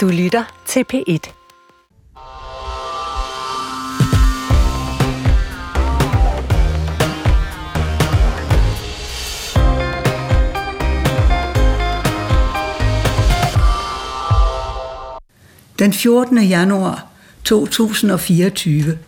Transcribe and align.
Du 0.00 0.08
lytter 0.08 0.62
til 0.66 0.84
P1. 0.92 1.32
Den 15.78 15.92
14. 15.92 16.42
januar 16.42 17.06
2024, 17.44 18.98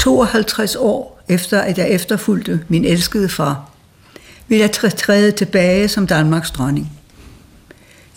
52 0.00 0.76
år 0.76 1.22
efter 1.28 1.60
at 1.60 1.78
jeg 1.78 1.90
efterfulgte 1.90 2.64
min 2.68 2.84
elskede 2.84 3.28
far, 3.28 3.70
vil 4.48 4.58
jeg 4.58 4.72
træde 4.72 5.32
tilbage 5.32 5.88
som 5.88 6.06
Danmarks 6.06 6.50
dronning. 6.50 6.92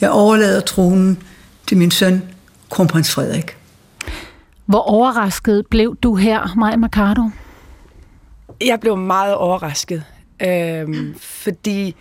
Jeg 0.01 0.09
overlader 0.09 0.61
tronen 0.61 1.23
til 1.67 1.77
min 1.77 1.91
søn, 1.91 2.21
kronprins 2.69 3.13
Frederik. 3.13 3.57
Hvor 4.65 4.79
overrasket 4.79 5.67
blev 5.69 5.95
du 6.03 6.15
her, 6.15 6.55
Maja 6.57 6.75
Mercado? 6.75 7.21
Jeg 8.61 8.79
blev 8.79 8.97
meget 8.97 9.35
overrasket, 9.35 10.03
øhm, 10.41 11.15
fordi 11.19 11.95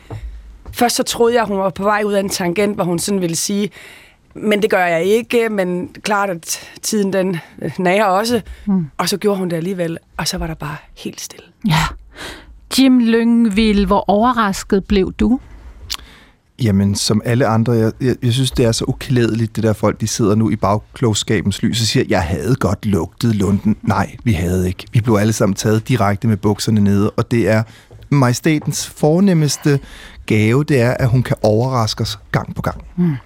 først 0.73 0.97
så 0.97 1.03
troede 1.03 1.35
jeg, 1.35 1.43
at 1.43 1.49
hun 1.49 1.59
var 1.59 1.71
på 1.71 1.83
vej 1.83 2.03
ud 2.07 2.13
af 2.13 2.21
en 2.21 2.29
tangent, 2.29 2.75
hvor 2.75 2.85
hun 2.85 2.99
sådan 2.99 3.21
ville 3.21 3.37
sige, 3.37 3.71
men 4.35 4.63
det 4.63 4.71
gør 4.71 4.87
jeg 4.87 5.05
ikke, 5.05 5.49
men 5.49 5.89
klart, 6.03 6.31
at 6.31 6.71
tiden 6.83 7.13
den 7.13 7.37
nager 7.79 8.05
også. 8.05 8.41
Mm. 8.67 8.87
Og 8.99 9.09
så 9.09 9.17
gjorde 9.17 9.39
hun 9.39 9.51
det 9.51 9.57
alligevel, 9.57 9.99
og 10.17 10.29
så 10.29 10.39
var 10.39 10.47
der 10.47 10.55
bare 10.55 10.77
helt 10.97 11.21
stille. 11.21 11.47
Ja. 11.69 11.85
Jim 12.79 12.99
Lyngvild, 12.99 13.87
hvor 13.87 14.05
overrasket 14.11 14.85
blev 14.85 15.13
du? 15.13 15.41
Jamen, 16.63 16.95
som 16.95 17.23
alle 17.25 17.47
andre, 17.47 17.73
jeg, 17.73 17.93
jeg, 18.01 18.17
jeg 18.23 18.33
synes, 18.33 18.51
det 18.51 18.65
er 18.65 18.73
så 18.73 18.85
uklædeligt, 18.89 19.57
det 19.57 19.65
der 19.65 19.73
folk, 19.73 20.01
de 20.01 20.07
sidder 20.07 20.35
nu 20.35 20.51
i 20.51 20.57
bagklogskabens 20.57 21.63
lys 21.63 21.81
og 21.81 21.87
siger, 21.87 22.05
jeg 22.09 22.23
havde 22.23 22.55
godt 22.55 22.87
lugtet 22.87 23.35
lunden. 23.35 23.77
Nej, 23.83 24.17
vi 24.25 24.33
havde 24.33 24.67
ikke. 24.67 24.87
Vi 24.93 25.01
blev 25.01 25.15
alle 25.15 25.33
sammen 25.33 25.55
taget 25.55 25.89
direkte 25.89 26.29
med 26.29 26.37
bukserne 26.37 26.81
nede, 26.81 27.11
og 27.11 27.31
det 27.31 27.49
er 27.49 27.63
majestætens 28.11 28.87
fornemmeste 28.87 29.81
gave, 30.27 30.65
det 30.65 30.81
er, 30.81 30.91
at 30.91 31.09
hun 31.09 31.23
kan 31.23 31.37
overraske 31.43 32.03
os 32.03 32.19
gang 32.33 32.55
på 32.55 32.63
gang. 32.63 32.85
Mm. 32.97 33.17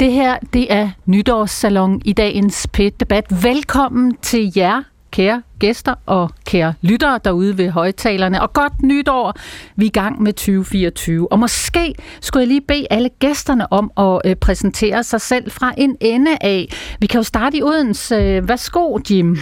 Det 0.00 0.12
her, 0.12 0.38
det 0.52 0.72
er 0.72 0.90
nytårssalon 1.06 2.02
i 2.04 2.12
dagens 2.12 2.66
PET-debat. 2.72 3.44
Velkommen 3.44 4.16
til 4.22 4.52
jer, 4.56 4.82
kære 5.14 5.42
gæster 5.58 5.94
og 6.06 6.30
kære 6.44 6.74
lyttere 6.82 7.20
derude 7.24 7.58
ved 7.58 7.70
højtalerne. 7.70 8.42
Og 8.42 8.52
godt 8.52 8.82
nytår! 8.82 9.34
Vi 9.76 9.84
er 9.84 9.86
i 9.86 9.90
gang 9.90 10.22
med 10.22 10.32
2024. 10.32 11.32
Og 11.32 11.38
måske 11.38 11.94
skulle 12.20 12.40
jeg 12.40 12.48
lige 12.48 12.60
bede 12.60 12.86
alle 12.90 13.08
gæsterne 13.18 13.72
om 13.72 13.90
at 13.96 14.30
øh, 14.30 14.36
præsentere 14.36 15.04
sig 15.04 15.20
selv 15.20 15.50
fra 15.50 15.72
en 15.78 15.96
ende 16.00 16.36
af. 16.40 16.72
Vi 17.00 17.06
kan 17.06 17.18
jo 17.18 17.22
starte 17.22 17.56
i 17.56 17.62
Odense. 17.62 18.48
Værsgo, 18.48 18.98
Jim. 19.10 19.38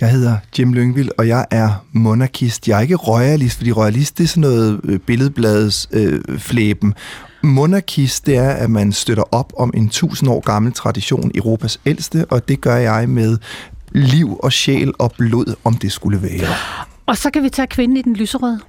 Jeg 0.00 0.10
hedder 0.10 0.36
Jim 0.58 0.72
Lyngvild, 0.72 1.08
og 1.18 1.28
jeg 1.28 1.46
er 1.50 1.84
monarkist. 1.92 2.68
Jeg 2.68 2.76
er 2.76 2.80
ikke 2.80 2.96
royalist, 2.96 3.56
fordi 3.56 3.72
royalist 3.72 4.18
det 4.18 4.24
er 4.24 4.28
sådan 4.28 4.40
noget 4.40 4.80
øh, 4.84 4.98
billedbladets 4.98 5.88
øh, 5.92 6.38
flæben. 6.38 6.94
Monarkist, 7.42 8.26
det 8.26 8.36
er, 8.36 8.50
at 8.50 8.70
man 8.70 8.92
støtter 8.92 9.34
op 9.34 9.52
om 9.56 9.72
en 9.74 9.88
tusind 9.88 10.30
år 10.30 10.40
gammel 10.40 10.72
tradition, 10.72 11.30
Europas 11.34 11.80
ældste, 11.86 12.24
og 12.30 12.48
det 12.48 12.60
gør 12.60 12.76
jeg 12.76 13.08
med 13.08 13.38
liv 13.96 14.40
og 14.42 14.52
sjæl 14.52 14.92
og 14.98 15.12
blod, 15.18 15.54
om 15.64 15.74
det 15.74 15.92
skulle 15.92 16.22
være. 16.22 16.54
Og 17.06 17.16
så 17.16 17.30
kan 17.30 17.42
vi 17.42 17.48
tage 17.50 17.66
kvinden 17.66 17.96
i 17.96 18.02
den 18.02 18.16
lyserøde. 18.16 18.60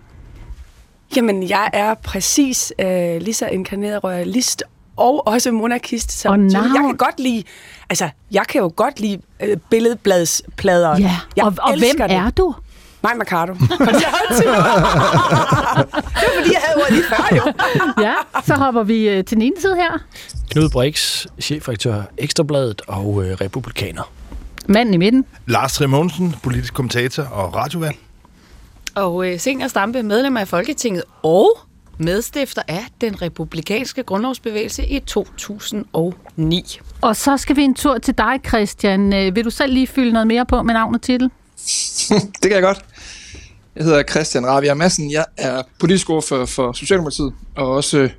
Jamen, 1.16 1.50
jeg 1.50 1.70
er 1.74 1.94
præcis 1.94 2.74
øh, 2.80 3.22
lige 3.22 3.34
så 3.34 3.48
inkarneret 3.48 4.04
royalist 4.04 4.64
og 4.98 5.28
også 5.28 5.52
monarkist. 5.52 6.12
Som 6.12 6.32
og 6.32 6.40
navn. 6.40 6.76
Jeg 6.76 6.84
kan 6.86 6.98
godt 6.98 7.20
lide, 7.20 7.44
altså, 7.90 8.10
jeg 8.32 8.46
kan 8.50 8.62
jo 8.62 8.72
godt 8.76 9.00
lide 9.00 9.22
øh, 9.44 9.58
billedbladsplader. 9.70 10.98
Ja, 11.00 11.18
jeg 11.36 11.46
og, 11.46 11.54
og 11.62 11.78
hvem 11.78 11.98
det. 11.98 12.12
er 12.12 12.30
du? 12.30 12.56
Mig 13.04 13.18
Mercado. 13.18 13.54
det 13.54 13.60
var 13.60 13.82
fordi, 16.36 16.54
jeg 16.54 16.62
havde 16.64 16.76
ordet 16.82 16.92
lige 16.92 17.04
før, 17.04 17.36
jo. 17.36 17.54
ja, 18.08 18.14
så 18.46 18.54
hopper 18.54 18.84
vi 18.84 19.10
øh, 19.10 19.26
til 19.26 19.38
den 19.38 19.42
ene 19.42 19.62
side 19.62 19.76
her. 19.76 19.98
Knud 20.50 20.70
Brix, 20.70 21.26
chefredaktør 21.42 22.02
Ekstrabladet 22.18 22.82
og 22.88 23.24
øh, 23.26 23.38
republikaner. 23.42 24.12
Manden 24.68 24.94
i 24.94 24.98
midten. 24.98 25.26
Lars 25.46 25.74
Trimonsen, 25.74 26.36
politisk 26.44 26.74
kommentator 26.74 27.24
og 27.24 27.56
radiovært. 27.56 27.96
Og 28.96 29.28
øh, 29.28 29.40
Senior 29.40 29.68
Stampe, 29.68 30.04
medlem 30.04 30.38
af 30.38 30.48
Folketinget 30.48 31.04
og 31.24 31.60
medstifter 31.98 32.62
af 32.68 32.86
den 33.02 33.22
republikanske 33.22 34.04
grundlovsbevægelse 34.04 34.86
i 34.86 35.00
2009. 35.00 36.80
Og 37.02 37.16
så 37.16 37.38
skal 37.38 37.56
vi 37.56 37.62
en 37.62 37.76
tur 37.76 37.98
til 37.98 38.18
dig, 38.18 38.40
Christian. 38.48 39.14
Øh, 39.14 39.36
vil 39.36 39.46
du 39.46 39.50
selv 39.50 39.74
lige 39.74 39.88
fylde 39.88 40.12
noget 40.12 40.28
mere 40.28 40.46
på 40.46 40.64
med 40.64 40.74
navn 40.74 40.96
og 40.96 41.02
titel? 41.02 41.30
det 42.42 42.42
kan 42.42 42.52
jeg 42.52 42.62
godt. 42.62 42.86
Jeg 43.76 43.86
hedder 43.86 44.04
Christian 44.04 44.48
Ravia 44.48 44.74
Madsen. 44.74 45.12
Jeg 45.12 45.26
er 45.38 45.62
politisk 45.80 46.10
ordfører 46.10 46.46
for 46.46 46.74
Socialdemokratiet, 46.74 47.34
og 47.56 47.72
også 47.72 48.10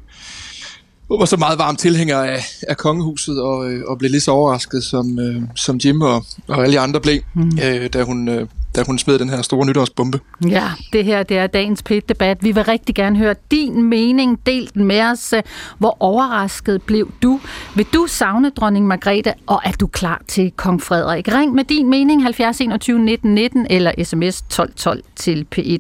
øh, 1.13 1.21
var 1.21 1.25
så 1.25 1.37
meget 1.37 1.59
varm 1.59 1.77
tilhænger 1.77 2.19
af, 2.19 2.45
af 2.69 2.77
kongehuset, 2.77 3.41
og, 3.43 3.71
øh, 3.71 3.85
og 3.87 3.99
blev 3.99 4.11
lige 4.11 4.21
så 4.21 4.31
overrasket, 4.31 4.85
som, 4.85 5.19
øh, 5.19 5.43
som 5.55 5.77
Jim 5.77 6.01
og, 6.01 6.25
og 6.49 6.63
alle 6.63 6.73
de 6.73 6.81
andre 6.81 7.01
blev, 7.01 7.21
mm. 7.35 7.59
øh, 7.65 7.91
da, 7.93 8.03
hun, 8.03 8.29
øh, 8.29 8.47
da 8.77 8.83
hun 8.87 8.99
smed 8.99 9.19
den 9.19 9.31
her 9.31 9.43
store 9.43 9.67
nytårsbombe. 9.67 10.21
Ja, 10.49 10.71
det 10.93 11.05
her 11.05 11.23
det 11.23 11.39
er 11.39 11.47
dagens 11.47 11.83
pæt-debat. 11.83 12.39
Vi 12.41 12.53
vil 12.53 12.65
rigtig 12.65 12.95
gerne 12.95 13.19
høre 13.19 13.35
din 13.51 13.83
mening. 13.83 14.47
Del 14.47 14.71
den 14.75 14.85
med 14.85 15.03
os. 15.03 15.35
Hvor 15.79 15.97
overrasket 16.01 16.83
blev 16.83 17.13
du? 17.23 17.41
Vil 17.75 17.87
du 17.95 18.07
savne 18.07 18.51
dronning 18.51 18.87
Margrethe, 18.87 19.35
og 19.47 19.61
er 19.65 19.73
du 19.73 19.87
klar 19.87 20.23
til 20.29 20.53
kong 20.57 20.83
Frederik? 20.83 21.29
Ring 21.29 21.55
med 21.55 21.65
din 21.65 21.91
mening 21.91 22.23
70 22.23 22.61
21 22.61 22.99
19 22.99 23.35
19 23.35 23.67
eller 23.71 23.93
sms 24.05 24.45
12 24.51 24.73
12 24.73 25.03
til 25.17 25.47
P1. 25.57 25.79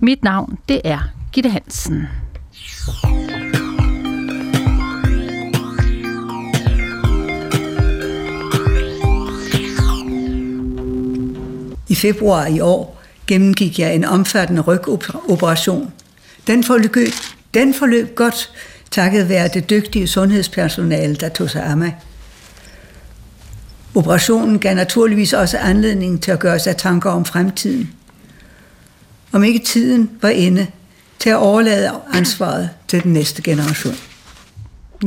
Mit 0.00 0.24
navn, 0.24 0.58
det 0.68 0.80
er 0.84 0.98
Gitte 1.32 1.50
Hansen. 1.50 2.08
I 11.92 11.94
februar 11.94 12.46
i 12.46 12.60
år 12.60 13.02
gennemgik 13.26 13.78
jeg 13.78 13.94
en 13.94 14.04
omfattende 14.04 14.62
rygoperation. 14.62 15.92
Den 16.46 16.64
forløb, 16.64 17.14
den 17.54 17.74
forløb 17.74 18.14
godt, 18.14 18.50
takket 18.90 19.28
være 19.28 19.48
det 19.48 19.70
dygtige 19.70 20.06
sundhedspersonale, 20.06 21.14
der 21.14 21.28
tog 21.28 21.50
sig 21.50 21.62
af 21.62 21.76
mig. 21.76 21.96
Operationen 23.94 24.58
gav 24.58 24.74
naturligvis 24.74 25.32
også 25.32 25.58
anledning 25.58 26.22
til 26.22 26.30
at 26.30 26.38
gøre 26.38 26.58
sig 26.58 26.76
tanker 26.76 27.10
om 27.10 27.24
fremtiden. 27.24 27.92
Om 29.32 29.44
ikke 29.44 29.58
tiden 29.58 30.10
var 30.22 30.28
inde 30.28 30.66
til 31.18 31.30
at 31.30 31.36
overlade 31.36 31.90
ansvaret 32.12 32.70
til 32.88 33.02
den 33.02 33.12
næste 33.12 33.42
generation. 33.42 33.94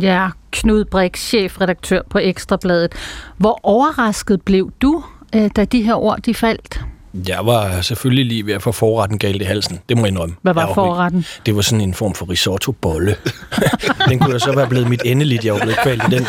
Ja, 0.02 0.30
Knud 0.52 0.86
Brix, 0.86 1.20
chefredaktør 1.20 2.02
på 2.10 2.20
Ekstrabladet. 2.20 2.94
Hvor 3.38 3.60
overrasket 3.64 4.42
blev 4.42 4.72
du 4.82 5.04
øh, 5.36 5.50
da 5.56 5.66
de 5.66 5.82
her 5.82 5.96
ord 5.96 6.22
de 6.22 6.34
faldt? 6.34 6.80
Jeg 7.28 7.46
var 7.46 7.82
selvfølgelig 7.82 8.26
lige 8.26 8.46
ved 8.46 8.54
at 8.54 8.62
få 8.62 8.72
forretten 8.72 9.20
galt 9.20 9.42
i 9.42 9.46
halsen. 9.46 9.80
Det 9.90 9.98
må 9.98 10.04
jeg 10.04 10.08
indrømme. 10.12 10.36
Hvad 10.42 10.54
var 10.54 10.74
forretten? 10.74 11.26
Det 11.46 11.56
var 11.56 11.62
sådan 11.62 11.82
en 11.82 11.94
form 11.94 12.14
for 12.14 12.30
risotto-bolle. 12.30 13.16
den 14.10 14.20
kunne 14.20 14.34
da 14.34 14.40
så 14.40 14.56
være 14.56 14.68
blevet 14.68 14.90
mit 14.90 15.02
endeligt. 15.06 15.46
Jeg 15.46 15.54
var 15.54 15.60
blevet 15.60 15.78
kvalt 15.84 16.04
i 16.08 16.16
den. 16.16 16.26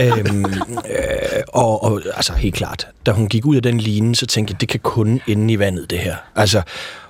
Øhm, 0.00 0.44
øh, 0.44 1.42
og, 1.48 1.84
og 1.84 2.02
altså 2.14 2.32
helt 2.32 2.54
klart, 2.54 2.86
da 3.06 3.10
hun 3.10 3.28
gik 3.28 3.46
ud 3.46 3.56
af 3.56 3.62
den 3.62 3.78
line, 3.78 4.16
så 4.16 4.26
tænkte 4.26 4.52
jeg, 4.52 4.60
det 4.60 4.68
kan 4.68 4.80
kun 4.80 5.20
ende 5.26 5.54
i 5.54 5.58
vandet, 5.58 5.90
det 5.90 5.98
her. 5.98 6.16
Altså, 6.36 6.62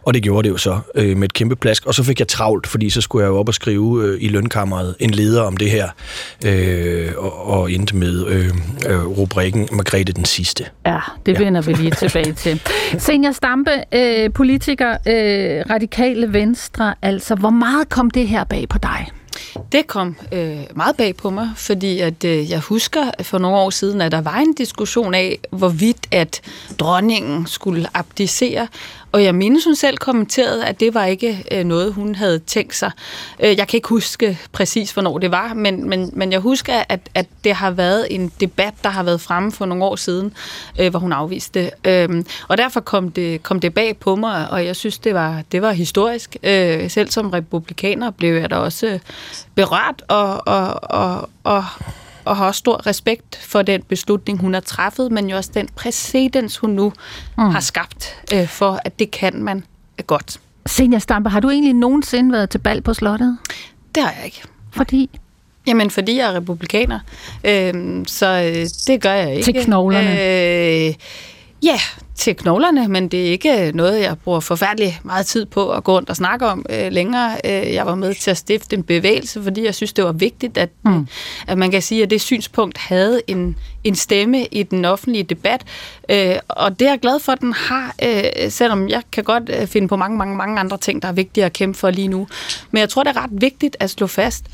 og 0.02 0.14
det 0.14 0.22
gjorde 0.22 0.48
det 0.48 0.52
jo 0.52 0.56
så 0.56 0.78
øh, 0.94 1.16
med 1.16 1.24
et 1.24 1.32
kæmpe 1.32 1.56
plask. 1.56 1.86
Og 1.86 1.94
så 1.94 2.02
fik 2.02 2.18
jeg 2.18 2.28
travlt, 2.28 2.66
fordi 2.66 2.90
så 2.90 3.00
skulle 3.00 3.24
jeg 3.24 3.30
jo 3.30 3.38
op 3.38 3.48
og 3.48 3.54
skrive 3.54 4.04
øh, 4.04 4.22
i 4.22 4.28
lønkammeret 4.28 4.94
en 4.98 5.10
leder 5.10 5.42
om 5.42 5.56
det 5.56 5.70
her. 5.70 5.88
Øh, 6.46 7.12
og, 7.16 7.47
og 7.47 7.72
endte 7.72 7.97
med 7.97 8.26
øh, 8.26 8.50
øh, 8.88 9.06
rubrikken 9.06 9.68
Margrethe 9.72 10.12
den 10.12 10.24
sidste. 10.24 10.64
Ja, 10.86 10.98
det 11.26 11.32
ja. 11.32 11.44
vender 11.44 11.60
vi 11.60 11.72
lige 11.72 11.91
tilbage 11.91 12.32
til. 12.32 12.60
Senior 12.98 13.32
Stampe, 13.32 13.70
øh, 13.92 14.32
politiker, 14.32 14.91
øh, 14.91 15.70
radikale 15.70 16.32
venstre, 16.32 16.94
altså 17.03 17.34
hvor 17.34 17.50
meget 17.50 17.88
kom 17.88 18.10
det 18.10 18.28
her 18.28 18.44
bag 18.44 18.68
på 18.68 18.78
dig? 18.78 19.06
Det 19.72 19.86
kom 19.86 20.16
øh, 20.32 20.58
meget 20.76 20.96
bag 20.96 21.16
på 21.16 21.30
mig, 21.30 21.50
fordi 21.56 22.00
at 22.00 22.24
øh, 22.24 22.50
jeg 22.50 22.60
husker 22.60 23.10
for 23.22 23.38
nogle 23.38 23.56
år 23.56 23.70
siden, 23.70 24.00
at 24.00 24.12
der 24.12 24.20
var 24.20 24.36
en 24.36 24.54
diskussion 24.54 25.14
af, 25.14 25.38
hvorvidt 25.50 26.06
at 26.10 26.41
dronningen 26.78 27.46
skulle 27.46 27.86
abdicere, 27.94 28.68
og 29.12 29.24
jeg 29.24 29.34
mindes, 29.34 29.65
hun 29.65 29.74
selv 29.74 29.97
kommenterede, 29.97 30.66
at 30.66 30.80
det 30.80 30.95
var 30.95 31.04
ikke 31.04 31.45
øh, 31.53 31.65
noget, 31.65 31.92
hun 31.92 32.15
havde 32.15 32.39
tænkt 32.39 32.77
sig. 32.77 32.91
Øh, 33.41 33.57
jeg 33.59 33.68
kan 33.68 33.77
ikke 33.77 33.89
huske 33.89 34.39
præcis, 34.53 34.92
hvornår 34.92 35.18
det 35.18 35.30
var, 35.30 35.54
men, 35.54 35.89
men, 35.89 36.10
men 36.12 36.33
jeg 36.33 36.41
husker, 36.41 36.83
at, 36.89 37.01
at 37.15 37.27
det 37.45 37.54
har 37.54 37.71
været 37.71 38.07
en 38.10 38.33
debat, 38.41 38.74
der 38.83 38.89
har 38.89 39.03
været 39.03 39.21
fremme 39.21 39.53
for 39.53 39.66
nogle 39.66 39.84
år 39.84 39.97
siden, 39.97 40.33
øh, 40.80 40.91
hvor 40.91 40.98
hun 40.98 41.12
afviste 41.12 41.60
det. 41.60 41.71
Øh, 42.10 42.24
og 42.48 42.59
derfor 42.59 42.80
kom 42.80 43.10
det, 43.10 43.42
kom 43.42 43.60
det 43.60 43.74
bag 43.74 43.97
på 43.97 44.16
mig, 44.16 44.51
og 44.51 44.66
jeg 44.66 44.77
synes, 44.77 44.98
det 44.98 45.15
var, 45.15 45.42
det 45.53 45.63
var 45.63 45.72
historisk. 45.72 46.36
Øh, 46.42 46.91
selv 46.91 47.10
som 47.10 47.30
republikaner 47.30 48.10
blev 48.10 48.34
jeg 48.34 48.51
da 48.51 48.56
også 48.56 48.98
berørt 49.54 50.03
og, 50.09 50.42
og, 50.47 50.91
og, 50.91 51.28
og 51.45 51.65
og 52.24 52.36
har 52.36 52.46
også 52.46 52.58
stor 52.58 52.86
respekt 52.86 53.36
for 53.36 53.62
den 53.62 53.82
beslutning, 53.82 54.40
hun 54.40 54.54
har 54.54 54.60
træffet, 54.60 55.12
men 55.12 55.30
jo 55.30 55.36
også 55.36 55.50
den 55.54 55.68
præcedens, 55.76 56.58
hun 56.58 56.70
nu 56.70 56.92
mm. 57.38 57.44
har 57.44 57.60
skabt 57.60 58.16
øh, 58.34 58.48
for, 58.48 58.80
at 58.84 58.98
det 58.98 59.10
kan 59.10 59.42
man 59.42 59.64
godt. 60.06 60.40
Senja 60.66 60.98
Stampe, 60.98 61.30
har 61.30 61.40
du 61.40 61.50
egentlig 61.50 61.74
nogensinde 61.74 62.32
været 62.32 62.50
til 62.50 62.58
bal 62.58 62.82
på 62.82 62.94
slottet? 62.94 63.38
Det 63.94 64.02
har 64.02 64.14
jeg 64.16 64.24
ikke. 64.24 64.42
Fordi? 64.72 65.10
Jamen, 65.66 65.90
fordi 65.90 66.16
jeg 66.16 66.30
er 66.30 66.36
republikaner. 66.36 67.00
Øh, 67.44 68.04
så 68.06 68.26
øh, 68.26 68.66
det 68.86 69.02
gør 69.02 69.12
jeg 69.12 69.34
ikke. 69.34 69.52
Til 69.52 69.64
knoglerne? 69.64 70.12
Øh, 70.12 70.94
ja, 71.62 71.78
til 72.20 72.36
knoglerne, 72.36 72.88
men 72.88 73.08
det 73.08 73.26
er 73.26 73.30
ikke 73.30 73.72
noget, 73.74 74.00
jeg 74.00 74.18
bruger 74.18 74.40
forfærdelig 74.40 75.00
meget 75.02 75.26
tid 75.26 75.46
på 75.46 75.70
at 75.70 75.84
gå 75.84 75.92
rundt 75.92 76.10
og 76.10 76.16
snakke 76.16 76.46
om 76.46 76.66
øh, 76.70 76.92
længere. 76.92 77.36
Øh, 77.44 77.74
jeg 77.74 77.86
var 77.86 77.94
med 77.94 78.14
til 78.14 78.30
at 78.30 78.36
stifte 78.36 78.76
en 78.76 78.82
bevægelse, 78.82 79.42
fordi 79.42 79.64
jeg 79.64 79.74
synes, 79.74 79.92
det 79.92 80.04
var 80.04 80.12
vigtigt, 80.12 80.58
at, 80.58 80.68
mm. 80.84 81.06
at 81.46 81.58
man 81.58 81.70
kan 81.70 81.82
sige, 81.82 82.02
at 82.02 82.10
det 82.10 82.20
synspunkt 82.20 82.78
havde 82.78 83.22
en, 83.26 83.56
en 83.84 83.94
stemme 83.94 84.46
i 84.46 84.62
den 84.62 84.84
offentlige 84.84 85.24
debat. 85.24 85.64
Øh, 86.08 86.36
og 86.48 86.80
det 86.80 86.86
er 86.86 86.90
jeg 86.90 87.00
glad 87.00 87.20
for, 87.20 87.32
at 87.32 87.40
den 87.40 87.52
har, 87.52 87.94
øh, 88.02 88.50
selvom 88.50 88.88
jeg 88.88 89.02
kan 89.12 89.24
godt 89.24 89.50
øh, 89.60 89.66
finde 89.66 89.88
på 89.88 89.96
mange, 89.96 90.18
mange, 90.18 90.36
mange 90.36 90.60
andre 90.60 90.78
ting, 90.78 91.02
der 91.02 91.08
er 91.08 91.12
vigtige 91.12 91.44
at 91.44 91.52
kæmpe 91.52 91.78
for 91.78 91.90
lige 91.90 92.08
nu. 92.08 92.26
Men 92.70 92.80
jeg 92.80 92.88
tror, 92.88 93.02
det 93.02 93.16
er 93.16 93.22
ret 93.22 93.30
vigtigt 93.32 93.76
at 93.80 93.90
slå 93.90 94.06
fast, 94.06 94.44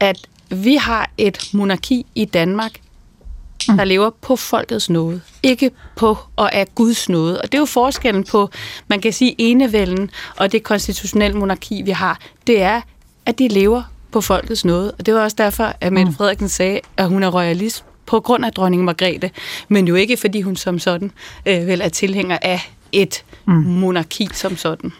at 0.00 0.18
vi 0.50 0.74
har 0.74 1.10
et 1.18 1.50
monarki 1.52 2.06
i 2.14 2.24
Danmark, 2.24 2.72
der 3.66 3.84
lever 3.84 4.10
på 4.20 4.36
folkets 4.36 4.90
nåde, 4.90 5.20
ikke 5.42 5.70
på 5.96 6.16
og 6.36 6.54
af 6.54 6.66
Guds 6.74 7.08
nåde. 7.08 7.40
Og 7.40 7.52
det 7.52 7.54
er 7.54 7.58
jo 7.58 7.64
forskellen 7.64 8.24
på, 8.24 8.50
man 8.88 9.00
kan 9.00 9.12
sige, 9.12 9.34
enevælden 9.38 10.10
og 10.36 10.52
det 10.52 10.62
konstitutionelle 10.62 11.38
monarki, 11.38 11.82
vi 11.82 11.90
har. 11.90 12.20
Det 12.46 12.62
er, 12.62 12.80
at 13.26 13.38
de 13.38 13.48
lever 13.48 13.82
på 14.12 14.20
folkets 14.20 14.64
nåde. 14.64 14.92
Og 14.92 15.06
det 15.06 15.14
var 15.14 15.20
også 15.20 15.36
derfor, 15.38 15.72
at 15.80 15.92
Mette 15.92 16.12
Frederiksen 16.12 16.48
sagde, 16.48 16.80
at 16.96 17.08
hun 17.08 17.22
er 17.22 17.28
royalist 17.28 17.84
på 18.06 18.20
grund 18.20 18.44
af 18.44 18.52
dronning 18.52 18.84
Margrethe, 18.84 19.30
men 19.68 19.88
jo 19.88 19.94
ikke 19.94 20.16
fordi 20.16 20.40
hun 20.40 20.56
som 20.56 20.78
sådan 20.78 21.10
øh, 21.46 21.66
vel 21.66 21.80
er 21.80 21.88
tilhænger 21.88 22.38
af 22.42 22.72
et 22.92 23.24
mm. 23.46 23.54
monarki 23.54 24.28
som 24.32 24.56
sådan. 24.56 24.92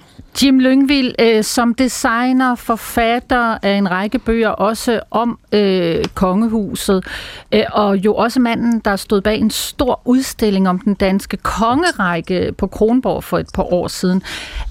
Jim 0.42 0.58
Lyngvild, 0.58 1.14
øh, 1.20 1.44
som 1.44 1.74
designer, 1.74 2.54
forfatter 2.54 3.58
af 3.62 3.70
en 3.70 3.90
række 3.90 4.18
bøger, 4.18 4.48
også 4.48 5.00
om 5.10 5.38
øh, 5.52 6.04
kongehuset, 6.14 7.04
øh, 7.52 7.62
og 7.72 7.96
jo 7.96 8.14
også 8.14 8.40
manden, 8.40 8.80
der 8.84 8.96
stod 8.96 9.20
bag 9.20 9.38
en 9.38 9.50
stor 9.50 10.00
udstilling 10.04 10.68
om 10.68 10.78
den 10.78 10.94
danske 10.94 11.36
kongerække 11.36 12.52
på 12.58 12.66
Kronborg 12.66 13.24
for 13.24 13.38
et 13.38 13.48
par 13.54 13.72
år 13.72 13.88
siden. 13.88 14.22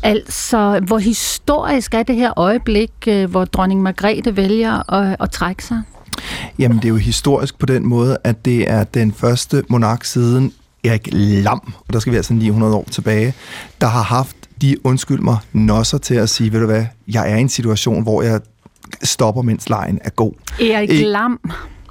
Altså, 0.03 0.79
hvor 0.87 0.97
historisk 0.97 1.93
er 1.93 2.03
det 2.03 2.15
her 2.15 2.39
øjeblik, 2.39 2.91
øh, 3.07 3.29
hvor 3.29 3.45
dronning 3.45 3.81
Margrethe 3.81 4.37
vælger 4.37 4.93
at, 4.93 5.15
at 5.19 5.31
trække 5.31 5.63
sig? 5.63 5.81
Jamen, 6.59 6.77
det 6.77 6.85
er 6.85 6.89
jo 6.89 6.95
historisk 6.95 7.59
på 7.59 7.65
den 7.65 7.85
måde, 7.85 8.17
at 8.23 8.45
det 8.45 8.69
er 8.69 8.83
den 8.83 9.13
første 9.13 9.63
monark 9.69 10.03
siden 10.03 10.53
Erik 10.83 11.09
Lam, 11.11 11.73
og 11.87 11.93
der 11.93 11.99
skal 11.99 12.11
vi 12.11 12.17
altså 12.17 12.33
900 12.33 12.75
år 12.75 12.85
tilbage, 12.91 13.33
der 13.81 13.87
har 13.87 14.01
haft 14.01 14.46
de, 14.61 14.85
undskyld 14.85 15.19
mig, 15.19 15.37
nosser 15.53 15.97
til 15.97 16.15
at 16.15 16.29
sige, 16.29 16.53
ved 16.53 16.59
du 16.59 16.65
hvad, 16.65 16.85
jeg 17.07 17.31
er 17.31 17.35
i 17.35 17.41
en 17.41 17.49
situation, 17.49 18.03
hvor 18.03 18.21
jeg 18.21 18.41
stopper, 19.03 19.41
mens 19.41 19.69
lejen 19.69 19.99
er 20.03 20.09
god. 20.09 20.33
Erik 20.59 20.89
e- 20.89 20.93
Lam. 20.93 21.39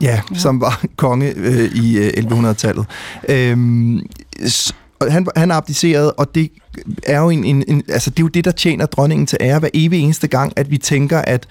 Ja, 0.00 0.06
ja, 0.06 0.20
som 0.34 0.60
var 0.60 0.84
konge 0.96 1.32
øh, 1.36 1.64
i 1.74 1.98
øh, 1.98 2.08
1100-tallet. 2.08 2.86
Øhm, 3.28 4.00
han, 5.10 5.26
han 5.36 5.50
abdicerede, 5.50 6.12
og 6.12 6.34
det 6.34 6.50
er 7.06 7.20
jo 7.20 7.30
en, 7.30 7.44
en, 7.44 7.64
en, 7.68 7.82
altså 7.88 8.10
det 8.10 8.18
er 8.18 8.22
jo 8.22 8.28
det, 8.28 8.44
der 8.44 8.50
tjener 8.50 8.86
dronningen 8.86 9.26
til 9.26 9.38
ære 9.40 9.58
hver 9.58 9.68
evig 9.74 10.00
eneste 10.00 10.28
gang, 10.28 10.52
at 10.56 10.70
vi 10.70 10.78
tænker, 10.78 11.18
at, 11.18 11.46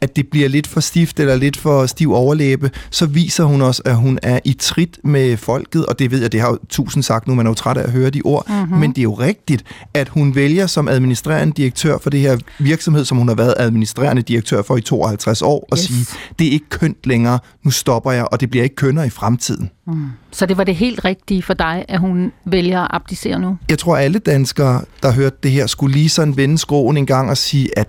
at 0.00 0.16
det 0.16 0.28
bliver 0.28 0.48
lidt 0.48 0.66
for 0.66 0.80
stift 0.80 1.20
eller 1.20 1.36
lidt 1.36 1.56
for 1.56 1.86
stiv 1.86 2.12
overlæbe, 2.12 2.70
så 2.90 3.06
viser 3.06 3.44
hun 3.44 3.62
os, 3.62 3.82
at 3.84 3.96
hun 3.96 4.18
er 4.22 4.40
i 4.44 4.52
trit 4.52 4.98
med 5.04 5.36
folket, 5.36 5.86
og 5.86 5.98
det 5.98 6.10
ved 6.10 6.20
jeg, 6.20 6.32
det 6.32 6.40
har 6.40 6.48
jo 6.48 6.58
tusind 6.68 7.02
sagt 7.02 7.28
nu, 7.28 7.34
man 7.34 7.46
er 7.46 7.50
jo 7.50 7.54
træt 7.54 7.76
af 7.76 7.82
at 7.82 7.90
høre 7.90 8.10
de 8.10 8.22
ord, 8.24 8.46
mm-hmm. 8.48 8.78
men 8.78 8.90
det 8.90 8.98
er 8.98 9.02
jo 9.02 9.14
rigtigt, 9.14 9.64
at 9.94 10.08
hun 10.08 10.34
vælger 10.34 10.66
som 10.66 10.88
administrerende 10.88 11.54
direktør 11.54 11.98
for 11.98 12.10
det 12.10 12.20
her 12.20 12.38
virksomhed, 12.58 13.04
som 13.04 13.18
hun 13.18 13.28
har 13.28 13.34
været 13.34 13.54
administrerende 13.56 14.22
direktør 14.22 14.62
for 14.62 14.76
i 14.76 14.80
52 14.80 15.42
år, 15.42 15.68
og 15.70 15.78
yes. 15.78 15.84
sige, 15.84 16.06
det 16.38 16.46
er 16.46 16.50
ikke 16.50 16.68
kønt 16.68 17.06
længere, 17.06 17.38
nu 17.62 17.70
stopper 17.70 18.12
jeg, 18.12 18.26
og 18.32 18.40
det 18.40 18.50
bliver 18.50 18.64
ikke 18.64 18.76
kønnere 18.76 19.06
i 19.06 19.10
fremtiden. 19.10 19.70
Mm. 19.86 20.06
Så 20.30 20.46
det 20.46 20.56
var 20.56 20.64
det 20.64 20.76
helt 20.76 21.04
rigtige 21.04 21.42
for 21.42 21.54
dig, 21.54 21.84
at 21.88 22.00
hun 22.00 22.32
vælger 22.44 22.80
at 22.80 22.88
abdicere 22.90 23.38
nu? 23.38 23.56
Jeg 23.70 23.78
tror, 23.78 23.96
alle 23.96 24.18
danskere, 24.18 24.69
der 25.02 25.12
hørte 25.12 25.36
det 25.42 25.50
her, 25.50 25.66
skulle 25.66 25.94
lige 25.94 26.08
sådan 26.08 26.36
vende 26.36 26.58
skroen 26.58 26.96
en 26.96 27.06
gang 27.06 27.30
og 27.30 27.36
sige, 27.36 27.78
at 27.78 27.88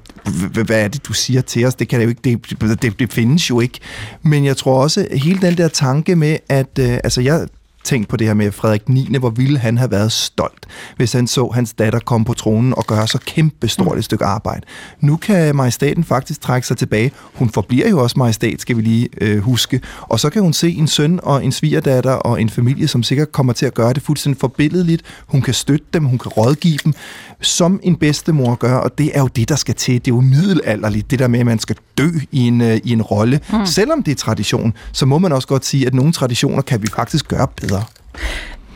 hvad 0.53 0.83
er 0.83 0.87
det, 0.87 1.07
du 1.07 1.13
siger 1.13 1.41
til 1.41 1.65
os? 1.65 1.75
Det, 1.75 1.87
kan 1.87 1.99
det, 1.99 2.05
jo 2.05 2.09
ikke, 2.09 2.21
det, 2.61 2.81
det, 2.81 2.99
det 2.99 3.13
findes 3.13 3.49
jo 3.49 3.59
ikke. 3.59 3.79
Men 4.21 4.45
jeg 4.45 4.57
tror 4.57 4.81
også, 4.81 5.07
hele 5.11 5.41
den 5.41 5.57
der 5.57 5.67
tanke 5.67 6.15
med, 6.15 6.37
at 6.49 6.79
øh, 6.79 6.93
altså 7.03 7.21
jeg 7.21 7.47
tænkt 7.83 8.07
på 8.07 8.17
det 8.17 8.27
her 8.27 8.33
med 8.33 8.51
Frederik 8.51 8.89
9. 8.89 9.17
Hvor 9.19 9.29
ville 9.29 9.59
han 9.59 9.77
have 9.77 9.91
været 9.91 10.11
stolt, 10.11 10.65
hvis 10.95 11.13
han 11.13 11.27
så 11.27 11.51
hans 11.53 11.73
datter 11.73 11.99
komme 11.99 12.25
på 12.25 12.33
tronen 12.33 12.73
og 12.77 12.85
gøre 12.85 13.07
så 13.07 13.19
kæmpe 13.25 13.67
stort 13.67 13.97
et 13.97 14.05
stykke 14.05 14.25
arbejde. 14.25 14.61
Nu 14.99 15.17
kan 15.17 15.55
majestaten 15.55 16.03
faktisk 16.03 16.41
trække 16.41 16.67
sig 16.67 16.77
tilbage. 16.77 17.11
Hun 17.33 17.49
forbliver 17.49 17.89
jo 17.89 17.99
også 17.99 18.19
majestat, 18.19 18.61
skal 18.61 18.77
vi 18.77 18.81
lige 18.81 19.09
øh, 19.21 19.39
huske. 19.39 19.81
Og 20.01 20.19
så 20.19 20.29
kan 20.29 20.41
hun 20.41 20.53
se 20.53 20.71
en 20.71 20.87
søn 20.87 21.19
og 21.23 21.45
en 21.45 21.51
svigerdatter 21.51 22.11
og 22.11 22.41
en 22.41 22.49
familie, 22.49 22.87
som 22.87 23.03
sikkert 23.03 23.31
kommer 23.31 23.53
til 23.53 23.65
at 23.65 23.73
gøre 23.73 23.93
det 23.93 24.03
fuldstændig 24.03 24.39
forbilledeligt. 24.39 25.03
Hun 25.27 25.41
kan 25.41 25.53
støtte 25.53 25.85
dem, 25.93 26.05
hun 26.05 26.17
kan 26.17 26.31
rådgive 26.31 26.77
dem, 26.83 26.93
som 27.41 27.79
en 27.83 27.95
bedstemor 27.95 28.55
gør, 28.55 28.75
og 28.75 28.97
det 28.97 29.11
er 29.13 29.19
jo 29.19 29.27
det, 29.27 29.49
der 29.49 29.55
skal 29.55 29.75
til. 29.75 29.93
Det 29.93 30.11
er 30.11 30.15
jo 30.15 30.21
middelalderligt, 30.21 31.11
det 31.11 31.19
der 31.19 31.27
med, 31.27 31.39
at 31.39 31.45
man 31.45 31.59
skal 31.59 31.75
dø 31.97 32.09
i 32.31 32.47
en, 32.47 32.61
øh, 32.61 32.79
i 32.83 32.91
en 32.91 33.01
rolle. 33.01 33.39
Mm. 33.53 33.65
Selvom 33.65 34.03
det 34.03 34.11
er 34.11 34.15
tradition, 34.15 34.73
så 34.91 35.05
må 35.05 35.17
man 35.17 35.31
også 35.31 35.47
godt 35.47 35.65
sige, 35.65 35.87
at 35.87 35.93
nogle 35.93 36.13
traditioner 36.13 36.61
kan 36.61 36.81
vi 36.81 36.87
faktisk 36.95 37.27
gøre 37.27 37.47
bedre. 37.47 37.70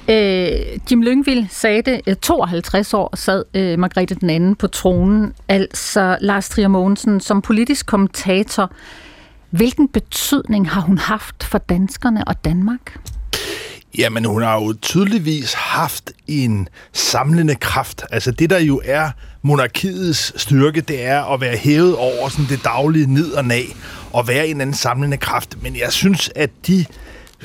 Øh, 0.09 0.59
Jim 0.91 1.01
Lyngvild 1.01 1.45
sagde 1.49 1.81
det, 1.81 2.01
øh, 2.07 2.15
52 2.15 2.93
år 2.93 3.15
sad 3.15 3.43
øh, 3.53 3.79
Margrethe 3.79 4.15
den 4.15 4.29
anden 4.29 4.55
på 4.55 4.67
tronen, 4.67 5.33
altså 5.47 6.17
Lars 6.21 6.49
Trier 6.49 6.67
Mogensen, 6.67 7.19
som 7.19 7.41
politisk 7.41 7.85
kommentator. 7.85 8.71
Hvilken 9.49 9.87
betydning 9.87 10.69
har 10.69 10.81
hun 10.81 10.97
haft 10.97 11.43
for 11.43 11.57
danskerne 11.57 12.27
og 12.27 12.45
Danmark? 12.45 12.97
Jamen, 13.97 14.25
hun 14.25 14.41
har 14.41 14.61
jo 14.61 14.73
tydeligvis 14.81 15.53
haft 15.53 16.11
en 16.27 16.67
samlende 16.93 17.55
kraft. 17.55 18.03
Altså 18.11 18.31
det, 18.31 18.49
der 18.49 18.59
jo 18.59 18.81
er 18.85 19.09
monarkiets 19.41 20.41
styrke, 20.41 20.81
det 20.81 21.05
er 21.05 21.23
at 21.23 21.41
være 21.41 21.57
hævet 21.57 21.95
over 21.95 22.29
sådan 22.29 22.45
det 22.49 22.63
daglige 22.63 23.13
ned 23.13 23.31
og 23.31 23.45
nag, 23.45 23.75
og 24.13 24.27
være 24.27 24.47
en 24.47 24.61
anden 24.61 24.75
samlende 24.75 25.17
kraft. 25.17 25.63
Men 25.63 25.75
jeg 25.75 25.91
synes, 25.91 26.31
at 26.35 26.49
de 26.67 26.85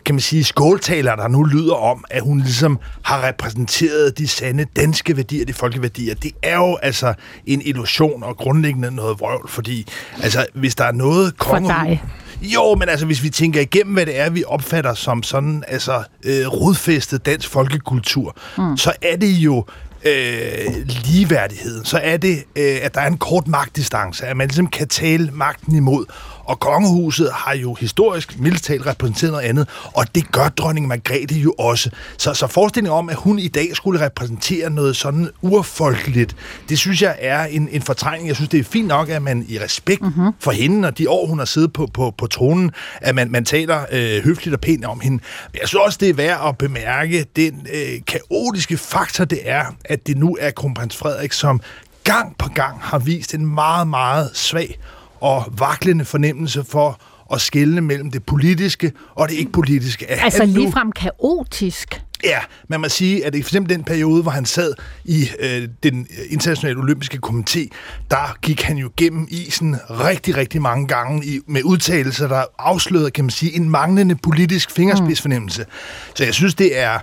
kan 0.04 0.14
man 0.14 0.20
sige, 0.20 0.44
skåltaler, 0.44 1.16
der 1.16 1.28
nu 1.28 1.42
lyder 1.42 1.74
om, 1.74 2.04
at 2.10 2.22
hun 2.22 2.40
ligesom 2.40 2.78
har 3.02 3.26
repræsenteret 3.26 4.18
de 4.18 4.28
sande 4.28 4.66
danske 4.76 5.16
værdier, 5.16 5.44
de 5.44 5.52
folkeværdier, 5.52 6.14
det 6.14 6.32
er 6.42 6.56
jo 6.56 6.76
altså 6.82 7.14
en 7.46 7.62
illusion 7.64 8.22
og 8.22 8.36
grundlæggende 8.36 8.90
noget 8.90 9.20
vrøvl, 9.20 9.48
fordi 9.48 9.86
altså, 10.22 10.46
hvis 10.54 10.74
der 10.74 10.84
er 10.84 10.92
noget 10.92 11.38
konge... 11.38 11.68
For 11.68 11.84
dig. 11.84 12.04
Jo, 12.42 12.74
men 12.74 12.88
altså, 12.88 13.06
hvis 13.06 13.22
vi 13.22 13.30
tænker 13.30 13.60
igennem, 13.60 13.94
hvad 13.94 14.06
det 14.06 14.20
er, 14.20 14.30
vi 14.30 14.44
opfatter 14.46 14.94
som 14.94 15.22
sådan, 15.22 15.64
altså, 15.68 16.02
øh, 16.24 16.46
rodfæstet 16.46 17.26
dansk 17.26 17.48
folkekultur, 17.48 18.36
mm. 18.58 18.76
så 18.76 18.92
er 19.02 19.16
det 19.16 19.30
jo 19.30 19.64
øh, 20.04 20.86
ligeværdigheden, 20.86 21.84
så 21.84 21.98
er 22.02 22.16
det, 22.16 22.44
øh, 22.56 22.76
at 22.82 22.94
der 22.94 23.00
er 23.00 23.06
en 23.06 23.18
kort 23.18 23.48
magtdistance, 23.48 24.26
at 24.26 24.36
man 24.36 24.48
ligesom 24.48 24.66
kan 24.66 24.88
tale 24.88 25.30
magten 25.32 25.74
imod. 25.74 26.04
Og 26.50 26.60
kongehuset 26.60 27.32
har 27.32 27.54
jo 27.54 27.74
historisk 27.74 28.38
mildt 28.38 28.86
repræsenteret 28.86 29.32
noget 29.32 29.44
andet, 29.44 29.68
og 29.84 30.14
det 30.14 30.32
gør 30.32 30.48
dronning 30.48 30.88
Margrethe 30.88 31.40
jo 31.40 31.54
også. 31.58 31.90
Så, 32.18 32.34
så 32.34 32.46
forestillingen 32.46 32.98
om, 32.98 33.08
at 33.08 33.16
hun 33.16 33.38
i 33.38 33.48
dag 33.48 33.76
skulle 33.76 34.04
repræsentere 34.04 34.70
noget 34.70 34.96
sådan 34.96 35.28
urfolkeligt, 35.42 36.36
det 36.68 36.78
synes 36.78 37.02
jeg 37.02 37.16
er 37.18 37.44
en, 37.44 37.68
en 37.72 37.82
fortrængning. 37.82 38.28
Jeg 38.28 38.36
synes, 38.36 38.48
det 38.48 38.60
er 38.60 38.64
fint 38.64 38.88
nok, 38.88 39.08
at 39.08 39.22
man 39.22 39.44
i 39.48 39.58
respekt 39.58 40.02
mm-hmm. 40.02 40.32
for 40.40 40.50
hende 40.50 40.88
og 40.88 40.98
de 40.98 41.10
år, 41.10 41.26
hun 41.26 41.38
har 41.38 41.46
siddet 41.46 41.72
på, 41.72 41.88
på, 41.94 42.14
på 42.18 42.26
tronen, 42.26 42.70
at 43.00 43.14
man, 43.14 43.30
man 43.30 43.44
taler 43.44 43.84
øh, 43.92 44.24
høfligt 44.24 44.54
og 44.54 44.60
pænt 44.60 44.84
om 44.84 45.00
hende. 45.00 45.22
Men 45.52 45.60
jeg 45.60 45.68
synes 45.68 45.82
også, 45.86 45.98
det 46.00 46.08
er 46.08 46.14
værd 46.14 46.48
at 46.48 46.58
bemærke 46.58 47.26
den 47.36 47.66
øh, 47.74 48.00
kaotiske 48.06 48.76
faktor, 48.76 49.24
det 49.24 49.40
er, 49.44 49.64
at 49.84 50.06
det 50.06 50.16
nu 50.16 50.36
er 50.40 50.50
kronprins 50.50 50.96
Frederik, 50.96 51.32
som 51.32 51.60
gang 52.04 52.36
på 52.38 52.48
gang 52.48 52.80
har 52.80 52.98
vist 52.98 53.34
en 53.34 53.46
meget, 53.46 53.88
meget 53.88 54.30
svag 54.34 54.78
og 55.20 55.52
vaklende 55.58 56.04
fornemmelse 56.04 56.64
for 56.64 57.00
at 57.32 57.40
skelne 57.40 57.80
mellem 57.80 58.10
det 58.10 58.24
politiske 58.24 58.92
og 59.14 59.28
det 59.28 59.34
ikke-politiske. 59.34 60.10
Altså 60.10 60.44
ligefrem 60.44 60.92
kaotisk? 60.92 62.02
Ja, 62.24 62.38
man 62.68 62.80
må 62.80 62.88
sige, 62.88 63.26
at 63.26 63.34
i 63.34 63.42
for 63.42 63.48
eksempel 63.48 63.76
den 63.76 63.84
periode, 63.84 64.22
hvor 64.22 64.30
han 64.30 64.44
sad 64.44 64.74
i 65.04 65.28
øh, 65.38 65.68
den 65.82 66.06
internationale 66.30 66.78
olympiske 66.78 67.18
komité, 67.26 67.68
der 68.10 68.38
gik 68.42 68.62
han 68.62 68.76
jo 68.76 68.90
gennem 68.96 69.26
isen 69.30 69.76
rigtig, 69.90 70.36
rigtig 70.36 70.62
mange 70.62 70.86
gange 70.86 71.26
i, 71.26 71.40
med 71.46 71.62
udtalelser, 71.64 72.28
der 72.28 72.44
afslørede, 72.58 73.10
kan 73.10 73.24
man 73.24 73.30
sige, 73.30 73.56
en 73.56 73.70
manglende 73.70 74.16
politisk 74.16 74.70
fingerspidsfornemmelse. 74.70 75.62
Mm. 75.62 75.70
Så 76.14 76.24
jeg 76.24 76.34
synes, 76.34 76.54
det 76.54 76.78
er 76.78 76.98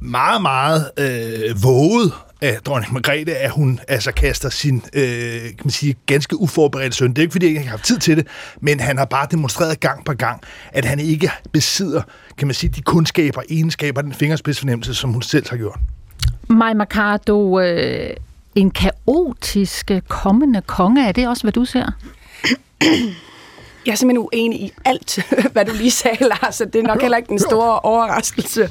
meget, 0.00 0.42
meget 0.42 0.90
øh, 0.98 1.62
våget 1.62 2.12
af 2.42 2.58
dronning 2.66 2.92
Margrethe, 2.92 3.34
at 3.34 3.50
hun 3.50 3.80
altså 3.88 4.12
kaster 4.12 4.48
sin 4.48 4.82
øh, 4.92 5.40
kan 5.42 5.54
man 5.64 5.70
sige, 5.70 5.94
ganske 6.06 6.40
uforberedte 6.40 6.96
søn. 6.96 7.10
Det 7.10 7.18
er 7.18 7.22
ikke, 7.22 7.32
fordi 7.32 7.46
jeg 7.46 7.50
ikke 7.50 7.62
har 7.62 7.70
haft 7.70 7.84
tid 7.84 7.98
til 7.98 8.16
det, 8.16 8.26
men 8.60 8.80
han 8.80 8.98
har 8.98 9.04
bare 9.04 9.26
demonstreret 9.30 9.80
gang 9.80 10.04
på 10.04 10.12
gang, 10.12 10.42
at 10.72 10.84
han 10.84 11.00
ikke 11.00 11.30
besidder 11.52 12.02
kan 12.38 12.48
man 12.48 12.54
sige, 12.54 12.70
de 12.70 12.82
kundskaber, 12.82 13.42
egenskaber, 13.50 14.02
den 14.02 14.12
fingerspidsfornemmelse, 14.12 14.94
som 14.94 15.12
hun 15.12 15.22
selv 15.22 15.50
har 15.50 15.56
gjort. 15.56 15.78
Maj 16.48 16.74
Mercado, 16.74 17.60
øh, 17.60 18.10
en 18.54 18.70
kaotisk 18.70 19.90
kommende 20.08 20.62
konge, 20.66 21.08
er 21.08 21.12
det 21.12 21.28
også, 21.28 21.42
hvad 21.42 21.52
du 21.52 21.64
ser? 21.64 21.92
Jeg 23.86 23.92
er 23.92 23.96
simpelthen 23.96 24.28
uenig 24.32 24.60
i 24.60 24.72
alt, 24.84 25.18
hvad 25.52 25.64
du 25.64 25.72
lige 25.72 25.90
sagde, 25.90 26.24
Lars, 26.24 26.60
og 26.60 26.72
det 26.72 26.78
er 26.78 26.82
nok 26.82 27.00
heller 27.00 27.16
ikke 27.16 27.28
den 27.28 27.38
store 27.38 27.80
overraskelse. 27.80 28.68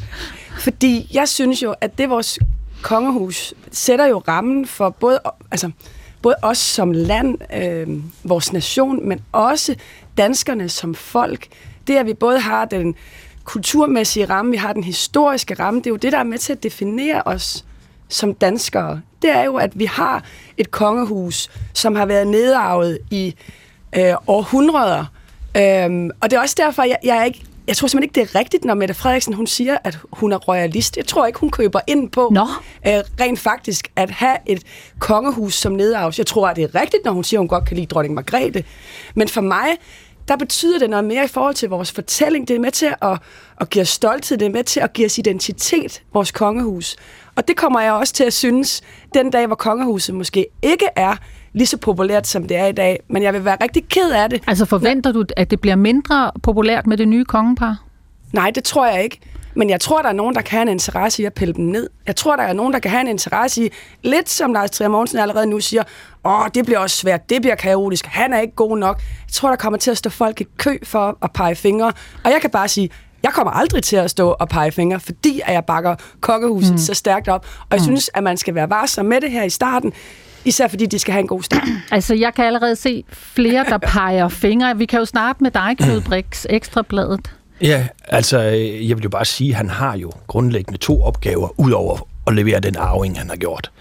Fordi 0.59 1.09
jeg 1.13 1.29
synes 1.29 1.63
jo, 1.63 1.75
at 1.81 1.97
det 1.97 2.09
vores 2.09 2.39
kongehus 2.81 3.53
sætter 3.71 4.05
jo 4.05 4.23
rammen 4.27 4.65
for 4.65 4.89
både, 4.89 5.19
altså, 5.51 5.71
både 6.21 6.35
os 6.41 6.57
som 6.57 6.91
land, 6.91 7.37
øh, 7.55 7.87
vores 8.23 8.53
nation, 8.53 9.07
men 9.07 9.19
også 9.31 9.75
danskerne 10.17 10.69
som 10.69 10.95
folk. 10.95 11.47
Det, 11.87 11.97
at 11.97 12.05
vi 12.05 12.13
både 12.13 12.39
har 12.39 12.65
den 12.65 12.95
kulturmæssige 13.43 14.25
ramme, 14.25 14.51
vi 14.51 14.57
har 14.57 14.73
den 14.73 14.83
historiske 14.83 15.53
ramme, 15.53 15.79
det 15.79 15.87
er 15.87 15.91
jo 15.91 15.95
det, 15.95 16.11
der 16.11 16.17
er 16.17 16.23
med 16.23 16.37
til 16.37 16.53
at 16.53 16.63
definere 16.63 17.21
os 17.25 17.65
som 18.07 18.33
danskere. 18.33 19.01
Det 19.21 19.29
er 19.29 19.43
jo, 19.43 19.55
at 19.55 19.79
vi 19.79 19.85
har 19.85 20.23
et 20.57 20.71
kongehus, 20.71 21.49
som 21.73 21.95
har 21.95 22.05
været 22.05 22.27
nedarvet 22.27 22.99
i 23.11 23.35
øh, 23.97 24.13
århundreder. 24.27 25.05
Øhm, 25.57 26.09
og 26.21 26.31
det 26.31 26.37
er 26.37 26.41
også 26.41 26.55
derfor, 26.57 26.83
jeg, 26.83 26.97
jeg 27.03 27.17
er 27.17 27.23
ikke 27.23 27.43
jeg 27.67 27.77
tror 27.77 27.87
simpelthen 27.87 28.03
ikke, 28.03 28.29
det 28.29 28.35
er 28.35 28.39
rigtigt, 28.39 28.65
når 28.65 28.73
Mette 28.73 28.93
Frederiksen 28.93 29.33
hun 29.33 29.47
siger, 29.47 29.77
at 29.83 29.97
hun 30.11 30.31
er 30.31 30.37
royalist. 30.37 30.97
Jeg 30.97 31.05
tror 31.05 31.25
ikke, 31.25 31.39
hun 31.39 31.49
køber 31.49 31.79
ind 31.87 32.09
på 32.09 32.29
Nå. 32.31 32.47
Øh, 32.87 32.93
rent 33.19 33.39
faktisk 33.39 33.91
at 33.95 34.11
have 34.11 34.37
et 34.45 34.63
kongehus 34.99 35.53
som 35.53 35.71
nedarvs. 35.71 36.17
Jeg 36.17 36.27
tror, 36.27 36.47
at 36.47 36.55
det 36.55 36.63
er 36.63 36.81
rigtigt, 36.81 37.05
når 37.05 37.11
hun 37.11 37.23
siger, 37.23 37.39
at 37.39 37.41
hun 37.41 37.47
godt 37.47 37.65
kan 37.65 37.77
lide 37.77 37.87
dronning 37.87 38.15
Margrethe. 38.15 38.63
Men 39.15 39.27
for 39.27 39.41
mig, 39.41 39.67
der 40.27 40.35
betyder 40.35 40.79
det 40.79 40.89
noget 40.89 41.05
mere 41.05 41.23
i 41.23 41.27
forhold 41.27 41.55
til 41.55 41.69
vores 41.69 41.91
fortælling. 41.91 42.47
Det 42.47 42.55
er 42.55 42.59
med 42.59 42.71
til 42.71 42.93
at, 43.01 43.19
at 43.61 43.69
give 43.69 43.81
os 43.81 43.89
stolthed, 43.89 44.37
det 44.37 44.45
er 44.45 44.49
med 44.49 44.63
til 44.63 44.79
at 44.79 44.93
give 44.93 45.05
os 45.05 45.17
identitet, 45.17 46.03
vores 46.13 46.31
kongehus. 46.31 46.95
Og 47.35 47.47
det 47.47 47.57
kommer 47.57 47.81
jeg 47.81 47.93
også 47.93 48.13
til 48.13 48.23
at 48.23 48.33
synes, 48.33 48.81
den 49.13 49.31
dag, 49.31 49.47
hvor 49.47 49.55
kongehuset 49.55 50.15
måske 50.15 50.47
ikke 50.61 50.87
er 50.95 51.15
lige 51.53 51.67
så 51.67 51.77
populært, 51.77 52.27
som 52.27 52.47
det 52.47 52.57
er 52.57 52.65
i 52.65 52.71
dag. 52.71 52.99
Men 53.07 53.23
jeg 53.23 53.33
vil 53.33 53.45
være 53.45 53.57
rigtig 53.63 53.89
ked 53.89 54.11
af 54.11 54.29
det. 54.29 54.43
Altså 54.47 54.65
forventer 54.65 55.11
du, 55.11 55.25
at 55.37 55.51
det 55.51 55.61
bliver 55.61 55.75
mindre 55.75 56.31
populært 56.43 56.87
med 56.87 56.97
det 56.97 57.07
nye 57.07 57.25
kongepar? 57.25 57.83
Nej, 58.33 58.51
det 58.55 58.63
tror 58.63 58.87
jeg 58.87 59.03
ikke. 59.03 59.19
Men 59.55 59.69
jeg 59.69 59.81
tror, 59.81 60.01
der 60.01 60.09
er 60.09 60.13
nogen, 60.13 60.35
der 60.35 60.41
kan 60.41 60.51
have 60.51 60.61
en 60.61 60.67
interesse 60.67 61.21
i 61.21 61.25
at 61.25 61.33
pille 61.33 61.53
dem 61.53 61.65
ned. 61.65 61.89
Jeg 62.07 62.15
tror, 62.15 62.35
der 62.35 62.43
er 62.43 62.53
nogen, 62.53 62.73
der 62.73 62.79
kan 62.79 62.91
have 62.91 63.01
en 63.01 63.07
interesse 63.07 63.65
i, 63.65 63.69
lidt 64.03 64.29
som 64.29 64.53
Lars 64.53 64.71
Trier 64.71 64.89
Mogensen 64.89 65.19
allerede 65.19 65.45
nu 65.45 65.59
siger, 65.59 65.83
åh, 66.25 66.47
det 66.55 66.65
bliver 66.65 66.79
også 66.79 66.97
svært, 66.97 67.29
det 67.29 67.41
bliver 67.41 67.55
kaotisk, 67.55 68.05
han 68.05 68.33
er 68.33 68.39
ikke 68.39 68.55
god 68.55 68.77
nok. 68.77 68.97
Jeg 68.97 69.33
tror, 69.33 69.49
der 69.49 69.55
kommer 69.55 69.79
til 69.79 69.91
at 69.91 69.97
stå 69.97 70.09
folk 70.09 70.41
i 70.41 70.45
kø 70.57 70.77
for 70.83 71.17
at 71.21 71.31
pege 71.33 71.55
fingre. 71.55 71.93
Og 72.23 72.31
jeg 72.31 72.41
kan 72.41 72.49
bare 72.49 72.67
sige, 72.67 72.89
jeg 73.23 73.31
kommer 73.31 73.51
aldrig 73.51 73.83
til 73.83 73.95
at 73.95 74.09
stå 74.09 74.29
og 74.39 74.49
pege 74.49 74.71
fingre, 74.71 74.99
fordi 74.99 75.41
at 75.45 75.53
jeg 75.53 75.65
bakker 75.65 75.95
kokkehuset 76.21 76.71
mm. 76.71 76.77
så 76.77 76.93
stærkt 76.93 77.27
op. 77.27 77.45
Og 77.59 77.67
jeg 77.71 77.79
mm. 77.79 77.83
synes, 77.83 78.09
at 78.13 78.23
man 78.23 78.37
skal 78.37 78.55
være 78.55 78.69
varsom 78.69 79.05
med 79.05 79.21
det 79.21 79.31
her 79.31 79.43
i 79.43 79.49
starten. 79.49 79.93
Især 80.45 80.67
fordi 80.67 80.85
de 80.85 80.99
skal 80.99 81.11
have 81.11 81.21
en 81.21 81.27
god 81.27 81.43
start. 81.43 81.67
Altså, 81.91 82.15
jeg 82.15 82.33
kan 82.33 82.45
allerede 82.45 82.75
se 82.75 83.03
flere, 83.09 83.65
der 83.69 83.77
peger 83.77 84.27
fingre. 84.27 84.77
Vi 84.77 84.85
kan 84.85 84.99
jo 84.99 85.05
starte 85.05 85.43
med 85.43 85.51
dig, 85.51 85.75
Knud 85.79 86.01
Brix, 86.09 86.45
Ekstrabladet. 86.49 87.31
Ja, 87.61 87.87
altså, 88.07 88.39
jeg 88.39 88.97
vil 88.97 89.03
jo 89.03 89.09
bare 89.09 89.25
sige, 89.25 89.49
at 89.49 89.55
han 89.55 89.69
har 89.69 89.97
jo 89.97 90.11
grundlæggende 90.27 90.79
to 90.79 91.03
opgaver, 91.03 91.59
udover 91.59 92.07
at 92.27 92.35
levere 92.35 92.59
den 92.59 92.75
arving, 92.77 93.19
han 93.19 93.29
har 93.29 93.35
gjort. 93.35 93.71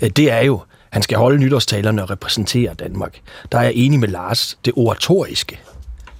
Det 0.00 0.30
er 0.30 0.40
jo, 0.40 0.60
han 0.90 1.02
skal 1.02 1.18
holde 1.18 1.38
nytårstalerne 1.38 2.02
og 2.02 2.10
repræsentere 2.10 2.74
Danmark. 2.74 3.18
Der 3.52 3.58
er 3.58 3.62
jeg 3.62 3.72
enig 3.74 4.00
med 4.00 4.08
Lars, 4.08 4.58
det 4.64 4.72
oratoriske 4.76 5.60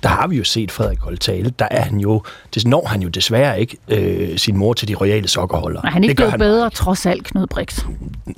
der 0.03 0.09
har 0.09 0.27
vi 0.27 0.37
jo 0.37 0.45
set 0.45 0.71
Frederik 0.71 0.99
holde 0.99 1.17
tale. 1.17 1.51
Der 1.59 1.69
er 1.71 1.83
han 1.83 1.99
jo, 1.99 2.23
det 2.55 2.67
når 2.67 2.87
han 2.87 3.03
jo 3.03 3.09
desværre 3.09 3.61
ikke 3.61 3.77
øh, 3.89 4.39
sin 4.39 4.57
mor 4.57 4.73
til 4.73 4.89
de 4.89 4.95
royale 4.95 5.29
sokkerholder. 5.29 5.81
Er 5.85 5.91
han 5.91 6.05
ikke 6.05 6.15
blevet 6.15 6.39
bedre, 6.39 6.67
ikke. 6.67 6.77
trods 6.77 7.07
alt, 7.07 7.25
Knud 7.25 7.47
Brix? 7.47 7.85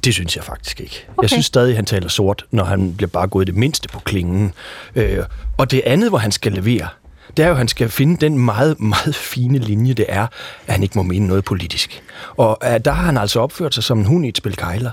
Det 0.05 0.15
synes 0.15 0.37
jeg 0.37 0.45
faktisk 0.45 0.81
ikke. 0.81 1.07
Okay. 1.09 1.23
Jeg 1.23 1.31
synes 1.31 1.47
stadig, 1.47 1.77
han 1.77 1.85
taler 1.85 2.09
sort, 2.09 2.45
når 2.51 2.65
han 2.65 2.95
bliver 2.95 3.11
bare 3.11 3.27
gået 3.27 3.47
det 3.47 3.57
mindste 3.57 3.89
på 3.89 4.01
klingen. 4.01 4.53
Øh, 4.95 5.19
og 5.57 5.71
det 5.71 5.83
andet, 5.87 6.09
hvor 6.09 6.19
han 6.19 6.33
skal 6.33 6.53
levere, 6.53 6.89
det 7.37 7.43
er 7.43 7.47
jo, 7.47 7.53
at 7.53 7.59
han 7.59 7.69
skal 7.69 7.89
finde 7.89 8.17
den 8.17 8.39
meget, 8.39 8.81
meget 8.81 9.15
fine 9.15 9.59
linje, 9.59 9.95
det 9.95 10.07
er, 10.09 10.27
at 10.67 10.73
han 10.73 10.83
ikke 10.83 10.99
må 10.99 11.03
mene 11.03 11.27
noget 11.27 11.45
politisk. 11.45 12.03
Og 12.37 12.59
uh, 12.67 12.77
der 12.85 12.93
har 12.93 13.05
han 13.05 13.17
altså 13.17 13.41
opført 13.41 13.75
sig 13.75 13.85
som 13.85 13.99
en 13.99 14.05
hund 14.05 14.27
i 14.27 14.29
et 14.29 14.37
spil 14.37 14.57
kejler. 14.57 14.91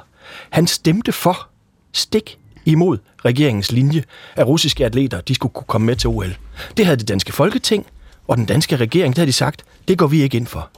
Han 0.50 0.68
stemte 0.68 1.12
for 1.12 1.48
stik 1.94 2.38
imod 2.66 2.98
regeringens 3.26 3.72
linje, 3.72 4.04
at 4.36 4.48
russiske 4.48 4.86
atleter 4.86 5.22
de 5.22 5.36
skulle 5.36 5.54
kunne 5.54 5.68
komme 5.68 5.86
med 5.86 5.96
til 5.96 6.10
OL. 6.10 6.36
Det 6.78 6.86
havde 6.86 6.98
det 6.98 7.08
danske 7.08 7.34
folketing 7.34 7.86
og 8.28 8.38
den 8.38 8.46
danske 8.46 8.76
regering, 8.76 9.16
der 9.16 9.20
havde 9.20 9.28
de 9.28 9.34
sagt, 9.34 9.64
det 9.88 9.98
går 9.98 10.08
vi 10.08 10.22
ikke 10.22 10.38
ind 10.38 10.48
for. 10.48 10.70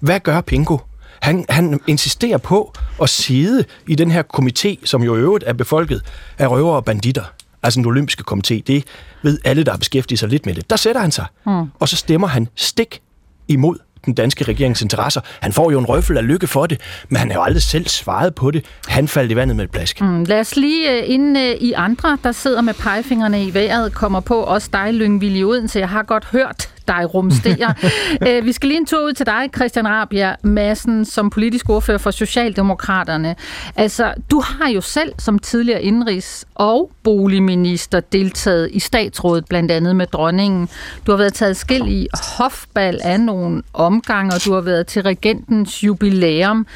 Hvad 0.00 0.20
gør 0.20 0.40
Pingo? 0.40 0.78
Han, 1.20 1.44
han 1.48 1.80
insisterer 1.86 2.38
på 2.38 2.72
at 3.02 3.08
sidde 3.08 3.64
i 3.88 3.94
den 3.94 4.10
her 4.10 4.22
komité, 4.36 4.86
som 4.86 5.02
jo 5.02 5.16
i 5.16 5.18
øvrigt 5.18 5.44
er 5.46 5.52
befolket 5.52 6.02
af 6.38 6.50
røver 6.50 6.72
og 6.72 6.84
banditter. 6.84 7.24
Altså 7.62 7.78
den 7.80 7.86
olympiske 7.86 8.24
komité, 8.30 8.60
det 8.66 8.84
ved 9.22 9.38
alle, 9.44 9.64
der 9.64 9.70
har 9.70 9.78
beskæftiget 9.78 10.18
sig 10.18 10.28
lidt 10.28 10.46
med 10.46 10.54
det. 10.54 10.70
Der 10.70 10.76
sætter 10.76 11.00
han 11.00 11.12
sig, 11.12 11.26
mm. 11.46 11.70
og 11.78 11.88
så 11.88 11.96
stemmer 11.96 12.26
han 12.28 12.48
stik 12.54 13.02
imod 13.48 13.76
den 14.04 14.14
danske 14.14 14.44
regerings 14.44 14.82
interesser. 14.82 15.20
Han 15.40 15.52
får 15.52 15.70
jo 15.70 15.78
en 15.78 15.86
røffel 15.86 16.16
af 16.16 16.26
lykke 16.26 16.46
for 16.46 16.66
det, 16.66 16.80
men 17.08 17.16
han 17.16 17.30
har 17.30 17.38
jo 17.38 17.42
aldrig 17.42 17.62
selv 17.62 17.88
svaret 17.88 18.34
på 18.34 18.50
det. 18.50 18.64
Han 18.88 19.08
faldt 19.08 19.32
i 19.32 19.36
vandet 19.36 19.56
med 19.56 19.64
et 19.64 19.70
plask. 19.70 20.00
Mm, 20.00 20.24
lad 20.24 20.40
os 20.40 20.56
lige 20.56 20.90
øh, 20.98 21.10
inden 21.10 21.36
øh, 21.36 21.42
I 21.42 21.72
andre, 21.72 22.18
der 22.24 22.32
sidder 22.32 22.60
med 22.60 22.74
pegefingrene 22.74 23.44
i 23.44 23.54
vejret, 23.54 23.94
kommer 23.94 24.20
på 24.20 24.40
også 24.40 24.68
dig, 24.72 24.94
Lyngvild 24.94 25.36
i 25.36 25.44
Odense. 25.44 25.78
Jeg 25.78 25.88
har 25.88 26.02
godt 26.02 26.24
hørt 26.24 26.68
dig 26.88 27.14
rumstere. 27.14 27.74
uh, 28.20 28.44
vi 28.46 28.52
skal 28.52 28.68
lige 28.68 28.78
en 28.78 28.86
tur 28.86 29.04
ud 29.04 29.12
til 29.12 29.26
dig, 29.26 29.50
Christian 29.56 29.88
Rabia 29.88 30.36
Madsen, 30.42 31.04
som 31.04 31.30
politisk 31.30 31.68
ordfører 31.68 31.98
for 31.98 32.10
Socialdemokraterne. 32.10 33.36
Altså, 33.76 34.14
du 34.30 34.40
har 34.40 34.68
jo 34.68 34.80
selv 34.80 35.12
som 35.18 35.38
tidligere 35.38 35.82
indrigs- 35.82 36.44
og 36.54 36.90
boligminister 37.02 38.00
deltaget 38.00 38.70
i 38.72 38.80
statsrådet, 38.80 39.44
blandt 39.44 39.70
andet 39.70 39.96
med 39.96 40.06
dronningen. 40.06 40.68
Du 41.06 41.12
har 41.12 41.16
været 41.18 41.34
taget 41.34 41.56
skil 41.56 41.88
i 41.88 42.08
hofbal 42.36 43.00
af 43.04 43.20
nogle 43.20 43.62
omgange, 43.72 44.34
og 44.34 44.44
du 44.44 44.52
har 44.52 44.60
været 44.60 44.86
til 44.86 45.02
regentens 45.02 45.84
jubilæum. 45.84 46.66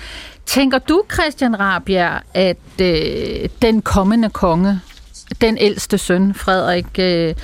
Tænker 0.46 0.78
du, 0.78 1.02
Christian 1.12 1.60
Rabia, 1.60 2.18
at 2.34 2.56
øh, 2.80 3.48
den 3.62 3.82
kommende 3.82 4.30
konge, 4.30 4.80
den 5.40 5.58
ældste 5.58 5.98
søn, 5.98 6.34
Frederik, 6.34 6.86
øh, 6.98 7.34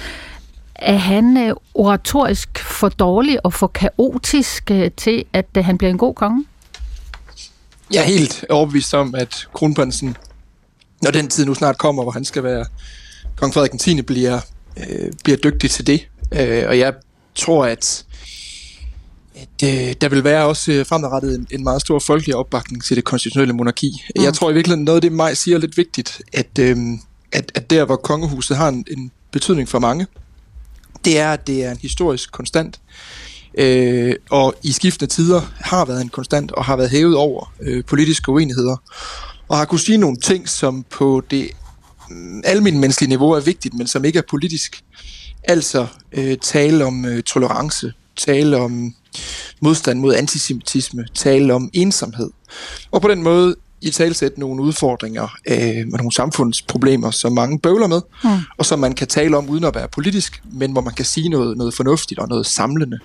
er 0.75 0.97
han 0.97 1.37
øh, 1.37 1.55
oratorisk 1.75 2.59
for 2.59 2.89
dårlig 2.89 3.47
og 3.47 3.53
for 3.53 3.67
kaotisk 3.67 4.71
øh, 4.71 4.91
til, 4.97 5.25
at 5.33 5.47
øh, 5.57 5.65
han 5.65 5.79
bliver 5.79 5.91
en 5.91 5.99
god 5.99 6.15
konge? 6.15 6.45
Jeg 7.93 8.01
er 8.01 8.07
helt 8.07 8.45
overbevist 8.51 8.95
om, 8.95 9.15
at 9.15 9.49
kronprinsen, 9.55 10.17
når 11.03 11.11
den 11.11 11.29
tid 11.29 11.47
nu 11.47 11.55
snart 11.55 11.79
kommer, 11.79 12.03
hvor 12.03 12.13
han 12.13 12.25
skal 12.25 12.43
være 12.43 12.65
kong 13.37 13.55
Frederik 13.55 13.81
10. 13.81 14.03
bliver, 14.03 14.41
øh, 14.77 15.13
bliver 15.25 15.37
dygtig 15.37 15.71
til 15.71 15.87
det. 15.87 16.09
Øh, 16.33 16.65
og 16.69 16.79
jeg 16.79 16.95
tror, 17.35 17.67
at, 17.67 18.05
at 19.35 19.65
øh, 19.65 19.95
der 20.01 20.09
vil 20.09 20.25
være 20.25 20.45
også 20.47 20.85
fremadrettet 20.89 21.35
en, 21.35 21.47
en 21.51 21.65
meget 21.65 21.81
stor 21.81 21.99
folkelig 21.99 22.37
opbakning 22.37 22.85
til 22.85 22.97
det 22.97 23.05
konstitutionelle 23.05 23.55
monarki. 23.55 24.03
Mm. 24.17 24.25
Jeg 24.25 24.35
tror 24.35 24.51
i 24.51 24.55
virkeligheden, 24.55 24.85
noget 24.85 24.97
af 24.97 25.03
det, 25.03 25.13
mig 25.13 25.37
siger 25.37 25.57
er 25.57 25.61
lidt 25.61 25.77
vigtigt, 25.77 26.23
at, 26.33 26.59
øh, 26.61 26.77
at, 27.33 27.53
at 27.55 27.71
der, 27.71 27.85
hvor 27.85 27.97
kongehuset 27.97 28.57
har 28.57 28.69
en, 28.69 28.85
en 28.91 29.11
betydning 29.33 29.69
for 29.69 29.79
mange, 29.79 30.07
det 31.05 31.19
er, 31.19 31.33
at 31.33 31.47
det 31.47 31.65
er 31.65 31.71
en 31.71 31.79
historisk 31.83 32.33
konstant, 32.33 32.81
øh, 33.59 34.15
og 34.31 34.55
i 34.63 34.73
skiftende 34.73 35.15
tider 35.15 35.41
har 35.61 35.85
været 35.85 36.01
en 36.01 36.09
konstant 36.09 36.53
og 36.53 36.65
har 36.65 36.77
været 36.77 36.91
hævet 36.91 37.17
over 37.17 37.53
øh, 37.61 37.85
politiske 37.85 38.33
uenigheder, 38.33 38.77
og 39.49 39.57
har 39.57 39.65
kunnet 39.65 39.83
sige 39.83 39.99
nogle 39.99 40.17
ting, 40.17 40.49
som 40.49 40.85
på 40.91 41.23
det 41.31 41.51
mm, 42.11 42.43
almindelige 42.45 42.81
menneskelige 42.81 43.09
niveau 43.09 43.31
er 43.31 43.41
vigtigt, 43.41 43.75
men 43.75 43.87
som 43.87 44.05
ikke 44.05 44.19
er 44.19 44.23
politisk. 44.31 44.83
Altså 45.45 45.87
øh, 46.13 46.37
tale 46.37 46.85
om 46.85 47.05
øh, 47.05 47.23
tolerance, 47.23 47.93
tale 48.17 48.57
om 48.57 48.95
modstand 49.61 50.01
mod 50.01 50.15
antisemitisme, 50.15 51.05
tale 51.15 51.55
om 51.55 51.71
ensomhed. 51.73 52.31
Og 52.91 53.03
på 53.03 53.09
den 53.09 53.23
måde 53.23 53.55
i 53.83 53.91
talsætte 53.91 54.41
nogle 54.41 54.63
udfordringer 54.63 55.37
øh, 55.49 55.57
med 55.59 55.99
nogle 55.99 56.13
samfundsproblemer, 56.13 57.11
som 57.11 57.33
mange 57.33 57.59
bøvler 57.59 57.87
med, 57.87 58.01
mm. 58.25 58.31
og 58.59 58.67
som 58.67 58.79
man 58.79 58.93
kan 58.95 59.07
tale 59.07 59.37
om 59.37 59.49
uden 59.49 59.65
at 59.65 59.75
være 59.75 59.89
politisk, 59.89 60.43
men 60.53 60.73
hvor 60.73 60.81
man 60.81 60.95
kan 60.95 61.05
sige 61.05 61.29
noget, 61.29 61.57
noget 61.57 61.75
fornuftigt 61.75 62.21
og 62.21 62.29
noget 62.29 62.47
samlende. 62.47 62.99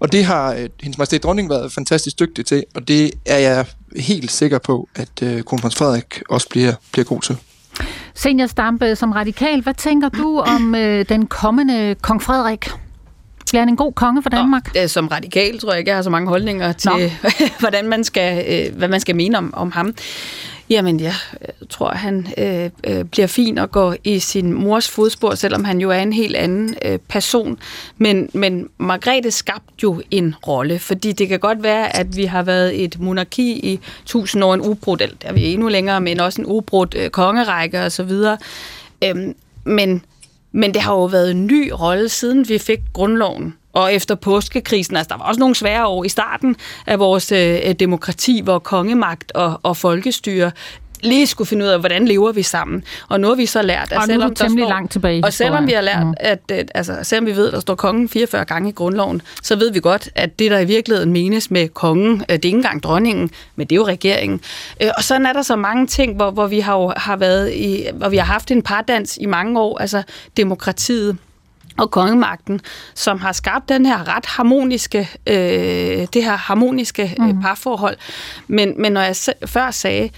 Og 0.00 0.12
det 0.12 0.24
har 0.24 0.52
øh, 0.52 0.68
hendes 0.80 0.98
majestæt 0.98 1.22
dronning 1.22 1.50
været 1.50 1.72
fantastisk 1.72 2.18
dygtig 2.18 2.46
til, 2.46 2.64
og 2.74 2.88
det 2.88 3.10
er 3.26 3.38
jeg 3.38 3.66
helt 3.96 4.30
sikker 4.30 4.58
på, 4.58 4.88
at 4.94 5.22
øh, 5.22 5.42
kronprins 5.42 5.76
Frederik 5.76 6.22
også 6.28 6.48
bliver, 6.48 6.72
bliver 6.92 7.04
god 7.04 7.20
til. 7.20 7.36
Senior 8.14 8.46
Stampe, 8.46 8.96
som 8.96 9.12
radikal, 9.12 9.62
hvad 9.62 9.74
tænker 9.74 10.08
du 10.08 10.38
om 10.38 10.74
øh, 10.74 11.08
den 11.08 11.26
kommende 11.26 11.94
kong 12.02 12.22
Frederik? 12.22 12.70
Bliver 13.48 13.60
han 13.60 13.68
en 13.68 13.76
god 13.76 13.92
konge 13.92 14.22
for 14.22 14.30
Danmark? 14.30 14.74
Nå, 14.74 14.86
som 14.86 15.08
radikal 15.08 15.58
tror 15.58 15.70
jeg 15.72 15.78
ikke, 15.78 15.88
jeg 15.88 15.96
har 15.96 16.02
så 16.02 16.10
mange 16.10 16.28
holdninger 16.28 16.72
til, 16.72 17.12
hvordan 17.60 17.88
man 17.88 18.04
skal, 18.04 18.44
øh, 18.48 18.76
hvad 18.76 18.88
man 18.88 19.00
skal 19.00 19.16
mene 19.16 19.38
om, 19.38 19.54
om 19.56 19.72
ham. 19.72 19.94
Jamen, 20.70 21.00
jeg 21.00 21.14
tror, 21.70 21.90
han 21.90 22.26
øh, 22.38 22.70
øh, 22.84 23.04
bliver 23.04 23.26
fin 23.26 23.58
og 23.58 23.70
går 23.70 23.96
i 24.04 24.18
sin 24.18 24.52
mors 24.52 24.88
fodspor, 24.88 25.34
selvom 25.34 25.64
han 25.64 25.80
jo 25.80 25.90
er 25.90 25.98
en 25.98 26.12
helt 26.12 26.36
anden 26.36 26.74
øh, 26.84 26.98
person. 26.98 27.58
Men, 27.98 28.30
men 28.32 28.68
Margrethe 28.78 29.30
skabte 29.30 29.74
jo 29.82 30.02
en 30.10 30.34
rolle, 30.46 30.78
fordi 30.78 31.12
det 31.12 31.28
kan 31.28 31.38
godt 31.38 31.62
være, 31.62 31.96
at 31.96 32.16
vi 32.16 32.24
har 32.24 32.42
været 32.42 32.84
et 32.84 33.00
monarki 33.00 33.52
i 33.52 33.80
tusind 34.06 34.44
år, 34.44 34.54
en 34.54 34.60
ubrudt, 34.60 35.02
eller 35.02 35.16
der 35.22 35.28
er 35.28 35.32
vi 35.32 35.52
endnu 35.52 35.68
længere, 35.68 36.00
men 36.00 36.20
også 36.20 36.40
en 36.40 36.46
ubrudt 36.46 36.94
øh, 36.98 37.10
kongerække 37.10 37.80
osv. 37.80 38.10
Øhm, 39.04 39.34
men, 39.64 40.02
men 40.52 40.74
det 40.74 40.82
har 40.82 40.92
jo 40.92 41.04
været 41.04 41.30
en 41.30 41.46
ny 41.46 41.72
rolle, 41.80 42.08
siden 42.08 42.48
vi 42.48 42.58
fik 42.58 42.80
grundloven. 42.92 43.54
Og 43.72 43.94
efter 43.94 44.14
påskekrisen, 44.14 44.96
altså 44.96 45.08
der 45.08 45.18
var 45.18 45.24
også 45.24 45.40
nogle 45.40 45.54
svære 45.54 45.86
år 45.86 46.04
i 46.04 46.08
starten 46.08 46.56
af 46.86 46.98
vores 46.98 47.32
øh, 47.32 47.74
demokrati, 47.80 48.40
hvor 48.44 48.58
kongemagt 48.58 49.32
og, 49.32 49.60
og 49.62 49.76
folkestyre 49.76 50.50
lige 51.02 51.26
skulle 51.26 51.48
finde 51.48 51.64
ud 51.64 51.70
af, 51.70 51.80
hvordan 51.80 52.08
lever 52.08 52.32
vi 52.32 52.42
sammen. 52.42 52.84
Og 53.08 53.20
nu 53.20 53.28
har 53.28 53.34
vi 53.34 53.46
så 53.46 53.62
lært, 53.62 53.92
at 53.92 53.98
og 53.98 54.04
selvom 54.06 54.34
der 54.34 54.48
står, 54.48 54.68
langt 54.68 54.92
tilbage 54.92 55.24
og 55.24 55.32
selvom 55.32 55.66
vi 55.66 55.72
har 55.72 55.80
lært, 55.80 56.06
mm. 56.06 56.14
at, 56.16 56.40
at 56.48 56.70
altså, 56.74 56.98
selvom 57.02 57.26
vi 57.26 57.36
ved, 57.36 57.46
at 57.46 57.52
der 57.52 57.60
står 57.60 57.74
kongen 57.74 58.08
44 58.08 58.44
gange 58.44 58.68
i 58.68 58.72
grundloven, 58.72 59.22
så 59.42 59.56
ved 59.56 59.72
vi 59.72 59.80
godt, 59.80 60.08
at 60.14 60.38
det, 60.38 60.50
der 60.50 60.58
i 60.58 60.64
virkeligheden 60.64 61.12
menes 61.12 61.50
med 61.50 61.68
kongen, 61.68 62.18
det 62.18 62.30
er 62.30 62.34
ikke 62.34 62.48
engang 62.48 62.82
dronningen, 62.82 63.30
men 63.56 63.66
det 63.66 63.74
er 63.74 63.76
jo 63.76 63.86
regeringen. 63.86 64.40
Øh, 64.82 64.90
og 64.96 65.04
så 65.04 65.14
er 65.14 65.32
der 65.32 65.42
så 65.42 65.56
mange 65.56 65.86
ting, 65.86 66.16
hvor, 66.16 66.30
hvor 66.30 66.46
vi 66.46 66.60
har, 66.60 66.74
jo, 66.74 66.92
har 66.96 67.16
været 67.16 67.52
i, 67.54 67.86
hvor 67.94 68.08
vi 68.08 68.16
har 68.16 68.24
haft 68.24 68.50
en 68.50 68.62
pardans 68.62 69.18
i 69.20 69.26
mange 69.26 69.60
år, 69.60 69.78
altså 69.78 70.02
demokratiet, 70.36 71.16
og 71.78 71.90
kongemagten, 71.90 72.60
som 72.94 73.20
har 73.20 73.32
skabt 73.32 73.68
den 73.68 73.86
her 73.86 74.16
ret 74.16 74.26
harmoniske, 74.26 75.08
øh, 75.26 76.06
det 76.12 76.24
her 76.24 76.36
harmoniske 76.36 77.16
øh, 77.20 77.26
mm. 77.26 77.40
parforhold. 77.40 77.96
Men, 78.48 78.74
men 78.82 78.92
når 78.92 79.00
jeg 79.00 79.16
før 79.46 79.70
sagde, 79.70 80.10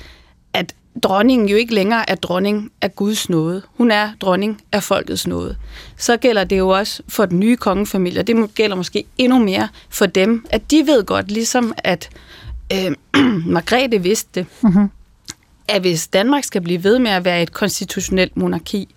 dronningen 1.03 1.49
jo 1.49 1.57
ikke 1.57 1.75
længere 1.75 2.11
er 2.11 2.15
dronning 2.15 2.73
af 2.81 2.95
Guds 2.95 3.29
nåde. 3.29 3.63
Hun 3.77 3.91
er 3.91 4.11
dronning 4.21 4.63
af 4.73 4.83
folkets 4.83 5.27
nåde. 5.27 5.57
Så 5.97 6.17
gælder 6.17 6.45
det 6.45 6.59
jo 6.59 6.69
også 6.69 7.03
for 7.09 7.27
den 7.27 7.41
nye 7.41 7.57
kongefamilie, 7.57 8.21
og 8.21 8.27
det 8.27 8.55
gælder 8.55 8.77
måske 8.77 9.05
endnu 9.19 9.39
mere 9.39 9.69
for 9.89 10.07
dem, 10.07 10.47
at 10.51 10.71
de 10.71 10.87
ved 10.87 11.05
godt, 11.05 11.31
ligesom 11.31 11.75
at 11.79 12.11
øh, 12.73 12.93
Margrethe 13.55 14.03
vidste 14.03 14.31
det, 14.35 14.47
mm-hmm. 14.63 14.91
at 15.69 15.81
hvis 15.81 16.09
Danmark 16.09 16.45
skal 16.45 16.61
blive 16.61 16.85
ved 16.85 16.99
med 16.99 17.11
at 17.11 17.25
være 17.25 17.43
et 17.43 17.53
konstitutionelt 17.53 18.37
monarki, 18.37 18.95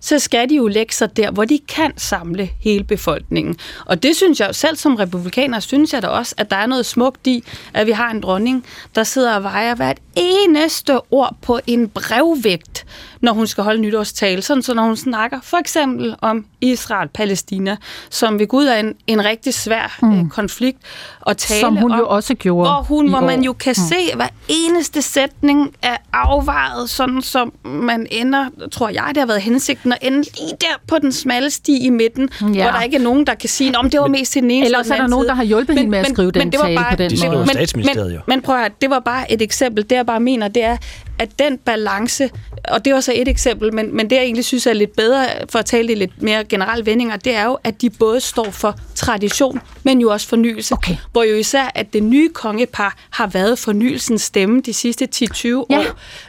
så 0.00 0.18
skal 0.18 0.48
de 0.48 0.56
jo 0.56 0.66
lægge 0.66 0.94
sig 0.94 1.16
der, 1.16 1.30
hvor 1.30 1.44
de 1.44 1.58
kan 1.68 1.92
samle 1.96 2.50
hele 2.60 2.84
befolkningen. 2.84 3.56
Og 3.86 4.02
det 4.02 4.16
synes 4.16 4.40
jeg 4.40 4.54
selv 4.54 4.76
som 4.76 4.94
republikaner, 4.94 5.60
synes 5.60 5.92
jeg 5.92 6.02
da 6.02 6.06
også, 6.06 6.34
at 6.38 6.50
der 6.50 6.56
er 6.56 6.66
noget 6.66 6.86
smukt 6.86 7.26
i, 7.26 7.44
at 7.74 7.86
vi 7.86 7.92
har 7.92 8.10
en 8.10 8.20
dronning, 8.20 8.64
der 8.94 9.04
sidder 9.04 9.34
og 9.34 9.42
vejer 9.42 9.74
hvert 9.74 9.98
eneste 10.16 11.00
ord 11.10 11.36
på 11.42 11.60
en 11.66 11.88
brevvægt, 11.88 12.86
når 13.20 13.32
hun 13.32 13.46
skal 13.46 13.64
holde 13.64 13.80
nytårstale. 13.80 14.42
Sådan 14.42 14.62
så 14.62 14.74
når 14.74 14.82
hun 14.82 14.96
snakker 14.96 15.40
for 15.42 15.56
eksempel 15.56 16.14
om 16.20 16.44
Israel-Palæstina, 16.60 17.76
som 18.10 18.38
vi 18.38 18.46
gå 18.46 18.56
ud 18.56 18.66
af 18.66 18.80
en, 18.80 18.94
en 19.06 19.24
rigtig 19.24 19.54
svær 19.54 19.98
mm. 20.02 20.20
øh, 20.20 20.28
konflikt 20.28 20.78
og 21.20 21.36
tale 21.36 21.60
Som 21.60 21.76
hun 21.76 21.92
om, 21.92 21.98
jo 21.98 22.08
også 22.08 22.34
gjorde 22.34 22.70
Hvor, 22.70 22.82
hun, 22.82 23.08
hvor 23.08 23.20
man 23.20 23.42
jo 23.42 23.52
kan 23.52 23.74
mm. 23.78 23.88
se, 23.88 23.96
at 24.10 24.16
hver 24.16 24.28
eneste 24.48 25.02
sætning 25.02 25.74
er 25.82 25.96
afvejet, 26.12 26.90
sådan 26.90 27.22
som 27.22 27.52
man 27.64 28.06
ender, 28.10 28.46
tror 28.72 28.88
jeg, 28.88 29.04
det 29.08 29.16
har 29.16 29.26
været 29.26 29.42
hensigten, 29.42 29.92
at 29.92 29.98
ende 30.02 30.18
lige 30.18 30.52
der 30.60 30.80
på 30.88 30.98
den 30.98 31.12
smalle 31.12 31.50
sti 31.50 31.86
i 31.86 31.90
midten, 31.90 32.30
ja. 32.40 32.46
hvor 32.46 32.70
der 32.70 32.82
ikke 32.82 32.96
er 32.96 33.00
nogen, 33.00 33.26
der 33.26 33.34
kan 33.34 33.48
sige, 33.48 33.78
om 33.78 33.90
det 33.90 34.00
var 34.00 34.06
mest 34.06 34.32
til 34.32 34.42
den 34.42 34.50
ene 34.50 34.64
Eller 34.66 34.82
så 34.82 34.94
er 34.94 34.98
der 34.98 35.06
nogen, 35.06 35.26
der 35.26 35.34
har 35.34 35.44
hjulpet 35.44 35.68
men, 35.68 35.78
hende 35.78 35.90
med 35.90 35.98
at 35.98 36.06
skrive 36.06 36.26
men, 36.26 36.34
den 36.34 36.40
men 36.40 36.52
det 36.52 36.60
var 36.60 36.82
bare, 36.82 36.96
på 36.96 37.02
den 37.02 37.10
det 37.10 37.24
måde. 37.24 37.46
Men, 37.74 37.96
men, 37.96 38.20
men 38.26 38.42
prøv 38.42 38.56
at 38.56 38.72
det 38.80 38.90
var 38.90 39.00
bare 39.00 39.32
et 39.32 39.42
eksempel. 39.42 39.90
Det 39.90 39.96
jeg 39.96 40.06
bare 40.06 40.20
mener, 40.20 40.48
det 40.48 40.64
er, 40.64 40.76
at 41.18 41.38
den 41.38 41.58
balance, 41.58 42.30
og 42.68 42.84
det 42.84 42.90
er 42.90 42.94
også 42.94 43.12
et 43.14 43.28
eksempel, 43.28 43.74
men, 43.74 43.96
men 43.96 44.10
det 44.10 44.16
jeg 44.16 44.24
egentlig 44.24 44.44
synes 44.44 44.66
er 44.66 44.72
lidt 44.72 44.96
bedre, 44.96 45.26
for 45.48 45.58
at 45.58 45.66
tale 45.66 45.88
det 45.88 45.98
lidt 45.98 46.22
mere 46.22 46.44
generelle 46.44 46.86
vendinger, 46.86 47.16
det 47.16 47.34
er 47.34 47.44
jo, 47.44 47.58
at 47.64 47.80
de 47.82 47.90
både 47.90 48.20
står 48.20 48.50
for 48.50 48.78
tradition, 48.94 49.60
men 49.82 50.00
jo 50.00 50.10
også 50.10 50.28
fornyelse. 50.28 50.74
Okay. 50.74 50.96
Hvor 51.12 51.22
jo 51.22 51.34
især, 51.34 51.70
at 51.74 51.92
det 51.92 52.02
nye 52.02 52.28
kongepar 52.28 52.96
har 53.10 53.26
været 53.26 53.58
fornyelsens 53.58 54.22
stemme 54.22 54.60
de 54.60 54.72
sidste 54.72 55.08
10-20 55.14 55.54
år. 55.54 55.84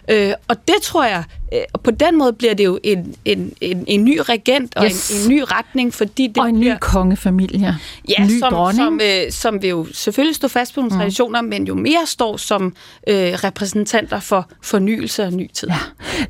Ja. 0.07 0.29
Øh, 0.29 0.33
og 0.47 0.67
det 0.67 0.75
tror 0.81 1.05
jeg, 1.05 1.23
øh, 1.53 1.59
på 1.83 1.91
den 1.91 2.17
måde 2.17 2.33
bliver 2.33 2.53
det 2.53 2.65
jo 2.65 2.79
en, 2.83 3.15
en, 3.25 3.53
en, 3.61 3.83
en 3.87 4.03
ny 4.03 4.19
regent 4.29 4.77
og 4.77 4.85
yes. 4.85 5.25
en, 5.25 5.31
en 5.31 5.37
ny 5.37 5.43
retning, 5.47 5.93
fordi 5.93 6.27
det 6.27 6.37
Og 6.37 6.49
en 6.49 6.59
bliver, 6.59 6.75
ny 6.75 6.77
kongefamilie. 6.81 7.75
Ja, 8.09 8.25
ny 8.25 8.39
som, 8.39 8.53
dronning. 8.53 8.85
som, 8.85 8.99
øh, 9.03 9.31
som 9.31 9.61
vil 9.61 9.69
jo 9.69 9.87
selvfølgelig 9.93 10.35
stå 10.35 10.47
fast 10.47 10.75
på 10.75 10.81
nogle 10.81 10.93
mm. 10.93 10.97
traditioner, 10.97 11.41
men 11.41 11.67
jo 11.67 11.75
mere 11.75 12.05
står 12.05 12.37
som 12.37 12.75
øh, 13.07 13.15
repræsentanter 13.15 14.19
for 14.19 14.49
fornyelse 14.61 15.23
og 15.23 15.33
ny 15.33 15.51
tid. 15.53 15.67
Ja. 15.67 15.77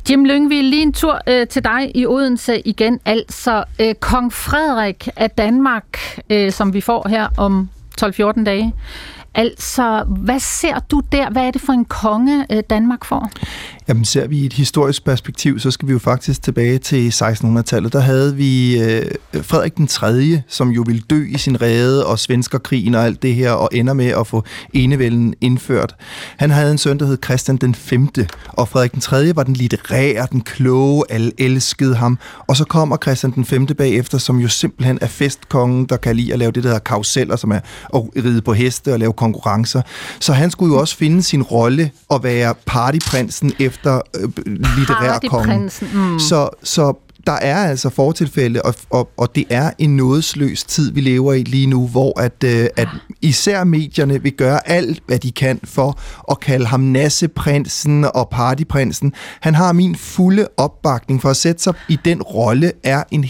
Jim 0.10 0.26
Lyngvild, 0.26 0.68
lige 0.68 0.82
en 0.82 0.94
tur 0.94 1.22
øh, 1.28 1.48
til 1.48 1.64
dig 1.64 1.92
i 1.96 2.06
Odense 2.06 2.60
igen. 2.60 3.00
Altså, 3.06 3.64
øh, 3.80 3.96
kong 3.96 4.34
Frederik 4.34 5.10
af 5.16 5.30
Danmark, 5.30 6.20
øh, 6.30 6.52
som 6.52 6.74
vi 6.74 6.82
får 6.82 7.08
her 7.08 7.28
om 7.38 7.70
12-14 8.02 8.44
dage. 8.44 8.74
Altså, 9.36 10.04
hvad 10.08 10.40
ser 10.40 10.80
du 10.80 11.02
der? 11.12 11.30
Hvad 11.30 11.44
er 11.44 11.52
det 11.52 11.62
for 11.62 11.74
en 11.74 11.86
konge, 11.86 12.46
øh, 12.50 12.64
Danmark 12.70 13.06
får? 13.06 13.32
Jamen 13.90 14.06
ser 14.06 14.28
vi 14.28 14.38
i 14.38 14.46
et 14.46 14.54
historisk 14.54 15.06
perspektiv, 15.06 15.60
så 15.60 15.72
skal 15.72 15.88
vi 15.88 15.94
jo 15.94 16.00
faktisk 16.00 16.42
tilbage 16.42 16.78
til 16.78 17.10
1600-tallet. 17.10 17.94
Der 17.94 18.00
havde 18.00 18.36
vi 18.36 18.82
øh, 18.82 19.06
Frederik 19.42 19.78
den 19.78 19.88
3., 19.88 20.42
som 20.48 20.70
jo 20.70 20.84
ville 20.88 21.02
dø 21.10 21.26
i 21.30 21.38
sin 21.38 21.62
rede, 21.62 22.06
og 22.06 22.20
svenskerkrigen 22.20 22.96
og 22.96 23.06
alt 23.06 23.22
det 23.22 23.36
her, 23.36 23.52
og 23.52 23.70
ender 23.72 23.94
med 23.94 24.06
at 24.06 24.28
få 24.28 24.44
enevælden 24.74 25.34
indført. 25.42 25.96
Han 26.38 26.52
havde 26.52 26.72
en 26.72 26.78
søn, 26.78 27.00
der 27.00 27.06
hed 27.06 27.18
Christian 27.24 27.58
den 27.58 27.76
5., 27.76 28.10
og 28.48 28.68
Frederik 28.68 28.92
den 28.92 29.02
3. 29.02 29.36
var 29.36 29.44
den 29.44 29.54
litterære, 29.54 30.28
den 30.32 30.42
kloge, 30.42 31.04
alle 31.10 31.32
elskede 31.38 31.96
ham. 31.96 32.18
Og 32.48 32.58
så 32.58 32.64
kommer 32.64 32.98
Christian 32.98 33.32
den 33.32 33.46
5. 33.46 33.66
bagefter, 33.66 34.18
som 34.18 34.40
jo 34.40 34.48
simpelthen 34.48 35.00
er 35.02 35.08
festkongen, 35.08 35.86
der 35.86 35.98
kan 35.98 36.16
lide 36.16 36.34
at 36.34 36.40
lave 36.40 36.52
det, 36.52 36.64
der 36.64 36.70
hedder 36.70 36.80
karuseller, 36.80 37.36
som 37.36 37.52
er 37.52 37.60
at 37.96 38.02
ride 38.24 38.42
på 38.42 38.54
heste 38.54 38.94
og 38.94 39.00
lave 39.00 39.14
konkurrencer. 39.14 39.82
Så 40.20 40.34
han 40.34 40.52
skulle 40.52 40.74
jo 40.74 40.80
også 40.80 40.98
finde 40.98 41.24
sin 41.24 41.44
rolle 41.44 41.92
og 42.10 42.24
være 42.24 42.56
partyprinsen 42.66 43.54
efter 43.60 43.79
efter 43.80 44.02
øh, 44.16 44.30
litterær 44.78 45.20
konge. 45.30 45.72
Mm. 45.94 46.20
Så, 46.20 46.50
så 46.64 46.94
der 47.28 47.36
er 47.36 47.56
altså 47.56 47.90
fortilfælde, 47.90 48.62
og, 48.62 48.76
og, 48.90 49.10
og 49.18 49.36
det 49.36 49.46
er 49.50 49.72
en 49.78 49.96
nådesløs 49.96 50.64
tid, 50.64 50.92
vi 50.92 51.02
lever 51.02 51.34
i 51.34 51.44
lige 51.44 51.68
nu, 51.68 51.88
hvor 51.88 52.20
at, 52.20 52.44
øh, 52.46 52.68
at 52.78 52.88
især 53.22 53.64
medierne 53.64 54.24
vil 54.24 54.32
gøre 54.32 54.70
alt, 54.70 55.04
hvad 55.08 55.20
de 55.20 55.32
kan 55.32 55.60
for 55.64 56.00
at 56.32 56.40
kalde 56.40 56.66
ham 56.66 56.80
nasseprinsen 56.80 58.06
og 58.14 58.30
partyprinsen. 58.30 59.14
Han 59.42 59.56
har 59.56 59.74
min 59.74 59.96
fulde 59.96 60.48
opbakning 60.58 61.22
for 61.22 61.30
at 61.30 61.38
sætte 61.38 61.64
sig 61.64 61.74
i 61.90 62.00
den 62.06 62.22
rolle, 62.22 62.72
er 62.84 63.04
en 63.12 63.26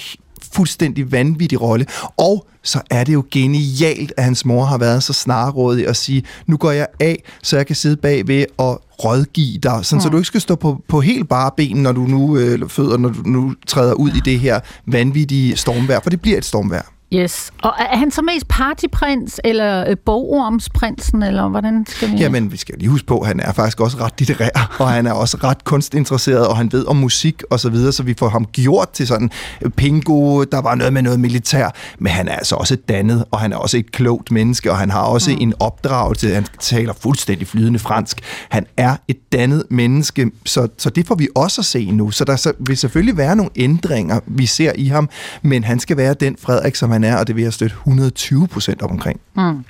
fuldstændig 0.54 1.12
vanvittig 1.12 1.62
rolle. 1.62 1.86
Og 2.18 2.46
så 2.64 2.82
er 2.90 3.04
det 3.04 3.14
jo 3.14 3.24
genialt, 3.32 4.14
at 4.18 4.24
hans 4.24 4.46
mor 4.46 4.66
har 4.66 4.78
været 4.78 5.04
så 5.04 5.14
snarrådig 5.14 5.88
at 5.88 5.98
sige, 5.98 6.24
nu 6.48 6.58
går 6.58 6.72
jeg 6.72 6.88
af, 7.00 7.24
så 7.44 7.58
jeg 7.58 7.68
kan 7.68 7.76
sidde 7.76 7.98
bagved 7.98 8.46
og 8.58 8.82
rådgive 9.04 9.58
dig, 9.58 9.86
sådan, 9.86 9.98
mm. 9.98 10.02
så 10.02 10.10
du 10.10 10.18
ikke 10.18 10.28
skal 10.28 10.42
stå 10.42 10.56
på, 10.56 10.82
på 10.88 11.02
helt 11.02 11.30
bare 11.30 11.52
ben, 11.58 11.78
når 11.78 11.92
du 11.92 12.02
nu 12.02 12.38
øh, 12.38 12.70
føder, 12.70 12.98
når 12.98 13.10
du 13.10 13.22
nu 13.26 13.54
træder 13.68 13.94
ud 13.94 14.10
i 14.10 14.20
det 14.26 14.40
her 14.40 14.60
vanvittige 14.86 15.58
stormvær, 15.58 16.00
for 16.00 16.10
det 16.10 16.22
bliver 16.22 16.38
et 16.38 16.46
stormvær. 16.46 16.99
Yes. 17.14 17.52
Og 17.64 17.74
er 17.80 17.98
han 17.98 18.12
så 18.12 18.22
mest 18.22 18.48
partyprins, 18.48 19.40
eller 19.44 19.90
øh, 19.90 19.98
bogormsprinsen, 20.06 21.24
eller 21.24 21.48
hvordan 21.48 21.86
skal 21.88 22.12
vi... 22.12 22.18
Jamen, 22.18 22.52
vi 22.52 22.58
skal 22.58 22.76
lige 22.78 22.90
huske 22.90 23.08
på, 23.08 23.20
at 23.20 23.28
han 23.28 23.40
er 23.40 23.54
faktisk 23.54 23.80
også 23.80 23.98
ret 23.98 24.14
litterær, 24.18 24.76
og 24.80 24.90
han 24.90 25.06
er 25.06 25.12
også 25.12 25.38
ret 25.44 25.64
kunstinteresseret, 25.64 26.48
og 26.48 26.58
han 26.58 26.72
ved 26.72 26.86
om 26.86 26.96
musik 26.96 27.44
og 27.50 27.60
så 27.60 27.70
videre, 27.70 27.92
så 27.92 28.04
vi 28.04 28.14
får 28.20 28.30
ham 28.30 28.46
gjort 28.46 28.90
til 28.90 29.08
sådan 29.08 29.32
øh, 29.62 29.72
pingo, 29.72 30.44
der 30.44 30.62
var 30.62 30.76
noget 30.76 30.94
med 30.94 31.02
noget 31.02 31.20
militær, 31.20 31.70
men 32.00 32.12
han 32.12 32.28
er 32.28 32.36
altså 32.36 32.56
også 32.56 32.76
dannet, 32.76 33.26
og 33.32 33.40
han 33.40 33.54
er 33.54 33.58
også 33.58 33.78
et 33.78 33.92
klogt 33.92 34.32
menneske, 34.32 34.72
og 34.72 34.78
han 34.78 34.90
har 34.90 35.02
også 35.02 35.32
mm. 35.32 35.38
en 35.40 35.54
opdragelse, 35.60 36.34
han 36.34 36.46
taler 36.60 36.94
fuldstændig 36.94 37.48
flydende 37.48 37.80
fransk. 37.80 38.22
Han 38.50 38.66
er 38.78 38.96
et 39.08 39.18
dannet 39.32 39.64
menneske, 39.70 40.32
så, 40.46 40.68
så 40.78 40.90
det 40.90 41.08
får 41.08 41.16
vi 41.16 41.28
også 41.36 41.62
at 41.62 41.66
se 41.66 41.92
nu. 41.92 42.12
Så 42.12 42.26
der 42.26 42.36
så, 42.36 42.54
vil 42.60 42.78
selvfølgelig 42.78 43.18
være 43.18 43.36
nogle 43.36 43.52
ændringer, 43.56 44.20
vi 44.26 44.46
ser 44.46 44.72
i 44.76 44.88
ham, 44.88 45.10
men 45.42 45.64
han 45.64 45.80
skal 45.80 45.98
være 45.98 46.14
den 46.14 46.36
Frederik, 46.40 46.76
som 46.76 46.92
han 46.92 46.99
han 47.04 47.14
er, 47.14 47.20
og 47.20 47.28
det 47.28 47.36
vil 47.36 47.44
jeg 47.44 47.54
støtte 47.54 47.74
120 47.74 48.48
procent 48.48 48.82
op 48.82 48.92
omkring. 48.92 49.20
Mm. 49.36 49.66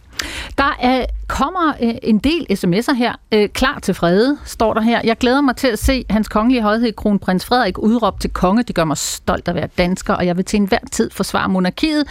Der 0.58 0.78
er, 0.80 1.06
kommer 1.28 1.74
øh, 1.82 1.94
en 2.04 2.18
del 2.18 2.46
sms'er 2.52 2.94
her. 2.94 3.14
Øh, 3.32 3.50
klar 3.50 3.80
til 3.80 3.94
frede, 3.94 4.38
står 4.46 4.74
der 4.74 4.82
her. 4.82 5.02
Jeg 5.04 5.18
glæder 5.18 5.42
mig 5.42 5.56
til 5.56 5.68
at 5.68 5.80
se 5.80 6.06
hans 6.10 6.28
kongelige 6.28 6.62
højhed, 6.62 6.94
kronprins 6.94 7.46
Frederik, 7.46 7.78
udråbt 7.78 8.22
til 8.22 8.30
konge. 8.30 8.64
Det 8.64 8.76
gør 8.76 8.84
mig 8.84 8.98
stolt 8.98 9.48
at 9.48 9.56
være 9.56 9.68
dansker, 9.78 10.14
og 10.14 10.26
jeg 10.26 10.38
vil 10.38 10.46
til 10.46 10.58
enhver 10.58 10.80
tid 10.92 11.10
forsvare 11.12 11.50
monarkiet. 11.50 12.04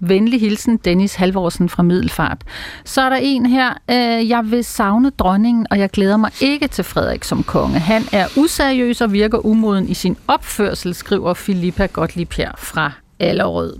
Venlig 0.00 0.40
hilsen, 0.40 0.76
Dennis 0.76 1.14
Halvorsen 1.14 1.68
fra 1.68 1.82
Middelfart. 1.82 2.42
Så 2.84 3.00
er 3.00 3.08
der 3.08 3.18
en 3.22 3.46
her. 3.46 3.70
Øh, 3.90 4.28
jeg 4.28 4.42
vil 4.44 4.64
savne 4.64 5.10
dronningen, 5.10 5.66
og 5.70 5.78
jeg 5.78 5.90
glæder 5.90 6.16
mig 6.16 6.30
ikke 6.40 6.68
til 6.68 6.84
Frederik 6.84 7.24
som 7.24 7.42
konge. 7.42 7.78
Han 7.78 8.02
er 8.12 8.26
useriøs 8.36 9.00
og 9.00 9.12
virker 9.12 9.46
umoden 9.46 9.88
i 9.88 9.94
sin 9.94 10.16
opførsel, 10.28 10.94
skriver 10.94 11.34
Filippa 11.34 11.86
Gottlieb 11.86 12.32
her 12.32 12.50
fra 12.58 12.92
Allerød. 13.20 13.76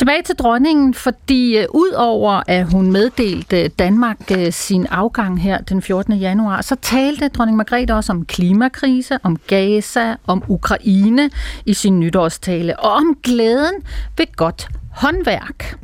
Tilbage 0.00 0.22
til 0.22 0.34
dronningen, 0.34 0.94
fordi 0.94 1.58
uh, 1.58 1.64
udover 1.74 2.42
at 2.46 2.72
hun 2.72 2.92
meddelte 2.92 3.68
Danmark 3.68 4.30
uh, 4.30 4.52
sin 4.52 4.86
afgang 4.86 5.42
her 5.42 5.58
den 5.58 5.82
14. 5.82 6.14
januar, 6.14 6.62
så 6.62 6.76
talte 6.82 7.28
dronning 7.28 7.56
Margrethe 7.56 7.94
også 7.94 8.12
om 8.12 8.24
klimakrise, 8.24 9.18
om 9.22 9.36
Gaza, 9.46 10.14
om 10.26 10.42
Ukraine 10.48 11.30
i 11.66 11.74
sin 11.74 12.00
nytårstale, 12.00 12.80
og 12.80 12.92
om 12.92 13.16
glæden 13.22 13.74
ved 14.18 14.36
godt 14.36 14.68
håndværk. 14.90 15.78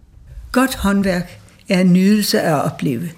Godt 0.52 0.74
håndværk 0.74 1.40
er 1.68 1.80
en 1.80 1.92
nydelse 1.92 2.40
at 2.40 2.64
opleve. 2.64 3.08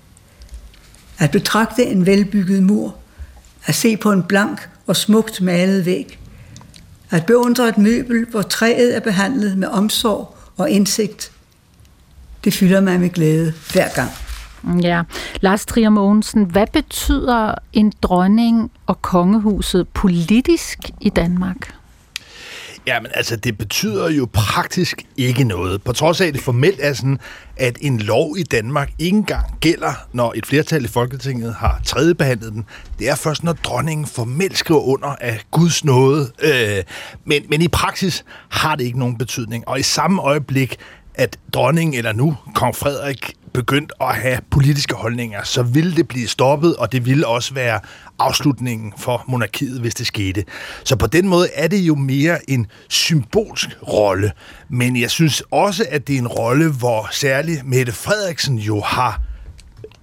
At 1.18 1.30
betragte 1.30 1.86
en 1.86 2.06
velbygget 2.06 2.62
mur, 2.62 2.94
at 3.66 3.74
se 3.74 3.96
på 3.96 4.12
en 4.12 4.22
blank 4.22 4.68
og 4.86 4.96
smukt 4.96 5.40
malet 5.40 5.86
væg, 5.86 6.18
at 7.10 7.26
beundre 7.26 7.68
et 7.68 7.78
møbel, 7.78 8.26
hvor 8.30 8.42
træet 8.42 8.96
er 8.96 9.00
behandlet 9.00 9.58
med 9.58 9.68
omsorg 9.68 10.34
og 10.58 10.70
indsigt, 10.70 11.32
det 12.44 12.54
fylder 12.54 12.80
mig 12.80 13.00
med 13.00 13.10
glæde 13.10 13.52
hver 13.72 13.88
gang. 13.94 14.10
Mm, 14.62 14.78
ja, 14.78 15.02
Lars 15.40 15.66
Trier 15.66 15.90
Mogensen, 15.90 16.44
hvad 16.44 16.66
betyder 16.72 17.54
en 17.72 17.92
dronning 18.02 18.70
og 18.86 19.02
kongehuset 19.02 19.88
politisk 19.88 20.78
i 21.00 21.10
Danmark? 21.10 21.77
Ja, 22.86 23.00
men 23.00 23.10
altså, 23.14 23.36
det 23.36 23.58
betyder 23.58 24.10
jo 24.10 24.28
praktisk 24.32 25.06
ikke 25.16 25.44
noget. 25.44 25.82
På 25.82 25.92
trods 25.92 26.20
af, 26.20 26.26
at 26.26 26.34
det 26.34 26.42
formelt 26.42 26.80
er 26.82 26.92
sådan, 26.92 27.18
at 27.56 27.78
en 27.80 27.98
lov 27.98 28.36
i 28.38 28.42
Danmark 28.42 28.90
ikke 28.98 29.16
engang 29.16 29.44
gælder, 29.60 29.92
når 30.12 30.32
et 30.36 30.46
flertal 30.46 30.84
i 30.84 30.88
Folketinget 30.88 31.54
har 31.54 31.80
tredjebehandlet 31.84 32.52
den. 32.52 32.64
Det 32.98 33.08
er 33.08 33.14
først, 33.14 33.44
når 33.44 33.52
dronningen 33.52 34.06
formelt 34.06 34.58
skriver 34.58 34.80
under 34.80 35.08
af 35.08 35.40
Guds 35.50 35.84
nåde. 35.84 36.32
Øh, 36.42 36.82
men, 37.24 37.42
men 37.48 37.62
i 37.62 37.68
praksis 37.68 38.24
har 38.48 38.76
det 38.76 38.84
ikke 38.84 38.98
nogen 38.98 39.18
betydning. 39.18 39.68
Og 39.68 39.78
i 39.78 39.82
samme 39.82 40.22
øjeblik, 40.22 40.76
at 41.14 41.38
dronningen, 41.54 41.94
eller 41.94 42.12
nu 42.12 42.36
kong 42.54 42.76
Frederik, 42.76 43.34
begyndt 43.58 43.92
at 44.00 44.14
have 44.14 44.38
politiske 44.50 44.94
holdninger, 44.94 45.42
så 45.44 45.62
ville 45.62 45.96
det 45.96 46.08
blive 46.08 46.28
stoppet, 46.28 46.76
og 46.76 46.92
det 46.92 47.06
ville 47.06 47.26
også 47.26 47.54
være 47.54 47.80
afslutningen 48.18 48.92
for 48.98 49.24
monarkiet, 49.28 49.80
hvis 49.80 49.94
det 49.94 50.06
skete. 50.06 50.44
Så 50.84 50.96
på 50.96 51.06
den 51.06 51.28
måde 51.28 51.48
er 51.54 51.68
det 51.68 51.78
jo 51.78 51.94
mere 51.94 52.50
en 52.50 52.66
symbolsk 52.88 53.68
rolle. 53.88 54.32
Men 54.68 55.00
jeg 55.00 55.10
synes 55.10 55.42
også, 55.50 55.86
at 55.90 56.08
det 56.08 56.14
er 56.14 56.18
en 56.18 56.28
rolle, 56.28 56.72
hvor 56.72 57.08
særligt 57.10 57.66
Mette 57.66 57.92
Frederiksen 57.92 58.58
jo 58.58 58.80
har 58.80 59.22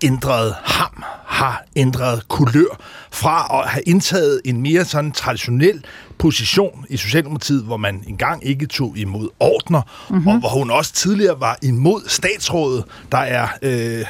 ændret 0.03 0.55
ham, 0.63 1.03
har 1.25 1.63
ændret 1.75 2.27
kulør 2.27 2.79
fra 3.11 3.61
at 3.61 3.69
have 3.69 3.83
indtaget 3.83 4.41
en 4.45 4.61
mere 4.61 4.85
sådan 4.85 5.11
traditionel 5.11 5.85
position 6.17 6.85
i 6.89 6.97
Socialdemokratiet, 6.97 7.63
hvor 7.63 7.77
man 7.77 8.03
engang 8.07 8.45
ikke 8.45 8.65
tog 8.65 8.97
imod 8.97 9.29
ordner, 9.39 9.81
mm-hmm. 10.09 10.27
og 10.27 10.39
hvor 10.39 10.49
hun 10.49 10.71
også 10.71 10.93
tidligere 10.93 11.39
var 11.39 11.57
imod 11.61 12.01
statsrådet. 12.07 12.83
Der 13.11 13.17
er 13.17 13.47
øh, 13.61 14.05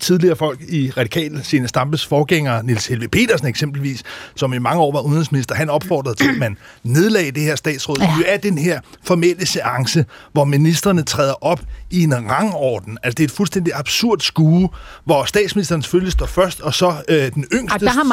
tidligere 0.00 0.36
folk 0.36 0.60
i 0.68 0.90
radikale 0.90 1.44
sine 1.44 1.68
Stampes 1.68 2.06
forgængere, 2.06 2.64
Nils 2.64 2.86
Helve 2.86 3.08
Petersen 3.08 3.46
eksempelvis, 3.46 4.02
som 4.36 4.52
i 4.52 4.58
mange 4.58 4.82
år 4.82 4.92
var 4.92 5.00
udenrigsminister, 5.00 5.54
han 5.54 5.70
opfordrede 5.70 6.14
til, 6.14 6.28
at 6.28 6.38
man 6.38 6.56
nedlagde 6.82 7.30
det 7.30 7.42
her 7.42 7.56
statsråd. 7.56 7.96
Ja. 8.00 8.14
Det 8.18 8.32
er 8.32 8.36
den 8.36 8.58
her 8.58 8.80
formelle 9.04 9.46
seance, 9.46 10.04
hvor 10.32 10.44
ministerne 10.44 11.02
træder 11.02 11.44
op 11.44 11.60
i 11.90 12.02
en 12.02 12.30
rangorden. 12.30 12.98
Altså 13.02 13.14
det 13.14 13.24
er 13.24 13.28
et 13.28 13.32
fuldstændig 13.32 13.72
absurd 13.76 14.20
skue, 14.20 14.68
hvor 15.04 15.24
statsministeren 15.24 15.82
selvfølgelig 15.82 16.12
står 16.12 16.26
først, 16.26 16.60
og 16.60 16.74
så 16.74 16.92
øh, 17.08 17.32
den 17.34 17.44
yngste... 17.52 17.74
Og 17.74 17.80
der 17.80 17.90
har 17.90 18.04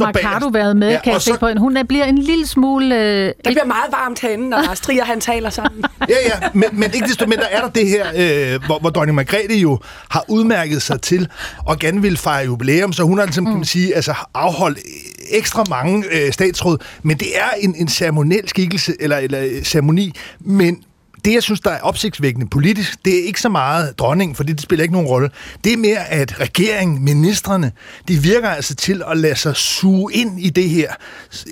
Marcado 0.00 0.48
været 0.48 0.76
med, 0.76 0.90
ja, 0.90 1.00
kan 1.04 1.12
jeg 1.12 1.22
se 1.22 1.32
på. 1.40 1.48
Hun 1.58 1.78
bliver 1.88 2.04
en 2.04 2.18
lille 2.18 2.46
smule 2.46 2.83
smule... 2.84 3.02
Øh, 3.02 3.26
det 3.26 3.34
bliver 3.44 3.64
meget 3.64 3.92
varmt 3.92 4.20
herinde, 4.20 4.48
når 4.48 4.62
Lars 4.62 4.80
Trier 4.80 5.04
han 5.04 5.20
taler 5.20 5.50
sammen. 5.50 5.84
ja, 6.08 6.14
ja, 6.24 6.48
men, 6.54 6.68
men 6.72 6.90
ikke 6.94 7.06
desto 7.06 7.26
mindre 7.26 7.52
er 7.52 7.60
der 7.60 7.68
det 7.68 7.88
her, 7.88 8.06
øh, 8.16 8.64
hvor, 8.66 8.78
hvor 8.78 8.90
dronning 8.90 9.16
Margrethe 9.16 9.56
jo 9.56 9.78
har 10.10 10.24
udmærket 10.28 10.82
sig 10.82 11.00
til 11.00 11.28
og 11.66 11.78
gerne 11.78 12.02
vil 12.02 12.16
fejre 12.16 12.44
jubilæum, 12.44 12.92
så 12.92 13.02
hun 13.02 13.18
har 13.18 13.24
ligesom, 13.24 13.44
mm. 13.44 13.50
kan 13.50 13.56
man 13.56 13.64
sige, 13.64 13.94
altså, 13.94 14.14
afholdt 14.34 14.78
ekstra 15.30 15.64
mange 15.70 16.04
øh, 16.12 16.32
statsråd, 16.32 16.78
men 17.02 17.16
det 17.16 17.38
er 17.38 17.50
en, 17.60 17.74
en 17.78 17.88
ceremoniel 17.88 18.48
skikkelse, 18.48 18.94
eller, 19.00 19.16
eller 19.16 19.40
øh, 19.40 19.62
ceremoni, 19.62 20.12
men 20.40 20.82
det, 21.24 21.32
jeg 21.32 21.42
synes, 21.42 21.60
der 21.60 21.70
er 21.70 21.80
opsigtsvækkende 21.80 22.46
politisk, 22.48 23.04
det 23.04 23.18
er 23.18 23.26
ikke 23.26 23.40
så 23.40 23.48
meget 23.48 23.98
dronningen, 23.98 24.34
fordi 24.34 24.52
det 24.52 24.60
spiller 24.60 24.82
ikke 24.82 24.92
nogen 24.92 25.08
rolle. 25.08 25.30
Det 25.64 25.72
er 25.72 25.76
mere, 25.76 26.10
at 26.10 26.40
regeringen, 26.40 27.04
ministerne, 27.04 27.72
de 28.08 28.16
virker 28.16 28.48
altså 28.48 28.74
til 28.74 29.02
at 29.10 29.16
lade 29.16 29.36
sig 29.36 29.56
suge 29.56 30.12
ind 30.12 30.40
i 30.40 30.50
det 30.50 30.70
her. 30.70 30.92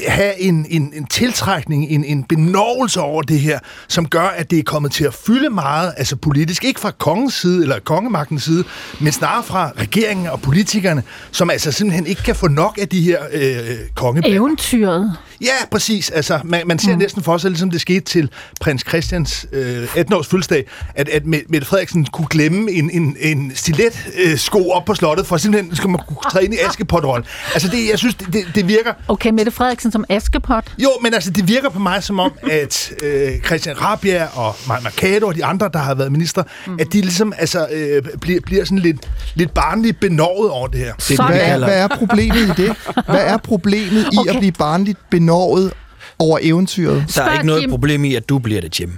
Have 0.09 0.41
en, 0.41 0.67
en, 0.69 0.93
en 0.95 1.07
tiltrækning, 1.07 1.91
en, 1.91 2.05
en 2.05 2.25
benovelse 2.25 3.01
over 3.01 3.23
det 3.23 3.41
her, 3.41 3.59
som 3.89 4.09
gør, 4.09 4.27
at 4.27 4.51
det 4.51 4.59
er 4.59 4.63
kommet 4.63 4.93
til 4.93 5.05
at 5.05 5.15
fylde 5.15 5.51
meget, 5.51 5.95
altså 5.97 6.17
politisk, 6.17 6.65
ikke 6.65 6.81
fra 6.81 6.91
kongens 6.91 7.35
side 7.35 7.63
eller 7.63 7.79
kongemagtens 7.79 8.43
side, 8.43 8.65
men 9.01 9.13
snarere 9.13 9.45
fra 9.45 9.73
regeringen 9.77 10.27
og 10.27 10.41
politikerne, 10.41 11.03
som 11.33 11.51
altså 11.51 11.73
simpelthen 11.73 12.07
ikke 12.07 12.23
kan 12.23 12.35
få 12.35 12.49
nok 12.49 12.79
af 12.81 12.89
de 12.89 13.01
her 13.01 13.19
øh, 13.33 13.71
øh 13.71 13.77
kongebær. 13.95 14.29
Eventyret. 14.29 15.17
Ja, 15.43 15.67
præcis. 15.71 16.11
Altså, 16.11 16.41
man, 16.45 16.67
man 16.67 16.79
ser 16.79 16.93
mm. 16.93 16.99
næsten 16.99 17.23
for 17.23 17.39
sig, 17.39 17.51
ligesom 17.51 17.71
det 17.71 17.81
skete 17.81 18.01
til 18.01 18.31
prins 18.61 18.85
Christians 18.89 19.47
øh, 19.53 19.85
18-års 19.85 20.27
fødselsdag, 20.27 20.67
at, 20.95 21.09
at 21.09 21.27
Mette 21.27 21.65
Frederiksen 21.65 22.07
kunne 22.07 22.27
glemme 22.31 22.71
en, 22.71 22.91
en, 22.91 23.17
en 23.21 23.53
stilet 23.55 24.07
øh, 24.25 24.39
sko 24.39 24.71
op 24.71 24.85
på 24.85 24.95
slottet, 24.95 25.27
for 25.27 25.37
simpelthen 25.37 25.77
skal 25.77 25.91
man 25.91 26.01
kunne 26.09 26.31
træde 26.31 26.45
ind 26.45 26.55
i 26.55 26.57
Askepot-rollen. 26.69 27.27
Altså, 27.55 27.69
det, 27.69 27.89
jeg 27.91 27.99
synes, 27.99 28.15
det, 28.15 28.45
det 28.55 28.69
virker... 28.69 28.93
Okay, 29.09 29.31
Mette 29.31 29.53
Frederiksen 29.53 29.93
som 29.93 30.05
Askepot? 30.09 30.65
Jo, 30.79 30.91
men 31.03 31.15
altså, 31.15 31.31
det 31.31 31.49
virker 31.49 31.69
på 31.71 31.79
mig 31.79 32.03
som 32.03 32.21
om, 32.21 32.33
at 32.51 32.93
øh, 33.03 33.41
Christian 33.47 33.83
Rabia 33.83 34.29
og 34.35 34.55
Mercado 34.69 35.27
og 35.27 35.35
de 35.35 35.45
andre, 35.45 35.71
der 35.73 35.79
har 35.79 35.95
været 35.95 36.13
minister, 36.13 36.43
mm. 36.67 36.77
at 36.81 36.93
de 36.93 37.01
ligesom 37.01 37.33
altså, 37.39 37.67
øh, 37.73 38.03
bliver, 38.21 38.41
bliver 38.41 38.65
sådan 38.65 38.79
lidt, 38.79 39.11
lidt 39.35 39.55
barnligt 39.55 40.01
benovet 40.01 40.51
over 40.51 40.67
det 40.67 40.81
her. 40.81 40.95
Det, 40.95 41.27
hvad, 41.27 41.59
hvad 41.59 41.79
er 41.83 41.89
problemet 41.89 42.59
i 42.59 42.63
det? 42.63 42.77
Hvad 43.07 43.25
er 43.25 43.37
problemet 43.37 44.07
i 44.13 44.17
okay. 44.19 44.31
at 44.31 44.39
blive 44.39 44.53
barnligt 44.53 44.99
benovet 45.11 45.32
over 46.19 46.39
eventyret? 46.43 47.05
Der 47.17 47.23
er 47.23 47.33
ikke 47.33 47.47
noget 47.47 47.71
problem 47.71 48.05
i, 48.05 48.15
at 48.15 48.29
du 48.29 48.39
bliver 48.39 48.61
det, 48.61 48.81
Jim. 48.81 48.93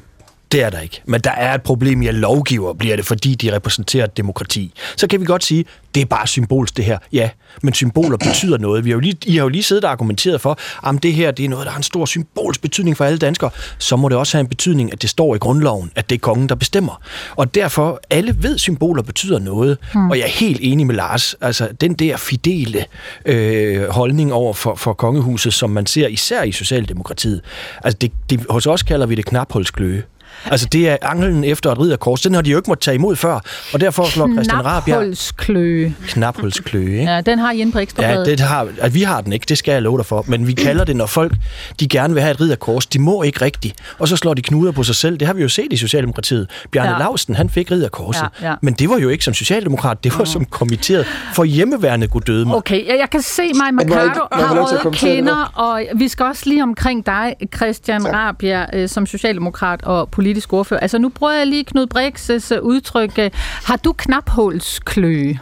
Det 0.54 0.62
er 0.62 0.70
der 0.70 0.80
ikke. 0.80 1.02
Men 1.04 1.20
der 1.20 1.30
er 1.30 1.54
et 1.54 1.62
problem 1.62 2.02
i, 2.02 2.06
at 2.06 2.14
lovgiver 2.14 2.72
bliver 2.72 2.96
det, 2.96 3.06
fordi 3.06 3.34
de 3.34 3.54
repræsenterer 3.54 4.04
et 4.04 4.16
demokrati. 4.16 4.72
Så 4.96 5.06
kan 5.06 5.20
vi 5.20 5.24
godt 5.24 5.44
sige, 5.44 5.64
det 5.94 6.00
er 6.00 6.04
bare 6.04 6.26
symbolsk 6.26 6.76
det 6.76 6.84
her. 6.84 6.98
Ja, 7.12 7.30
men 7.62 7.74
symboler 7.74 8.16
betyder 8.16 8.58
noget. 8.58 8.84
Vi 8.84 8.90
har 8.90 8.94
jo 8.94 9.00
lige, 9.00 9.16
I 9.26 9.36
har 9.36 9.42
jo 9.42 9.48
lige 9.48 9.62
siddet 9.62 9.84
og 9.84 9.90
argumenteret 9.90 10.40
for, 10.40 10.58
at 10.88 11.02
det 11.02 11.14
her 11.14 11.30
det 11.30 11.44
er 11.44 11.48
noget, 11.48 11.66
der 11.66 11.70
har 11.70 11.76
en 11.76 11.82
stor 11.82 12.04
symbolsk 12.04 12.62
betydning 12.62 12.96
for 12.96 13.04
alle 13.04 13.18
danskere. 13.18 13.50
Så 13.78 13.96
må 13.96 14.08
det 14.08 14.16
også 14.16 14.36
have 14.36 14.40
en 14.40 14.46
betydning, 14.46 14.92
at 14.92 15.02
det 15.02 15.10
står 15.10 15.34
i 15.34 15.38
grundloven, 15.38 15.90
at 15.94 16.10
det 16.10 16.16
er 16.16 16.20
kongen, 16.20 16.48
der 16.48 16.54
bestemmer. 16.54 17.02
Og 17.36 17.54
derfor, 17.54 18.00
alle 18.10 18.36
ved, 18.38 18.58
symboler 18.58 19.02
betyder 19.02 19.38
noget. 19.38 19.78
Hmm. 19.92 20.10
Og 20.10 20.18
jeg 20.18 20.24
er 20.24 20.28
helt 20.30 20.60
enig 20.62 20.86
med 20.86 20.94
Lars. 20.94 21.34
Altså, 21.40 21.68
den 21.80 21.94
der 21.94 22.16
fidele 22.16 22.84
øh, 23.26 23.88
holdning 23.88 24.32
over 24.32 24.52
for, 24.52 24.74
for 24.74 24.92
kongehuset, 24.92 25.54
som 25.54 25.70
man 25.70 25.86
ser 25.86 26.06
især 26.06 26.42
i 26.42 26.52
Socialdemokratiet. 26.52 27.40
Altså, 27.84 27.98
det, 28.00 28.12
det, 28.30 28.46
hos 28.50 28.66
os 28.66 28.82
kalder 28.82 29.06
vi 29.06 29.14
det 29.14 29.24
knaphulskløe. 29.24 30.02
Altså, 30.44 30.66
det 30.72 30.88
er 30.88 30.96
anglen 31.02 31.44
efter 31.44 31.72
et 31.72 31.78
ridderkors. 31.78 32.20
Den 32.20 32.34
har 32.34 32.42
de 32.42 32.50
jo 32.50 32.56
ikke 32.56 32.70
måttet 32.70 32.84
tage 32.84 32.94
imod 32.94 33.16
før, 33.16 33.40
og 33.72 33.80
derfor 33.80 34.04
slår 34.04 34.30
Christian 34.32 34.64
Rabia... 34.64 34.94
Knaphulskløe. 34.94 35.94
Knaphulskløe, 36.08 36.84
ikke? 36.84 37.12
Ja, 37.12 37.20
den 37.20 37.38
har 37.38 37.52
I 37.52 37.58
inde 37.58 37.72
på 37.72 37.78
ekstra 37.78 38.02
Ja, 38.02 38.24
det 38.24 38.40
har, 38.40 38.60
altså, 38.60 38.88
vi 38.88 39.02
har 39.02 39.20
den 39.20 39.32
ikke, 39.32 39.46
det 39.48 39.58
skal 39.58 39.72
jeg 39.72 39.82
love 39.82 39.98
dig 39.98 40.06
for. 40.06 40.24
Men 40.28 40.46
vi 40.46 40.52
kalder 40.52 40.84
det, 40.84 40.96
når 40.96 41.06
folk 41.06 41.32
de 41.80 41.88
gerne 41.88 42.14
vil 42.14 42.22
have 42.22 42.30
et 42.30 42.40
ridderkors. 42.40 42.86
De 42.86 42.98
må 42.98 43.22
ikke 43.22 43.44
rigtigt. 43.44 43.74
Og 43.98 44.08
så 44.08 44.16
slår 44.16 44.34
de 44.34 44.42
knuder 44.42 44.72
på 44.72 44.82
sig 44.82 44.94
selv. 44.94 45.18
Det 45.18 45.26
har 45.26 45.34
vi 45.34 45.42
jo 45.42 45.48
set 45.48 45.72
i 45.72 45.76
Socialdemokratiet. 45.76 46.50
Bjarne 46.70 46.90
ja. 46.90 46.98
Lausten, 46.98 47.34
han 47.34 47.50
fik 47.50 47.70
ridderkorset. 47.70 48.28
Ja, 48.42 48.48
ja. 48.48 48.54
Men 48.62 48.74
det 48.74 48.88
var 48.88 48.98
jo 48.98 49.08
ikke 49.08 49.24
som 49.24 49.34
socialdemokrat, 49.34 50.04
det 50.04 50.18
var 50.18 50.24
som 50.24 50.44
kommitteret 50.44 51.06
for 51.34 51.44
hjemmeværende 51.44 52.08
guddødme. 52.08 52.56
Okay, 52.56 52.86
jeg 52.86 53.10
kan 53.10 53.22
se 53.22 53.42
mig, 53.42 53.74
Mercado 53.74 54.20
har 54.32 54.60
røde 54.60 54.92
kender, 54.92 55.52
og 55.54 55.82
vi 55.94 56.08
skal 56.08 56.26
også 56.26 56.42
lige 56.46 56.62
omkring 56.62 57.06
dig, 57.06 57.34
Christian 57.56 58.14
Rabia, 58.14 58.66
øh, 58.72 58.88
som 58.88 59.06
socialdemokrat 59.06 59.82
og 59.82 60.08
politisk 60.24 60.52
ordfører. 60.52 60.80
Altså 60.80 60.98
nu 60.98 61.08
prøver 61.08 61.32
jeg 61.32 61.46
lige 61.46 61.64
Knud 61.64 61.86
Brix' 61.94 62.58
udtryk. 62.60 63.18
Har 63.64 63.76
du 63.76 63.92
knaphulskløe? 63.92 65.38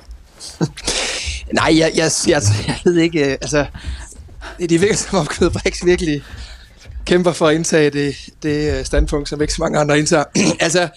Nej, 1.58 1.78
jeg, 1.78 1.92
jeg, 1.96 2.10
jeg, 2.28 2.42
jeg 2.66 2.78
ved 2.84 2.96
ikke. 2.96 3.24
Altså, 3.24 3.66
det 4.58 4.80
virker 4.80 4.96
som 4.96 5.18
om 5.18 5.26
Knud 5.26 5.50
Brix 5.50 5.84
virkelig 5.84 6.22
kæmper 7.06 7.32
for 7.32 7.48
at 7.48 7.54
indtage 7.54 7.90
det, 7.90 8.16
det 8.42 8.86
standpunkt, 8.86 9.28
som 9.28 9.42
ikke 9.42 9.54
så 9.54 9.62
mange 9.62 9.78
andre 9.78 9.98
indtager. 9.98 10.24
altså, 10.60 10.88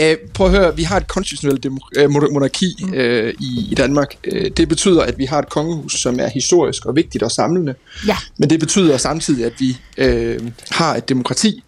øh, 0.00 0.16
prøv 0.34 0.46
at 0.46 0.52
høre, 0.52 0.76
vi 0.76 0.82
har 0.82 0.96
et 0.96 1.06
konstitutionelt 1.08 1.66
øh, 1.96 2.10
monarki 2.10 2.76
øh, 2.94 3.34
i, 3.40 3.68
i 3.70 3.74
Danmark. 3.74 4.14
Øh, 4.24 4.50
det 4.56 4.68
betyder, 4.68 5.02
at 5.02 5.18
vi 5.18 5.24
har 5.24 5.38
et 5.38 5.48
kongehus, 5.48 5.92
som 5.92 6.20
er 6.20 6.28
historisk 6.28 6.86
og 6.86 6.96
vigtigt 6.96 7.24
og 7.24 7.30
samlende. 7.30 7.74
Ja. 8.06 8.16
Men 8.36 8.50
det 8.50 8.60
betyder 8.60 8.96
samtidig, 8.96 9.44
at 9.44 9.52
vi 9.58 9.78
øh, 9.98 10.40
har 10.70 10.96
et 10.96 11.08
demokrati, 11.08 11.64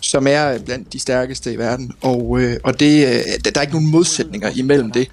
som 0.00 0.26
er 0.26 0.58
blandt 0.58 0.92
de 0.92 0.98
stærkeste 0.98 1.52
i 1.52 1.58
verden. 1.58 1.92
Og, 2.02 2.40
øh, 2.40 2.56
og 2.64 2.80
det, 2.80 3.06
øh, 3.06 3.12
der 3.44 3.50
er 3.54 3.60
ikke 3.60 3.72
nogen 3.72 3.90
modsætninger 3.90 4.50
imellem 4.54 4.90
det. 4.90 5.08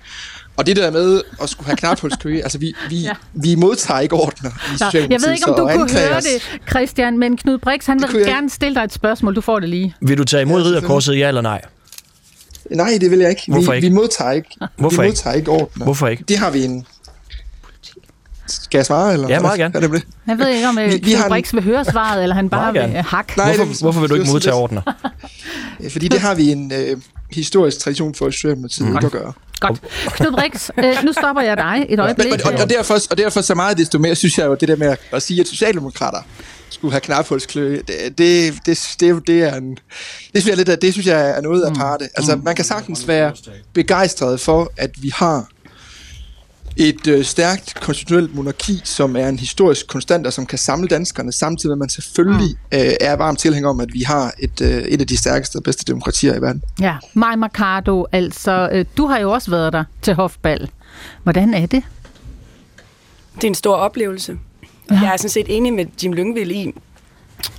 Og 0.58 0.66
det 0.66 0.76
der 0.76 0.92
med 0.92 1.22
at 1.42 1.50
skulle 1.50 1.66
have 1.66 1.78
knaphulskøge, 1.78 2.44
altså 2.44 2.58
vi, 2.58 2.76
vi, 2.90 3.00
ja. 3.00 3.14
vi 3.34 3.56
modtager 3.56 4.00
ikke 4.00 4.16
ordner 4.16 4.50
i 4.50 4.78
Nå, 4.80 5.00
Jeg 5.10 5.22
ved 5.22 5.32
ikke, 5.32 5.48
om 5.48 5.60
du 5.60 5.74
kunne 5.78 5.92
høre 5.92 6.22
det, 6.22 6.60
Christian, 6.70 7.18
men 7.18 7.38
Knud 7.38 7.58
Brix, 7.58 7.86
han 7.86 8.02
vil 8.02 8.26
gerne 8.26 8.50
stille 8.50 8.76
dig 8.76 8.84
et 8.84 8.94
spørgsmål. 8.94 9.36
Du 9.36 9.42
får 9.42 9.60
det 9.60 9.70
lige. 9.70 9.96
Vil 10.02 10.18
du 10.18 10.24
tage 10.24 10.42
imod 10.42 10.64
ridderkorset, 10.66 11.18
ja 11.18 11.28
eller 11.28 11.42
nej? 11.42 11.62
Nej, 12.70 12.98
det 13.02 13.12
vil 13.12 13.20
jeg 13.20 13.30
ikke. 13.30 13.44
Hvorfor 13.48 13.72
vi, 13.72 13.76
ikke? 13.76 13.88
vi 13.88 13.94
modtager 13.94 14.32
ikke, 14.32 14.50
Hvorfor 14.78 15.02
vi 15.02 15.08
ikke? 15.08 15.12
modtager 15.12 15.36
ikke 15.36 15.52
ordner. 15.52 15.86
Hvorfor 15.86 16.08
ikke? 16.08 16.24
Det 16.28 16.38
har 16.38 16.50
vi 16.50 16.64
en... 16.64 16.86
Skal 18.48 18.78
jeg 18.78 18.86
svare, 18.86 19.14
eller? 19.14 19.28
Ja, 19.30 19.40
meget 19.40 19.60
gerne. 19.60 19.76
Er 19.76 19.80
det 19.80 19.92
det? 19.92 20.04
Jeg 20.28 20.38
ved 20.40 20.48
ikke, 20.48 20.68
om 20.68 20.78
Vi- 20.78 20.82
vi 20.88 20.98
Knud 21.00 21.16
har 21.16 21.30
Brix 21.30 21.54
vil 21.54 21.64
høre 21.64 21.86
svaret, 21.86 22.24
eller 22.24 22.36
han 22.36 22.50
bare 22.50 22.74
vil 22.74 22.82
øh, 22.82 23.06
hak. 23.06 23.38
Nej, 23.38 23.56
Hvorfor, 23.56 23.72
det- 23.72 23.82
hvorfor 23.82 24.00
vil 24.02 24.10
du 24.10 24.16
ikke 24.16 24.28
modtage 24.32 24.54
ordner? 24.54 24.82
Ja, 25.84 25.88
Fordi 25.96 26.08
det 26.08 26.20
har 26.20 26.36
vi 26.36 26.52
en 26.52 26.72
øh, 26.72 26.98
historisk 27.32 27.80
tradition 27.80 28.16
for 28.16 28.28
i 28.28 28.32
Socialdemokratiet 28.32 28.90
Mm. 28.90 28.96
at 28.98 29.12
gøre. 29.12 29.34
Godt. 29.60 29.82
Knud 30.08 30.32
Brix, 30.32 30.70
øh, 30.78 31.04
nu 31.06 31.14
stopper 31.14 31.42
jeg 31.42 31.58
dig 31.58 31.86
et 31.90 32.00
øjeblik. 32.00 32.32
Men, 32.32 32.42
og, 32.46 32.54
og, 32.62 32.70
derfor, 32.70 32.96
og 33.12 33.18
derfor 33.18 33.42
så 33.42 33.56
meget 33.56 33.78
desto 33.78 34.00
mere 34.00 34.16
synes 34.16 34.38
jeg 34.38 34.46
jo, 34.46 34.56
det 34.60 34.68
der 34.68 34.76
med 34.76 34.96
at 35.12 35.22
sige, 35.22 35.42
at 35.42 35.48
Socialdemokrater 35.48 36.20
skulle 36.70 36.92
have 36.92 37.02
knaphulsklø, 37.02 37.72
det, 37.88 38.18
det, 38.18 38.54
det, 38.66 38.80
det, 39.00 39.28
det, 39.28 39.44
er 39.44 39.56
en, 39.56 39.70
det 40.34 40.42
synes 40.42 40.48
jeg, 40.48 40.58
lidt, 40.58 40.70
af- 40.70 40.78
det 40.80 40.94
synes 40.94 41.08
jeg 41.08 41.30
er 41.30 41.42
noget 41.42 41.64
Mm. 41.72 41.76
aparte. 41.82 42.10
Altså, 42.16 42.36
man 42.44 42.56
kan 42.56 42.66
sagtens 42.66 43.08
være 43.08 43.32
begejstret 43.74 44.40
for, 44.40 44.72
at 44.78 44.90
vi 45.02 45.12
har 45.16 45.48
et 46.78 47.08
øh, 47.08 47.24
stærkt 47.26 47.76
konstitutionelt 47.82 48.36
monarki, 48.36 48.82
som 48.84 49.16
er 49.16 49.28
en 49.30 49.40
historisk 49.40 49.88
konstant, 49.88 50.28
og 50.28 50.34
som 50.34 50.46
kan 50.46 50.58
samle 50.58 50.88
danskerne, 50.88 51.32
samtidig 51.32 51.70
med 51.70 51.76
at 51.76 51.80
man 51.80 51.90
selvfølgelig 51.90 52.56
Mm. 52.72 52.78
øh, 52.78 52.94
er 53.02 53.16
varm 53.16 53.36
tilhænger 53.36 53.70
om, 53.70 53.80
at 53.80 53.94
vi 53.94 54.02
har 54.02 54.34
et, 54.40 54.62
øh, 54.62 54.70
et 54.84 55.02
af 55.02 55.08
de 55.08 55.18
stærkeste 55.18 55.56
og 55.56 55.64
bedste 55.64 55.86
demokratier 55.92 56.36
i 56.36 56.42
verden. 56.42 56.62
Ja, 56.82 56.96
Maj 57.14 57.36
Mercado, 57.36 58.06
altså, 58.12 58.70
øh, 58.72 58.86
du 58.98 59.08
har 59.08 59.20
jo 59.20 59.32
også 59.32 59.52
været 59.52 59.74
der 59.74 59.84
til 60.02 60.14
Hofball. 60.14 60.70
Hvordan 61.24 61.54
er 61.54 61.66
det? 61.66 61.84
Det 63.36 63.44
er 63.44 63.48
en 63.48 63.56
stor 63.56 63.76
oplevelse. 63.76 64.38
Ja. 64.92 65.00
Jeg 65.02 65.14
er 65.14 65.18
sådan 65.18 65.30
set 65.30 65.46
enig 65.50 65.74
med 65.74 65.86
Jim 66.04 66.14
Lyngvild 66.14 66.52
i, 66.52 66.74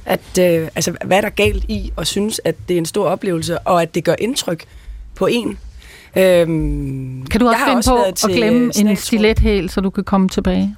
at 0.05 0.39
øh, 0.41 0.69
altså, 0.75 0.97
hvad 1.05 1.17
er 1.17 1.21
der 1.21 1.29
galt 1.29 1.65
i 1.69 1.93
at 1.99 2.07
synes, 2.07 2.41
at 2.45 2.55
det 2.69 2.75
er 2.75 2.79
en 2.79 2.87
stor 2.87 3.09
oplevelse, 3.09 3.59
og 3.59 3.83
at 3.83 3.95
det 3.95 4.05
gør 4.05 4.15
indtryk 4.19 4.65
på 5.15 5.27
en. 5.27 5.59
Øhm, 6.17 7.27
Kan 7.31 7.41
du 7.41 7.47
også 7.49 7.61
finde 7.65 7.77
også 7.79 7.91
på 7.91 8.03
at 8.31 8.35
glemme 8.37 8.65
en 8.67 8.73
statsråd. 8.73 8.97
stilethæl, 8.97 9.71
så 9.71 9.81
du 9.81 9.91
kan 9.91 10.05
komme 10.05 10.29
tilbage? 10.29 10.77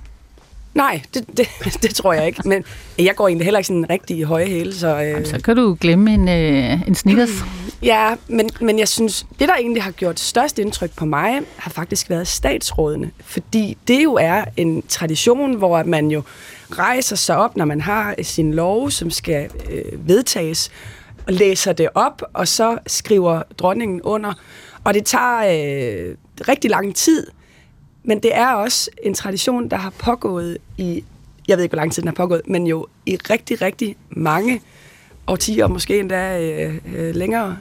Nej, 0.75 1.03
det, 1.15 1.25
det, 1.37 1.49
det 1.83 1.95
tror 1.95 2.13
jeg 2.13 2.27
ikke. 2.27 2.43
Men 2.49 2.65
jeg 2.99 3.15
går 3.17 3.29
egentlig 3.29 3.45
heller 3.47 3.59
ikke 3.59 3.67
sådan 3.67 3.91
rigtig 3.91 4.19
i 4.19 4.23
høje 4.23 4.47
hæle, 4.47 4.75
så... 4.75 5.03
Øh, 5.03 5.27
Så 5.27 5.41
kan 5.45 5.57
du 5.57 5.77
glemme 5.81 6.15
en, 6.15 6.29
øh, 6.29 6.89
en 6.89 6.95
Snickers. 6.95 7.31
Ja, 7.83 8.15
men, 8.29 8.51
men 8.61 8.79
jeg 8.79 8.89
synes, 8.89 9.27
det 9.39 9.49
der 9.49 9.55
egentlig 9.55 9.83
har 9.83 9.91
gjort 9.91 10.21
størst 10.21 10.59
indtryk 10.59 10.91
på 10.97 11.05
mig, 11.05 11.41
har 11.57 11.71
faktisk 11.71 12.11
været 12.11 12.29
statsrådene. 12.29 13.11
Fordi 13.25 13.77
det 13.89 14.05
jo 14.05 14.15
er 14.15 14.45
en 14.57 14.83
tradition, 14.89 15.55
hvor 15.55 15.83
man 15.83 16.11
jo 16.11 16.23
rejser 16.71 17.17
sig 17.17 17.37
op, 17.37 17.57
når 17.57 17.65
man 17.65 17.81
har 17.81 18.15
sin 18.23 18.55
lov, 18.55 18.91
som 18.91 19.11
skal 19.11 19.49
øh, 19.71 20.09
vedtages, 20.09 20.71
og 21.27 21.33
læser 21.33 21.73
det 21.73 21.89
op, 21.95 22.23
og 22.33 22.49
så 22.49 22.79
skriver 22.87 23.43
dronningen 23.59 24.03
under. 24.03 24.33
Og 24.87 24.95
det 24.95 25.05
tager 25.05 25.39
øh, 25.39 26.15
rigtig 26.49 26.71
lang 26.71 26.95
tid, 26.95 27.27
men 28.05 28.21
det 28.23 28.37
er 28.37 28.53
også 28.53 28.91
en 29.03 29.15
tradition, 29.15 29.69
der 29.69 29.77
har 29.77 29.91
pågået 29.91 30.59
i, 30.79 31.05
jeg 31.49 31.57
ved 31.57 31.65
ikke, 31.65 31.73
hvor 31.73 31.83
lang 31.83 31.93
tid 31.93 32.03
den 32.03 32.09
har 32.09 32.15
pågået, 32.15 32.43
men 32.47 32.67
jo 32.67 32.87
i 33.07 33.17
rigtig, 33.31 33.63
rigtig 33.63 33.97
mange 34.11 34.61
årtier, 35.27 35.67
måske 35.67 36.01
endda 36.01 36.41
øh, 36.41 36.75
øh, 36.95 37.15
længere. 37.15 37.59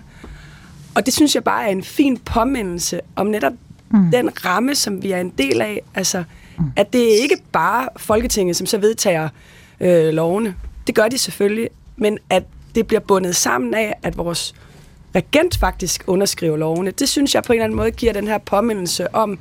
Og 0.96 1.06
det 1.06 1.14
synes 1.14 1.36
jeg 1.36 1.44
bare 1.44 1.66
er 1.66 1.72
en 1.72 1.84
fin 1.84 2.18
påmindelse 2.18 3.00
om 3.16 3.28
netop 3.28 3.54
mm. 3.90 4.12
den 4.12 4.46
ramme, 4.46 4.76
som 4.76 5.04
vi 5.04 5.12
er 5.12 5.22
en 5.22 5.34
del 5.38 5.62
af. 5.62 5.82
Altså, 5.96 6.24
mm. 6.58 6.66
at 6.76 6.94
det 6.94 7.14
er 7.14 7.22
ikke 7.22 7.38
bare 7.52 7.90
Folketinget, 7.98 8.56
som 8.56 8.68
så 8.68 8.78
vedtager 8.78 9.30
øh, 9.80 10.14
lovene. 10.14 10.56
Det 10.88 10.96
gør 10.96 11.08
de 11.08 11.18
selvfølgelig, 11.18 11.70
men 11.96 12.18
at 12.30 12.44
det 12.76 12.88
bliver 12.88 13.02
bundet 13.02 13.36
sammen 13.36 13.74
af, 13.74 13.94
at 14.04 14.18
vores 14.18 14.56
regent 15.16 15.58
faktisk 15.58 16.04
underskriver 16.08 16.58
lovene. 16.58 16.92
Det 16.92 17.10
synes 17.10 17.36
jeg 17.36 17.44
på 17.44 17.54
en 17.54 17.58
eller 17.58 17.64
anden 17.64 17.78
måde 17.78 17.92
giver 17.92 18.14
den 18.14 18.28
her 18.28 18.38
påmindelse 18.38 19.16
om, 19.16 19.40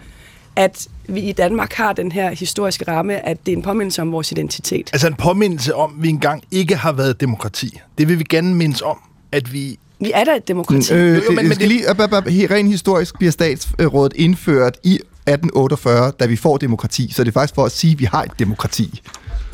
at 0.57 0.87
vi 1.09 1.21
i 1.21 1.33
Danmark 1.33 1.73
har 1.73 1.93
den 1.93 2.13
her 2.13 2.31
historiske 2.35 2.85
ramme, 2.89 3.29
at 3.29 3.47
det 3.47 3.53
er 3.53 3.57
en 3.57 3.63
påmindelse 3.63 4.03
om 4.03 4.13
vores 4.13 4.33
identitet. 4.33 4.91
Altså 4.93 5.07
en 5.07 5.15
påmindelse 5.15 5.75
om, 5.75 5.95
at 5.97 6.03
vi 6.03 6.09
engang 6.09 6.43
ikke 6.51 6.77
har 6.77 6.93
været 6.93 7.21
demokrati. 7.21 7.81
Det 7.99 8.09
vil 8.09 8.19
vi 8.19 8.25
gerne 8.29 8.55
mindes 8.55 8.83
om, 8.83 8.99
at 9.33 9.53
vi... 9.53 9.79
Vi 10.01 10.11
er 10.15 10.25
da 10.25 10.37
et 10.37 10.49
demokrati. 10.49 10.93
Øh, 10.95 11.01
Jo, 11.01 11.15
jo, 11.15 11.21
det, 11.21 11.35
men- 11.37 11.49
men, 11.49 11.59
det- 11.59 11.69
lige, 11.69 11.91
op, 11.91 11.99
op, 11.99 12.13
op, 12.13 12.27
helt 12.27 12.51
rent 12.51 12.69
historisk 12.71 13.19
bliver 13.19 13.33
statsrådet 13.33 14.13
indført 14.17 14.77
i 14.85 14.95
1848, 14.95 16.13
da 16.21 16.27
vi 16.27 16.37
får 16.37 16.57
demokrati. 16.57 17.13
Så 17.13 17.25
det 17.25 17.29
er 17.29 17.33
faktisk 17.33 17.55
for 17.55 17.65
at 17.65 17.73
sige, 17.73 17.93
at 17.93 17.99
vi 17.99 18.05
har 18.05 18.23
et 18.23 18.33
demokrati. 18.39 19.03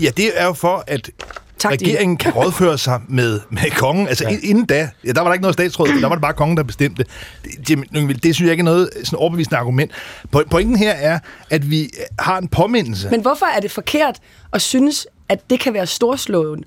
Ja, 0.00 0.10
det 0.16 0.30
er 0.40 0.46
jo 0.46 0.52
for, 0.52 0.84
at 0.86 1.10
Tak, 1.60 1.72
regeringen 1.72 2.16
kan 2.16 2.32
rådføre 2.32 2.78
sig 2.78 3.00
med, 3.08 3.40
med 3.50 3.70
kongen. 3.76 4.08
Altså 4.08 4.24
ja. 4.30 4.36
inden 4.42 4.64
da, 4.64 4.90
ja, 5.04 5.12
der 5.12 5.20
var 5.20 5.28
der 5.28 5.32
ikke 5.32 5.42
noget 5.42 5.54
statsråd, 5.54 5.88
der 5.88 6.06
var 6.08 6.14
det 6.14 6.22
bare 6.22 6.32
kongen, 6.32 6.56
der 6.56 6.62
bestemte. 6.62 7.04
Det, 7.44 7.68
det, 7.92 8.22
det 8.22 8.34
synes 8.34 8.40
jeg 8.46 8.50
ikke 8.50 8.60
er 8.60 8.64
noget 8.64 8.90
sådan 9.04 9.18
overbevisende 9.18 9.56
argument. 9.56 9.92
Po- 10.36 10.44
Pointen 10.50 10.76
her 10.76 10.92
er, 10.92 11.18
at 11.50 11.70
vi 11.70 11.90
har 12.18 12.38
en 12.38 12.48
påmindelse. 12.48 13.08
Men 13.10 13.20
hvorfor 13.20 13.46
er 13.46 13.60
det 13.60 13.70
forkert 13.70 14.18
at 14.52 14.62
synes, 14.62 15.06
at 15.28 15.50
det 15.50 15.60
kan 15.60 15.74
være 15.74 15.86
storslået? 15.86 16.64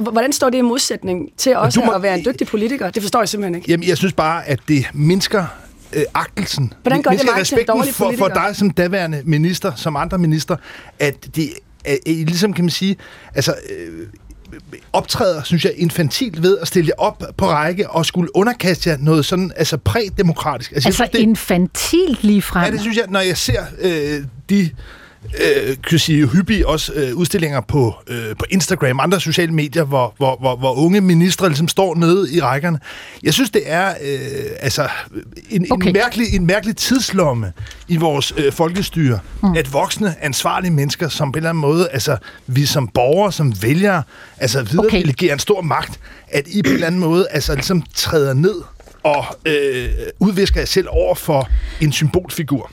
Hvordan 0.00 0.32
står 0.32 0.50
det 0.50 0.58
i 0.58 0.62
modsætning 0.62 1.28
til 1.36 1.56
også 1.56 1.80
må- 1.84 1.92
at 1.92 2.02
være 2.02 2.18
en 2.18 2.24
dygtig 2.24 2.46
politiker? 2.46 2.90
Det 2.90 3.02
forstår 3.02 3.20
jeg 3.20 3.28
simpelthen 3.28 3.54
ikke. 3.54 3.70
Jamen, 3.70 3.88
jeg 3.88 3.96
synes 3.96 4.12
bare, 4.12 4.46
at 4.48 4.58
det 4.68 4.86
mindsker 4.92 5.44
øh, 5.92 6.02
agtelsen. 6.14 6.72
Hvordan 6.82 7.02
gør 7.02 7.10
det 7.10 7.20
mig 7.24 7.40
respekten 7.40 7.84
for, 7.92 8.12
for 8.18 8.28
dig 8.28 8.50
som 8.56 8.70
daværende 8.70 9.22
minister, 9.24 9.72
som 9.76 9.96
andre 9.96 10.18
minister, 10.18 10.56
at 10.98 11.36
det 11.36 11.50
er, 11.86 11.96
er, 12.06 12.24
ligesom 12.24 12.52
kan 12.52 12.64
man 12.64 12.70
sige, 12.70 12.96
altså... 13.34 13.54
Øh, 13.70 14.06
optræder, 14.92 15.42
synes 15.42 15.64
jeg, 15.64 15.72
infantilt 15.76 16.42
ved 16.42 16.58
at 16.58 16.68
stille 16.68 17.00
op 17.00 17.22
på 17.36 17.46
række 17.46 17.90
og 17.90 18.06
skulle 18.06 18.36
underkaste 18.36 18.90
jer 18.90 18.96
noget 19.00 19.24
sådan, 19.24 19.52
altså 19.56 19.76
prædemokratisk. 19.76 20.72
Altså, 20.72 20.88
Altså 20.88 20.96
synes, 20.96 21.10
det, 21.10 21.18
infantilt 21.18 22.24
lige 22.24 22.42
frem. 22.42 22.64
Ja, 22.64 22.70
det 22.70 22.80
synes 22.80 22.96
jeg, 22.96 23.04
når 23.08 23.20
jeg 23.20 23.36
ser 23.36 23.64
øh, 23.80 24.24
de 24.50 24.70
øh, 25.44 25.76
kan 25.88 25.98
sige, 25.98 26.26
hyppige 26.26 26.68
også 26.68 26.92
øh, 26.92 27.14
udstillinger 27.14 27.60
på, 27.60 27.94
øh, 28.06 28.36
på 28.38 28.44
Instagram 28.50 28.98
og 28.98 29.02
andre 29.02 29.20
sociale 29.20 29.52
medier, 29.52 29.84
hvor, 29.84 30.14
hvor, 30.16 30.36
hvor, 30.40 30.56
hvor 30.56 30.74
unge 30.74 31.00
ministre 31.00 31.48
ligesom 31.48 31.68
står 31.68 31.94
nede 31.94 32.34
i 32.34 32.40
rækkerne. 32.40 32.78
Jeg 33.22 33.34
synes, 33.34 33.50
det 33.50 33.62
er 33.64 33.88
øh, 33.88 34.18
altså 34.60 34.88
en, 35.50 35.66
Okay. 35.70 35.86
en, 35.86 35.92
mærkelig, 35.92 36.34
en 36.34 36.46
mærkelig 36.46 36.76
tidslomme 36.76 37.52
i 37.88 37.96
vores 37.96 38.34
øh, 38.36 38.52
folkestyre, 38.52 39.18
mm. 39.42 39.52
at 39.56 39.72
voksne, 39.72 40.14
ansvarlige 40.24 40.72
mennesker, 40.72 41.08
som 41.08 41.32
på 41.32 41.36
en 41.36 41.38
eller 41.38 41.50
anden 41.50 41.60
måde, 41.60 41.88
altså 41.88 42.16
vi 42.46 42.66
som 42.66 42.88
borgere, 42.88 43.32
som 43.32 43.62
vælgere, 43.62 44.02
altså 44.38 44.62
videredelegerer 44.62 45.32
en 45.32 45.38
stor 45.38 45.60
magt, 45.60 46.00
at 46.28 46.48
I 46.48 46.62
på 46.62 46.68
en 46.68 46.74
eller 46.74 46.86
anden 46.86 47.00
måde 47.00 47.26
altså 47.30 47.54
ligesom 47.54 47.82
træder 47.94 48.34
ned 48.34 48.54
og 49.02 49.24
øh, 49.46 49.88
udvisker 50.18 50.60
jer 50.60 50.66
selv 50.66 50.86
over 50.90 51.14
for 51.14 51.48
en 51.80 51.92
symbolfigur. 51.92 52.70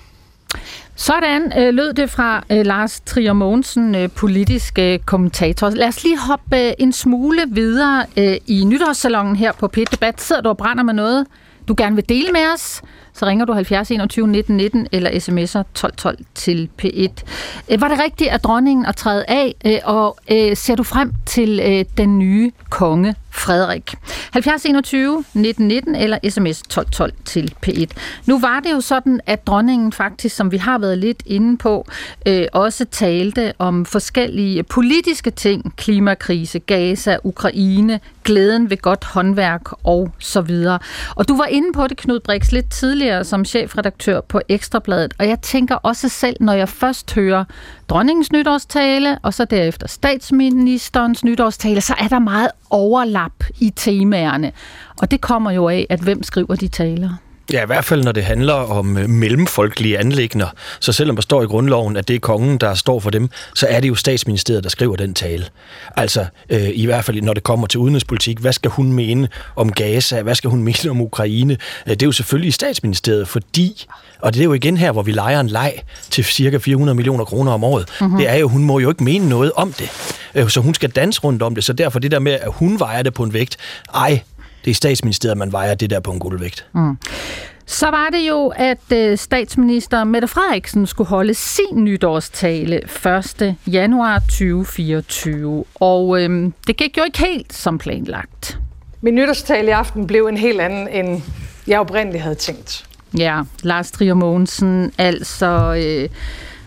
Sådan 0.95 1.59
øh, 1.59 1.73
lød 1.73 1.93
det 1.93 2.09
fra 2.09 2.43
øh, 2.49 2.65
Lars 2.65 3.01
Trier 3.05 3.33
Mogensen, 3.33 3.95
øh, 3.95 4.09
politisk 4.09 4.79
øh, 4.79 4.99
kommentator. 4.99 5.69
Lad 5.69 5.87
os 5.87 6.03
lige 6.03 6.19
hoppe 6.19 6.57
øh, 6.57 6.73
en 6.79 6.93
smule 6.93 7.43
videre 7.47 8.05
øh, 8.17 8.35
i 8.47 8.63
nytårssalongen 8.65 9.35
her 9.35 9.51
på 9.51 9.69
P1 9.77 9.83
Debat. 9.91 10.21
Sidder 10.21 10.41
du 10.41 10.49
og 10.49 10.57
brænder 10.57 10.83
med 10.83 10.93
noget, 10.93 11.25
du 11.67 11.73
gerne 11.77 11.95
vil 11.95 12.09
dele 12.09 12.31
med 12.31 12.41
os, 12.53 12.81
så 13.13 13.25
ringer 13.25 13.45
du 13.45 13.53
70 13.53 13.91
21 13.91 14.27
19 14.27 14.57
19 14.57 14.87
eller 14.91 15.09
sms'er 15.09 15.63
12 15.73 15.95
12 15.95 16.17
til 16.35 16.69
P1. 16.81 17.23
Øh, 17.69 17.81
var 17.81 17.87
det 17.87 17.99
rigtigt, 18.03 18.29
at 18.29 18.43
dronningen 18.43 18.85
er 18.85 18.91
træde 18.91 19.25
af, 19.27 19.55
øh, 19.65 19.79
og 19.83 20.17
øh, 20.31 20.57
ser 20.57 20.75
du 20.75 20.83
frem 20.83 21.13
til 21.25 21.59
øh, 21.65 21.85
den 21.97 22.19
nye 22.19 22.51
konge 22.69 23.15
Frederik? 23.33 23.93
70 24.31 24.65
21 24.65 25.25
19 25.33 25.67
19 25.67 25.95
eller 25.95 26.17
sms 26.29 26.61
12 26.61 26.87
12 26.91 27.13
til 27.25 27.53
P1. 27.65 27.85
Nu 28.25 28.39
var 28.39 28.59
det 28.59 28.71
jo 28.71 28.81
sådan, 28.81 29.19
at 29.25 29.47
dronningen 29.47 29.91
faktisk, 29.91 30.35
som 30.35 30.51
vi 30.51 30.57
har 30.57 30.77
været 30.77 30.97
lidt 30.97 31.23
inde 31.25 31.57
på, 31.57 31.87
øh, 32.27 32.45
også 32.53 32.85
talte 32.85 33.53
om 33.59 33.85
forskellige 33.85 34.63
politiske 34.63 35.31
ting, 35.31 35.75
klimakrise, 35.75 36.59
Gaza, 36.59 37.17
Ukraine, 37.23 37.99
glæden 38.23 38.69
ved 38.69 38.77
godt 38.77 39.03
håndværk 39.03 39.61
og 39.83 40.11
så 40.19 40.41
videre. 40.41 40.79
Og 41.15 41.27
du 41.27 41.37
var 41.37 41.45
inde 41.45 41.73
på 41.73 41.87
det, 41.87 41.97
Knud 41.97 42.19
Brix, 42.19 42.51
lidt 42.51 42.71
tidligere 42.71 43.23
som 43.23 43.45
chefredaktør 43.45 44.21
på 44.21 44.41
Ekstrabladet, 44.49 45.13
og 45.19 45.27
jeg 45.27 45.41
tænker 45.41 45.75
også 45.75 46.09
selv, 46.09 46.35
når 46.39 46.53
jeg 46.53 46.69
først 46.69 47.13
hører 47.13 47.43
dronningens 47.89 48.31
nytårstale, 48.31 49.19
og 49.23 49.33
så 49.33 49.45
derefter 49.45 49.87
statsministerens 49.87 51.23
nytårstale, 51.23 51.81
så 51.81 51.93
er 51.99 52.07
der 52.07 52.19
meget 52.19 52.49
overlap 52.69 53.22
i 53.59 53.69
temaerne. 53.75 54.51
Og 55.01 55.11
det 55.11 55.21
kommer 55.21 55.51
jo 55.51 55.69
af, 55.69 55.87
at 55.89 55.99
hvem 55.99 56.23
skriver 56.23 56.55
de 56.55 56.67
taler? 56.67 57.09
Ja, 57.51 57.63
i 57.63 57.65
hvert 57.65 57.85
fald 57.85 58.03
når 58.03 58.11
det 58.11 58.23
handler 58.23 58.53
om 58.53 58.97
øh, 58.97 59.09
mellemfolkelige 59.09 59.99
anlægner. 59.99 60.47
Så 60.79 60.93
selvom 60.93 61.15
der 61.15 61.21
står 61.21 61.43
i 61.43 61.45
grundloven, 61.45 61.97
at 61.97 62.07
det 62.07 62.15
er 62.15 62.19
kongen, 62.19 62.57
der 62.57 62.73
står 62.73 62.99
for 62.99 63.09
dem, 63.09 63.29
så 63.55 63.67
er 63.69 63.79
det 63.79 63.87
jo 63.87 63.95
statsministeriet, 63.95 64.63
der 64.63 64.69
skriver 64.69 64.95
den 64.95 65.13
tale. 65.13 65.45
Altså, 65.97 66.25
øh, 66.49 66.69
i 66.73 66.85
hvert 66.85 67.05
fald 67.05 67.21
når 67.21 67.33
det 67.33 67.43
kommer 67.43 67.67
til 67.67 67.79
udenrigspolitik, 67.79 68.39
hvad 68.39 68.53
skal 68.53 68.71
hun 68.71 68.93
mene 68.93 69.27
om 69.55 69.71
Gaza? 69.71 70.21
Hvad 70.21 70.35
skal 70.35 70.49
hun 70.49 70.63
mene 70.69 70.89
om 70.89 71.01
Ukraine? 71.01 71.57
Øh, 71.87 71.89
det 71.89 72.01
er 72.01 72.07
jo 72.07 72.11
selvfølgelig 72.11 72.47
i 72.47 72.51
statsministeriet, 72.51 73.27
fordi, 73.27 73.85
og 74.19 74.33
det 74.33 74.39
er 74.39 74.45
jo 74.45 74.53
igen 74.53 74.77
her, 74.77 74.91
hvor 74.91 75.03
vi 75.03 75.11
leger 75.11 75.39
en 75.39 75.47
leg 75.47 75.73
til 76.09 76.23
cirka 76.23 76.57
400 76.57 76.95
millioner 76.95 77.25
kroner 77.25 77.51
om 77.51 77.63
året, 77.63 77.89
mm-hmm. 78.01 78.17
det 78.17 78.29
er 78.29 78.35
jo, 78.35 78.47
hun 78.47 78.63
må 78.63 78.79
jo 78.79 78.89
ikke 78.89 79.03
mene 79.03 79.29
noget 79.29 79.51
om 79.55 79.73
det. 79.73 79.89
Øh, 80.35 80.49
så 80.49 80.61
hun 80.61 80.73
skal 80.73 80.89
danse 80.89 81.21
rundt 81.21 81.41
om 81.41 81.55
det, 81.55 81.63
så 81.63 81.73
derfor 81.73 81.99
det 81.99 82.11
der 82.11 82.19
med, 82.19 82.31
at 82.31 82.47
hun 82.47 82.79
vejer 82.79 83.03
det 83.03 83.13
på 83.13 83.23
en 83.23 83.33
vægt, 83.33 83.57
ej, 83.93 84.21
det 84.65 84.71
er 84.71 84.75
statsministeriet, 84.75 85.37
man 85.37 85.51
vejer 85.51 85.75
det 85.75 85.89
der 85.89 85.99
på 85.99 86.11
en 86.11 86.19
guldvægt. 86.19 86.65
Mm. 86.73 86.97
Så 87.65 87.85
var 87.85 88.09
det 88.11 88.27
jo, 88.29 88.47
at 88.55 88.91
øh, 88.93 89.17
statsminister 89.17 90.03
Mette 90.03 90.27
Frederiksen 90.27 90.87
skulle 90.87 91.07
holde 91.07 91.33
sin 91.33 91.83
nytårstale 91.83 92.81
1. 93.05 93.55
januar 93.67 94.19
2024. 94.19 95.65
Og 95.75 96.21
øh, 96.21 96.51
det 96.67 96.77
gik 96.77 96.97
jo 96.97 97.03
ikke 97.03 97.19
helt 97.19 97.53
som 97.53 97.77
planlagt. 97.77 98.59
Min 99.01 99.15
nytårstale 99.15 99.67
i 99.67 99.71
aften 99.71 100.07
blev 100.07 100.25
en 100.25 100.37
helt 100.37 100.61
anden, 100.61 100.87
end 100.87 101.21
jeg 101.67 101.79
oprindeligt 101.79 102.23
havde 102.23 102.35
tænkt. 102.35 102.85
Ja, 103.17 103.41
Lars 103.63 103.91
Trier 103.91 104.13
Mogensen, 104.13 104.91
altså... 104.97 105.75
Øh, 105.85 106.09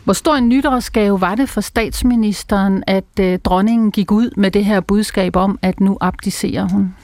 hvor 0.05 0.13
stor 0.13 0.35
en 0.35 0.49
nytårsgave 0.49 1.21
var 1.21 1.35
det 1.35 1.49
for 1.49 1.61
statsministeren, 1.61 2.85
at 2.87 3.05
øh, 3.21 3.39
dronningen 3.39 3.91
gik 3.91 4.13
ud 4.13 4.31
med 4.37 4.51
det 4.51 4.65
her 4.65 4.81
budskab 4.81 5.37
om, 5.37 5.59
at 5.63 5.81
nu 5.81 5.99
abdicerer 6.01 6.69
hun? 6.69 6.95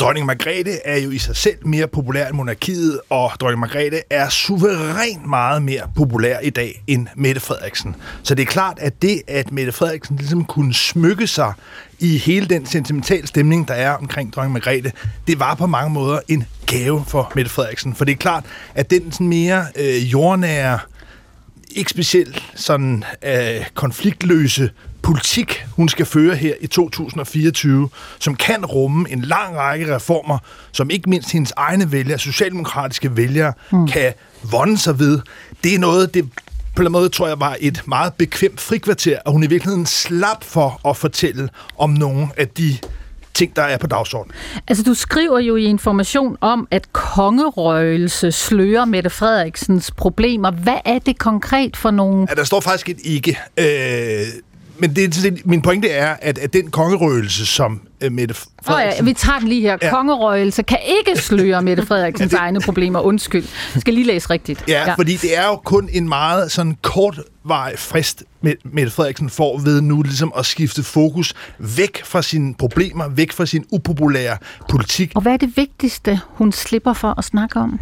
Dronning 0.00 0.26
Margrethe 0.26 0.78
er 0.84 0.96
jo 0.96 1.10
i 1.10 1.18
sig 1.18 1.36
selv 1.36 1.66
mere 1.66 1.86
populær 1.86 2.26
end 2.26 2.36
monarkiet, 2.36 3.00
og 3.10 3.32
dronning 3.40 3.60
Margrethe 3.60 4.00
er 4.10 4.28
suverænt 4.28 5.26
meget 5.26 5.62
mere 5.62 5.90
populær 5.96 6.38
i 6.38 6.50
dag 6.50 6.82
end 6.86 7.06
Mette 7.16 7.40
Frederiksen. 7.40 7.96
Så 8.22 8.34
det 8.34 8.42
er 8.42 8.46
klart, 8.46 8.78
at 8.78 9.02
det, 9.02 9.22
at 9.28 9.52
Mette 9.52 9.72
Frederiksen 9.72 10.16
ligesom 10.16 10.44
kunne 10.44 10.74
smykke 10.74 11.26
sig 11.26 11.52
i 11.98 12.18
hele 12.18 12.46
den 12.46 12.66
sentimentale 12.66 13.26
stemning, 13.26 13.68
der 13.68 13.74
er 13.74 13.90
omkring 13.90 14.32
dronning 14.32 14.52
Margrethe, 14.52 14.92
det 15.26 15.38
var 15.38 15.54
på 15.54 15.66
mange 15.66 15.90
måder 15.90 16.20
en 16.28 16.44
gave 16.66 17.04
for 17.08 17.32
Mette 17.34 17.50
Frederiksen. 17.50 17.94
For 17.94 18.04
det 18.04 18.12
er 18.12 18.16
klart, 18.16 18.44
at 18.74 18.90
den 18.90 19.12
sådan 19.12 19.28
mere 19.28 19.66
øh, 19.76 20.12
jordnære, 20.12 20.78
ikke 21.70 21.90
specielt 21.90 22.42
sådan 22.54 23.04
øh, 23.24 23.66
konfliktløse 23.74 24.70
politik, 25.02 25.64
hun 25.76 25.88
skal 25.88 26.06
føre 26.06 26.36
her 26.36 26.54
i 26.60 26.66
2024, 26.66 27.88
som 28.18 28.34
kan 28.34 28.64
rumme 28.64 29.10
en 29.10 29.20
lang 29.20 29.56
række 29.56 29.94
reformer, 29.94 30.38
som 30.72 30.90
ikke 30.90 31.10
mindst 31.10 31.32
hendes 31.32 31.52
egne 31.56 31.92
vælgere, 31.92 32.18
socialdemokratiske 32.18 33.16
vælgere, 33.16 33.52
mm. 33.72 33.88
kan 33.88 34.12
vonde 34.50 34.78
sig 34.78 34.98
ved. 34.98 35.20
Det 35.64 35.74
er 35.74 35.78
noget, 35.78 36.14
det 36.14 36.28
på 36.76 36.82
en 36.82 36.92
måde 36.92 37.08
tror 37.08 37.26
jeg 37.28 37.40
var 37.40 37.56
et 37.60 37.82
meget 37.86 38.14
bekvemt 38.14 38.60
frikvarter, 38.60 39.18
og 39.24 39.32
hun 39.32 39.42
i 39.42 39.46
virkeligheden 39.46 39.86
slap 39.86 40.44
for 40.44 40.88
at 40.88 40.96
fortælle 40.96 41.48
om 41.78 41.90
nogle 41.90 42.28
af 42.36 42.48
de 42.48 42.78
ting, 43.34 43.56
der 43.56 43.62
er 43.62 43.78
på 43.78 43.86
dagsordenen. 43.86 44.34
Altså, 44.68 44.84
du 44.84 44.94
skriver 44.94 45.38
jo 45.38 45.56
i 45.56 45.64
information 45.64 46.36
om, 46.40 46.68
at 46.70 46.92
kongerøgelse 46.92 48.32
slører 48.32 48.84
Mette 48.84 49.10
Frederiksens 49.10 49.90
problemer. 49.90 50.50
Hvad 50.50 50.78
er 50.84 50.98
det 50.98 51.18
konkret 51.18 51.76
for 51.76 51.90
nogle... 51.90 52.26
Ja, 52.30 52.34
der 52.34 52.44
står 52.44 52.60
faktisk 52.60 52.88
et 52.88 52.98
ikke. 53.04 53.38
Øh, 53.58 53.66
men 54.80 54.96
det, 54.96 55.46
min 55.46 55.62
pointe 55.62 55.88
er, 55.88 56.16
at, 56.20 56.38
at 56.38 56.52
den 56.52 56.70
kongerøgelse, 56.70 57.46
som 57.46 57.80
uh, 58.06 58.12
Mette 58.12 58.34
Frederiksen... 58.34 59.02
Oh 59.02 59.06
ja, 59.06 59.10
vi 59.10 59.12
tager 59.12 59.38
den 59.38 59.48
lige 59.48 59.60
her. 59.60 59.76
Ja. 59.82 59.90
Kongerøgelse 59.90 60.62
kan 60.62 60.78
ikke 60.98 61.20
sløre 61.20 61.62
Mette 61.70 61.86
Frederiksens 61.86 62.30
det... 62.30 62.38
egne 62.38 62.60
problemer. 62.60 63.00
Undskyld. 63.00 63.44
Jeg 63.74 63.80
skal 63.80 63.94
lige 63.94 64.06
læse 64.06 64.30
rigtigt. 64.30 64.64
Ja, 64.68 64.84
ja, 64.86 64.94
fordi 64.94 65.16
det 65.16 65.38
er 65.38 65.46
jo 65.46 65.56
kun 65.56 65.88
en 65.92 66.08
meget 66.08 66.52
sådan 66.52 66.76
kortvarig 66.82 67.78
frist, 67.78 68.24
Mette 68.64 68.90
Frederiksen 68.90 69.30
får 69.30 69.58
ved 69.58 69.80
nu 69.80 70.02
ligesom 70.02 70.32
at 70.38 70.46
skifte 70.46 70.82
fokus 70.82 71.34
væk 71.58 72.04
fra 72.04 72.22
sine 72.22 72.54
problemer, 72.54 73.08
væk 73.08 73.32
fra 73.32 73.46
sin 73.46 73.64
upopulære 73.70 74.36
politik. 74.68 75.12
Og 75.14 75.22
hvad 75.22 75.32
er 75.32 75.36
det 75.36 75.56
vigtigste, 75.56 76.20
hun 76.26 76.52
slipper 76.52 76.92
for 76.92 77.14
at 77.18 77.24
snakke 77.24 77.60
om? 77.60 77.80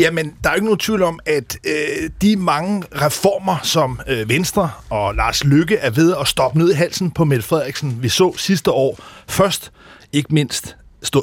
Jamen, 0.00 0.34
der 0.44 0.50
er 0.50 0.54
ikke 0.54 0.64
nogen 0.64 0.78
tvivl 0.78 1.02
om, 1.02 1.20
at 1.26 1.58
øh, 1.66 2.10
de 2.22 2.36
mange 2.36 2.84
reformer, 2.94 3.56
som 3.62 4.00
øh, 4.08 4.28
Venstre 4.28 4.70
og 4.90 5.14
Lars 5.14 5.44
Lykke 5.44 5.76
er 5.76 5.90
ved 5.90 6.14
at 6.20 6.28
stoppe 6.28 6.58
ned 6.58 6.70
i 6.70 6.74
halsen 6.74 7.10
på 7.10 7.24
Mette 7.24 7.44
Frederiksen, 7.44 8.02
vi 8.02 8.08
så 8.08 8.34
sidste 8.36 8.70
år. 8.70 8.98
Først, 9.28 9.72
ikke 10.12 10.34
mindst 10.34 10.76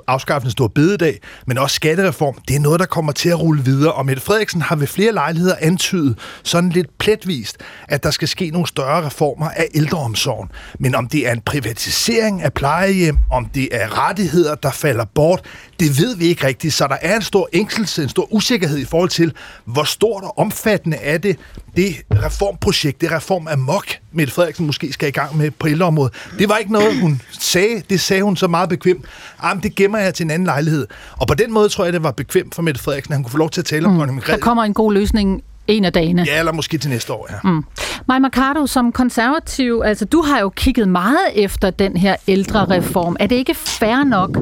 afskaffelsen 0.08 0.52
stor 0.52 0.68
bededag, 0.68 1.20
men 1.48 1.58
også 1.58 1.76
skattereform, 1.76 2.38
det 2.48 2.56
er 2.56 2.60
noget, 2.60 2.80
der 2.80 2.86
kommer 2.86 3.12
til 3.12 3.30
at 3.30 3.40
rulle 3.40 3.63
videre. 3.63 3.94
Og 3.94 4.06
Mette 4.06 4.22
Frederiksen 4.22 4.62
har 4.62 4.76
ved 4.76 4.88
flere 4.88 5.12
lejligheder 5.12 5.56
antydet, 5.62 6.18
sådan 6.44 6.70
lidt 6.70 6.98
pletvist, 6.98 7.58
at 7.88 8.04
der 8.04 8.12
skal 8.12 8.28
ske 8.28 8.50
nogle 8.50 8.68
større 8.68 9.06
reformer 9.06 9.50
af 9.50 9.68
ældreomsorgen. 9.76 10.50
Men 10.80 10.96
om 10.96 11.08
det 11.08 11.28
er 11.28 11.32
en 11.32 11.42
privatisering 11.42 12.42
af 12.42 12.54
plejehjem, 12.54 13.18
om 13.32 13.46
det 13.46 13.70
er 13.72 14.08
rettigheder, 14.08 14.56
der 14.56 14.72
falder 14.72 15.06
bort, 15.06 15.42
det 15.80 16.00
ved 16.00 16.16
vi 16.16 16.26
ikke 16.26 16.48
rigtigt. 16.48 16.74
Så 16.74 16.88
der 16.88 16.98
er 17.02 17.16
en 17.16 17.22
stor 17.22 17.50
ængstelse, 17.54 18.04
en 18.04 18.10
stor 18.10 18.34
usikkerhed 18.34 18.78
i 18.78 18.86
forhold 18.86 19.10
til, 19.10 19.34
hvor 19.66 19.84
stort 19.84 20.24
og 20.24 20.38
omfattende 20.38 20.98
er 20.98 21.18
det, 21.18 21.38
det 21.78 21.96
reformprojekt, 22.24 23.02
det 23.02 23.12
reform 23.12 23.48
af 23.48 23.58
mok, 23.58 23.86
Mette 24.12 24.34
Frederiksen 24.34 24.66
måske 24.66 24.94
skal 24.94 25.08
i 25.08 25.12
gang 25.12 25.38
med 25.38 25.52
på 25.52 25.68
ældreområdet. 25.68 26.13
Det 26.40 26.50
var 26.50 26.58
ikke 26.58 26.72
noget, 26.72 27.00
hun 27.00 27.22
sagde. 27.40 27.82
Det 27.90 28.00
sagde 28.00 28.24
hun 28.24 28.38
så 28.38 28.48
meget 28.48 28.70
bekvemt. 28.70 29.06
Jamen, 29.44 29.63
det 29.63 29.76
gemmer 29.76 29.98
jeg 29.98 30.13
til 30.13 30.24
en 30.24 30.32
anden 30.32 30.46
lejlighed. 30.46 30.88
Og 31.18 31.28
på 31.28 31.34
den 31.34 31.54
måde 31.54 31.70
tror 31.70 31.84
jeg, 31.84 31.94
det 31.94 32.04
var 32.04 32.12
bekvemt 32.12 32.56
for 32.56 32.62
Mette 32.62 32.82
Frederiksen, 32.82 33.13
at 33.13 33.18
han 33.18 33.24
kunne 33.24 33.32
få 33.32 33.38
lov 33.38 33.50
til 33.50 33.62
at 33.62 33.66
tale 33.66 33.90
mm. 33.90 34.00
om 34.00 34.22
Der 34.28 34.38
kommer 34.38 34.63
en 34.63 34.74
god 34.74 34.94
løsning 34.94 35.44
en 35.68 35.86
af 35.86 35.94
dagene. 35.94 36.26
Ja, 36.28 36.40
eller 36.40 36.52
måske 36.52 36.78
til 36.78 36.90
næste 36.90 37.14
år, 37.14 37.28
ja. 37.30 37.50
Mm. 37.50 37.64
Maja 38.08 38.20
Mercado, 38.20 38.68
som 38.68 38.92
konservativ, 38.92 39.82
altså 39.86 40.06
du 40.06 40.22
har 40.22 40.40
jo 40.40 40.50
kigget 40.50 40.88
meget 40.88 41.28
efter 41.34 41.70
den 41.70 41.98
her 41.98 42.16
ældre 42.28 42.66
reform. 42.66 43.16
Er 43.20 43.28
det 43.28 43.36
ikke 43.36 43.54
fair 43.54 44.04
nok, 44.04 44.38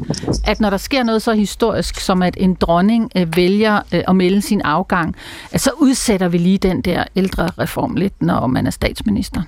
at 0.45 0.59
når 0.59 0.69
der 0.69 0.77
sker 0.77 1.03
noget 1.03 1.21
så 1.21 1.33
historisk, 1.33 1.99
som 1.99 2.21
at 2.21 2.37
en 2.39 2.53
dronning 2.53 3.11
øh, 3.15 3.35
vælger 3.35 3.79
øh, 3.91 4.03
at 4.07 4.15
melde 4.15 4.41
sin 4.41 4.61
afgang, 4.61 5.15
at 5.51 5.61
så 5.61 5.71
udsætter 5.77 6.27
vi 6.27 6.37
lige 6.37 6.57
den 6.57 6.81
der 6.81 7.03
ældre 7.15 7.49
reform 7.59 7.95
lidt, 7.95 8.21
når 8.21 8.47
man 8.47 8.67
er 8.67 8.71
statsminister? 8.71 9.41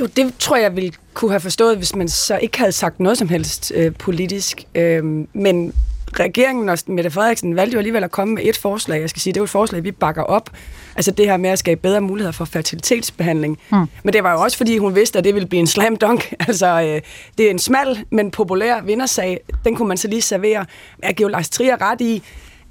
Jo, 0.00 0.06
det 0.06 0.34
tror 0.38 0.56
jeg 0.56 0.76
ville 0.76 0.92
kunne 1.14 1.30
have 1.30 1.40
forstået, 1.40 1.76
hvis 1.76 1.96
man 1.96 2.08
så 2.08 2.36
ikke 2.36 2.58
havde 2.58 2.72
sagt 2.72 3.00
noget 3.00 3.18
som 3.18 3.28
helst 3.28 3.72
øh, 3.74 3.92
politisk. 3.94 4.64
Øh, 4.74 5.04
men 5.32 5.72
regeringen 6.20 6.68
og 6.68 6.78
Mette 6.86 7.10
Frederiksen 7.10 7.56
valgte 7.56 7.74
jo 7.74 7.78
alligevel 7.78 8.04
at 8.04 8.10
komme 8.10 8.34
med 8.34 8.42
et 8.44 8.56
forslag. 8.56 9.00
Jeg 9.00 9.10
skal 9.10 9.22
sige, 9.22 9.32
det 9.32 9.38
er 9.38 9.40
jo 9.40 9.44
et 9.44 9.50
forslag, 9.50 9.84
vi 9.84 9.90
bakker 9.90 10.22
op. 10.22 10.50
Altså 10.96 11.10
det 11.10 11.26
her 11.26 11.36
med 11.36 11.50
at 11.50 11.58
skabe 11.58 11.80
bedre 11.80 12.00
muligheder 12.00 12.32
for 12.32 12.44
fertilitetsbehandling. 12.44 13.58
Mm. 13.70 13.86
Men 14.02 14.12
det 14.12 14.22
var 14.22 14.32
jo 14.32 14.40
også, 14.40 14.56
fordi 14.56 14.78
hun 14.78 14.94
vidste, 14.94 15.18
at 15.18 15.24
det 15.24 15.34
ville 15.34 15.48
blive 15.48 15.60
en 15.60 15.66
slam 15.66 15.96
dunk. 15.96 16.34
Altså, 16.52 16.66
øh, 16.66 17.00
det 17.38 17.46
er 17.46 17.50
en 17.50 17.58
smal, 17.58 18.04
men 18.10 18.30
populær 18.30 18.80
vindersag. 18.80 19.40
Den 19.64 19.76
kunne 19.76 19.88
man 19.88 19.96
så 19.96 20.08
lige 20.08 20.22
servere. 20.22 20.66
Jeg 21.02 21.14
giver 21.14 21.28
Lars 21.28 21.50
Trier 21.50 21.82
ret 21.82 22.00
i, 22.00 22.22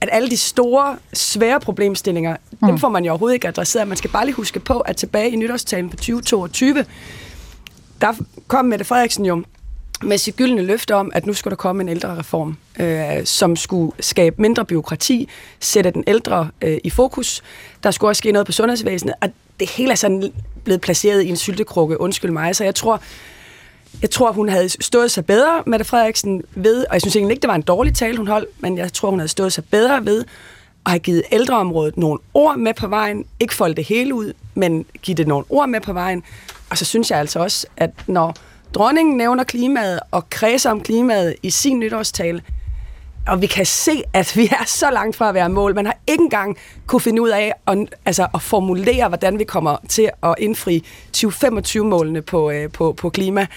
at 0.02 0.10
alle 0.12 0.30
de 0.30 0.38
store, 0.38 0.98
svære 1.14 1.60
problemstillinger, 1.60 2.36
mm. 2.52 2.68
dem 2.68 2.78
får 2.78 2.90
man 2.90 3.06
jo 3.06 3.12
overhovedet 3.12 3.34
ikke 3.34 3.48
adresseret. 3.48 3.88
Man 3.88 3.98
skal 3.98 4.10
bare 4.10 4.26
lige 4.26 4.36
huske 4.36 4.60
på, 4.60 4.80
at 4.80 4.98
tilbage 4.98 5.32
i 5.32 5.36
nytårstalen 5.36 5.90
på 5.90 5.96
2022, 5.96 6.86
der 8.02 8.14
kom 8.48 8.66
Mette 8.66 8.86
Frederiksen 8.86 9.26
jo 9.26 9.44
med 10.04 10.18
sit 10.18 10.36
gyldne 10.36 10.62
løfte 10.62 10.96
om, 10.96 11.12
at 11.14 11.26
nu 11.26 11.34
skulle 11.34 11.52
der 11.52 11.56
komme 11.56 11.84
en 11.84 11.90
ældre 11.90 12.18
reform, 12.18 12.58
øh, 12.80 13.26
som 13.26 13.56
skulle 13.56 13.92
skabe 14.00 14.42
mindre 14.42 14.66
byråkrati, 14.66 15.30
sætte 15.60 15.92
den 15.92 16.04
ældre 16.08 16.50
øh, 16.62 16.78
i 16.84 16.90
fokus. 16.90 17.44
Der 17.84 17.92
skulle 17.92 18.10
også 18.12 18.18
ske 18.18 18.32
noget 18.32 18.46
på 18.46 18.52
sundhedsvæsenet, 18.52 19.16
og 19.22 19.30
det 19.60 19.70
hele 19.70 19.92
er 19.92 19.96
sådan 19.96 20.34
blevet 20.64 20.82
placeret 20.82 21.22
i 21.22 21.30
en 21.30 21.38
syltekrukke, 21.38 22.02
undskyld 22.02 22.32
mig. 22.32 22.56
Så 22.56 22.64
jeg 22.64 22.76
tror, 22.76 23.02
jeg 24.02 24.10
tror, 24.10 24.32
hun 24.32 24.50
havde 24.50 24.70
stået 24.70 25.12
sig 25.12 25.26
bedre, 25.26 25.64
Mette 25.66 25.86
Frederiksen, 25.86 26.44
ved, 26.56 26.86
og 26.86 26.94
jeg 26.94 27.02
synes 27.02 27.16
egentlig 27.16 27.34
ikke, 27.34 27.42
det 27.42 27.48
var 27.48 27.56
en 27.56 27.62
dårlig 27.62 27.96
tale, 27.96 28.18
hun 28.18 28.28
holdt, 28.28 28.50
men 28.62 28.78
jeg 28.78 28.94
tror, 28.94 29.10
hun 29.10 29.20
havde 29.20 29.30
stået 29.30 29.54
sig 29.54 29.64
bedre 29.66 30.06
ved 30.06 30.26
at 30.86 30.92
have 30.92 31.00
givet 31.00 31.24
ældreområdet 31.32 31.98
nogle 31.98 32.20
ord 32.34 32.58
med 32.58 32.74
på 32.74 32.88
vejen. 32.88 33.26
Ikke 33.40 33.54
folde 33.54 33.76
det 33.76 33.86
hele 33.86 34.14
ud, 34.16 34.34
men 34.56 34.86
give 35.02 35.16
det 35.16 35.28
nogle 35.28 35.46
ord 35.50 35.70
med 35.70 35.82
på 35.82 35.94
vejen. 35.94 36.24
Og 36.70 36.78
så 36.78 36.86
synes 36.86 37.12
jeg 37.12 37.20
altså 37.20 37.40
også, 37.40 37.68
at 37.78 37.92
når 38.08 38.36
dronningen 38.74 39.18
nævner 39.18 39.44
klimaet 39.44 40.00
og 40.12 40.30
kredser 40.30 40.72
om 40.72 40.82
klimaet 40.82 41.36
i 41.44 41.50
sin 41.50 41.80
nytårstale, 41.80 42.42
og 43.28 43.42
vi 43.42 43.48
kan 43.48 43.66
se, 43.66 44.04
at 44.14 44.34
vi 44.36 44.46
er 44.62 44.66
så 44.66 44.92
langt 44.92 45.16
fra 45.16 45.30
at 45.30 45.36
være 45.36 45.50
mål. 45.50 45.76
Man 45.76 45.86
har 45.86 45.98
ikke 46.08 46.24
engang 46.24 46.58
kunne 46.88 47.02
finde 47.02 47.22
ud 47.22 47.30
af 47.30 47.54
at, 47.68 47.78
altså, 48.06 48.28
at 48.34 48.42
formulere, 48.42 49.08
hvordan 49.08 49.40
vi 49.40 49.44
kommer 49.44 49.78
til 49.90 50.10
at 50.24 50.36
indfri 50.38 50.86
2025-målene 51.18 52.22
på, 52.22 52.52
øh, 52.52 52.72
på, 52.72 52.94
på 52.94 53.10
klima. 53.10 53.48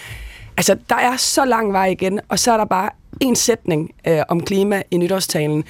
Altså, 0.56 0.76
der 0.88 0.96
er 0.96 1.16
så 1.16 1.44
lang 1.44 1.72
vej 1.72 1.86
igen, 1.86 2.20
og 2.28 2.38
så 2.38 2.52
er 2.52 2.56
der 2.56 2.64
bare 2.64 2.90
en 3.20 3.36
sætning 3.36 3.90
øh, 4.08 4.22
om 4.28 4.40
klima 4.40 4.82
i 4.90 4.96
nytårstalen. 4.96 5.64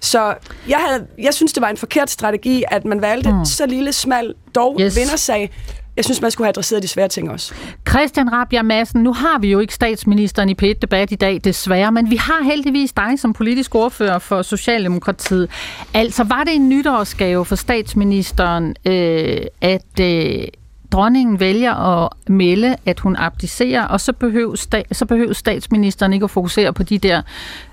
Så 0.00 0.34
jeg, 0.68 0.78
havde, 0.78 1.06
jeg 1.18 1.34
synes, 1.34 1.52
det 1.52 1.60
var 1.60 1.68
en 1.68 1.76
forkert 1.76 2.10
strategi, 2.10 2.64
at 2.68 2.84
man 2.84 3.02
valgte 3.02 3.32
mm. 3.32 3.44
så 3.44 3.66
lille, 3.66 3.92
smal, 3.92 4.34
dog 4.54 4.76
yes. 4.80 4.96
vindersag, 4.96 5.50
jeg 6.00 6.04
synes, 6.04 6.20
man 6.22 6.30
skulle 6.30 6.46
have 6.46 6.50
adresseret 6.50 6.82
de 6.82 6.88
svære 6.88 7.08
ting 7.08 7.30
også. 7.30 7.54
Christian 7.88 8.32
Rabia 8.32 8.62
Madsen, 8.62 9.02
nu 9.02 9.12
har 9.12 9.38
vi 9.38 9.50
jo 9.50 9.58
ikke 9.58 9.74
statsministeren 9.74 10.48
i 10.48 10.54
pæt 10.54 10.82
debat 10.82 11.12
i 11.12 11.14
dag, 11.14 11.40
desværre, 11.44 11.92
men 11.92 12.10
vi 12.10 12.16
har 12.16 12.44
heldigvis 12.44 12.92
dig 12.92 13.18
som 13.18 13.32
politisk 13.32 13.74
ordfører 13.74 14.18
for 14.18 14.42
Socialdemokratiet. 14.42 15.50
Altså, 15.94 16.24
var 16.24 16.44
det 16.44 16.54
en 16.54 16.68
nytårsgave 16.68 17.44
for 17.44 17.56
statsministeren, 17.56 18.76
øh, 18.86 19.40
at 19.60 20.00
øh, 20.00 20.44
dronningen 20.92 21.40
vælger 21.40 21.74
at 21.74 22.08
melde, 22.28 22.76
at 22.86 23.00
hun 23.00 23.16
abdicerer, 23.16 23.84
og 23.84 24.00
så 24.00 24.12
behøver, 24.12 24.56
sta- 24.56 24.92
så 24.94 25.06
behøver 25.06 25.32
statsministeren 25.32 26.12
ikke 26.12 26.24
at 26.24 26.30
fokusere 26.30 26.72
på 26.72 26.82
de 26.82 26.98
der 26.98 27.22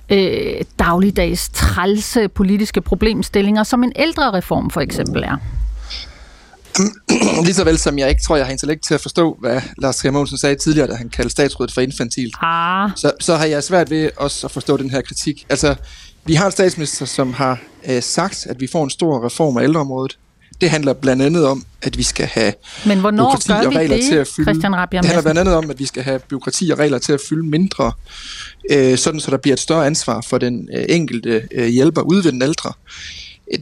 øh, 0.09 0.61
dagligdags 0.79 1.49
trælse 1.49 2.27
politiske 2.27 2.81
problemstillinger, 2.81 3.63
som 3.63 3.83
en 3.83 3.91
ældre 3.95 4.33
reform 4.33 4.69
for 4.69 4.81
eksempel 4.81 5.23
er? 5.23 5.37
Lige 7.45 7.53
så 7.53 7.63
vel 7.63 7.77
som 7.77 7.99
jeg 7.99 8.09
ikke 8.09 8.21
tror, 8.21 8.35
jeg 8.35 8.45
har 8.45 8.51
intellekt 8.51 8.83
til 8.83 8.93
at 8.93 9.01
forstå, 9.01 9.37
hvad 9.39 9.61
Lars 9.77 9.97
Trier 9.97 10.37
sagde 10.39 10.55
tidligere, 10.55 10.87
da 10.87 10.93
han 10.93 11.09
kaldte 11.09 11.31
statsrådet 11.31 11.73
for 11.73 11.81
infantilt. 11.81 12.35
Ah. 12.41 12.89
Så, 12.95 13.11
så 13.19 13.35
har 13.35 13.45
jeg 13.45 13.63
svært 13.63 13.89
ved 13.89 14.09
også 14.17 14.47
at 14.47 14.51
forstå 14.51 14.77
den 14.77 14.89
her 14.89 15.01
kritik. 15.01 15.45
Altså, 15.49 15.75
vi 16.25 16.33
har 16.33 16.45
en 16.45 16.51
statsminister, 16.51 17.05
som 17.05 17.33
har 17.33 17.59
øh, 17.89 18.03
sagt, 18.03 18.47
at 18.49 18.59
vi 18.59 18.67
får 18.71 18.83
en 18.83 18.89
stor 18.89 19.25
reform 19.25 19.57
af 19.57 19.63
ældreområdet. 19.63 20.17
Det 20.61 20.69
handler 20.69 20.93
blandt 20.93 21.21
andet 21.21 21.47
om, 21.47 21.65
at 21.81 21.97
vi 21.97 22.03
skal 22.03 22.25
have 22.25 22.53
Men 22.85 22.99
hvornår 22.99 23.47
gør 23.47 23.67
og 23.67 23.71
vi 23.71 23.77
regler 23.77 23.95
det, 23.95 24.05
til 24.05 24.15
at 24.15 24.27
fylde. 24.27 24.51
Christian 24.51 24.75
Rabjerg 24.75 25.03
Det 25.03 25.09
handler 25.09 25.21
blandt 25.21 25.39
andet 25.39 25.55
om, 25.55 25.69
at 25.69 25.79
vi 25.79 25.85
skal 25.85 26.03
have 26.03 26.19
byråkrati 26.19 26.69
og 26.69 26.79
regler 26.79 26.97
til 26.97 27.13
at 27.13 27.19
fylde 27.29 27.47
mindre, 27.47 27.91
øh, 28.71 28.97
sådan 28.97 29.19
så 29.19 29.31
der 29.31 29.37
bliver 29.37 29.53
et 29.53 29.59
større 29.59 29.85
ansvar 29.85 30.21
for 30.21 30.37
den 30.37 30.69
øh, 30.73 30.85
enkelte 30.89 31.47
øh, 31.51 31.67
hjælper 31.67 32.01
ude 32.01 32.23
ved 32.23 32.31
den 32.31 32.41
ældre. 32.41 32.73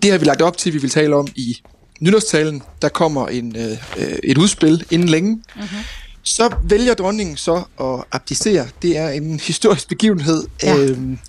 Det 0.01 0.11
har 0.11 0.17
vi 0.17 0.25
lagt 0.25 0.41
op 0.41 0.57
til, 0.57 0.69
at 0.69 0.73
vi 0.73 0.79
vil 0.79 0.89
tale 0.89 1.15
om 1.15 1.27
i 1.35 1.61
nytårstalen. 1.99 2.63
Der 2.81 2.89
kommer 2.89 3.27
en, 3.27 3.55
øh, 3.55 4.17
et 4.23 4.37
udspil 4.37 4.85
inden 4.91 5.09
længe. 5.09 5.31
Mhm. 5.31 5.43
Mm-hmm. 5.55 5.79
Så 6.23 6.55
vælger 6.63 6.93
dronningen 6.93 7.37
så 7.37 7.63
at 7.79 8.03
abdicere. 8.11 8.67
Det 8.81 8.97
er 8.97 9.09
en 9.09 9.39
historisk 9.39 9.87
begivenhed. 9.87 10.43
Ja. 10.63 10.77
Øhm, 10.77 11.19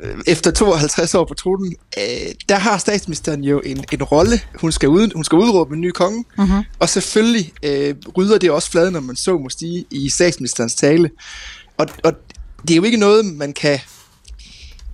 øh, 0.00 0.16
efter 0.26 0.50
52 0.50 1.14
år 1.14 1.24
på 1.24 1.34
tronen, 1.34 1.76
øh, 1.98 2.34
der 2.48 2.56
har 2.56 2.78
statsministeren 2.78 3.44
jo 3.44 3.60
en, 3.60 3.84
en 3.92 4.02
rolle. 4.02 4.40
Hun 4.60 4.72
skal, 4.72 4.88
ud, 4.88 5.14
hun 5.14 5.24
skal 5.24 5.36
udråbe 5.36 5.74
en 5.74 5.80
ny 5.80 5.90
konge, 5.90 6.24
mm-hmm. 6.38 6.62
og 6.78 6.88
selvfølgelig 6.88 7.52
øh, 7.62 7.94
rydder 8.16 8.38
det 8.38 8.50
også 8.50 8.70
fladen, 8.70 8.92
når 8.92 9.00
man 9.00 9.16
så 9.16 9.38
må 9.38 9.48
stige 9.48 9.84
i 9.90 10.08
statsministerens 10.08 10.74
tale. 10.74 11.10
Og, 11.78 11.86
og 12.04 12.12
det 12.62 12.70
er 12.70 12.76
jo 12.76 12.84
ikke 12.84 12.98
noget, 12.98 13.24
man 13.24 13.52
kan... 13.52 13.78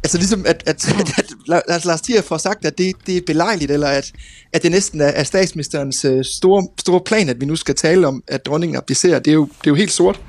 Altså 0.05 0.19
ligesom, 0.19 0.45
at, 0.47 0.63
at, 0.67 0.89
at, 0.89 1.35
at, 1.49 1.63
at 1.69 1.85
Lars 1.85 2.01
Thier 2.01 2.23
får 2.23 2.37
sagt, 2.37 2.65
at 2.65 2.79
det, 2.79 2.97
det 3.07 3.17
er 3.17 3.21
belejligt, 3.27 3.71
eller 3.71 3.89
at, 3.89 4.13
at 4.53 4.63
det 4.63 4.71
næsten 4.71 5.01
er, 5.01 5.07
er 5.07 5.25
statsministerens 5.25 6.05
øh, 6.05 6.25
store, 6.25 6.69
store 6.79 7.01
plan, 7.01 7.29
at 7.29 7.41
vi 7.41 7.47
nu 7.47 7.57
skal 7.57 7.75
tale 7.75 8.07
om, 8.07 8.23
at 8.29 8.47
dronningen 8.47 8.77
abdicerer. 8.77 9.19
Det 9.19 9.31
er, 9.31 9.35
jo, 9.35 9.45
det 9.45 9.67
er 9.67 9.71
jo 9.71 9.75
helt 9.75 9.93
sort. 9.93 10.21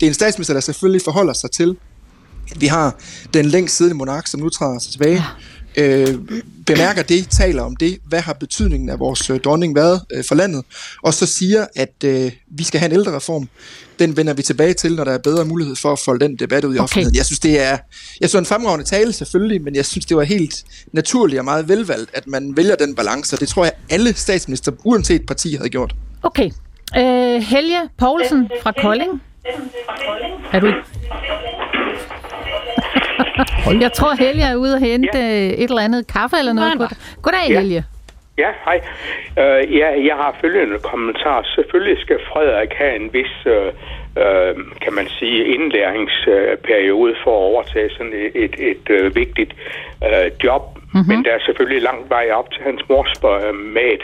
Det 0.00 0.06
er 0.06 0.10
en 0.10 0.14
statsminister, 0.14 0.54
der 0.54 0.60
selvfølgelig 0.60 1.02
forholder 1.02 1.32
sig 1.32 1.50
til, 1.50 1.76
at 2.50 2.60
vi 2.60 2.66
har 2.66 2.96
den 3.34 3.46
længst 3.46 3.76
siddende 3.76 3.96
monark, 3.96 4.26
som 4.26 4.40
nu 4.40 4.48
træder 4.48 4.78
sig 4.78 4.92
tilbage, 4.92 5.22
øh, 5.76 6.18
bemærker 6.74 7.02
det, 7.02 7.28
taler 7.30 7.62
om 7.62 7.76
det, 7.76 7.98
hvad 8.08 8.20
har 8.20 8.32
betydningen 8.32 8.88
af 8.88 8.98
vores 8.98 9.30
øh, 9.30 9.40
dronning 9.40 9.74
været 9.74 10.00
øh, 10.14 10.24
for 10.24 10.34
landet, 10.34 10.64
og 11.02 11.14
så 11.14 11.26
siger, 11.26 11.66
at 11.76 12.04
øh, 12.04 12.32
vi 12.50 12.64
skal 12.64 12.80
have 12.80 12.90
en 12.90 12.98
ældrereform. 12.98 13.48
Den 13.98 14.16
vender 14.16 14.34
vi 14.34 14.42
tilbage 14.42 14.74
til, 14.74 14.94
når 14.94 15.04
der 15.04 15.12
er 15.12 15.18
bedre 15.18 15.44
mulighed 15.44 15.76
for 15.76 15.92
at 15.92 15.98
folde 15.98 16.24
den 16.24 16.36
debat 16.36 16.64
ud 16.64 16.74
i 16.74 16.78
Okay. 16.78 16.82
offentligheden. 16.82 17.16
Jeg 17.16 17.26
synes, 17.26 17.40
det 17.40 17.60
er, 17.60 17.78
jeg 18.20 18.28
synes, 18.28 18.40
en 18.40 18.46
fremragende 18.46 18.84
tale 18.84 19.12
selvfølgelig, 19.12 19.62
men 19.62 19.74
jeg 19.74 19.86
synes, 19.86 20.06
det 20.06 20.16
var 20.16 20.22
helt 20.22 20.64
naturligt 20.92 21.38
og 21.38 21.44
meget 21.44 21.68
velvalgt, 21.68 22.10
at 22.14 22.26
man 22.26 22.56
vælger 22.56 22.76
den 22.76 22.94
balance, 22.94 23.36
og 23.36 23.40
det 23.40 23.48
tror 23.48 23.64
jeg, 23.64 23.72
alle 23.90 24.14
statsminister, 24.14 24.72
uanset 24.84 25.26
parti, 25.26 25.54
havde 25.54 25.68
gjort. 25.68 25.94
Okay. 26.22 26.50
Øh, 26.96 27.42
Helge 27.42 27.80
Poulsen 27.98 28.50
fra 28.62 28.72
Kolding. 28.82 29.22
Er 30.52 30.60
du... 30.60 30.72
Jeg 33.80 33.92
tror, 33.92 34.14
Helge 34.24 34.42
er 34.42 34.56
ude 34.56 34.74
og 34.74 34.80
hente 34.80 35.18
ja. 35.18 35.62
et 35.62 35.70
eller 35.70 35.80
andet 35.82 36.06
kaffe 36.06 36.36
eller 36.38 36.52
noget. 36.52 36.78
God- 36.78 36.96
Goddag, 37.22 37.46
Ja. 37.50 37.60
Helge. 37.60 37.84
Ja, 38.38 38.50
hej. 38.64 38.80
Uh, 39.36 39.76
ja, 39.76 39.88
jeg 40.08 40.14
har 40.16 40.36
følgende 40.40 40.78
kommentar. 40.78 41.42
Selvfølgelig 41.54 42.00
skal 42.00 42.18
Frederik 42.32 42.72
have 42.74 42.96
en 42.96 43.12
vis, 43.12 43.34
uh, 43.46 43.52
uh, 43.52 44.62
kan 44.84 44.92
man 44.92 45.08
sige, 45.18 45.44
indlæringsperiode 45.54 47.14
for 47.24 47.30
at 47.30 47.42
overtage 47.50 47.90
sådan 47.90 48.12
et, 48.12 48.30
et, 48.44 48.54
et 48.70 49.04
uh, 49.06 49.16
vigtigt 49.16 49.52
uh, 50.02 50.44
job. 50.44 50.71
Mm-hmm. 50.94 51.08
Men 51.10 51.24
der 51.24 51.32
er 51.38 51.42
selvfølgelig 51.46 51.82
langt 51.82 52.10
vej 52.10 52.26
op 52.40 52.48
til 52.54 52.62
hans 52.68 52.82
mors 52.88 53.12
uh, 53.24 53.54
mat. 53.78 54.02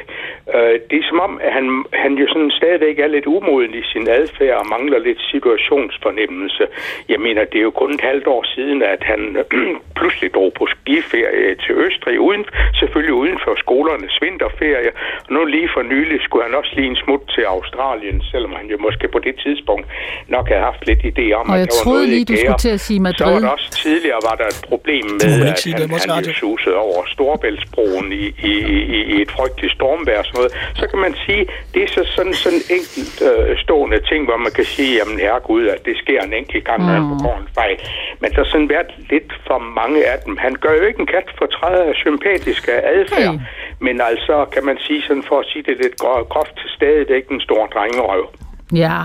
Uh, 0.55 0.75
det 0.89 0.97
er 1.01 1.07
som 1.11 1.21
om, 1.27 1.33
at 1.47 1.53
han, 1.59 1.67
han 1.93 2.13
jo 2.23 2.27
sådan 2.33 2.51
stadigvæk 2.61 2.99
er 2.99 3.07
lidt 3.07 3.27
umoden 3.27 3.75
i 3.81 3.83
sin 3.93 4.09
adfærd 4.19 4.57
og 4.63 4.67
mangler 4.75 4.99
lidt 4.99 5.21
situationsfornemmelse. 5.35 6.65
Jeg 7.09 7.21
mener, 7.27 7.45
det 7.45 7.59
er 7.59 7.67
jo 7.71 7.75
kun 7.83 7.91
et 7.95 8.01
halvt 8.11 8.27
år 8.27 8.43
siden, 8.55 8.83
at 8.83 9.03
han 9.13 9.21
pludselig 9.99 10.35
drog 10.35 10.51
på 10.59 10.65
skiferie 10.75 11.55
til 11.65 11.75
Østrig, 11.87 12.21
uden, 12.21 12.45
selvfølgelig 12.81 13.15
uden 13.23 13.39
for 13.45 13.53
skolernes 13.65 14.15
vinterferie. 14.25 14.91
Og 15.27 15.31
nu 15.35 15.45
lige 15.45 15.69
for 15.75 15.83
nylig 15.83 16.19
skulle 16.27 16.45
han 16.49 16.55
også 16.55 16.73
lige 16.77 16.89
en 16.95 16.99
smut 17.05 17.23
til 17.35 17.43
Australien, 17.43 18.23
selvom 18.31 18.53
han 18.59 18.67
jo 18.73 18.77
måske 18.87 19.09
på 19.09 19.19
det 19.19 19.35
tidspunkt 19.45 19.87
nok 20.29 20.49
havde 20.49 20.65
haft 20.71 20.83
lidt 20.91 21.03
idé 21.13 21.27
om, 21.41 21.45
Og 21.51 21.55
at 21.55 21.61
jeg 21.61 21.67
der 21.69 21.75
var 21.79 21.85
troede 21.85 21.99
noget 21.99 22.15
lige, 22.15 22.25
du 22.33 22.37
skulle 22.37 22.65
til 22.69 22.75
at 22.79 22.83
sige 22.89 22.99
Så 22.99 23.03
var 23.03 23.31
Madrid. 23.31 23.43
der 23.43 23.49
også 23.49 23.71
tidligere 23.85 24.21
var 24.29 24.37
der 24.41 24.47
et 24.55 24.61
problem 24.71 25.07
med, 25.21 25.31
at 25.51 25.65
han, 25.91 26.11
han 26.17 26.25
jo 26.25 26.35
susede 26.45 26.77
over 26.79 27.03
Storebæltsbroen 27.15 28.13
i, 28.13 28.25
i, 28.51 28.53
i, 28.97 28.99
i 29.15 29.23
et 29.23 29.31
frygteligt 29.31 29.75
stormvejr 29.75 30.19
og 30.19 30.25
sådan 30.25 30.39
noget. 30.39 30.53
Så 30.81 30.85
kan 30.91 30.99
man 30.99 31.15
sige, 31.27 31.43
det 31.75 31.83
er 31.83 31.89
så 31.97 32.03
sådan 32.17 32.35
sådan 32.35 32.59
en 32.59 32.65
enkelt 32.77 33.17
øh, 33.31 33.59
stående 33.65 34.01
ting, 34.11 34.21
hvor 34.29 34.37
man 34.37 34.53
kan 34.53 34.65
sige, 34.65 34.91
jamen 34.99 35.19
herregud, 35.19 35.67
at 35.67 35.81
det 35.85 35.97
sker 36.03 36.21
en 36.23 36.33
enkelt 36.33 36.65
gang, 36.65 36.81
når 36.87 36.93
han 36.99 37.07
begår 37.17 37.37
en 37.45 37.49
fejl. 37.55 37.77
Men 38.21 38.31
der 38.31 38.37
har 38.45 38.51
sådan 38.53 38.69
været 38.69 38.91
lidt 39.11 39.31
for 39.47 39.59
mange 39.81 39.99
af 40.13 40.19
dem. 40.27 40.37
Han 40.37 40.55
gør 40.55 40.75
jo 40.81 40.85
ikke 40.91 41.01
en 41.01 41.07
kat 41.07 41.29
for 41.39 41.47
træde 41.47 41.85
af 41.91 41.95
sympatiske 41.95 42.73
adfærd, 42.73 43.35
Nej. 43.35 43.45
men 43.81 44.01
altså 44.01 44.47
kan 44.55 44.65
man 44.65 44.79
sige 44.87 45.03
sådan 45.03 45.23
for 45.29 45.39
at 45.41 45.47
sige 45.53 45.63
det 45.69 45.77
lidt 45.83 45.97
gro- 46.03 46.27
groft, 46.33 46.59
stadigvæk 46.77 47.25
en 47.29 47.41
stor 47.41 47.67
drengerøv. 47.67 48.25
Ja, 48.73 48.99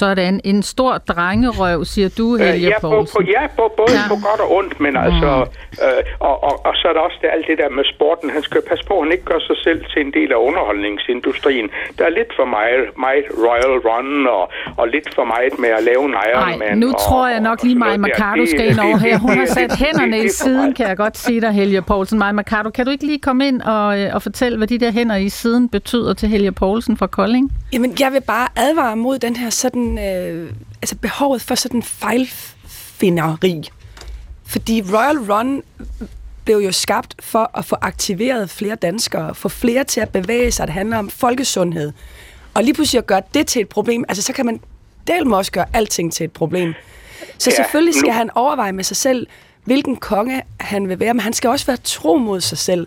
sådan. 0.00 0.40
En 0.44 0.62
stor 0.74 0.92
drengerøv, 1.10 1.78
siger 1.84 2.08
du, 2.18 2.26
Øh, 2.36 2.40
Helge 2.46 2.68
ja, 2.68 2.78
på, 2.80 2.88
på, 2.88 2.94
Poulsen. 2.96 3.22
ja 3.36 3.44
på, 3.58 3.64
både 3.80 3.92
Ja. 3.98 4.04
på 4.12 4.16
godt 4.28 4.40
og 4.44 4.48
ondt, 4.58 4.74
men 4.84 4.92
altså, 5.06 5.30
øh, 5.84 6.02
og, 6.28 6.34
og, 6.48 6.54
og 6.66 6.72
så 6.80 6.84
er 6.90 6.94
der 6.96 7.00
også 7.08 7.18
det, 7.22 7.28
alt 7.36 7.46
det 7.50 7.58
der 7.62 7.70
med 7.78 7.84
sporten. 7.94 8.26
Han 8.36 8.42
skal 8.48 8.60
passe 8.70 8.84
på, 8.88 8.94
at 8.98 9.02
han 9.04 9.12
ikke 9.12 9.24
gør 9.32 9.40
sig 9.50 9.56
selv 9.66 9.80
til 9.92 10.00
en 10.06 10.12
del 10.18 10.28
af 10.36 10.38
underholdningsindustrien. 10.48 11.66
Der 11.98 12.04
er 12.08 12.12
lidt 12.20 12.30
for 12.38 12.46
meget, 12.58 12.84
meget 13.06 13.24
Royal 13.46 13.74
Run 13.88 14.26
og, 14.36 14.44
og 14.80 14.86
lidt 14.94 15.08
for 15.16 15.24
meget 15.34 15.52
med 15.64 15.68
at 15.78 15.82
lave 15.90 16.02
en 16.10 16.14
Ironman. 16.28 16.68
Nej, 16.68 16.74
nu 16.84 16.88
og, 16.88 17.00
tror 17.06 17.28
jeg 17.34 17.40
nok 17.40 17.58
lige, 17.62 17.78
Maja. 17.82 17.96
Mercado 17.96 18.42
skal 18.46 18.64
ind 18.70 18.78
over 18.86 18.96
her. 19.06 19.18
Hun 19.18 19.30
har 19.38 19.46
sat 19.58 19.72
hænderne 19.84 20.12
det- 20.12 20.18
i 20.18 20.22
det 20.22 20.32
siden, 20.44 20.74
kan 20.74 20.84
jeg 20.88 20.96
godt 20.96 21.16
sige 21.18 21.40
dig, 21.40 21.52
Helge 21.52 21.82
Poulsen. 21.82 22.18
Maja 22.18 22.32
Mercado, 22.32 22.70
kan 22.70 22.84
du 22.86 22.90
ikke 22.90 23.06
lige 23.06 23.18
komme 23.28 23.48
ind 23.48 23.62
og, 23.62 24.00
øh, 24.00 24.14
og 24.14 24.22
fortælle, 24.22 24.58
hvad 24.58 24.66
de 24.68 24.78
der 24.78 24.90
hænder 24.90 25.16
i 25.16 25.28
siden 25.28 25.68
betyder 25.68 26.14
til 26.14 26.28
Helge 26.28 26.52
Poulsen 26.52 26.96
fra 26.96 27.06
Kolding? 27.06 27.52
Jamen, 27.72 27.92
jeg 28.00 28.12
vil 28.12 28.22
bare 28.26 28.48
advare 28.56 28.96
mod 28.96 29.18
den 29.18 29.36
her 29.36 29.50
sådan, 29.50 29.79
øh, 29.98 30.52
altså 30.82 30.96
behovet 30.96 31.42
for 31.42 31.54
sådan 31.54 31.82
fejlfinderi. 31.82 33.62
Fordi 34.46 34.82
Royal 34.82 35.18
Run 35.32 35.62
blev 36.44 36.56
jo 36.58 36.72
skabt 36.72 37.14
for 37.20 37.50
at 37.58 37.64
få 37.64 37.76
aktiveret 37.80 38.50
flere 38.50 38.74
danskere, 38.74 39.34
få 39.34 39.48
flere 39.48 39.84
til 39.84 40.00
at 40.00 40.08
bevæge 40.08 40.50
sig. 40.50 40.66
Det 40.66 40.74
handler 40.74 40.96
om 40.98 41.10
folkesundhed. 41.10 41.92
Og 42.54 42.64
lige 42.64 42.74
pludselig 42.74 42.98
at 42.98 43.06
gøre 43.06 43.22
det 43.34 43.46
til 43.46 43.62
et 43.62 43.68
problem, 43.68 44.04
altså 44.08 44.22
så 44.22 44.32
kan 44.32 44.46
man 44.46 44.60
del 45.06 45.32
også 45.32 45.52
gøre 45.52 45.66
alting 45.72 46.12
til 46.12 46.24
et 46.24 46.32
problem. 46.32 46.74
Så 47.38 47.50
Ja, 47.50 47.56
selvfølgelig 47.56 47.94
skal 47.94 48.06
nu- 48.08 48.12
han 48.12 48.30
overveje 48.34 48.72
med 48.72 48.84
sig 48.84 48.96
selv, 48.96 49.26
hvilken 49.64 49.96
konge 49.96 50.42
han 50.60 50.88
vil 50.88 51.00
være, 51.00 51.14
men 51.14 51.20
han 51.20 51.32
skal 51.32 51.50
også 51.50 51.66
være 51.66 51.76
tro 51.84 52.16
mod 52.16 52.40
sig 52.40 52.58
selv. 52.58 52.86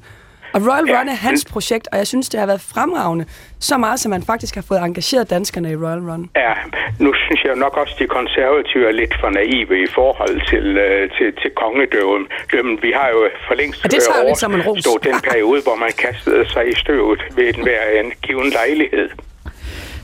Og 0.53 0.61
Royal 0.67 0.85
Ja, 0.87 0.99
Run 0.99 1.09
er 1.09 1.19
hans 1.27 1.45
projekt, 1.45 1.87
og 1.91 1.97
jeg 1.97 2.07
synes, 2.07 2.29
det 2.29 2.39
har 2.39 2.47
været 2.47 2.61
fremragende. 2.61 3.25
Så 3.59 3.77
meget, 3.77 3.99
som 3.99 4.09
man 4.09 4.23
faktisk 4.23 4.55
har 4.55 4.65
fået 4.69 4.79
engageret 4.79 5.29
danskerne 5.29 5.71
i 5.71 5.75
Royal 5.75 5.99
Run. 6.09 6.29
Ja, 6.35 6.53
nu 6.99 7.13
synes 7.13 7.43
jeg 7.43 7.55
nok 7.55 7.77
også, 7.77 7.93
at 7.95 7.99
de 7.99 8.07
konservative 8.07 8.87
er 8.87 8.91
lidt 8.91 9.13
for 9.21 9.29
naive 9.29 9.83
i 9.83 9.87
forhold 9.87 10.35
til, 10.51 10.65
øh, 10.77 11.09
til, 11.17 11.27
til 11.41 11.51
kongedømmen. 11.61 12.27
Dømmen. 12.51 12.79
Vi 12.81 12.91
har 12.99 13.09
jo 13.15 13.29
for 13.47 13.55
længst 13.55 13.85
Og 13.85 13.91
det 13.91 13.99
tager 14.07 14.27
lidt 14.27 14.37
som 14.37 14.53
en 14.53 14.61
ros. 14.61 14.83
den 15.03 15.19
periode, 15.29 15.61
hvor 15.61 15.75
man 15.75 15.91
kastede 16.05 16.49
sig 16.53 16.63
i 16.71 16.75
støvet 16.83 17.19
ved 17.35 17.45
en 17.53 17.63
hver 17.63 17.83
en 17.99 18.11
given 18.21 18.49
lejlighed. 18.49 19.09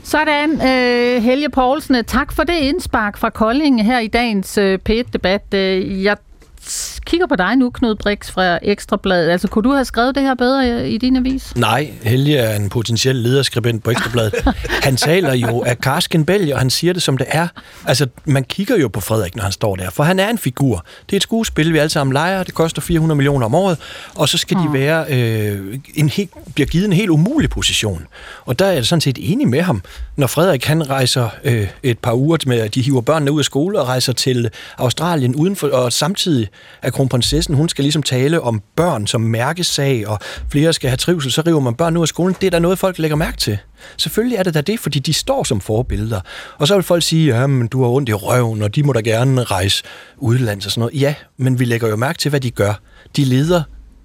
Sådan, 0.04 0.50
øh, 0.52 1.22
Helge 1.22 1.50
Poulsen, 1.50 2.04
tak 2.04 2.32
for 2.36 2.42
det 2.44 2.58
indspark 2.70 3.18
fra 3.18 3.30
Kolding 3.30 3.84
her 3.84 3.98
i 3.98 4.06
dagens 4.06 4.58
øh, 4.58 4.78
P1-debat. 4.88 5.54
Øh, 5.54 6.04
jeg 6.04 6.16
kigger 7.06 7.26
på 7.26 7.36
dig 7.36 7.56
nu, 7.56 7.70
Knud 7.70 7.94
Brix 7.94 8.30
fra 8.30 8.58
Ekstrabladet. 8.62 9.30
Altså, 9.30 9.48
kunne 9.48 9.62
du 9.62 9.74
have 9.74 9.84
skrevet 9.84 10.14
det 10.14 10.22
her 10.22 10.34
bedre 10.34 10.90
i, 10.90 10.98
din 10.98 11.16
avis? 11.16 11.56
Nej, 11.56 11.92
Helge 12.02 12.36
er 12.36 12.56
en 12.56 12.68
potentiel 12.68 13.16
lederskribent 13.16 13.84
på 13.84 13.90
Ekstrabladet. 13.90 14.34
Han 14.84 14.96
taler 14.96 15.34
jo 15.34 15.62
af 15.62 15.78
karsken 15.78 16.24
bælge, 16.24 16.54
og 16.54 16.60
han 16.60 16.70
siger 16.70 16.92
det 16.92 17.02
som 17.02 17.16
det 17.16 17.26
er. 17.28 17.48
Altså, 17.86 18.06
man 18.24 18.44
kigger 18.44 18.76
jo 18.76 18.88
på 18.88 19.00
Frederik, 19.00 19.36
når 19.36 19.42
han 19.42 19.52
står 19.52 19.76
der, 19.76 19.90
for 19.90 20.02
han 20.02 20.18
er 20.18 20.28
en 20.28 20.38
figur. 20.38 20.84
Det 21.06 21.12
er 21.12 21.16
et 21.16 21.22
skuespil, 21.22 21.72
vi 21.72 21.78
alle 21.78 21.90
sammen 21.90 22.12
leger, 22.12 22.42
det 22.42 22.54
koster 22.54 22.82
400 22.82 23.16
millioner 23.16 23.46
om 23.46 23.54
året, 23.54 23.78
og 24.14 24.28
så 24.28 24.38
skal 24.38 24.56
de 24.56 24.72
være 24.72 25.04
øh, 25.08 25.78
en 25.94 26.08
helt, 26.08 26.30
bliver 26.54 26.66
givet 26.66 26.84
en 26.84 26.92
helt 26.92 27.10
umulig 27.10 27.50
position. 27.50 28.06
Og 28.44 28.58
der 28.58 28.66
er 28.66 28.72
jeg 28.72 28.86
sådan 28.86 29.00
set 29.00 29.18
enig 29.20 29.48
med 29.48 29.60
ham, 29.60 29.82
når 30.16 30.26
Frederik 30.26 30.64
han 30.64 30.90
rejser 30.90 31.28
øh, 31.44 31.68
et 31.82 31.98
par 31.98 32.12
uger 32.12 32.36
med, 32.46 32.58
at 32.58 32.74
de 32.74 32.82
hiver 32.82 33.00
børnene 33.00 33.32
ud 33.32 33.38
af 33.38 33.44
skole 33.44 33.80
og 33.80 33.86
rejser 33.86 34.12
til 34.12 34.50
Australien 34.78 35.34
udenfor, 35.34 35.68
og 35.68 35.92
samtidig 35.92 36.48
er 36.82 36.90
kronprinsessen, 37.00 37.54
hun 37.54 37.68
skal 37.68 37.84
ligesom 37.84 38.02
tale 38.02 38.40
om 38.40 38.62
børn 38.76 39.06
som 39.06 39.20
mærkesag, 39.20 40.08
og 40.08 40.18
flere 40.48 40.72
skal 40.72 40.90
have 40.90 40.96
trivsel, 40.96 41.32
så 41.32 41.42
river 41.46 41.60
man 41.60 41.74
børn 41.74 41.96
ud 41.96 42.02
af 42.02 42.08
skolen. 42.08 42.36
Det 42.40 42.46
er 42.46 42.50
der 42.50 42.58
noget, 42.58 42.78
folk 42.78 42.98
lægger 42.98 43.16
mærke 43.16 43.36
til. 43.36 43.58
Selvfølgelig 43.96 44.36
er 44.36 44.42
det 44.42 44.54
da 44.54 44.60
det, 44.60 44.80
fordi 44.80 44.98
de 44.98 45.12
står 45.12 45.44
som 45.44 45.60
forbilleder. 45.60 46.20
Og 46.58 46.68
så 46.68 46.74
vil 46.74 46.82
folk 46.82 47.02
sige, 47.02 47.36
ja, 47.36 47.46
men 47.46 47.68
du 47.68 47.82
har 47.82 47.90
ondt 47.90 48.08
i 48.08 48.12
røven, 48.12 48.62
og 48.62 48.74
de 48.74 48.82
må 48.82 48.92
da 48.92 49.00
gerne 49.00 49.42
rejse 49.42 49.82
udlands 50.18 50.66
og 50.66 50.72
sådan 50.72 50.80
noget. 50.80 51.00
Ja, 51.00 51.14
men 51.36 51.58
vi 51.58 51.64
lægger 51.64 51.88
jo 51.88 51.96
mærke 51.96 52.18
til, 52.18 52.28
hvad 52.28 52.40
de 52.40 52.50
gør. 52.50 52.80
De 53.16 53.24
leder 53.24 53.62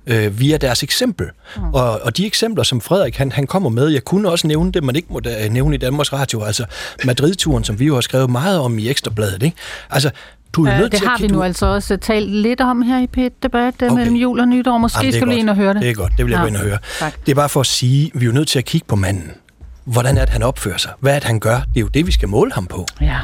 øh, 0.07 0.39
via 0.39 0.57
deres 0.57 0.83
eksempel. 0.83 1.27
Mm. 1.57 1.73
Og, 1.73 2.01
og 2.01 2.17
de 2.17 2.25
eksempler, 2.25 2.63
som 2.63 2.81
Frederik 2.81 3.15
han, 3.15 3.31
han 3.31 3.47
kommer 3.47 3.69
med, 3.69 3.87
jeg 3.87 4.03
kunne 4.03 4.29
også 4.29 4.47
nævne 4.47 4.71
det, 4.71 4.83
man 4.83 4.95
ikke 4.95 5.07
må 5.11 5.19
da, 5.19 5.47
nævne 5.49 5.75
i 5.75 5.77
Danmarks 5.77 6.13
Radio, 6.13 6.43
altså 6.43 6.65
Madrid-turen, 7.05 7.63
som 7.63 7.79
vi 7.79 7.85
jo 7.85 7.93
har 7.93 8.01
skrevet 8.01 8.29
meget 8.29 8.59
om 8.59 8.79
i 8.79 8.89
Ekstrabladet. 8.89 9.43
Ikke? 9.43 9.57
Altså, 9.89 10.09
du 10.55 10.65
er 10.65 10.73
Øh, 10.73 10.79
nødt 10.79 10.91
det 10.91 10.99
til 10.99 11.07
har 11.07 11.15
at, 11.15 11.21
vi 11.21 11.27
du, 11.27 11.33
nu 11.35 11.43
altså 11.43 11.65
også 11.65 11.97
talt 11.97 12.31
lidt 12.31 12.61
om 12.61 12.81
her 12.81 12.99
i 12.99 13.07
pet 13.07 13.43
debat 13.43 13.73
okay. 13.83 13.93
Mellem 13.95 14.15
jul 14.15 14.39
og 14.39 14.47
nytår. 14.47 14.77
Måske 14.77 14.99
Jamen, 14.99 15.13
skal 15.13 15.27
du 15.27 15.31
ind 15.31 15.49
og 15.49 15.55
høre 15.55 15.73
det. 15.73 15.81
Det 15.81 15.89
er 15.89 15.93
godt, 15.93 16.11
det 16.17 16.25
vil 16.25 16.31
jeg 16.31 16.41
Ja. 16.41 16.47
ind 16.47 16.55
og 16.55 16.61
høre. 16.63 16.77
Tak. 16.99 17.13
Det 17.25 17.31
er 17.31 17.35
bare 17.35 17.49
for 17.49 17.59
at 17.59 17.65
sige, 17.65 18.11
at 18.15 18.19
vi 18.21 18.25
er 18.25 18.27
jo 18.27 18.33
nødt 18.33 18.47
til 18.47 18.59
at 18.59 18.65
kigge 18.65 18.87
på 18.87 18.95
manden. 18.95 19.31
Hvordan 19.85 20.17
er 20.17 20.21
det, 20.21 20.29
han 20.29 20.43
opfører 20.43 20.77
sig? 20.77 20.91
Hvad 20.99 21.11
er 21.15 21.19
det, 21.19 21.23
han 21.23 21.39
gør? 21.39 21.55
Det 21.55 21.77
er 21.77 21.81
jo 21.81 21.87
det, 21.87 22.07
vi 22.07 22.11
skal 22.11 22.29
måle 22.29 22.51
ham 22.53 22.65
på. 22.67 22.85
Ja. 23.01 23.17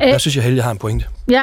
Jeg 0.00 0.20
synes, 0.20 0.36
jeg 0.36 0.44
heldig 0.44 0.64
har 0.64 0.70
en 0.70 0.78
pointe. 0.78 1.04
Ja, 1.30 1.42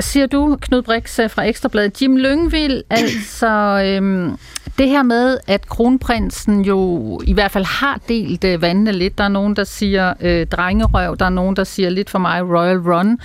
siger 0.00 0.26
du, 0.26 0.58
Knud 0.60 0.82
Brix 0.82 1.18
øh, 1.18 1.30
fra 1.30 1.42
Ekstrabladet. 1.42 2.02
Jim 2.02 2.16
Lyngvild, 2.16 2.82
altså 2.90 3.82
øhm, 3.86 4.38
det 4.78 4.88
her 4.88 5.02
med, 5.02 5.38
at 5.46 5.68
kronprinsen 5.68 6.60
jo 6.64 7.20
i 7.24 7.32
hvert 7.32 7.50
fald 7.50 7.64
har 7.64 8.00
delt 8.08 8.44
øh, 8.44 8.62
vandene 8.62 8.92
lidt. 8.92 9.18
Der 9.18 9.24
er 9.24 9.28
nogen, 9.28 9.56
der 9.56 9.64
siger 9.64 10.14
øh, 10.20 10.46
drengerøv, 10.46 11.16
der 11.16 11.24
er 11.24 11.30
nogen, 11.30 11.56
der 11.56 11.64
siger 11.64 11.90
lidt 11.90 12.10
for 12.10 12.18
mig 12.18 12.42
Royal 12.42 12.78
Run. 12.78 13.18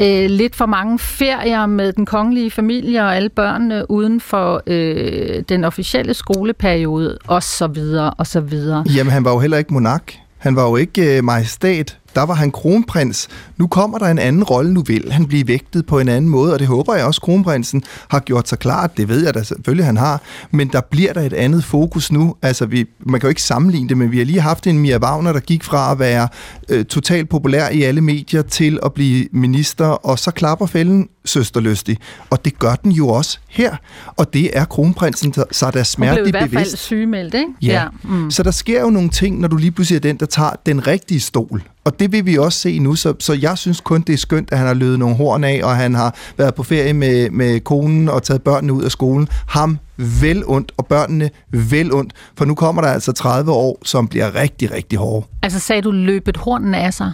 Øh, 0.00 0.30
lidt 0.30 0.56
for 0.56 0.66
mange 0.66 0.98
ferier 0.98 1.66
med 1.66 1.92
den 1.92 2.06
kongelige 2.06 2.50
familie 2.50 3.02
og 3.02 3.16
alle 3.16 3.28
børnene 3.28 3.90
uden 3.90 4.20
for 4.20 4.62
øh, 4.66 5.42
den 5.48 5.64
officielle 5.64 6.14
skoleperiode, 6.14 7.18
og 7.26 7.42
så 7.42 7.66
videre, 7.66 8.10
og 8.10 8.26
så 8.26 8.40
videre. 8.40 8.84
Jamen, 8.96 9.12
han 9.12 9.24
var 9.24 9.32
jo 9.32 9.38
heller 9.38 9.58
ikke 9.58 9.72
monark. 9.74 10.14
Han 10.38 10.56
var 10.56 10.68
jo 10.68 10.76
ikke 10.76 11.16
øh, 11.16 11.24
majestat. 11.24 11.98
Der 12.18 12.26
var 12.26 12.34
han 12.34 12.50
kronprins. 12.50 13.28
Nu 13.56 13.66
kommer 13.66 13.98
der 13.98 14.06
en 14.06 14.18
anden 14.18 14.44
rolle, 14.44 14.72
nu 14.74 14.82
vil 14.82 15.12
han 15.12 15.26
blive 15.26 15.48
vægtet 15.48 15.86
på 15.86 15.98
en 15.98 16.08
anden 16.08 16.30
måde, 16.30 16.52
og 16.52 16.58
det 16.58 16.66
håber 16.66 16.94
jeg 16.94 17.04
også, 17.04 17.20
kronprinsen 17.20 17.82
har 18.08 18.20
gjort 18.20 18.48
sig 18.48 18.58
klart. 18.58 18.96
Det 18.96 19.08
ved 19.08 19.24
jeg 19.24 19.34
da 19.34 19.42
selvfølgelig, 19.42 19.86
han 19.86 19.96
har. 19.96 20.20
Men 20.50 20.68
der 20.68 20.80
bliver 20.80 21.12
der 21.12 21.20
et 21.20 21.32
andet 21.32 21.64
fokus 21.64 22.12
nu. 22.12 22.34
Altså, 22.42 22.66
vi, 22.66 22.84
man 23.00 23.20
kan 23.20 23.26
jo 23.26 23.28
ikke 23.28 23.42
sammenligne 23.42 23.88
det, 23.88 23.98
men 23.98 24.12
vi 24.12 24.18
har 24.18 24.24
lige 24.24 24.40
haft 24.40 24.66
en 24.66 24.78
Mia 24.78 24.98
Wagner, 24.98 25.32
der 25.32 25.40
gik 25.40 25.64
fra 25.64 25.92
at 25.92 25.98
være 25.98 26.28
øh, 26.68 26.84
totalt 26.84 27.28
populær 27.28 27.68
i 27.68 27.82
alle 27.82 28.00
medier 28.00 28.42
til 28.42 28.78
at 28.82 28.92
blive 28.92 29.28
minister, 29.32 29.86
og 29.86 30.18
så 30.18 30.30
klapper 30.30 30.66
fælden 30.66 31.08
søsterlystig. 31.24 31.98
Og 32.30 32.44
det 32.44 32.58
gør 32.58 32.74
den 32.74 32.92
jo 32.92 33.08
også 33.08 33.38
her. 33.48 33.76
Og 34.16 34.32
det 34.32 34.58
er 34.58 34.64
kronprinsen, 34.64 35.30
der, 35.30 35.44
så 35.50 35.70
der 35.70 35.94
Hun 35.98 36.08
blev 36.14 36.26
i 36.26 36.30
hvert 36.30 36.42
fald 36.42 36.50
bevidst. 36.50 36.78
sygemeldt, 36.78 37.34
ikke? 37.34 37.50
Ja. 37.62 37.84
Mm. 38.02 38.30
Så 38.30 38.42
der 38.42 38.50
sker 38.50 38.80
jo 38.80 38.90
nogle 38.90 39.08
ting, 39.08 39.40
når 39.40 39.48
du 39.48 39.56
lige 39.56 39.70
pludselig 39.70 39.96
er 39.96 40.00
den, 40.00 40.16
der 40.16 40.26
tager 40.26 40.50
den 40.66 40.86
rigtige 40.86 41.20
stol. 41.20 41.62
Og 41.88 42.00
det 42.00 42.12
vil 42.12 42.26
vi 42.26 42.38
også 42.38 42.58
se 42.58 42.78
nu, 42.78 42.94
så, 42.94 43.14
så 43.18 43.34
jeg 43.34 43.58
synes 43.58 43.80
kun, 43.80 44.00
det 44.00 44.12
er 44.12 44.16
skønt, 44.16 44.52
at 44.52 44.58
han 44.58 44.66
har 44.66 44.74
løbet 44.74 44.98
nogle 44.98 45.16
horn 45.16 45.44
af, 45.44 45.60
og 45.64 45.76
han 45.76 45.94
har 45.94 46.16
været 46.36 46.54
på 46.54 46.62
ferie 46.62 46.92
med, 46.92 47.30
med 47.30 47.60
konen 47.60 48.08
og 48.08 48.22
taget 48.22 48.42
børnene 48.42 48.72
ud 48.72 48.82
af 48.82 48.90
skolen. 48.90 49.28
Ham 49.46 49.78
vel 49.96 50.42
ondt, 50.46 50.72
og 50.76 50.86
børnene 50.86 51.30
vel 51.50 51.94
ondt, 51.94 52.12
for 52.38 52.44
nu 52.44 52.54
kommer 52.54 52.82
der 52.82 52.88
altså 52.88 53.12
30 53.12 53.52
år, 53.52 53.78
som 53.84 54.08
bliver 54.08 54.34
rigtig, 54.34 54.72
rigtig 54.72 54.98
hårde. 54.98 55.26
Altså 55.42 55.58
sagde 55.58 55.82
du 55.82 55.90
løbet 55.90 56.36
hornen 56.36 56.74
af 56.74 56.94
sig? 56.94 57.12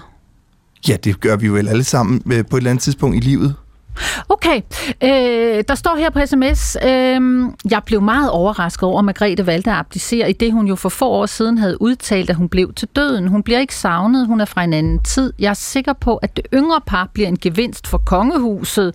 Ja, 0.88 0.96
det 1.04 1.20
gør 1.20 1.36
vi 1.36 1.46
jo 1.46 1.52
vel 1.52 1.68
alle 1.68 1.84
sammen 1.84 2.22
øh, 2.32 2.44
på 2.50 2.56
et 2.56 2.60
eller 2.60 2.70
andet 2.70 2.82
tidspunkt 2.82 3.16
i 3.16 3.20
livet. 3.20 3.54
Okay, 4.28 4.60
øh, 5.02 5.64
der 5.68 5.74
står 5.74 5.96
her 5.96 6.10
på 6.10 6.20
sms, 6.26 6.76
øh, 6.84 7.20
jeg 7.70 7.82
blev 7.86 8.02
meget 8.02 8.30
overrasket 8.30 8.82
over, 8.82 8.98
at 8.98 9.04
Margrethe 9.04 9.46
valgte 9.46 9.70
at 9.70 9.76
abdicere, 9.76 10.30
i 10.30 10.32
det 10.32 10.52
hun 10.52 10.66
jo 10.66 10.74
for 10.76 10.88
få 10.88 11.08
år 11.08 11.26
siden 11.26 11.58
havde 11.58 11.82
udtalt, 11.82 12.30
at 12.30 12.36
hun 12.36 12.48
blev 12.48 12.72
til 12.72 12.88
døden. 12.96 13.28
Hun 13.28 13.42
bliver 13.42 13.58
ikke 13.58 13.74
savnet, 13.74 14.26
hun 14.26 14.40
er 14.40 14.44
fra 14.44 14.64
en 14.64 14.72
anden 14.72 14.98
tid. 14.98 15.32
Jeg 15.38 15.50
er 15.50 15.54
sikker 15.54 15.92
på, 15.92 16.16
at 16.16 16.36
det 16.36 16.46
yngre 16.54 16.80
par 16.86 17.10
bliver 17.12 17.28
en 17.28 17.38
gevinst 17.38 17.86
for 17.86 17.98
kongehuset, 17.98 18.94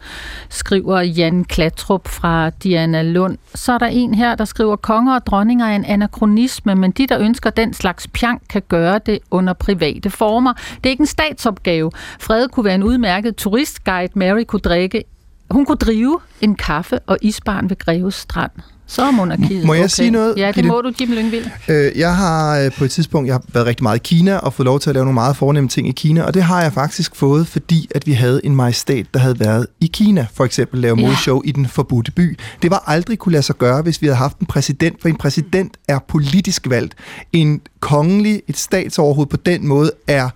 skriver 0.50 1.02
Jan 1.02 1.43
Klatrup 1.43 2.08
fra 2.08 2.50
Diana 2.50 3.02
Lund. 3.02 3.38
Så 3.56 3.74
er 3.74 3.78
der 3.78 3.86
en 3.86 4.14
her, 4.14 4.36
der 4.36 4.45
skriver, 4.45 4.76
konger 4.76 5.16
og 5.16 5.26
dronninger 5.26 5.66
er 5.66 5.76
en 5.76 5.86
anachronisme, 5.86 6.76
men 6.76 6.91
de, 6.91 7.08
der 7.08 7.20
ønsker 7.20 7.50
den 7.50 7.74
slags 7.74 8.08
pjank, 8.08 8.41
kan 8.50 8.62
gøre 8.68 9.00
det 9.06 9.20
under 9.32 9.54
private 9.54 10.10
former. 10.10 10.54
Det 10.54 10.86
er 10.86 10.89
ikke 10.89 11.02
en 11.02 11.08
statsopgave. 11.08 11.91
Frede 12.20 12.47
kunne 12.47 12.66
være 12.66 12.76
en 12.76 12.84
udmærket 12.84 13.36
turistguide, 13.36 14.12
Mary 14.16 14.43
kunne 14.43 14.60
drikke 14.60 14.88
hun 15.52 15.66
kunne 15.66 15.76
drive 15.78 16.20
en 16.41 16.56
kaffe 16.56 17.00
og 17.00 17.18
isbarn 17.22 17.70
ved 17.70 17.78
Greves 17.78 18.16
Strand. 18.16 18.52
Så 18.88 19.02
er 19.02 19.12
monarkiet 19.12 19.66
Må 19.66 19.74
jeg 19.74 19.82
okay. 19.84 19.89
sige 19.89 20.12
noget, 20.12 20.34
Ja, 20.38 20.47
det 20.47 20.56
Gitte? 20.56 20.70
må 20.70 20.82
du, 20.82 20.91
Jim 21.02 21.12
Lyngvild. 21.12 21.45
Øh, 21.68 21.91
jeg 22.00 22.16
har 22.16 22.60
øh, 22.60 22.72
på 22.78 22.84
et 22.84 22.91
tidspunkt 22.91 23.28
jeg 23.28 23.34
har 23.36 23.43
været 23.54 23.66
rigtig 23.68 23.84
meget 23.84 23.97
i 23.97 24.02
Kina 24.16 24.38
og 24.38 24.54
fået 24.54 24.66
lov 24.66 24.80
til 24.80 24.89
at 24.89 24.93
lave 24.93 25.06
nogle 25.06 25.14
meget 25.14 25.36
fornemme 25.36 25.70
ting 25.70 25.88
i 25.88 25.91
Kina, 25.91 26.22
og 26.24 26.34
det 26.34 26.43
har 26.43 26.62
jeg 26.62 26.74
faktisk 26.74 27.16
fået, 27.16 27.47
fordi 27.47 27.88
at 27.95 28.08
vi 28.08 28.12
havde 28.14 28.41
en 28.45 28.56
majestat, 28.56 29.06
der 29.14 29.20
havde 29.20 29.39
været 29.39 29.68
i 29.82 29.89
Kina, 29.93 30.28
for 30.34 30.45
eksempel 30.45 30.80
lave 30.80 30.95
Ja. 31.00 31.06
modeshow 31.06 31.41
i 31.45 31.52
den 31.52 31.68
forbudte 31.68 32.12
by. 32.12 32.38
Det 32.62 32.72
var 32.72 32.84
aldrig 32.88 33.20
kunne 33.20 33.32
lade 33.32 33.43
sig 33.43 33.56
gøre, 33.58 33.82
hvis 33.82 34.02
vi 34.02 34.08
havde 34.08 34.18
haft 34.18 34.39
en 34.39 34.45
præsident, 34.45 35.02
for 35.02 35.10
en 35.10 35.16
præsident 35.18 35.78
er 35.88 36.00
politisk 36.08 36.70
valgt. 36.70 36.95
En 37.34 37.62
kongelig, 37.80 38.41
et 38.47 38.58
statsoverhoved 38.58 39.28
på 39.28 39.38
den 39.38 39.68
måde 39.68 39.91
er 40.08 40.30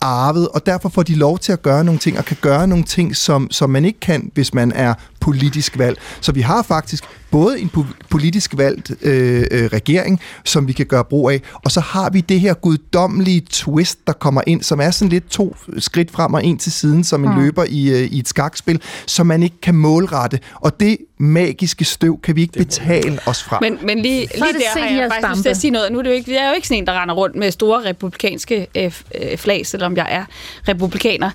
arvet, 0.00 0.48
og 0.48 0.66
derfor 0.66 0.88
får 0.88 1.02
de 1.02 1.14
lov 1.14 1.38
til 1.38 1.52
at 1.52 1.62
gøre 1.62 1.84
nogle 1.84 1.98
ting, 1.98 2.18
og 2.18 2.24
kan 2.24 2.36
gøre 2.40 2.66
nogle 2.66 2.84
ting, 2.84 3.16
som, 3.16 3.50
som 3.50 3.70
man 3.70 3.84
ikke 3.84 4.00
kan, 4.00 4.30
hvis 4.34 4.54
man 4.54 4.72
er 4.72 4.94
politisk 5.20 5.78
valgt. 5.78 6.00
Så 6.20 6.32
vi 6.32 6.40
har 6.40 6.62
faktisk 6.62 7.04
både 7.30 7.60
en 7.60 7.70
po- 7.76 8.06
politisk 8.10 8.56
valgt 8.56 8.90
øh, 9.02 9.44
øh, 9.50 9.64
regering, 9.66 10.20
som 10.44 10.68
vi 10.68 10.72
kan 10.72 10.86
gøre 10.86 11.04
brug 11.04 11.30
af, 11.30 11.40
og 11.64 11.70
så 11.70 11.80
har 11.80 12.10
vi 12.10 12.20
det 12.20 12.40
her 12.40 12.54
guddommelige 12.54 13.42
twist, 13.50 13.98
der 14.06 14.12
kommer 14.12 14.40
ind, 14.46 14.62
som 14.62 14.80
er 14.80 14.90
sådan 14.90 15.08
lidt 15.08 15.30
to 15.30 15.56
skridt 15.78 16.10
frem 16.10 16.34
og 16.34 16.44
en 16.44 16.58
til 16.58 16.72
siden, 16.72 17.04
som 17.04 17.24
en 17.24 17.30
Mm. 17.30 17.40
løber 17.40 17.64
i, 17.68 17.88
øh, 17.90 18.00
i 18.12 18.18
et 18.18 18.28
skakspil, 18.28 18.80
som 19.06 19.26
man 19.26 19.42
ikke 19.42 19.60
kan 19.60 19.74
målrette. 19.74 20.38
Og 20.54 20.80
det 20.80 20.96
magiske 21.18 21.84
støv 21.84 22.20
kan 22.20 22.36
vi 22.36 22.40
ikke 22.40 22.58
betale 22.58 23.18
os 23.26 23.42
fra. 23.42 23.58
Men, 23.60 23.78
men 23.82 23.98
lige, 23.98 24.20
lige 24.20 24.28
det 24.52 24.62
der 24.74 24.80
har 24.80 24.88
jeg 24.88 25.10
faktisk 25.12 25.30
lyst 25.36 25.42
til 25.42 25.48
at 25.50 25.56
sige 25.56 25.70
noget. 25.70 25.92
Nu 25.92 25.98
er 25.98 26.02
det 26.02 26.10
jo 26.10 26.14
ikke, 26.14 26.34
jeg 26.34 26.44
er 26.44 26.48
jo 26.48 26.54
ikke 26.54 26.68
sådan 26.68 26.82
en, 26.82 26.86
der 26.86 27.02
render 27.02 27.14
rundt 27.14 27.36
med 27.36 27.50
store 27.50 27.84
republikanske 27.84 28.66
øh, 28.76 28.92
øh, 29.22 29.38
flag, 29.38 29.66
selvom 29.66 29.96
jeg 29.96 30.06
er 30.10 30.24
republikaner. 30.68 31.30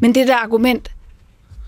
Men 0.00 0.14
det 0.14 0.28
der 0.28 0.36
argument, 0.36 0.90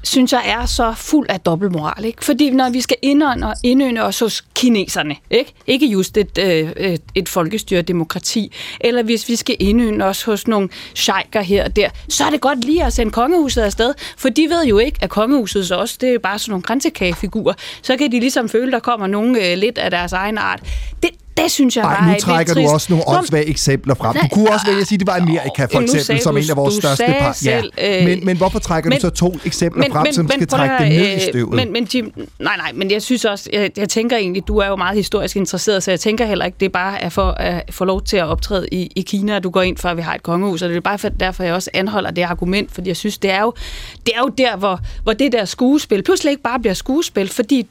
synes 0.09 0.33
jeg 0.33 0.43
er 0.47 0.67
så 0.67 0.95
fuld 0.97 1.27
af 1.29 1.41
dobbeltmoral. 1.41 2.05
Ikke? 2.05 2.25
Fordi 2.25 2.51
når 2.51 2.71
vi 2.71 2.81
skal 2.81 2.97
indånde, 3.03 3.55
indønde 3.63 4.03
os 4.03 4.19
hos 4.19 4.45
kineserne, 4.55 5.17
ikke, 5.31 5.55
ikke 5.67 5.87
just 5.87 6.17
et, 6.17 6.39
øh, 6.39 6.97
et 7.15 7.29
folkestyre 7.29 7.83
demokrati, 7.83 8.53
eller 8.81 9.03
hvis 9.03 9.29
vi 9.29 9.37
skal 9.37 9.57
indønde 9.59 10.05
os 10.05 10.23
hos 10.23 10.49
nogle 10.49 10.69
sheiker 10.95 11.41
her 11.41 11.65
og 11.65 11.77
der, 11.77 11.89
så 12.09 12.25
er 12.25 12.31
det 12.31 12.41
godt 12.41 12.65
lige 12.65 12.85
at 12.85 12.93
sende 12.93 13.13
kongehuset 13.13 13.63
afsted, 13.63 13.95
for 14.17 14.29
de 14.29 14.49
ved 14.51 14.65
jo 14.65 14.79
ikke, 14.79 14.99
at 15.01 15.11
kongehuset 15.11 15.67
så 15.67 15.75
også, 15.75 15.99
det 16.01 16.15
er 16.15 16.19
bare 16.19 16.39
sådan 16.39 16.51
nogle 16.51 16.63
grænsekagefigurer. 16.63 17.55
Så 17.83 17.97
kan 17.97 18.13
de 18.13 18.21
ligesom 18.21 18.49
føle, 18.49 18.73
der 18.73 18.79
kommer 18.79 19.07
nogen 19.07 19.37
øh, 19.37 19.59
lidt 19.59 19.79
af 19.79 19.91
deres 19.91 20.13
egen 20.13 20.39
art. 20.39 20.61
Det, 21.03 21.11
det 21.43 21.51
synes 21.51 21.76
jeg 21.76 21.84
bare 21.84 21.95
Ej, 21.99 22.09
er 22.09 22.12
nu 22.12 22.18
trækker 22.20 22.55
du 22.55 22.61
trist. 22.61 22.72
også 22.74 22.86
nogle 22.93 23.09
åndssvage 23.09 23.47
eksempler 23.47 23.95
frem. 23.95 24.16
Du 24.22 24.28
kunne 24.32 24.51
også 24.51 24.66
vælge 24.66 24.80
at 24.80 24.86
sige, 24.86 24.97
at 24.97 25.01
det 25.01 25.07
var 25.07 25.16
Amerika, 25.16 25.64
for 25.64 25.80
eksempel, 25.80 26.20
som 26.22 26.34
du- 26.34 26.41
en 26.41 26.51
af 26.51 26.57
vores 26.57 26.74
største 26.74 27.05
par. 27.18 27.36
ja. 27.45 27.62
øh, 28.01 28.05
men, 28.05 28.24
men 28.26 28.36
hvorfor 28.36 28.59
trækker 28.59 28.91
men- 28.91 28.97
du 28.99 29.01
så 29.01 29.11
to 29.11 29.39
eksempler 29.45 29.84
frem, 29.93 30.12
som 30.12 30.28
skal 30.30 30.47
prøv 30.47 30.61
at 30.61 30.68
trække 30.68 30.84
det 30.84 30.93
ned 31.03 31.09
i 31.09 31.14
øh, 31.14 31.20
støvet? 31.20 31.55
Men, 31.55 31.72
men 31.72 31.89
Jim, 31.95 32.12
nej, 32.39 32.57
nej, 32.57 32.72
men 32.74 32.91
jeg 32.91 33.03
synes 33.03 33.24
også, 33.24 33.51
jeg, 33.53 33.70
jeg 33.76 33.89
tænker 33.89 34.16
egentlig, 34.16 34.49
du 34.49 34.59
er 34.59 34.66
jo 34.66 34.76
meget 34.76 34.97
historisk 34.97 35.36
interesseret, 35.36 35.82
så 35.82 35.91
jeg 35.91 36.01
tænker 36.01 36.26
heller 36.26 36.45
ikke, 36.45 36.57
det 36.61 36.72
bare 36.72 37.03
er 37.03 37.09
for 37.09 37.30
at 37.30 37.62
få 37.70 37.84
lov 37.84 38.03
til 38.03 38.16
at 38.16 38.24
optræde 38.24 38.66
i, 38.72 38.93
i 38.97 39.01
Kina, 39.03 39.36
at 39.36 39.43
du 39.43 39.51
går 39.51 39.62
ind 39.62 39.76
for, 39.76 39.89
at 39.89 39.97
vi 39.97 40.03
har 40.03 40.14
et 40.14 40.22
kongehus, 40.22 40.62
og 40.62 40.68
det 40.68 40.76
er 40.76 40.80
bare 40.80 40.99
for, 40.99 41.09
derfor, 41.09 41.43
jeg 41.45 41.55
også 41.55 41.70
anholder 41.74 42.11
det 42.11 42.22
argument, 42.22 42.72
fordi 42.74 42.89
jeg 42.89 42.97
synes, 42.97 43.18
det 43.18 43.30
er 43.30 43.41
jo, 43.43 43.53
det 44.07 44.12
er 44.16 44.20
jo 44.20 44.28
der, 44.39 44.57
hvor, 44.57 44.80
hvor 45.03 45.12
det 45.12 45.32
der 45.32 45.45
skuespil 45.45 46.03
pludselig 46.03 46.30
ikke 46.30 46.43
bare 46.43 46.61
bliver 46.61 46.74
skuespil, 46.74 47.28
fordi 47.28 47.66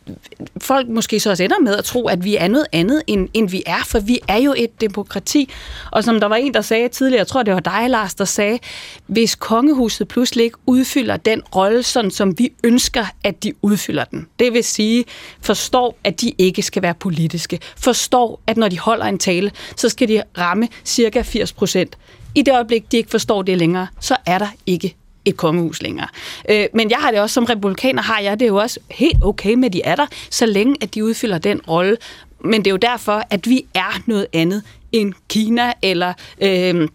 folk 0.62 0.88
måske 0.90 1.20
så 1.20 1.30
også 1.30 1.44
ender 1.44 1.60
med 1.64 1.76
at 1.76 1.84
tro, 1.84 2.08
at 2.08 2.24
vi 2.24 2.36
er 2.36 2.48
noget 2.48 2.66
andet, 2.74 3.02
end, 3.08 3.28
end 3.34 3.50
vi 3.50 3.57
er, 3.66 3.84
for 3.86 4.00
vi 4.00 4.20
er 4.28 4.38
jo 4.38 4.54
et 4.58 4.82
demokrati. 4.82 5.50
Og 5.92 6.04
som 6.04 6.20
der 6.20 6.28
var 6.28 6.36
en, 6.36 6.54
der 6.54 6.62
sagde 6.62 6.90
tidligere, 6.90 7.20
jeg 7.20 7.28
tror, 7.28 7.44
det 7.44 7.54
var 7.54 7.60
dig, 7.60 7.90
Lars, 7.90 8.16
der 8.16 8.26
sagde, 8.26 8.60
hvis 9.08 9.36
kongehuset 9.36 10.08
pludselig 10.08 10.44
ikke 10.44 10.58
udfylder 10.66 11.18
den 11.18 11.42
rolle, 11.56 11.84
sådan 11.84 12.12
som 12.12 12.40
vi 12.40 12.52
ønsker, 12.64 13.06
at 13.24 13.44
de 13.44 13.54
udfylder 13.62 14.04
den. 14.04 14.28
Det 14.40 14.54
vil 14.54 14.64
sige, 14.64 15.06
forstår, 15.42 15.98
at 16.04 16.22
de 16.22 16.32
ikke 16.38 16.62
skal 16.62 16.82
være 16.82 16.94
politiske. 16.94 17.60
Forstår, 17.78 18.42
at 18.48 18.58
når 18.58 18.68
de 18.68 18.80
holder 18.80 19.06
en 19.06 19.20
tale, 19.20 19.52
så 19.76 19.90
skal 19.90 20.08
de 20.08 20.24
ramme 20.38 20.68
cirka 20.86 21.22
80 21.22 21.54
procent. 21.54 21.98
I 22.36 22.42
det 22.42 22.54
øjeblik, 22.54 22.92
de 22.92 22.98
ikke 22.98 23.10
forstår 23.10 23.42
det 23.42 23.58
længere, 23.58 23.88
så 24.00 24.16
er 24.26 24.38
der 24.38 24.48
ikke 24.66 24.96
et 25.28 25.38
kongehus 25.38 25.82
længere. 25.82 26.08
Øh, 26.50 26.66
men 26.74 26.90
jeg 26.90 26.98
har 26.98 27.12
det 27.12 27.20
også, 27.20 27.34
som 27.34 27.46
republikaner 27.46 28.02
har 28.02 28.20
jeg 28.20 28.40
det 28.40 28.48
jo 28.48 28.56
også 28.56 28.80
helt 28.92 29.24
okay 29.24 29.54
med, 29.54 29.66
at 29.66 29.74
de 29.74 29.82
er 29.82 29.96
der, 29.96 30.06
så 30.30 30.46
længe 30.46 30.76
at 30.82 30.96
de 30.96 31.06
udfylder 31.06 31.38
den 31.38 31.62
rolle. 31.68 31.98
Men 32.44 32.54
det 32.62 32.68
er 32.68 32.72
jo 32.72 32.78
derfor, 32.78 33.24
at 33.30 33.50
vi 33.50 33.66
er 33.74 34.02
noget 34.06 34.28
andet 34.34 34.64
end 34.92 35.14
Kina 35.30 35.74
eller... 35.82 36.14
Øh, 36.42 36.88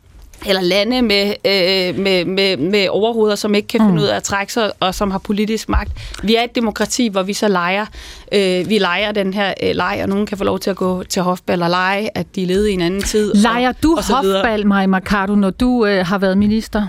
eller 0.46 0.60
lande 0.62 1.02
med, 1.02 1.26
øh, 1.44 1.98
med, 2.02 2.24
med, 2.24 2.56
med 2.56 2.88
overhoveder, 2.88 3.36
som 3.36 3.54
ikke 3.54 3.68
kan 3.68 3.80
finde 3.80 3.92
Mm. 3.92 3.98
ud 3.98 4.04
af 4.04 4.16
at 4.16 4.22
trække 4.22 4.52
sig, 4.52 4.72
og 4.80 4.94
som 4.94 5.10
har 5.10 5.18
politisk 5.18 5.68
magt. 5.68 5.90
Vi 6.22 6.34
er 6.34 6.42
et 6.42 6.54
demokrati, 6.54 7.08
hvor 7.08 7.22
vi 7.22 7.32
så 7.32 7.48
leger, 7.48 7.86
øh, 8.32 8.68
vi 8.68 8.78
leger 8.78 9.12
den 9.12 9.34
her 9.34 9.54
øh, 9.62 9.74
leg, 9.74 9.98
og 10.02 10.08
nogen 10.08 10.26
kan 10.26 10.38
få 10.38 10.44
lov 10.44 10.58
til 10.58 10.70
at 10.70 10.76
gå 10.76 11.02
til 11.02 11.22
hofball 11.22 11.62
og 11.62 11.70
lege, 11.70 12.18
at 12.18 12.26
de 12.36 12.44
levede 12.46 12.70
i 12.70 12.74
en 12.74 12.80
anden 12.80 13.02
tid. 13.02 13.34
Leger 13.34 13.68
og, 13.68 13.82
du 13.82 13.94
og 13.96 14.04
så 14.04 14.14
hofball, 14.14 14.66
Maja 14.66 14.86
Mercado, 14.86 15.34
når 15.34 15.50
du 15.50 15.86
øh, 15.86 16.06
har 16.06 16.18
været 16.18 16.38
minister? 16.38 16.86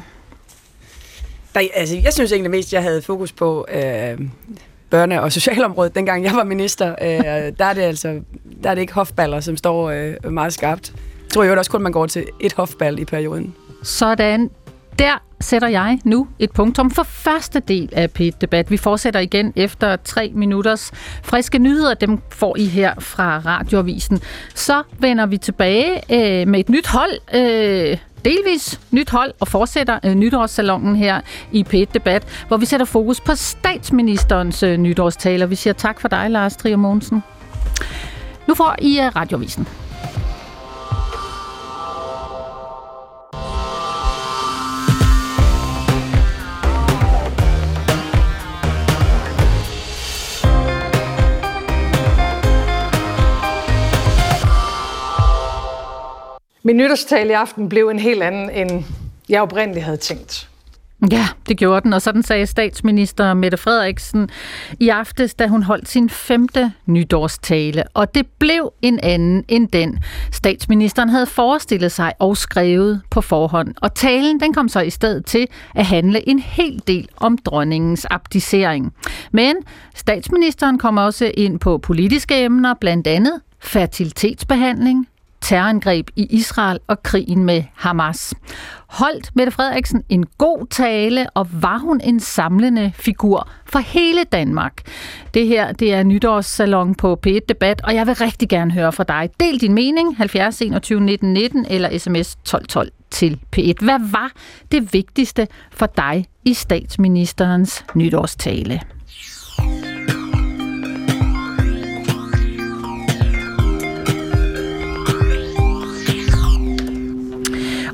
Der, 1.55 1.61
altså, 1.73 1.95
jeg 2.03 2.13
synes 2.13 2.31
egentlig 2.31 2.51
mest, 2.51 2.73
jeg 2.73 2.83
havde 2.83 3.01
fokus 3.01 3.31
på, 3.31 3.65
øh, 3.73 4.19
børne- 4.93 5.19
og 5.19 5.31
socialområdet, 5.31 5.95
dengang 5.95 6.23
jeg 6.23 6.33
var 6.35 6.43
minister, 6.43 6.95
øh, 7.01 7.53
der 7.59 7.65
er 7.65 7.73
det 7.73 7.81
altså 7.81 8.19
der 8.63 8.69
er 8.69 8.75
det 8.75 8.81
ikke 8.81 8.93
hofballer, 8.93 9.39
som 9.39 9.57
står 9.57 9.89
øh, 9.89 10.31
meget 10.31 10.53
skarpt. 10.53 10.93
Jeg 10.95 11.29
tror 11.29 11.43
jo 11.43 11.57
også 11.57 11.71
kun, 11.71 11.81
man 11.81 11.91
går 11.91 12.05
til 12.05 12.25
et 12.39 12.53
hofbal 12.53 12.99
i 12.99 13.05
perioden. 13.05 13.55
Sådan. 13.83 14.49
Der 14.99 15.23
sætter 15.41 15.67
jeg 15.67 15.99
nu 16.05 16.27
et 16.39 16.51
punktum 16.51 16.91
for 16.91 17.03
første 17.03 17.59
del 17.59 17.89
af 17.91 18.11
p 18.11 18.19
debat 18.41 18.71
Vi 18.71 18.77
fortsætter 18.77 19.19
igen 19.19 19.53
efter 19.55 19.95
tre 19.95 20.31
minutters 20.35 20.91
friske 21.23 21.59
nyheder. 21.59 21.93
Dem 21.93 22.19
får 22.29 22.57
I 22.57 22.65
her 22.65 22.93
fra 22.99 23.41
Radioavisen. 23.45 24.21
Så 24.55 24.83
vender 24.99 25.25
vi 25.25 25.37
tilbage 25.37 25.95
øh, 26.11 26.47
med 26.47 26.59
et 26.59 26.69
nyt 26.69 26.87
hold. 26.87 27.11
Øh, 27.33 27.97
delvis 28.25 28.79
nyt 28.91 29.09
hold 29.09 29.33
og 29.39 29.47
fortsætter 29.47 29.99
øh, 30.05 30.13
nytårssalongen 30.15 30.95
her 30.95 31.21
i 31.51 31.63
p 31.63 31.73
debat 31.93 32.45
hvor 32.47 32.57
vi 32.57 32.65
sætter 32.65 32.85
fokus 32.85 33.21
på 33.21 33.35
statsministerens 33.35 34.63
øh, 34.63 34.77
nytårstaler. 34.77 35.45
Vi 35.45 35.55
siger 35.55 35.73
tak 35.73 36.01
for 36.01 36.07
dig, 36.07 36.29
Lars 36.29 36.55
Trier 36.55 36.75
Mogensen. 36.75 37.23
Nu 38.47 38.53
får 38.53 38.75
I 38.81 38.99
øh, 38.99 39.07
uh, 39.07 39.15
radiovisen. 39.15 39.67
Min 56.65 56.77
nytårstale 56.77 57.29
i 57.29 57.33
aften 57.33 57.69
blev 57.69 57.87
en 57.87 57.99
helt 57.99 58.23
anden, 58.23 58.49
end 58.49 58.83
jeg 59.29 59.41
oprindeligt 59.41 59.85
havde 59.85 59.97
tænkt. 59.97 60.49
Ja, 61.11 61.27
det 61.47 61.57
gjorde 61.57 61.81
den, 61.81 61.93
og 61.93 62.01
sådan 62.01 62.23
sagde 62.23 62.45
statsminister 62.45 63.33
Mette 63.33 63.57
Frederiksen 63.57 64.29
i 64.79 64.89
aftes, 64.89 65.33
da 65.33 65.47
hun 65.47 65.63
holdt 65.63 65.89
sin 65.89 66.09
femte 66.09 66.71
nytårstale. 66.85 67.83
Og 67.93 68.15
det 68.15 68.27
blev 68.39 68.73
en 68.81 68.99
anden 69.03 69.45
end 69.47 69.67
den, 69.67 69.99
statsministeren 70.31 71.09
havde 71.09 71.25
forestillet 71.25 71.91
sig 71.91 72.13
og 72.19 72.37
skrevet 72.37 73.01
på 73.11 73.21
forhånd. 73.21 73.75
Og 73.81 73.95
talen 73.95 74.39
den 74.39 74.53
kom 74.53 74.69
så 74.69 74.79
i 74.79 74.89
stedet 74.89 75.25
til 75.25 75.47
at 75.75 75.85
handle 75.85 76.29
en 76.29 76.39
hel 76.39 76.81
del 76.87 77.09
om 77.17 77.37
dronningens 77.37 78.07
abdicering. 78.09 78.93
Men 79.31 79.55
statsministeren 79.95 80.77
kom 80.77 80.97
også 80.97 81.31
ind 81.37 81.59
på 81.59 81.77
politiske 81.77 82.43
emner, 82.43 82.73
blandt 82.73 83.07
andet 83.07 83.41
fertilitetsbehandling, 83.59 85.07
terrorangreb 85.43 86.07
i 86.15 86.27
Israel 86.29 86.79
og 86.87 87.03
krigen 87.03 87.43
med 87.43 87.63
Hamas. 87.75 88.33
Holdt 88.87 89.31
Mette 89.35 89.51
Frederiksen 89.51 90.03
en 90.09 90.25
god 90.37 90.67
tale, 90.69 91.29
og 91.29 91.47
var 91.51 91.77
hun 91.77 92.01
en 92.03 92.19
samlende 92.19 92.91
figur 92.95 93.49
for 93.65 93.79
hele 93.79 94.23
Danmark? 94.23 94.81
Det 95.33 95.47
her 95.47 95.71
det 95.71 95.93
er 95.93 96.03
nytårssalon 96.03 96.95
på 96.95 97.19
P1 97.27 97.39
Debat, 97.49 97.81
og 97.83 97.95
jeg 97.95 98.07
vil 98.07 98.15
rigtig 98.15 98.49
gerne 98.49 98.71
høre 98.71 98.91
fra 98.91 99.03
dig. 99.03 99.29
Del 99.39 99.61
din 99.61 99.73
mening 99.73 100.17
70 100.17 100.61
21 100.61 101.01
19 101.01 101.33
19 101.33 101.65
eller 101.69 101.97
sms 101.97 102.37
12 102.45 102.65
12 102.65 102.89
til 103.11 103.39
P1. 103.55 103.73
Hvad 103.85 104.11
var 104.11 104.31
det 104.71 104.93
vigtigste 104.93 105.47
for 105.71 105.85
dig 105.85 106.25
i 106.45 106.53
statsministerens 106.53 107.85
nytårstale? 107.95 108.92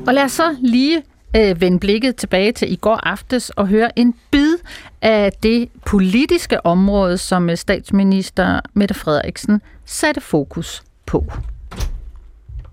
Og 0.06 0.14
lad 0.14 0.22
os 0.22 0.32
så 0.32 0.56
lige 0.60 1.02
øh, 1.36 1.60
vende 1.60 1.78
blikket 1.78 2.16
tilbage 2.16 2.52
til 2.52 2.72
i 2.72 2.76
går 2.76 2.96
aftes 2.96 3.50
og 3.50 3.66
høre 3.66 3.98
en 3.98 4.14
bid 4.30 4.56
af 5.02 5.32
det 5.32 5.68
politiske 5.86 6.66
område, 6.66 7.18
som 7.18 7.50
øh, 7.50 7.56
statsminister 7.56 8.60
Mette 8.74 8.94
Frederiksen 8.94 9.62
satte 9.84 10.20
fokus 10.20 10.82
på. 11.06 11.26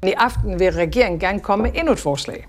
I 0.04 0.14
aften 0.18 0.60
vil 0.60 0.72
regeringen 0.72 1.20
gerne 1.20 1.40
komme 1.40 1.64
med 1.64 1.72
endnu 1.76 1.94
et 1.94 2.00
forslag. 2.00 2.48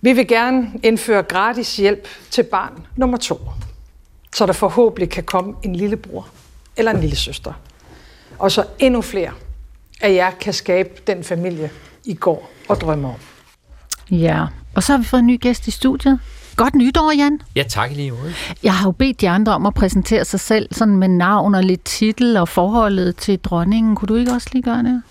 Vi 0.00 0.12
vil 0.12 0.28
gerne 0.28 0.72
indføre 0.82 1.22
gratis 1.22 1.76
hjælp 1.76 2.08
til 2.30 2.42
barn 2.42 2.86
nummer 2.96 3.16
to, 3.16 3.40
så 4.34 4.46
der 4.46 4.52
forhåbentlig 4.52 5.10
kan 5.10 5.24
komme 5.24 5.54
en 5.62 5.76
lillebror 5.76 6.28
eller 6.76 6.90
en 6.92 7.00
lille 7.00 7.16
søster. 7.16 7.52
Og 8.38 8.52
så 8.52 8.64
endnu 8.78 9.02
flere 9.02 9.32
af 10.00 10.14
jer 10.14 10.30
kan 10.30 10.52
skabe 10.52 10.90
den 11.06 11.24
familie, 11.24 11.70
I 12.04 12.14
går 12.14 12.50
og 12.68 12.80
drømmer 12.80 13.08
om. 13.08 13.35
Ja, 14.10 14.46
og 14.74 14.82
så 14.82 14.92
har 14.92 14.98
vi 14.98 15.04
fået 15.04 15.20
en 15.20 15.26
ny 15.26 15.40
gæst 15.40 15.66
i 15.66 15.70
studiet. 15.70 16.18
Godt 16.56 16.74
nytår, 16.74 17.12
Jan. 17.12 17.40
Ja, 17.56 17.62
tak 17.68 17.90
lige 17.90 18.10
måde. 18.10 18.34
Jeg 18.62 18.74
har 18.74 18.88
jo 18.88 18.92
bedt 18.92 19.20
de 19.20 19.28
andre 19.28 19.54
om 19.54 19.66
at 19.66 19.74
præsentere 19.74 20.24
sig 20.24 20.40
selv 20.40 20.68
sådan 20.72 20.96
med 20.96 21.08
navn 21.08 21.54
og 21.54 21.64
lidt 21.64 21.84
titel 21.84 22.36
og 22.36 22.48
forholdet 22.48 23.16
til 23.16 23.38
dronningen. 23.38 23.96
Kunne 23.96 24.06
du 24.06 24.14
ikke 24.14 24.32
også 24.32 24.48
lige 24.52 24.62
gøre 24.62 24.82
det? 24.82 25.02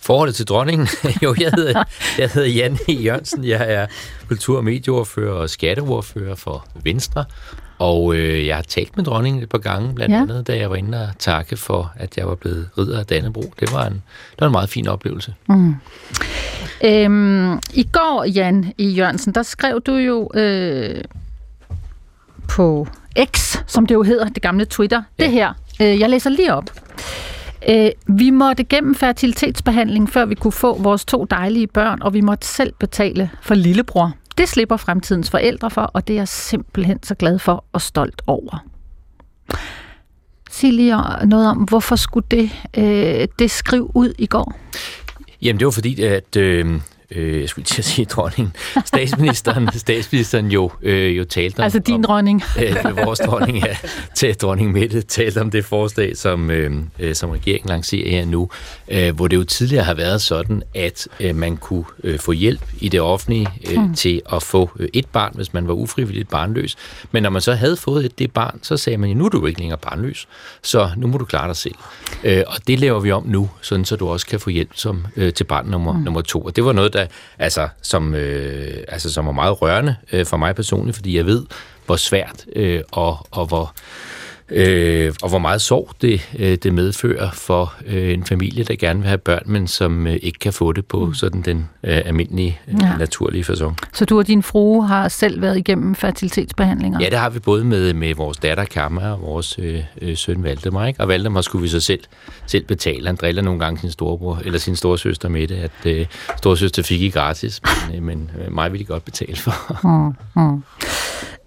Forholdet 0.00 0.34
til 0.34 0.46
dronningen? 0.46 0.88
jo, 1.22 1.34
jeg 1.40 1.50
hedder, 1.56 1.84
jeg 2.18 2.30
hedder 2.30 2.48
Jan 2.48 2.78
E. 2.88 2.92
Jørgensen. 2.92 3.44
Jeg 3.44 3.72
er 3.72 3.86
kultur- 4.28 4.56
og 4.56 4.64
medieordfører 4.64 5.34
og 5.34 5.50
skatteordfører 5.50 6.34
for 6.34 6.66
Venstre. 6.84 7.24
Og 7.82 8.14
øh, 8.14 8.46
jeg 8.46 8.56
har 8.56 8.62
talt 8.62 8.96
med 8.96 9.04
dronningen 9.04 9.42
et 9.42 9.48
par 9.48 9.58
gange, 9.58 9.94
blandt 9.94 10.14
ja. 10.14 10.20
andet, 10.20 10.46
da 10.46 10.56
jeg 10.56 10.70
var 10.70 10.76
inde 10.76 11.02
og 11.02 11.08
takke 11.18 11.56
for, 11.56 11.92
at 11.96 12.16
jeg 12.16 12.26
var 12.26 12.34
blevet 12.34 12.68
ridder 12.78 12.98
af 12.98 13.06
Dannebro. 13.06 13.52
Det 13.60 13.72
var 13.72 13.86
en, 13.86 13.92
det 14.30 14.40
var 14.40 14.46
en 14.46 14.52
meget 14.52 14.68
fin 14.68 14.88
oplevelse. 14.88 15.34
Mm. 15.48 15.74
Øhm, 16.84 17.58
I 17.74 17.88
går, 17.92 18.24
Jan 18.24 18.72
E. 18.78 18.84
Jørgensen, 18.84 19.34
der 19.34 19.42
skrev 19.42 19.80
du 19.80 19.94
jo 19.94 20.30
øh, 20.34 21.04
på 22.48 22.86
X, 23.24 23.56
som 23.66 23.86
det 23.86 23.94
jo 23.94 24.02
hedder, 24.02 24.28
det 24.28 24.42
gamle 24.42 24.64
Twitter, 24.64 25.02
ja. 25.18 25.24
det 25.24 25.32
her. 25.32 25.52
Øh, 25.80 26.00
jeg 26.00 26.10
læser 26.10 26.30
lige 26.30 26.54
op. 26.54 26.70
Øh, 27.68 27.90
vi 28.06 28.30
måtte 28.30 28.64
gennem 28.64 28.94
fertilitetsbehandling, 28.94 30.10
før 30.10 30.24
vi 30.24 30.34
kunne 30.34 30.52
få 30.52 30.78
vores 30.78 31.04
to 31.04 31.24
dejlige 31.24 31.66
børn, 31.66 32.02
og 32.02 32.14
vi 32.14 32.20
måtte 32.20 32.46
selv 32.46 32.72
betale 32.80 33.30
for 33.42 33.54
lillebror. 33.54 34.12
Det 34.38 34.48
slipper 34.48 34.76
fremtidens 34.76 35.30
forældre 35.30 35.70
for, 35.70 35.82
og 35.82 36.08
det 36.08 36.14
er 36.14 36.20
jeg 36.20 36.28
simpelthen 36.28 37.02
så 37.02 37.14
glad 37.14 37.38
for 37.38 37.64
og 37.72 37.80
stolt 37.80 38.22
over. 38.26 38.66
Sig 40.50 40.72
lige 40.72 40.96
noget 41.26 41.48
om, 41.48 41.56
hvorfor 41.56 41.96
skulle 41.96 42.26
det, 42.30 42.50
øh, 42.76 43.28
det 43.38 43.50
skrive 43.50 43.96
ud 43.96 44.14
i 44.18 44.26
går? 44.26 44.54
Jamen, 45.42 45.58
det 45.58 45.64
var 45.64 45.70
fordi, 45.70 46.02
at 46.02 46.36
øh, 46.36 46.80
øh, 47.14 47.40
jeg 47.40 47.48
skulle 47.48 47.64
til 47.64 47.80
at 47.80 47.84
sige 47.84 48.04
dronningen, 48.04 48.56
statsministeren, 48.84 49.68
statsministeren 49.78 50.46
jo, 50.46 50.70
øh, 50.82 51.16
jo 51.16 51.24
talte 51.24 51.58
om... 51.58 51.64
Altså 51.64 51.78
din 51.78 51.94
om, 51.94 52.02
dronning. 52.02 52.42
øh, 52.62 52.96
vores 52.96 53.18
dronning, 53.18 53.58
ja, 53.58 53.76
til 54.14 54.34
dronning 54.34 54.72
Mette, 54.72 55.02
talte 55.02 55.40
om 55.40 55.50
det 55.50 55.64
forslag, 55.64 56.16
som, 56.16 56.50
øh, 56.50 56.72
øh, 56.98 57.14
som 57.14 57.30
regeringen 57.30 57.68
lancerer 57.68 58.10
her 58.10 58.24
nu, 58.24 58.48
øh, 58.88 59.14
hvor 59.16 59.28
det 59.28 59.36
jo 59.36 59.44
tidligere 59.44 59.84
har 59.84 59.94
været 59.94 60.22
sådan, 60.22 60.62
at 60.74 61.08
øh, 61.20 61.36
man 61.36 61.56
kunne 61.56 61.84
øh, 62.04 62.18
få 62.18 62.32
hjælp 62.32 62.62
i 62.80 62.88
det 62.88 63.00
offentlige 63.00 63.48
øh, 63.70 63.78
hmm. 63.78 63.94
til 63.94 64.22
at 64.32 64.42
få 64.42 64.70
øh, 64.78 64.88
et 64.92 65.06
barn, 65.06 65.32
hvis 65.34 65.54
man 65.54 65.68
var 65.68 65.74
ufrivilligt 65.74 66.28
barnløs. 66.28 66.76
Men 67.12 67.22
når 67.22 67.30
man 67.30 67.42
så 67.42 67.54
havde 67.54 67.76
fået 67.76 68.04
et, 68.04 68.18
det 68.18 68.32
barn, 68.32 68.58
så 68.62 68.76
sagde 68.76 68.98
man, 68.98 69.08
ja, 69.08 69.14
nu 69.14 69.24
er 69.24 69.28
du 69.28 69.46
ikke 69.46 69.60
længere 69.60 69.78
barnløs, 69.78 70.28
så 70.62 70.90
nu 70.96 71.06
må 71.06 71.18
du 71.18 71.24
klare 71.24 71.48
dig 71.48 71.56
selv. 71.56 71.74
Øh, 72.24 72.42
og 72.46 72.56
det 72.66 72.80
laver 72.80 73.00
vi 73.00 73.10
om 73.12 73.26
nu, 73.26 73.50
sådan 73.60 73.84
så 73.84 73.96
du 73.96 74.08
også 74.08 74.26
kan 74.26 74.40
få 74.40 74.50
hjælp 74.50 74.70
som, 74.74 75.06
øh, 75.16 75.32
til 75.32 75.44
barn 75.44 75.66
nummer, 75.66 75.92
hmm. 75.92 76.02
nummer 76.02 76.20
to. 76.20 76.40
Og 76.40 76.56
det 76.56 76.64
var 76.64 76.72
noget, 76.72 76.92
der 76.92 77.01
da, 77.02 77.08
altså, 77.38 77.68
som, 77.82 78.14
øh, 78.14 78.84
altså, 78.88 79.12
som 79.12 79.26
var 79.26 79.32
meget 79.32 79.62
rørende 79.62 79.96
øh, 80.12 80.26
for 80.26 80.36
mig 80.36 80.54
personligt, 80.54 80.96
fordi 80.96 81.16
jeg 81.16 81.26
ved, 81.26 81.46
hvor 81.86 81.96
svært 81.96 82.46
øh, 82.56 82.82
og, 82.92 83.26
og 83.30 83.46
hvor 83.46 83.74
øh, 84.52 85.12
og 85.22 85.28
hvor 85.28 85.38
meget 85.38 85.60
sorg 85.60 85.88
det, 86.02 86.30
øh, 86.38 86.58
det 86.62 86.74
medfører 86.74 87.30
for 87.30 87.74
øh, 87.86 88.12
en 88.14 88.24
familie, 88.24 88.64
der 88.64 88.76
gerne 88.76 89.00
vil 89.00 89.08
have 89.08 89.18
børn, 89.18 89.42
men 89.46 89.66
som 89.66 90.06
øh, 90.06 90.18
ikke 90.22 90.38
kan 90.38 90.52
få 90.52 90.72
det 90.72 90.86
på 90.86 91.06
mm. 91.06 91.14
sådan 91.14 91.42
den 91.42 91.68
øh, 91.84 92.02
almindelige, 92.04 92.60
øh, 92.68 92.74
ja. 92.80 92.96
naturlige 92.96 93.44
façon. 93.44 93.74
Så 93.92 94.04
du 94.04 94.18
og 94.18 94.26
din 94.26 94.42
frue 94.42 94.86
har 94.86 95.08
selv 95.08 95.42
været 95.42 95.58
igennem 95.58 95.94
fertilitetsbehandlinger? 95.94 96.98
Ja, 97.00 97.10
det 97.10 97.18
har 97.18 97.30
vi 97.30 97.38
både 97.38 97.64
med, 97.64 97.94
med 97.94 98.14
vores 98.14 98.36
datter 98.36 98.64
Kammer 98.64 99.10
og 99.10 99.22
vores 99.22 99.58
øh, 99.58 99.80
øh, 100.02 100.16
søn 100.16 100.42
Valdemar. 100.42 100.86
Ikke? 100.86 101.00
Og 101.00 101.08
Valdemar 101.08 101.40
skulle 101.40 101.62
vi 101.62 101.68
så 101.68 101.80
selv, 101.80 102.00
selv 102.46 102.64
betale. 102.64 103.06
Han 103.06 103.16
driller 103.16 103.42
nogle 103.42 103.60
gange 103.60 103.80
sin 103.80 103.90
storebror, 103.90 104.40
eller 104.44 104.58
sin 104.58 104.76
storesøster 104.76 105.28
med 105.28 105.48
det, 105.48 105.56
at 105.56 105.86
øh, 105.86 106.06
storesøster 106.36 106.82
fik 106.82 107.02
I 107.02 107.08
gratis, 107.08 107.60
men, 107.90 107.96
øh, 107.96 108.02
men 108.02 108.30
øh, 108.44 108.52
mig 108.52 108.72
ville 108.72 108.84
de 108.84 108.88
godt 108.88 109.04
betale 109.04 109.36
for. 109.36 109.86
Mm, 109.88 110.42
mm. 110.42 110.62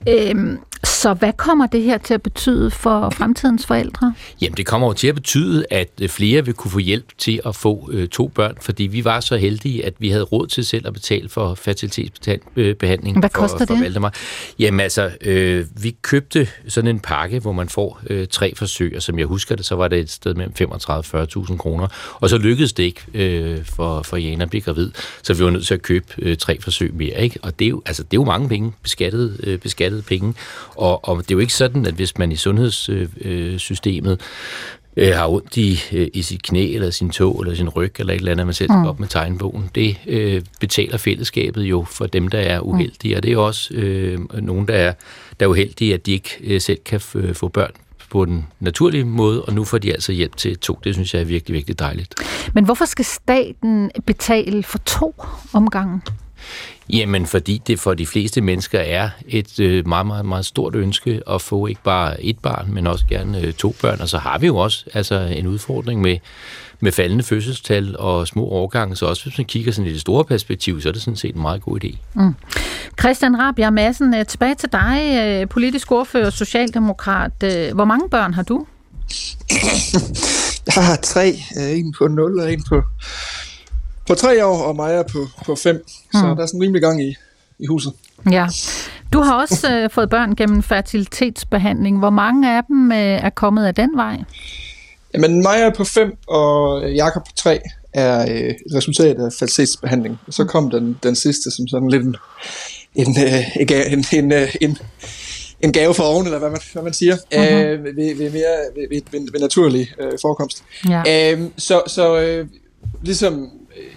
Øhm, 0.07 0.59
så 0.85 1.13
hvad 1.13 1.33
kommer 1.33 1.67
det 1.67 1.83
her 1.83 1.97
til 1.97 2.13
at 2.13 2.21
betyde 2.21 2.71
for 2.71 3.09
fremtidens 3.09 3.65
forældre? 3.65 4.13
Jamen 4.41 4.57
det 4.57 4.65
kommer 4.65 4.87
jo 4.87 4.93
til 4.93 5.07
at 5.07 5.15
betyde, 5.15 5.65
at 5.71 5.89
øh, 6.01 6.09
flere 6.09 6.45
vil 6.45 6.53
kunne 6.53 6.71
få 6.71 6.79
hjælp 6.79 7.05
til 7.17 7.39
at 7.45 7.55
få 7.55 7.89
øh, 7.91 8.07
to 8.07 8.27
børn, 8.27 8.55
fordi 8.61 8.83
vi 8.83 9.05
var 9.05 9.19
så 9.19 9.37
heldige, 9.37 9.85
at 9.85 9.93
vi 9.99 10.09
havde 10.09 10.23
råd 10.23 10.47
til 10.47 10.65
selv 10.65 10.87
at 10.87 10.93
betale 10.93 11.29
for 11.29 11.55
fertilitetsbehandling. 11.55 13.19
Hvad 13.19 13.29
koster 13.29 13.57
for, 13.57 13.65
det? 13.65 13.77
For 13.77 13.83
Valdemar. 13.83 14.13
Jamen 14.59 14.79
altså, 14.79 15.11
øh, 15.21 15.65
vi 15.81 15.95
købte 16.01 16.47
sådan 16.67 16.89
en 16.89 16.99
pakke, 16.99 17.39
hvor 17.39 17.51
man 17.51 17.69
får 17.69 18.01
øh, 18.09 18.27
tre 18.27 18.55
forsøg, 18.55 18.93
og 18.95 19.01
som 19.01 19.19
jeg 19.19 19.27
husker 19.27 19.55
det, 19.55 19.65
så 19.65 19.75
var 19.75 19.87
det 19.87 19.99
et 19.99 20.11
sted 20.11 20.33
mellem 20.33 20.53
35-40.000 20.61 21.57
kroner. 21.57 21.87
Og 22.13 22.29
så 22.29 22.37
lykkedes 22.37 22.73
det 22.73 22.83
ikke 22.83 23.01
øh, 23.13 23.65
for, 23.65 24.01
for 24.01 24.17
Jana 24.17 24.43
at 24.43 24.49
blive 24.49 24.61
gravid, 24.61 24.91
så 25.23 25.33
vi 25.33 25.43
var 25.43 25.49
nødt 25.49 25.67
til 25.67 25.73
at 25.73 25.81
købe 25.81 26.05
øh, 26.17 26.37
tre 26.37 26.61
forsøg 26.61 26.93
mere. 26.93 27.21
Ikke? 27.21 27.39
Og 27.41 27.59
det 27.59 27.65
er, 27.65 27.69
jo, 27.69 27.81
altså, 27.85 28.03
det 28.03 28.17
er 28.17 28.21
jo 28.21 28.25
mange 28.25 28.49
penge, 28.49 28.73
beskattede, 28.83 29.37
øh, 29.43 29.59
beskattede 30.03 30.19
penge. 30.19 30.33
Og, 30.75 31.09
og 31.09 31.17
det 31.17 31.31
er 31.31 31.35
jo 31.35 31.39
ikke 31.39 31.53
sådan, 31.53 31.85
at 31.85 31.93
hvis 31.93 32.17
man 32.17 32.31
i 32.31 32.35
sundhedssystemet 32.35 34.21
øh, 34.97 35.13
har 35.13 35.27
ondt 35.27 35.57
i, 35.57 35.79
øh, 35.93 36.07
i 36.13 36.21
sit 36.21 36.43
knæ, 36.43 36.73
eller 36.73 36.89
sin 36.89 37.09
tog, 37.09 37.39
eller 37.41 37.55
sin 37.55 37.69
ryg, 37.69 37.93
eller 37.99 38.13
et 38.13 38.17
eller 38.17 38.31
andet, 38.31 38.47
man 38.47 38.53
selv 38.53 38.69
skal 38.69 38.79
Mm. 38.79 38.85
op 38.87 38.99
med 38.99 39.07
tegnbogen. 39.07 39.69
Det 39.75 39.97
øh, 40.07 40.41
betaler 40.59 40.97
fællesskabet 40.97 41.63
jo 41.63 41.83
for 41.89 42.05
dem, 42.07 42.27
der 42.27 42.39
er 42.39 42.59
uheldige, 42.59 43.17
og 43.17 43.23
det 43.23 43.31
er 43.33 43.37
også 43.37 43.73
øh, 43.73 44.19
nogen, 44.43 44.67
der 44.67 44.73
er, 44.73 44.93
der 45.39 45.45
er 45.45 45.49
uheldige, 45.49 45.93
at 45.93 46.05
de 46.05 46.11
ikke 46.11 46.29
øh, 46.43 46.61
selv 46.61 46.79
kan 46.85 46.99
f- 46.99 47.17
øh, 47.17 47.35
få 47.35 47.47
børn 47.47 47.71
på 48.09 48.25
den 48.25 48.47
naturlige 48.59 49.03
måde, 49.05 49.41
og 49.45 49.53
nu 49.53 49.63
får 49.63 49.77
de 49.77 49.93
altså 49.93 50.11
hjælp 50.11 50.37
til 50.37 50.57
to. 50.57 50.79
Det 50.83 50.93
synes 50.93 51.13
jeg 51.13 51.19
er 51.21 51.25
virkelig, 51.25 51.53
virkelig 51.53 51.79
dejligt. 51.79 52.15
Men 52.53 52.65
hvorfor 52.65 52.85
skal 52.85 53.05
staten 53.05 53.91
betale 54.05 54.63
for 54.63 54.77
to 54.77 55.15
omgange? 55.53 56.01
Jamen, 56.89 57.25
fordi 57.25 57.61
det 57.67 57.79
for 57.79 57.93
de 57.93 58.05
fleste 58.05 58.41
mennesker 58.41 58.79
er 58.79 59.09
et 59.27 59.59
øh, 59.59 59.87
meget, 59.87 60.07
meget, 60.07 60.25
meget 60.25 60.45
stort 60.45 60.75
ønske 60.75 61.21
at 61.29 61.41
få 61.41 61.67
ikke 61.67 61.81
bare 61.83 62.23
et 62.23 62.39
barn, 62.39 62.73
men 62.73 62.87
også 62.87 63.05
gerne 63.09 63.41
øh, 63.41 63.53
to 63.53 63.75
børn. 63.81 64.01
Og 64.01 64.09
så 64.09 64.17
har 64.17 64.37
vi 64.37 64.47
jo 64.47 64.57
også 64.57 64.85
altså, 64.93 65.19
en 65.19 65.47
udfordring 65.47 66.01
med, 66.01 66.17
med 66.79 66.91
faldende 66.91 67.23
fødselstal 67.23 67.97
og 67.99 68.27
små 68.27 68.43
årgange. 68.43 68.95
Så 68.95 69.05
også 69.05 69.23
hvis 69.23 69.37
man 69.37 69.45
kigger 69.45 69.71
sådan 69.71 69.89
i 69.89 69.93
det 69.93 70.01
store 70.01 70.25
perspektiv, 70.25 70.81
så 70.81 70.89
er 70.89 70.93
det 70.93 71.01
sådan 71.01 71.17
set 71.17 71.35
en 71.35 71.41
meget 71.41 71.61
god 71.61 71.83
idé. 71.83 71.97
Mm. 72.13 72.35
Christian 72.99 73.39
Rabia 73.39 73.69
Madsen, 73.69 74.15
øh, 74.15 74.25
tilbage 74.25 74.55
til 74.55 74.69
dig, 74.71 75.15
øh, 75.17 75.49
politisk 75.49 75.91
ordfører 75.91 76.25
og 76.25 76.33
socialdemokrat. 76.33 77.31
Øh, 77.43 77.73
Hvor 77.75 77.85
mange 77.85 78.09
børn 78.09 78.33
har 78.33 78.43
du? 78.43 78.65
Jeg 80.75 80.83
har 80.83 80.95
tre. 80.95 81.33
En 81.57 81.93
på 81.97 82.07
0 82.07 82.39
og 82.39 82.53
en 82.53 82.63
på, 82.69 82.83
på 84.07 84.15
3 84.15 84.45
år, 84.45 84.57
og 84.63 84.75
Maja 84.75 85.03
på, 85.03 85.27
på 85.45 85.55
5. 85.55 85.83
Så 85.87 86.27
Mm. 86.27 86.35
der 86.35 86.43
er 86.43 86.47
sådan 86.47 86.61
rimelig 86.61 86.81
gang 86.81 87.03
i, 87.03 87.15
i 87.59 87.65
huset. 87.65 87.93
Ja. 88.31 88.47
Du 89.13 89.19
har 89.19 89.41
også 89.41 89.71
øh, 89.73 89.89
fået 89.95 90.09
børn 90.09 90.35
gennem 90.35 90.63
fertilitetsbehandling. 90.63 91.99
Hvor 91.99 92.09
mange 92.09 92.57
af 92.57 92.61
dem 92.67 92.91
øh, 92.91 92.97
er 92.97 93.29
kommet 93.29 93.65
af 93.65 93.75
den 93.75 93.89
vej? 93.95 94.17
Jamen, 95.13 95.43
Maja 95.43 95.69
på 95.69 95.83
5 95.83 96.17
og 96.27 96.83
Jakob 96.91 97.23
på 97.25 97.31
3 97.35 97.59
er 97.93 98.21
øh, 98.31 98.37
et 98.49 98.55
resultat 98.75 99.17
af 99.17 99.33
fertilitetsbehandling. 99.39 100.19
Så 100.29 100.45
kom 100.45 100.69
den, 100.71 100.99
den 101.03 101.15
sidste 101.15 101.51
som 101.51 101.67
sådan 101.67 101.89
lidt 101.89 102.03
en, 102.03 102.15
en, 102.95 103.15
øh, 103.23 103.57
en, 103.91 104.05
en, 104.13 104.31
øh, 104.31 104.55
en, 104.61 104.77
en 105.61 105.71
gave 105.73 105.93
for 105.93 106.03
oven, 106.03 106.25
eller 106.25 106.39
hvad 106.39 106.49
man, 106.49 106.59
hvad 106.73 106.83
man 106.83 106.93
siger, 106.93 107.15
Mhm. 107.31 107.41
øh, 107.43 107.83
ved, 107.83 108.15
ved, 108.17 108.31
mere, 108.31 108.55
ved, 108.75 108.87
ved, 108.89 109.01
ved, 109.11 109.31
ved 109.31 109.39
naturlig 109.39 109.87
øh, 109.99 110.11
forekomst. 110.21 110.63
Ja. 110.89 111.31
Øhm, 111.33 111.51
så 111.57 111.81
så 111.87 112.19
øh, 112.19 112.47
ligesom 113.03 113.33
øh, 113.43 113.49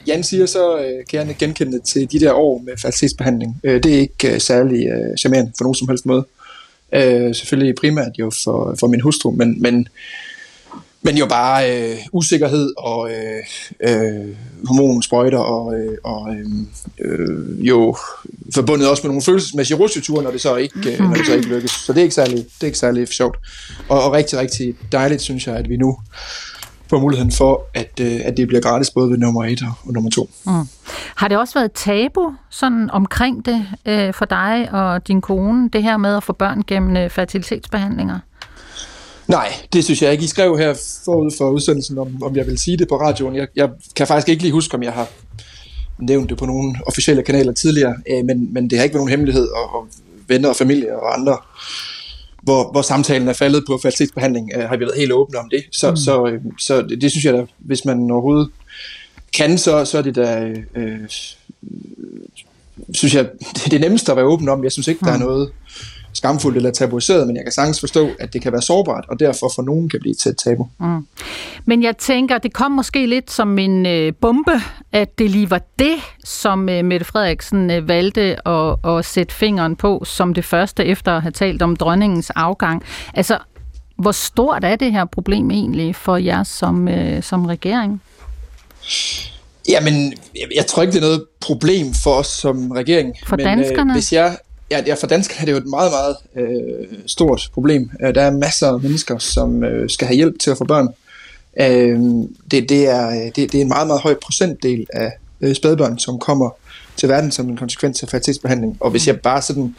Jan 0.07 0.22
siger, 0.22 0.46
så 0.46 0.78
øh, 0.78 1.07
kan 1.11 1.28
jeg 1.28 1.36
genkende 1.38 1.72
det 1.72 1.82
til 1.82 2.12
de 2.12 2.20
der 2.20 2.32
år 2.32 2.62
med 2.64 2.72
falsitetsbehandling. 2.82 3.61
Øh, 3.64 3.82
det 3.82 3.94
er 3.94 3.99
ikke 3.99 4.34
øh, 4.34 4.40
særlig 4.40 4.86
øh, 4.86 5.16
charmerende 5.16 5.53
på 5.59 5.64
nogen 5.64 5.74
som 5.74 5.88
helst 5.88 6.07
måde. 6.07 6.26
Øh, 6.94 7.34
selvfølgelig 7.34 7.74
primært 7.74 8.12
jo 8.18 8.30
for, 8.44 8.74
for 8.80 8.86
min 8.86 9.01
hustru, 9.01 9.30
men, 9.30 9.62
men, 9.62 9.88
men 11.03 11.16
jo 11.16 11.26
bare 11.26 11.90
øh, 11.90 11.96
usikkerhed 12.12 12.72
og 12.76 13.11
øh, 13.11 13.42
øh, 13.80 14.34
hormonsprøjter 14.68 15.38
og, 15.38 15.74
øh, 15.74 15.99
og 16.05 16.34
øh, 16.34 16.46
øh, 17.01 17.68
jo 17.68 17.96
forbundet 18.55 18.88
også 18.88 19.03
med 19.03 19.09
nogle 19.09 19.22
følelsesmæssige 19.22 19.76
rutsjeture, 19.76 20.22
når 20.22 20.30
det 20.30 20.40
så 20.40 20.57
ikke, 20.57 20.92
øh, 20.92 20.99
når 20.99 21.14
det 21.14 21.26
så 21.26 21.34
ikke 21.34 21.49
lykkes. 21.49 21.70
Så 21.70 21.92
det 21.92 21.99
er 21.99 22.03
ikke 22.03 22.14
særlig, 22.14 22.36
det 22.36 22.62
er 22.62 22.66
ikke 22.66 22.78
særlig 22.78 23.09
sjovt. 23.09 23.36
Og, 23.88 24.05
og 24.05 24.12
rigtig, 24.12 24.38
rigtig 24.38 24.74
dejligt, 24.92 25.22
synes 25.22 25.46
jeg, 25.46 25.57
at 25.57 25.68
vi 25.68 25.76
nu 25.76 25.99
får 26.91 27.01
muligheden 27.01 27.32
for, 27.32 27.66
at, 27.74 28.01
øh, 28.01 28.20
at 28.24 28.36
det 28.36 28.49
bliver 28.49 28.61
gratis 28.61 28.91
både 28.91 29.11
ved 29.11 29.18
nummer 29.18 29.45
1 29.45 29.62
og 29.84 29.93
nummer 29.93 30.11
2. 30.11 30.30
Mm. 30.47 30.53
Har 31.16 31.28
det 31.28 31.39
også 31.39 31.55
været 31.55 31.72
tabu 31.72 32.32
sådan 32.51 32.91
omkring 32.91 33.47
det 33.47 33.66
øh, 33.86 34.14
for 34.14 34.24
dig 34.24 34.68
og 34.72 35.09
din 35.09 35.20
kone, 35.20 35.70
det 35.72 35.82
her 35.82 35.97
med 35.97 36.16
at 36.16 36.22
få 36.22 36.32
børn 36.32 36.62
gennem 36.66 36.97
øh, 36.97 37.11
fertilitetsbehandlinger? 37.11 38.18
Nej, 39.28 39.49
det 39.72 39.84
synes 39.84 40.03
jeg 40.03 40.12
ikke. 40.12 40.24
I 40.24 40.26
skrev 40.26 40.59
her 40.59 40.74
forud 41.05 41.30
for 41.39 41.51
udsendelsen, 41.51 41.99
om, 41.99 42.22
om 42.22 42.36
jeg 42.36 42.47
vil 42.47 42.59
sige 42.59 42.76
det 42.76 42.89
på 42.89 43.01
radioen. 43.01 43.36
Jeg, 43.36 43.47
jeg 43.57 43.70
kan 43.97 44.07
faktisk 44.07 44.28
ikke 44.28 44.43
lige 44.43 44.53
huske, 44.53 44.74
om 44.74 44.82
jeg 44.82 44.93
har 44.93 45.09
nævnt 45.99 46.30
det 46.30 46.39
på 46.39 46.47
nogle 46.47 46.74
officielle 46.86 47.22
kanaler 47.22 47.53
tidligere, 47.53 47.95
øh, 48.11 48.24
men, 48.24 48.55
men 48.55 48.70
det 48.70 48.78
har 48.78 48.84
ikke 48.84 48.95
været 48.95 49.01
nogen 49.01 49.11
hemmelighed, 49.11 49.49
og, 49.49 49.74
og 49.74 49.89
venner 50.28 50.49
og 50.49 50.57
familie 50.57 51.01
og 51.01 51.18
andre, 51.18 51.36
hvor, 52.49 52.70
hvor 52.72 52.82
samtalen 52.82 53.28
er 53.28 53.32
faldet 53.32 53.64
på 53.66 53.78
fertilitetsbehandling, 53.82 54.51
øh, 54.57 54.68
har 54.68 54.76
vi 54.76 54.84
været 54.84 54.99
helt 54.99 55.12
åbne 55.12 55.38
om 55.38 55.49
det. 55.51 55.64
Så, 55.72 55.90
mm. 55.90 55.96
så, 55.96 56.26
øh, 56.26 56.40
så 56.59 56.82
det, 56.82 57.01
det 57.01 57.11
synes 57.11 57.24
jeg 57.24 57.34
da, 57.34 57.44
hvis 57.59 57.84
man 57.84 58.11
overhovedet 58.11 58.49
kan, 59.34 59.59
så, 59.59 59.84
så 59.84 59.99
er 59.99 60.03
det 60.03 60.14
da, 60.14 60.55
øh, 60.74 60.99
synes 62.94 63.14
jeg, 63.14 63.24
det 63.55 63.64
er 63.64 63.70
det 63.70 63.80
nemmeste 63.80 64.12
at 64.12 64.16
være 64.16 64.26
åben 64.26 64.49
om. 64.49 64.64
Jeg 64.64 64.72
synes 64.72 64.88
ikke, 64.88 65.05
der 65.05 65.12
er 65.12 65.18
noget 65.18 65.53
skamfuldt 66.18 66.56
eller 66.56 66.70
tabuiseret, 66.70 67.26
men 67.26 67.36
jeg 67.36 67.44
kan 67.44 67.52
sagtens 67.52 67.80
forstå, 67.80 68.08
at 68.18 68.32
det 68.32 68.42
kan 68.42 68.52
være 68.52 68.62
sårbart, 68.62 69.04
og 69.08 69.20
derfor 69.20 69.52
for 69.54 69.62
nogen 69.62 69.88
kan 69.88 70.00
blive 70.00 70.14
til 70.14 70.30
et 70.30 70.38
tabu. 70.44 70.68
Mm. 70.80 71.06
Men 71.64 71.82
jeg 71.82 71.96
tænker, 71.96 72.38
det 72.38 72.52
kom 72.52 72.72
måske 72.72 73.06
lidt 73.06 73.30
som 73.30 73.58
en 73.58 73.86
øh, 73.86 74.12
bombe, 74.20 74.60
at 74.92 75.18
det 75.18 75.30
lige 75.30 75.50
var 75.50 75.60
det, 75.78 75.94
som 76.24 76.68
øh, 76.68 76.84
Mette 76.84 77.06
Frederiksen 77.06 77.70
øh, 77.70 77.88
valgte 77.88 78.48
at, 78.48 78.76
at 78.84 79.04
sætte 79.04 79.34
fingeren 79.34 79.76
på 79.76 80.02
som 80.04 80.34
det 80.34 80.44
første, 80.44 80.84
efter 80.84 81.16
at 81.16 81.22
have 81.22 81.32
talt 81.32 81.62
om 81.62 81.76
dronningens 81.76 82.30
afgang. 82.30 82.82
Altså, 83.14 83.38
hvor 83.96 84.12
stort 84.12 84.64
er 84.64 84.76
det 84.76 84.92
her 84.92 85.04
problem 85.04 85.50
egentlig 85.50 85.96
for 85.96 86.16
jer 86.16 86.42
som, 86.42 86.88
øh, 86.88 87.22
som 87.22 87.46
regering? 87.46 88.02
Jamen, 89.68 90.12
jeg, 90.34 90.48
jeg 90.56 90.66
tror 90.66 90.82
ikke, 90.82 90.92
det 90.92 90.98
er 90.98 91.06
noget 91.06 91.24
problem 91.40 91.86
for 92.02 92.10
os 92.10 92.26
som 92.26 92.70
regering. 92.70 93.14
For 93.26 93.36
men, 93.36 93.46
danskerne? 93.46 93.92
Øh, 93.92 93.94
hvis 93.94 94.12
jeg, 94.12 94.36
ja, 94.70 94.82
ja, 94.86 94.94
for 94.94 95.06
danskerne 95.06 95.40
er 95.40 95.44
det 95.44 95.52
jo 95.52 95.56
et 95.56 95.66
meget, 95.66 95.92
meget 95.92 96.16
øh, 96.36 96.86
stort 97.06 97.50
problem. 97.54 97.90
Øh, 98.02 98.14
Der 98.14 98.22
er 98.22 98.30
masser 98.30 98.68
af 98.68 98.80
mennesker, 98.80 99.18
som 99.18 99.64
øh, 99.64 99.90
skal 99.90 100.06
have 100.06 100.16
hjælp 100.16 100.38
til 100.40 100.50
at 100.50 100.58
få 100.58 100.64
børn. 100.64 100.88
Øh, 101.60 102.00
det, 102.50 102.68
det, 102.68 102.88
er, 102.88 103.08
øh, 103.08 103.14
det, 103.16 103.36
det 103.36 103.54
er 103.54 103.60
en 103.60 103.68
meget, 103.68 103.86
meget 103.86 104.02
høj 104.02 104.14
procentdel 104.22 104.86
af 104.92 105.12
øh, 105.40 105.54
spædbørn, 105.54 105.98
som 105.98 106.18
kommer 106.18 106.50
til 106.96 107.08
verden 107.08 107.30
som 107.30 107.48
en 107.48 107.56
konsekvens 107.56 108.02
af 108.02 108.08
fertilitetsbehandling. 108.08 108.76
Og 108.80 108.90
hvis 108.90 109.06
jeg 109.06 109.20
bare 109.20 109.42
sådan 109.42 109.74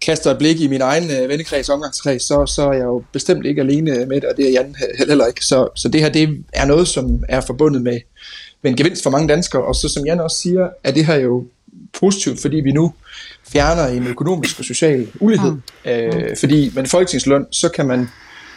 kaster 0.00 0.30
et 0.30 0.38
blik 0.38 0.60
i 0.60 0.68
min 0.68 0.80
egen 0.80 1.10
øh, 1.10 1.28
vennekreds, 1.28 1.68
omgangskreds, 1.68 2.22
så, 2.22 2.46
så 2.46 2.68
er 2.68 2.72
jeg 2.72 2.84
jo 2.84 3.02
bestemt 3.12 3.46
ikke 3.46 3.60
alene 3.60 4.06
med 4.06 4.16
det, 4.20 4.24
og 4.24 4.36
det 4.36 4.46
er 4.48 4.50
Jan 4.50 4.74
he- 4.78 5.06
heller 5.08 5.26
ikke. 5.26 5.44
Så, 5.44 5.68
så 5.76 5.88
det 5.88 6.00
her, 6.00 6.08
det 6.08 6.44
er 6.52 6.64
noget, 6.66 6.88
som 6.88 7.24
er 7.28 7.40
forbundet 7.40 7.82
med, 7.82 8.00
med 8.62 8.70
en 8.70 8.76
gevinst 8.76 9.02
for 9.02 9.10
mange 9.10 9.28
danskere, 9.28 9.64
og 9.64 9.74
så 9.74 9.88
som 9.88 10.06
Jan 10.06 10.20
også 10.20 10.36
siger, 10.36 10.68
er 10.84 10.90
det 10.90 11.06
her 11.06 11.16
jo 11.16 11.44
positivt, 12.00 12.40
fordi 12.42 12.56
vi 12.56 12.72
nu 12.72 12.92
fjerner 13.52 13.86
en 13.86 14.06
økonomisk 14.06 14.58
og 14.58 14.64
social 14.64 15.08
ulighed. 15.20 15.56
Øh, 15.84 16.36
fordi 16.40 16.70
med 16.74 16.82
en 16.82 16.88
folketingsløn, 16.88 17.46
så 17.50 17.68
kan 17.68 17.86
man 17.86 18.08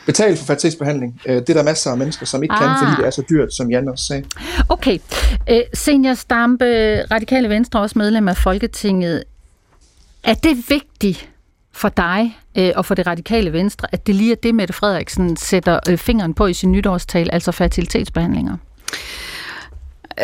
betale 0.05 0.37
for 0.37 0.45
fertilitetsbehandling. 0.45 1.21
Øh, 1.25 1.35
det 1.35 1.49
er 1.49 1.53
der 1.53 1.63
masser 1.63 1.91
af 1.91 1.97
mennesker, 1.97 2.25
som 2.25 2.43
ikke 2.43 2.55
kan, 2.55 2.67
Ah. 2.67 2.77
fordi 2.79 3.01
det 3.01 3.07
er 3.07 3.11
så 3.11 3.23
dyrt, 3.29 3.53
som 3.53 3.71
Jan 3.71 3.89
også 3.89 4.05
sagde. 4.05 4.23
Okay. 4.69 4.97
Øh, 5.49 5.61
Senior 5.73 6.13
Stampe, 6.13 6.65
Radikale 7.11 7.49
Venstre, 7.49 7.79
også 7.79 7.99
medlem 7.99 8.27
af 8.27 8.37
Folketinget. 8.37 9.23
Er 10.23 10.33
det 10.33 10.69
vigtigt 10.69 11.29
for 11.73 11.89
dig 11.89 12.37
øh, 12.57 12.71
og 12.75 12.85
for 12.85 12.95
det 12.95 13.07
radikale 13.07 13.53
venstre, 13.53 13.87
at 13.91 14.07
det 14.07 14.15
lige 14.15 14.31
er 14.31 14.35
det, 14.43 14.55
Mette 14.55 14.73
Frederiksen 14.73 15.37
sætter 15.37 15.79
øh, 15.89 15.97
fingeren 15.97 16.33
på 16.33 16.47
i 16.47 16.53
sin 16.53 16.71
nytårstal, 16.71 17.29
altså 17.33 17.51
fertilitetsbehandlinger? 17.51 18.57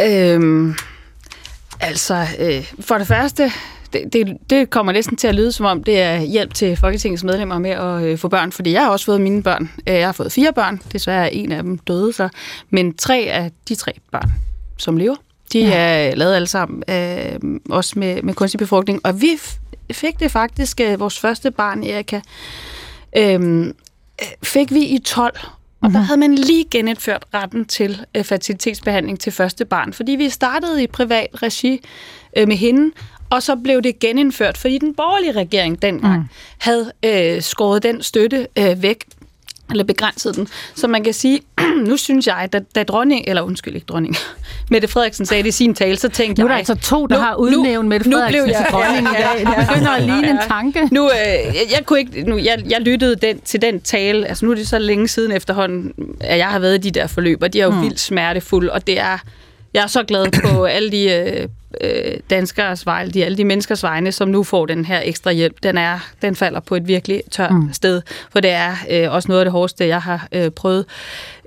Øhm, 0.05 0.75
altså, 1.81 2.27
øh, 2.39 2.71
for 2.79 2.97
det 2.97 3.07
første, 3.07 3.51
det, 3.93 4.13
det, 4.13 4.37
det 4.49 4.69
kommer 4.69 4.91
næsten 4.91 5.17
til 5.17 5.27
at 5.27 5.35
lyde 5.35 5.51
som 5.51 5.65
om, 5.65 5.83
det 5.83 6.01
er 6.01 6.19
hjælp 6.19 6.53
til 6.53 6.77
Folketingets 6.77 7.23
medlemmer 7.23 7.59
med 7.59 7.69
at 7.69 8.03
øh, 8.03 8.17
få 8.17 8.27
børn, 8.27 8.51
fordi 8.51 8.71
jeg 8.71 8.83
har 8.83 8.89
også 8.89 9.05
fået 9.05 9.21
mine 9.21 9.43
børn. 9.43 9.71
Øh, 9.87 9.93
Jeg 9.93 10.07
har 10.07 10.11
fået 10.11 10.31
fire 10.31 10.53
børn, 10.53 10.81
desværre 10.93 11.23
er 11.25 11.29
en 11.29 11.51
af 11.51 11.63
dem 11.63 11.77
døde 11.77 12.13
så, 12.13 12.29
men 12.69 12.93
tre 12.97 13.17
af 13.31 13.51
de 13.69 13.75
tre 13.75 13.91
børn, 14.11 14.31
som 14.77 14.97
lever, 14.97 15.15
de 15.53 15.59
ja. 15.59 15.73
er 15.73 16.15
lavet 16.15 16.35
alle 16.35 16.47
sammen, 16.47 16.83
øh, 16.89 17.59
også 17.69 17.99
med, 17.99 18.21
med 18.21 18.33
kunstig 18.33 18.57
befrugtning, 18.59 18.99
og 19.03 19.21
vi 19.21 19.29
fik 19.91 20.19
det 20.19 20.31
faktisk, 20.31 20.79
øh, 20.81 20.99
vores 20.99 21.19
første 21.19 21.51
barn, 21.51 21.83
Erika, 21.83 22.19
øh, 23.17 23.73
fik 24.43 24.73
vi 24.73 24.79
i 24.85 24.99
12, 24.99 25.39
og 25.81 25.91
der 25.91 25.99
havde 25.99 26.19
man 26.19 26.35
lige 26.35 26.65
genindført 26.71 27.25
retten 27.33 27.65
til 27.65 28.05
øh, 28.15 28.23
fertilitetsbehandling 28.23 29.19
til 29.19 29.31
første 29.31 29.65
barn, 29.65 29.93
fordi 29.93 30.11
vi 30.11 30.29
startede 30.29 30.83
i 30.83 30.87
privat 30.87 31.27
regi 31.43 31.81
øh, 32.37 32.47
med 32.47 32.55
hende, 32.55 32.91
og 33.29 33.43
så 33.43 33.55
blev 33.55 33.81
det 33.81 33.99
genindført, 33.99 34.57
fordi 34.57 34.77
den 34.77 34.95
borgerlige 34.95 35.31
regering 35.31 35.81
dengang 35.81 36.19
mm. 36.19 36.27
havde 36.57 36.91
øh, 37.05 37.41
skåret 37.41 37.83
den 37.83 38.03
støtte 38.03 38.47
øh, 38.57 38.81
væk, 38.81 39.05
eller 39.71 39.83
begrænset 39.83 40.35
den. 40.35 40.47
Så 40.75 40.87
man 40.87 41.03
kan 41.03 41.13
sige, 41.13 41.39
nu 41.87 41.97
synes 41.97 42.27
jeg, 42.27 42.49
da, 42.53 42.59
da 42.75 42.83
dronning, 42.83 43.23
eller 43.27 43.41
undskyld 43.41 43.75
ikke 43.75 43.85
dronning, 43.85 44.15
Mette 44.71 44.87
Frederiksen 44.87 45.25
sagde 45.25 45.43
det 45.43 45.49
i 45.49 45.51
sin 45.51 45.73
tale, 45.75 45.97
så 45.97 46.09
tænkte 46.09 46.41
Nu 46.41 46.45
er 46.45 46.47
der 46.47 46.55
jeg... 46.55 46.69
altså 46.69 46.89
to, 46.89 47.05
der 47.07 47.19
har 47.19 47.35
udnævnt 47.35 47.89
Mette 47.89 48.09
nu 48.09 48.15
Frederiksen 48.17 48.43
blev 48.43 48.53
jeg- 48.53 48.65
til 48.65 48.73
dronning 48.73 49.07
i 49.19 49.21
dag. 49.21 49.39
Det 49.57 49.67
begynder 49.67 49.91
at 49.91 50.03
ligne 50.03 50.29
en 50.29 50.37
tanke. 50.47 50.87
Nu, 50.91 51.05
øh, 51.09 51.15
jeg, 51.45 51.55
jeg, 51.71 51.85
kunne 51.85 51.99
ikke, 51.99 52.23
nu, 52.29 52.37
jeg, 52.37 52.63
jeg 52.69 52.81
lyttede 52.81 53.15
den, 53.15 53.39
til 53.39 53.61
den 53.61 53.81
tale, 53.81 54.27
altså 54.27 54.45
nu 54.45 54.51
er 54.51 54.55
det 54.55 54.67
så 54.67 54.79
længe 54.79 55.07
siden 55.07 55.31
efterhånden, 55.31 55.93
at 56.19 56.37
jeg 56.37 56.47
har 56.47 56.59
været 56.59 56.75
i 56.75 56.89
de 56.89 56.99
der 56.99 57.07
forløb, 57.07 57.43
og 57.43 57.53
de 57.53 57.59
er 57.61 57.65
jo 57.65 57.71
mm. 57.71 57.81
vildt 57.81 57.99
smertefulde, 57.99 58.71
og 58.71 58.87
det 58.87 58.99
er, 58.99 59.17
jeg 59.73 59.83
er 59.83 59.87
så 59.87 60.03
glad 60.03 60.27
på 60.43 60.65
alle 60.65 60.91
de 60.91 61.03
øh, 61.11 61.47
øh, 61.81 62.17
danskers 62.29 62.85
vegne, 62.85 63.11
de, 63.11 63.25
alle 63.25 63.37
de 63.37 63.45
menneskers 63.45 63.83
vegne, 63.83 64.11
som 64.11 64.27
nu 64.27 64.43
får 64.43 64.65
den 64.65 64.85
her 64.85 65.01
ekstra 65.03 65.31
hjælp, 65.31 65.63
den, 65.63 65.77
er, 65.77 65.99
den 66.21 66.35
falder 66.35 66.59
på 66.59 66.75
et 66.75 66.87
virkelig 66.87 67.21
tørt 67.31 67.51
mm. 67.51 67.73
sted, 67.73 68.01
for 68.31 68.39
det 68.39 68.51
er 68.51 68.75
øh, 68.89 69.13
også 69.13 69.27
noget 69.27 69.41
af 69.41 69.45
det 69.45 69.51
hårdeste, 69.51 69.87
jeg 69.87 70.01
har 70.01 70.27
øh, 70.31 70.51
prøvet. 70.51 70.85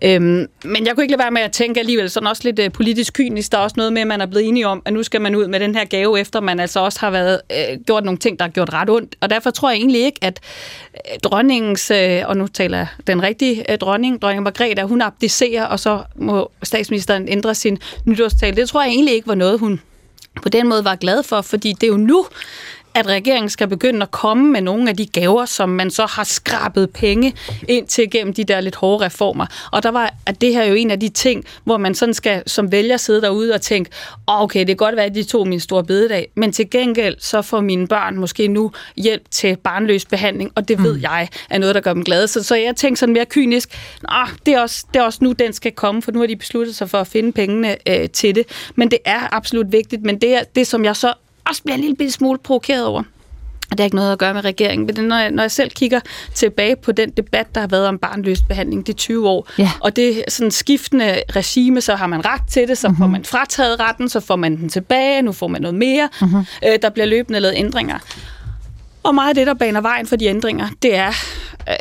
Øhm, 0.05 0.47
men 0.65 0.87
jeg 0.87 0.95
kunne 0.95 1.05
ikke 1.05 1.13
lade 1.13 1.23
være 1.23 1.31
med 1.31 1.43
at 1.43 1.53
tænke 1.53 1.81
alligevel 1.81 2.11
sådan 2.11 2.27
også 2.27 2.43
lidt 2.45 2.59
øh, 2.59 2.73
politisk 2.73 3.13
kynisk. 3.13 3.53
Der 3.53 3.59
er 3.59 3.63
også 3.63 3.75
noget 3.77 3.93
med, 3.93 4.03
at 4.03 4.09
man 4.09 4.21
er 4.21 4.27
blevet 4.27 4.49
enige 4.49 4.69
om, 4.69 4.83
at 4.85 4.93
nu 4.93 5.03
skal 5.03 5.21
man 5.21 5.35
ud 5.37 5.47
med 5.47 5.61
den 5.61 5.75
her 5.75 5.85
gave, 5.85 6.21
efter 6.21 6.41
man 6.41 6.61
altså 6.61 6.81
også 6.81 7.01
har 7.01 7.11
været 7.11 7.41
øh, 7.53 7.81
gjort 7.87 8.05
nogle 8.05 8.19
ting, 8.19 8.39
der 8.39 8.45
har 8.45 8.51
gjort 8.51 8.73
ret 8.73 8.91
ondt. 8.91 9.15
Og 9.21 9.31
derfor 9.31 9.51
tror 9.51 9.71
jeg 9.71 9.77
egentlig 9.77 10.05
ikke, 10.05 10.19
at 10.23 10.41
øh, 10.95 11.19
dronningens, 11.23 11.91
øh, 11.91 12.23
og 12.27 12.37
nu 12.37 12.47
taler 12.47 12.79
jeg 12.79 12.87
den 13.07 13.23
rigtige 13.23 13.73
øh, 13.73 13.79
dronning, 13.79 14.23
dronning 14.23 14.43
Margrethe, 14.43 14.85
hun 14.85 15.03
abdicerer, 15.03 15.65
og 15.65 15.81
så 15.81 16.03
må 16.17 16.51
statsministeren 16.63 17.29
ændre 17.29 17.55
sin 17.55 17.79
nytårstale. 18.05 18.57
Det 18.57 18.69
tror 18.69 18.83
jeg 18.83 18.91
egentlig 18.91 19.15
ikke 19.15 19.29
var 19.29 19.35
noget, 19.35 19.59
hun 19.59 19.81
på 20.43 20.49
den 20.49 20.69
måde 20.69 20.85
var 20.85 20.97
glad 20.97 21.23
for, 21.23 21.41
fordi 21.41 21.73
det 21.73 21.83
er 21.83 21.89
jo 21.89 21.97
nu, 21.97 22.27
at 22.95 23.07
regeringen 23.07 23.51
skal 23.51 23.69
begynde 23.69 24.03
at 24.03 24.11
komme 24.11 24.53
med 24.53 24.61
nogle 24.61 24.91
af 24.91 24.97
de 24.97 25.07
gaver, 25.07 25.45
som 25.45 25.69
man 25.69 25.91
så 25.91 26.07
har 26.07 26.25
skrabet 26.25 26.91
penge 26.91 27.35
ind 27.69 27.87
til 27.87 28.11
gennem 28.11 28.35
de 28.35 28.45
der 28.45 28.61
lidt 28.61 28.77
hårde 28.77 29.07
reformer. 29.07 29.47
Og 29.73 29.83
der 29.83 29.91
var, 29.91 30.15
at 30.27 30.41
det 30.41 30.53
her 30.55 30.63
er 30.63 30.67
jo 30.67 30.75
en 30.75 30.91
af 30.91 31.01
de 31.01 31.09
ting, 31.09 31.45
hvor 31.65 31.77
man 31.77 31.95
sådan 31.95 32.15
skal 32.15 32.43
som 32.47 32.73
vælger 32.73 32.97
sidde 32.97 33.23
derude 33.23 33.55
og 33.55 33.63
tænke, 33.63 33.91
oh, 34.27 34.43
okay, 34.43 34.61
det 34.61 34.67
kan 34.67 34.77
godt 34.77 34.97
være, 34.97 35.05
at 35.05 35.15
de 35.15 35.23
tog 35.23 35.49
min 35.49 35.61
store 35.61 35.85
bededag, 35.85 36.29
men 36.35 36.53
til 36.53 36.71
gengæld 36.71 37.17
så 37.19 37.43
får 37.43 37.61
mine 37.61 37.87
børn 37.87 38.17
måske 38.17 38.49
nu 38.49 38.73
hjælp 38.97 39.23
til 39.31 39.57
barnløs 39.57 40.05
behandling, 40.05 40.53
og 40.55 40.69
det 40.69 40.83
ved 40.83 40.97
mm. 40.97 41.03
jeg 41.03 41.29
er 41.51 41.59
noget, 41.59 41.75
der 41.75 41.81
gør 41.81 41.93
dem 41.93 42.05
glade. 42.05 42.29
Så, 42.29 42.43
så 42.43 42.55
jeg 42.57 42.77
tænker 42.77 42.99
sådan 42.99 43.13
mere 43.13 43.27
kynisk, 43.27 43.79
nah, 44.11 44.29
det, 44.47 44.55
er 44.55 44.61
også, 44.61 44.87
det 44.95 45.01
er 45.01 45.05
også 45.05 45.19
nu, 45.23 45.33
den 45.33 45.53
skal 45.53 45.73
komme, 45.73 46.03
for 46.03 46.13
nu 46.13 46.21
har 46.21 46.27
de 46.27 46.37
besluttet 46.37 46.77
sig 46.77 46.91
for 46.91 46.99
at 46.99 47.07
finde 47.07 47.33
pengene 47.33 47.77
øh, 47.89 48.11
til 48.11 48.35
det. 48.35 48.47
Men 48.75 48.91
det 48.91 48.99
er 49.05 49.35
absolut 49.35 49.73
vigtigt, 49.73 50.03
men 50.03 50.21
det, 50.21 50.35
er, 50.35 50.43
det 50.55 50.67
som 50.67 50.85
jeg 50.85 50.97
så 50.97 51.13
også 51.49 51.63
bliver 51.63 51.77
en 51.77 51.81
lille 51.81 52.11
smule 52.11 52.39
provokeret 52.39 52.87
over. 52.87 53.03
Og 53.71 53.79
det 53.79 53.81
har 53.81 53.85
ikke 53.85 53.97
noget 53.97 54.13
at 54.13 54.19
gøre 54.19 54.35
med 54.35 54.45
regeringen, 54.45 54.87
men 54.87 55.05
når 55.05 55.19
jeg, 55.19 55.31
når 55.31 55.43
jeg 55.43 55.51
selv 55.51 55.71
kigger 55.71 56.01
tilbage 56.35 56.77
på 56.77 56.93
den 56.93 57.11
debat, 57.11 57.55
der 57.55 57.61
har 57.61 57.69
været 57.69 57.87
om 57.87 57.99
barnløs 57.99 58.43
behandling, 58.43 58.89
er 58.89 58.93
20 58.93 59.29
år, 59.29 59.49
ja. 59.59 59.71
og 59.81 59.97
det 59.97 60.25
sådan 60.29 60.51
skiftende 60.51 61.23
regime, 61.37 61.81
så 61.81 61.95
har 61.95 62.07
man 62.07 62.25
ret 62.25 62.41
til 62.49 62.69
det, 62.69 62.79
så 62.79 62.89
mm-hmm. 62.89 63.03
får 63.03 63.07
man 63.07 63.25
frataget 63.25 63.81
retten, 63.81 64.09
så 64.09 64.21
får 64.21 64.37
man 64.37 64.57
den 64.57 64.69
tilbage, 64.69 65.23
nu 65.23 65.33
får 65.33 65.49
man 65.49 65.61
noget 65.61 65.75
mere, 65.75 66.09
mm-hmm. 66.21 66.45
øh, 66.67 66.79
der 66.83 66.91
bliver 66.91 67.07
løbende 67.07 67.41
lavet 67.41 67.55
ændringer. 67.57 67.99
Og 69.03 69.15
meget 69.15 69.29
af 69.29 69.35
det, 69.35 69.47
der 69.47 69.55
baner 69.55 69.81
vejen 69.81 70.07
for 70.07 70.17
de 70.17 70.27
ændringer, 70.27 70.69
det 70.83 70.97
er, 70.97 71.13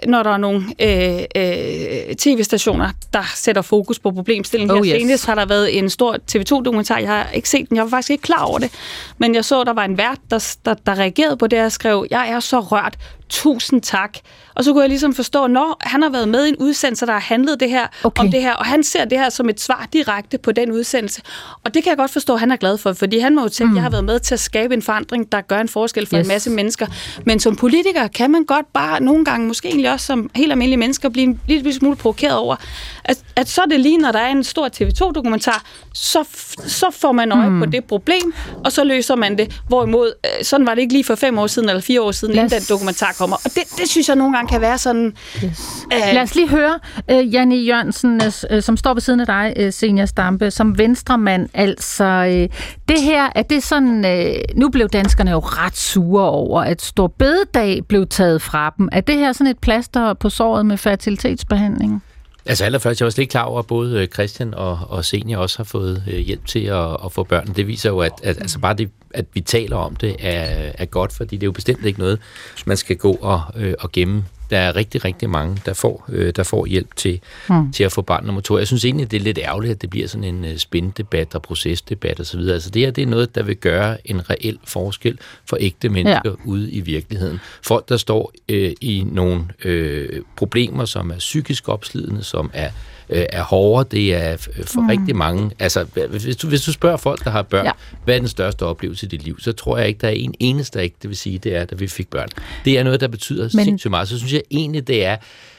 når 0.07 0.23
der 0.23 0.29
er 0.29 0.37
nogle 0.37 0.65
øh, 0.79 1.23
øh, 1.35 2.15
tv-stationer, 2.15 2.89
der 3.13 3.23
sætter 3.35 3.61
fokus 3.61 3.99
på 3.99 4.11
problemstillingen. 4.11 4.77
Oh, 4.77 4.87
yes. 4.87 5.01
Senest 5.01 5.25
har 5.25 5.35
der 5.35 5.45
været 5.45 5.77
en 5.77 5.89
stor 5.89 6.17
TV2-dokumentar, 6.31 6.97
jeg 6.97 7.09
har 7.09 7.29
ikke 7.33 7.49
set 7.49 7.69
den, 7.69 7.77
jeg 7.77 7.83
var 7.83 7.89
faktisk 7.89 8.09
ikke 8.09 8.21
klar 8.21 8.43
over 8.43 8.59
det, 8.59 8.71
men 9.17 9.35
jeg 9.35 9.45
så, 9.45 9.63
der 9.63 9.73
var 9.73 9.85
en 9.85 9.97
vært, 9.97 10.19
der, 10.31 10.55
der, 10.65 10.73
der 10.73 10.99
reagerede 10.99 11.37
på 11.37 11.47
det, 11.47 11.61
og 11.61 11.71
skrev, 11.71 12.07
jeg 12.11 12.29
er 12.29 12.39
så 12.39 12.59
rørt, 12.59 12.97
tusind 13.33 13.81
tak. 13.81 14.17
Og 14.55 14.63
så 14.63 14.71
kunne 14.73 14.81
jeg 14.81 14.89
ligesom 14.89 15.13
forstå, 15.13 15.47
når 15.47 15.77
han 15.81 16.01
har 16.01 16.09
været 16.09 16.27
med 16.27 16.45
i 16.45 16.49
en 16.49 16.55
udsendelse, 16.59 17.05
der 17.05 17.11
har 17.11 17.19
handlet 17.19 17.59
det 17.59 17.69
her, 17.69 17.87
okay. 18.03 18.23
om 18.23 18.31
det 18.31 18.41
her, 18.41 18.53
og 18.53 18.65
han 18.65 18.83
ser 18.83 19.05
det 19.05 19.19
her 19.19 19.29
som 19.29 19.49
et 19.49 19.61
svar 19.61 19.87
direkte 19.93 20.37
på 20.37 20.51
den 20.51 20.71
udsendelse. 20.71 21.21
Og 21.63 21.73
det 21.73 21.83
kan 21.83 21.89
jeg 21.89 21.97
godt 21.97 22.11
forstå, 22.11 22.33
at 22.33 22.39
han 22.39 22.51
er 22.51 22.55
glad 22.55 22.77
for, 22.77 22.93
fordi 22.93 23.19
han 23.19 23.35
må 23.35 23.41
jo 23.41 23.49
tænke, 23.49 23.69
mm. 23.69 23.75
jeg 23.75 23.83
har 23.83 23.89
været 23.89 24.03
med 24.03 24.19
til 24.19 24.33
at 24.33 24.39
skabe 24.39 24.73
en 24.73 24.81
forandring, 24.81 25.31
der 25.31 25.41
gør 25.41 25.59
en 25.59 25.69
forskel 25.69 26.07
for 26.07 26.17
yes. 26.17 26.21
en 26.21 26.27
masse 26.27 26.49
mennesker. 26.49 26.87
Men 27.25 27.39
som 27.39 27.55
politiker 27.55 28.07
kan 28.07 28.31
man 28.31 28.45
godt 28.45 28.73
bare 28.73 29.03
nogle 29.03 29.25
gange, 29.25 29.47
måske 29.47 29.72
egentlig 29.73 29.91
også 29.91 30.05
som 30.05 30.29
helt 30.35 30.51
almindelige 30.51 30.77
mennesker, 30.77 31.09
blive 31.09 31.23
en 31.23 31.39
lille 31.47 31.73
smule 31.73 31.95
provokeret 31.95 32.37
over, 32.37 32.55
at, 33.03 33.17
at 33.35 33.49
så 33.49 33.61
er 33.61 33.65
det 33.65 33.79
lige, 33.79 33.97
når 33.97 34.11
der 34.11 34.19
er 34.19 34.31
en 34.31 34.43
stor 34.43 34.69
TV2-dokumentar, 34.75 35.63
så, 35.93 36.23
så 36.67 36.85
får 36.91 37.11
man 37.11 37.31
øje 37.31 37.49
mm. 37.49 37.59
på 37.59 37.65
det 37.65 37.83
problem, 37.83 38.33
og 38.65 38.71
så 38.71 38.83
løser 38.83 39.15
man 39.15 39.37
det. 39.37 39.61
Hvorimod, 39.67 40.13
øh, 40.25 40.45
sådan 40.45 40.67
var 40.67 40.75
det 40.75 40.81
ikke 40.81 40.93
lige 40.93 41.03
for 41.03 41.15
fem 41.15 41.37
år 41.37 41.47
siden, 41.47 41.69
eller 41.69 41.81
fire 41.81 42.01
år 42.01 42.11
siden, 42.11 42.33
yes. 42.33 42.37
inden 42.37 42.59
den 42.59 42.61
dokumentar 42.69 43.15
kommer. 43.17 43.35
Og 43.35 43.51
det, 43.55 43.63
det 43.77 43.89
synes 43.89 44.07
jeg 44.07 44.15
nogle 44.15 44.35
gange 44.35 44.49
kan 44.49 44.61
være 44.61 44.77
sådan... 44.77 45.13
Yes. 45.43 45.59
Øh, 45.93 46.13
Lad 46.13 46.21
os 46.21 46.35
lige 46.35 46.49
høre 46.49 46.79
uh, 47.11 47.33
Janne 47.33 47.55
Jørgensen, 47.55 48.21
uh, 48.53 48.61
som 48.61 48.77
står 48.77 48.93
ved 48.93 49.01
siden 49.01 49.19
af 49.19 49.25
dig, 49.25 49.53
uh, 49.59 49.73
Senior 49.73 50.05
Stampe, 50.05 50.51
som 50.51 50.77
venstremand. 50.77 51.49
Altså, 51.53 52.47
uh, 52.49 52.57
det 52.89 53.01
her, 53.01 53.29
er 53.35 53.41
det 53.41 53.63
sådan... 53.63 54.05
Uh, 54.05 54.59
nu 54.59 54.69
blev 54.69 54.89
danskerne 54.89 55.31
jo 55.31 55.39
ret 55.39 55.77
sure 55.77 56.29
over, 56.29 56.61
at 56.61 56.81
Stor 56.81 57.07
Bededag 57.07 57.81
blev 57.87 58.07
taget 58.07 58.41
fra 58.41 58.73
dem. 58.77 58.89
Er 58.91 59.01
det 59.01 59.15
her 59.17 59.33
sådan 59.33 59.47
et 59.47 59.59
plaster 59.63 60.13
på 60.13 60.29
såret 60.29 60.65
med 60.65 60.77
fertilitetsbehandling? 60.77 62.03
Altså 62.45 62.65
allerførst, 62.65 63.01
jeg 63.01 63.05
var 63.05 63.09
slet 63.09 63.21
ikke 63.21 63.31
klar 63.31 63.43
over, 63.43 63.59
at 63.59 63.67
både 63.67 64.01
øh, 64.01 64.07
Christian 64.07 64.53
og, 64.53 64.79
og 64.89 65.05
Senior 65.05 65.41
også 65.41 65.57
har 65.59 65.63
fået 65.63 66.03
øh, 66.07 66.19
hjælp 66.19 66.45
til 66.45 66.59
at, 66.59 66.97
at 67.05 67.11
få 67.11 67.23
børn. 67.23 67.47
Det 67.47 67.67
viser 67.67 67.89
jo, 67.89 67.99
at, 67.99 68.11
at 68.23 68.37
altså 68.37 68.59
bare 68.59 68.73
det, 68.73 68.89
at 69.13 69.25
vi 69.33 69.41
taler 69.41 69.75
om 69.75 69.95
det, 69.95 70.15
er, 70.19 70.71
er 70.77 70.85
godt, 70.85 71.13
fordi 71.13 71.35
det 71.35 71.43
er 71.43 71.47
jo 71.47 71.51
bestemt 71.51 71.85
ikke 71.85 71.99
noget, 71.99 72.19
man 72.65 72.77
skal 72.77 72.95
gå 72.95 73.11
og, 73.21 73.41
øh, 73.55 73.73
og 73.79 73.91
gemme 73.91 74.25
der 74.53 74.59
er 74.59 74.75
rigtig, 74.75 75.05
rigtig 75.05 75.29
mange, 75.29 75.61
der 75.65 75.73
får, 75.73 76.05
øh, 76.09 76.33
der 76.35 76.43
får 76.43 76.65
hjælp 76.65 76.95
til, 76.95 77.19
mm. 77.49 77.71
til 77.71 77.83
at 77.83 77.91
få 77.91 78.01
barn 78.01 78.25
nummer 78.25 78.41
to. 78.41 78.57
Jeg 78.57 78.67
synes 78.67 78.85
egentlig, 78.85 79.11
det 79.11 79.17
er 79.17 79.21
lidt 79.21 79.37
ærgerligt, 79.37 79.71
at 79.71 79.81
det 79.81 79.89
bliver 79.89 80.07
sådan 80.07 80.23
en 80.23 80.45
øh, 80.45 80.57
spændebat 80.57 81.35
og 81.35 81.41
procesdebat 81.41 82.19
osv. 82.19 82.39
Altså 82.39 82.69
det 82.69 82.81
her, 82.81 82.91
det 82.91 83.01
er 83.01 83.05
noget, 83.05 83.35
der 83.35 83.43
vil 83.43 83.55
gøre 83.55 83.97
en 84.07 84.29
reel 84.29 84.59
forskel 84.65 85.17
for 85.45 85.57
ægte 85.59 85.89
mennesker 85.89 86.21
ja. 86.25 86.31
ude 86.45 86.71
i 86.71 86.81
virkeligheden. 86.81 87.39
Folk, 87.61 87.89
der 87.89 87.97
står 87.97 88.33
øh, 88.49 88.73
i 88.81 89.03
nogle 89.11 89.45
øh, 89.63 90.21
problemer, 90.35 90.85
som 90.85 91.11
er 91.11 91.17
psykisk 91.17 91.69
opslidende, 91.69 92.23
som 92.23 92.51
er 92.53 92.69
øh, 93.09 93.25
er 93.29 93.43
hårdere. 93.43 93.85
Det 93.91 94.15
er 94.15 94.37
for 94.37 94.81
mm. 94.81 94.87
rigtig 94.87 95.15
mange. 95.15 95.51
Altså, 95.59 95.85
hvis 96.09 96.35
du, 96.35 96.47
hvis 96.47 96.61
du 96.61 96.71
spørger 96.71 96.97
folk, 96.97 97.23
der 97.23 97.29
har 97.29 97.41
børn, 97.41 97.65
ja. 97.65 97.71
hvad 98.03 98.15
er 98.15 98.19
den 98.19 98.27
største 98.27 98.65
oplevelse 98.65 99.05
i 99.05 99.09
dit 99.09 99.23
liv, 99.23 99.39
så 99.39 99.51
tror 99.51 99.77
jeg 99.77 99.87
ikke, 99.87 99.99
der 100.01 100.07
er 100.07 100.11
en 100.11 100.33
eneste 100.39 100.83
ikke, 100.83 100.95
det 101.01 101.09
vil 101.09 101.17
sige, 101.17 101.37
det 101.37 101.55
er, 101.55 101.65
da 101.65 101.75
vi 101.75 101.87
fik 101.87 102.09
børn. 102.09 102.27
Det 102.65 102.79
er 102.79 102.83
noget, 102.83 103.01
der 103.01 103.07
betyder 103.07 103.49
Men, 103.53 103.65
sindssygt 103.65 103.91
meget. 103.91 104.07
Så 104.07 104.17
synes 104.17 104.33
jeg 104.33 104.41
egentlig, 104.51 104.87
det 104.87 105.05
er 105.05 105.15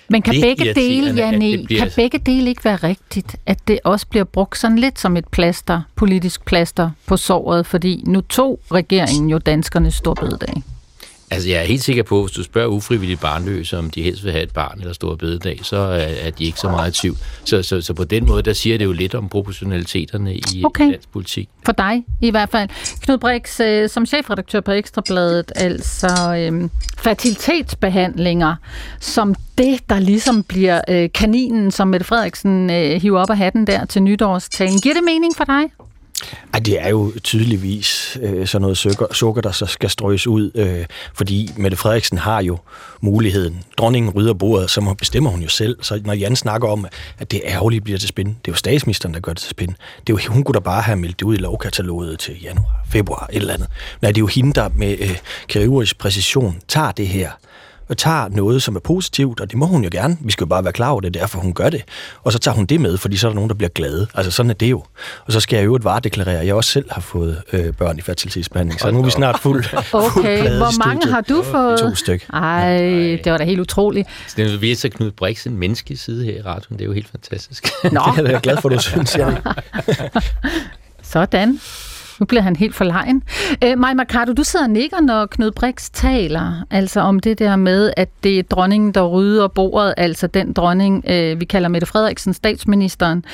men 0.08 0.22
kan 0.22 0.34
begge 0.40 0.74
dele, 0.74 1.14
Janne, 1.14 1.64
bliver... 1.64 1.80
kan 1.80 1.90
begge 1.96 2.18
dele 2.18 2.48
ikke 2.48 2.64
være 2.64 2.76
rigtigt, 2.76 3.36
at 3.46 3.58
det 3.68 3.78
også 3.84 4.06
bliver 4.06 4.24
brugt 4.24 4.58
sådan 4.58 4.78
lidt 4.78 4.98
som 4.98 5.16
et 5.16 5.28
plaster, 5.28 5.82
politisk 5.96 6.44
plaster 6.44 6.90
på 7.06 7.16
såret, 7.16 7.66
fordi 7.66 8.02
nu 8.06 8.20
tog 8.20 8.60
regeringen 8.72 9.30
jo 9.30 9.38
danskernes 9.38 9.94
storbededag? 9.94 10.62
Altså, 11.30 11.48
jeg 11.48 11.60
er 11.60 11.64
helt 11.64 11.82
sikker 11.82 12.02
på, 12.02 12.18
at 12.18 12.24
hvis 12.24 12.36
du 12.36 12.42
spørger 12.42 12.68
ufrivilligt 12.68 13.20
barnløse, 13.20 13.78
om 13.78 13.90
de 13.90 14.02
helst 14.02 14.24
vil 14.24 14.32
have 14.32 14.42
et 14.42 14.52
barn 14.52 14.78
eller 14.80 14.92
store 14.92 15.16
bededag, 15.16 15.60
så 15.62 15.76
er 16.24 16.30
de 16.30 16.44
ikke 16.44 16.60
så 16.60 16.68
meget 16.68 16.96
i 16.96 17.00
tvivl. 17.00 17.16
Så, 17.44 17.62
så, 17.62 17.80
så 17.80 17.94
på 17.94 18.04
den 18.04 18.26
måde, 18.26 18.42
der 18.42 18.52
siger 18.52 18.78
det 18.78 18.84
jo 18.84 18.92
lidt 18.92 19.14
om 19.14 19.28
proportionaliteterne 19.28 20.34
i 20.34 20.62
okay. 20.64 20.90
dansk 20.90 21.08
politik. 21.12 21.48
For 21.66 21.72
dig 21.72 22.04
i 22.20 22.30
hvert 22.30 22.48
fald. 22.48 22.68
Knud 23.00 23.18
Brix, 23.18 23.60
øh, 23.60 23.88
som 23.88 24.06
chefredaktør 24.06 24.60
på 24.60 24.72
Ekstrabladet, 24.72 25.52
altså 25.56 26.36
øhm, 26.38 26.70
fertilitetsbehandlinger, 26.98 28.56
som 29.00 29.34
det, 29.58 29.80
der 29.88 29.98
ligesom 29.98 30.42
bliver 30.42 30.80
øh, 30.88 31.08
kaninen, 31.14 31.70
som 31.70 31.88
Mette 31.88 32.06
Frederiksen 32.06 32.70
øh, 32.70 33.02
hiver 33.02 33.20
op 33.20 33.30
af 33.30 33.36
hatten 33.36 33.66
der 33.66 33.84
til 33.84 34.02
nytårstagen. 34.02 34.80
Giver 34.80 34.94
det 34.94 35.04
mening 35.04 35.36
for 35.36 35.44
dig? 35.44 35.62
Ej, 36.52 36.60
det 36.60 36.80
er 36.80 36.88
jo 36.88 37.12
tydeligvis 37.22 38.18
øh, 38.22 38.46
sådan 38.46 38.62
noget 38.62 38.78
sukker, 38.78 39.06
sukker, 39.12 39.42
der 39.42 39.52
så 39.52 39.66
skal 39.66 39.90
strøges 39.90 40.26
ud, 40.26 40.50
øh, 40.54 40.86
fordi 41.14 41.50
Mette 41.56 41.76
Frederiksen 41.76 42.18
har 42.18 42.42
jo 42.42 42.58
muligheden. 43.00 43.64
Dronningen 43.78 44.12
rydder 44.12 44.34
bordet, 44.34 44.70
så 44.70 44.94
bestemmer 44.98 45.30
hun 45.30 45.40
jo 45.40 45.48
selv. 45.48 45.78
Så 45.82 46.00
når 46.04 46.12
Jan 46.12 46.36
snakker 46.36 46.68
om, 46.68 46.86
at 47.18 47.30
det 47.30 47.40
ærgerligt 47.44 47.84
bliver 47.84 47.98
til 47.98 48.08
spin, 48.08 48.26
det 48.26 48.34
er 48.34 48.52
jo 48.52 48.54
statsministeren, 48.54 49.14
der 49.14 49.20
gør 49.20 49.32
det 49.32 49.40
til 49.40 49.50
spin. 49.50 49.76
Det 50.06 50.12
er 50.12 50.24
jo, 50.24 50.32
hun 50.32 50.44
kunne 50.44 50.54
da 50.54 50.60
bare 50.60 50.82
have 50.82 50.96
meldt 50.96 51.20
det 51.20 51.26
ud 51.26 51.34
i 51.34 51.38
lovkataloget 51.38 52.18
til 52.18 52.42
januar, 52.42 52.84
februar, 52.90 53.28
et 53.32 53.36
eller 53.36 53.54
andet. 53.54 53.68
Nej, 54.02 54.10
det 54.10 54.18
er 54.18 54.22
jo 54.22 54.26
hende, 54.26 54.52
der 54.52 54.68
med 54.74 54.96
øh, 55.00 55.18
kirurgisk 55.48 55.98
præcision 55.98 56.60
tager 56.68 56.92
det 56.92 57.08
her 57.08 57.30
og 57.88 57.96
tager 57.96 58.28
noget, 58.28 58.62
som 58.62 58.76
er 58.76 58.80
positivt, 58.80 59.40
og 59.40 59.50
det 59.50 59.58
må 59.58 59.66
hun 59.66 59.84
jo 59.84 59.88
gerne. 59.92 60.16
Vi 60.20 60.32
skal 60.32 60.44
jo 60.44 60.48
bare 60.48 60.64
være 60.64 60.72
klar 60.72 60.90
over 60.90 61.00
det, 61.00 61.14
derfor 61.14 61.38
hun 61.38 61.52
gør 61.52 61.70
det. 61.70 61.82
Og 62.22 62.32
så 62.32 62.38
tager 62.38 62.54
hun 62.54 62.66
det 62.66 62.80
med, 62.80 62.98
fordi 62.98 63.16
så 63.16 63.26
er 63.26 63.30
der 63.30 63.34
nogen, 63.34 63.48
der 63.48 63.54
bliver 63.54 63.68
glade. 63.68 64.06
Altså 64.14 64.30
sådan 64.30 64.50
er 64.50 64.54
det 64.54 64.70
jo. 64.70 64.84
Og 65.26 65.32
så 65.32 65.40
skal 65.40 65.56
jeg 65.56 65.64
jo 65.64 65.74
et 65.74 65.84
varedeklarere, 65.84 66.40
at 66.40 66.46
jeg 66.46 66.54
også 66.54 66.70
selv 66.70 66.84
har 66.90 67.00
fået 67.00 67.42
øh, 67.52 67.72
børn 67.72 67.98
i 67.98 68.00
fertilitetsbehandling. 68.00 68.80
Så 68.80 68.90
nu 68.90 68.98
er 68.98 69.04
vi 69.04 69.10
snart 69.10 69.40
fuld, 69.40 69.64
okay. 69.92 70.38
fuld 70.38 70.56
Hvor 70.56 70.86
mange 70.86 71.12
har 71.12 71.20
du 71.20 71.42
fået? 71.42 71.78
To 71.78 71.94
stykker. 71.94 72.34
Ej, 72.34 72.78
det 73.24 73.32
var 73.32 73.38
da 73.38 73.44
helt 73.44 73.60
utroligt. 73.60 74.08
Så 74.26 74.34
det 74.36 74.54
er 74.54 74.58
vi 74.58 74.74
så 74.74 74.88
Knud 74.88 75.10
Brix 75.10 75.46
en 75.46 75.56
menneskelig 75.56 75.98
side 75.98 76.24
her 76.24 76.38
i 76.38 76.42
radioen. 76.42 76.78
Det 76.78 76.80
er 76.80 76.86
jo 76.86 76.92
helt 76.92 77.08
fantastisk. 77.08 77.68
Nå. 77.92 78.00
det 78.16 78.26
er 78.26 78.30
jeg 78.30 78.40
glad 78.40 78.56
for, 78.56 78.68
du 78.68 78.78
synes, 78.80 79.16
jeg. 79.16 79.42
Sådan. 81.02 81.60
Nu 82.20 82.26
bliver 82.26 82.42
han 82.42 82.56
helt 82.56 82.74
for 82.74 82.84
lejen. 82.84 83.22
Øh, 83.64 83.78
Maja 83.78 83.94
Mercado, 83.94 84.32
du 84.32 84.44
sidder 84.44 84.64
og 84.64 84.70
nikker, 84.70 85.00
når 85.00 85.26
Knud 85.26 85.50
Brix 85.50 85.90
taler, 85.90 86.66
altså 86.70 87.00
om 87.00 87.20
det 87.20 87.38
der 87.38 87.56
med, 87.56 87.92
at 87.96 88.08
det 88.22 88.38
er 88.38 88.42
dronningen, 88.42 88.92
der 88.92 89.06
rydder 89.06 89.48
bordet, 89.48 89.94
altså 89.96 90.26
den 90.26 90.52
dronning, 90.52 91.04
øh, 91.08 91.40
vi 91.40 91.44
kalder 91.44 91.68
Mette 91.68 91.86
Frederiksen, 91.86 92.34
statsministeren, 92.34 93.24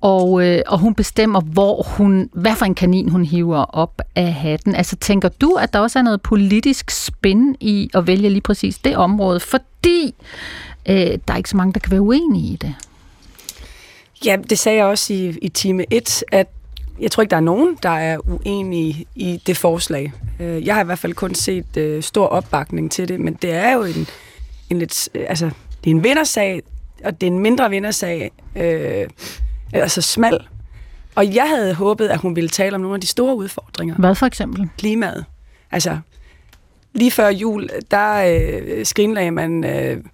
og, 0.00 0.46
øh, 0.46 0.62
og 0.66 0.78
hun 0.78 0.94
bestemmer, 0.94 1.40
hvor 1.40 1.82
hun, 1.82 2.30
hvad 2.32 2.56
for 2.56 2.64
en 2.64 2.74
kanin 2.74 3.08
hun 3.08 3.24
hiver 3.24 3.64
op 3.64 4.02
af 4.16 4.32
hatten. 4.32 4.74
Altså 4.74 4.96
tænker 4.96 5.28
du, 5.28 5.54
at 5.54 5.72
der 5.72 5.78
også 5.78 5.98
er 5.98 6.02
noget 6.02 6.22
politisk 6.22 6.90
spænd 6.90 7.56
i 7.60 7.90
at 7.94 8.06
vælge 8.06 8.28
lige 8.28 8.40
præcis 8.40 8.78
det 8.78 8.96
område, 8.96 9.40
fordi 9.40 10.14
øh, 10.88 10.96
der 10.96 11.32
er 11.32 11.36
ikke 11.36 11.50
så 11.50 11.56
mange, 11.56 11.72
der 11.72 11.80
kan 11.80 11.90
være 11.90 12.00
uenige 12.00 12.52
i 12.52 12.56
det? 12.56 12.74
Ja, 14.24 14.36
det 14.50 14.58
sagde 14.58 14.78
jeg 14.78 14.86
også 14.86 15.12
i, 15.12 15.38
i 15.42 15.48
time 15.48 15.84
1, 15.92 16.24
at 16.32 16.46
jeg 17.00 17.10
tror 17.10 17.20
ikke, 17.20 17.30
der 17.30 17.36
er 17.36 17.40
nogen, 17.40 17.78
der 17.82 17.90
er 17.90 18.18
uenige 18.28 19.06
i 19.14 19.42
det 19.46 19.56
forslag. 19.56 20.12
Øh, 20.40 20.66
jeg 20.66 20.74
har 20.74 20.82
i 20.82 20.84
hvert 20.84 20.98
fald 20.98 21.14
kun 21.14 21.34
set 21.34 21.76
øh, 21.76 22.02
stor 22.02 22.26
opbakning 22.26 22.90
til 22.90 23.08
det, 23.08 23.20
men 23.20 23.34
det 23.34 23.50
er 23.50 23.72
jo 23.72 23.84
en, 23.84 24.06
en 24.70 24.78
lidt, 24.78 25.08
øh, 25.14 25.24
altså, 25.28 25.50
det 25.84 25.90
er 25.90 25.94
en 25.94 26.04
vindersag, 26.04 26.62
og 27.04 27.20
det 27.20 27.26
er 27.26 27.30
en 27.30 27.38
mindre 27.38 27.70
vindersag, 27.70 28.30
øh, 28.56 29.08
altså 29.72 30.02
smal. 30.02 30.46
Og 31.14 31.34
jeg 31.34 31.48
havde 31.48 31.74
håbet, 31.74 32.08
at 32.08 32.18
hun 32.18 32.36
ville 32.36 32.48
tale 32.48 32.74
om 32.74 32.80
nogle 32.80 32.94
af 32.94 33.00
de 33.00 33.06
store 33.06 33.36
udfordringer. 33.36 33.94
Hvad 33.94 34.14
for 34.14 34.26
eksempel? 34.26 34.68
Klimaet. 34.78 35.24
Altså, 35.70 35.98
lige 36.94 37.10
før 37.10 37.28
jul, 37.28 37.68
der 37.90 38.14
øh, 38.16 38.86
skrinlagde 38.86 39.30
man, 39.30 39.64
øh, 39.64 40.04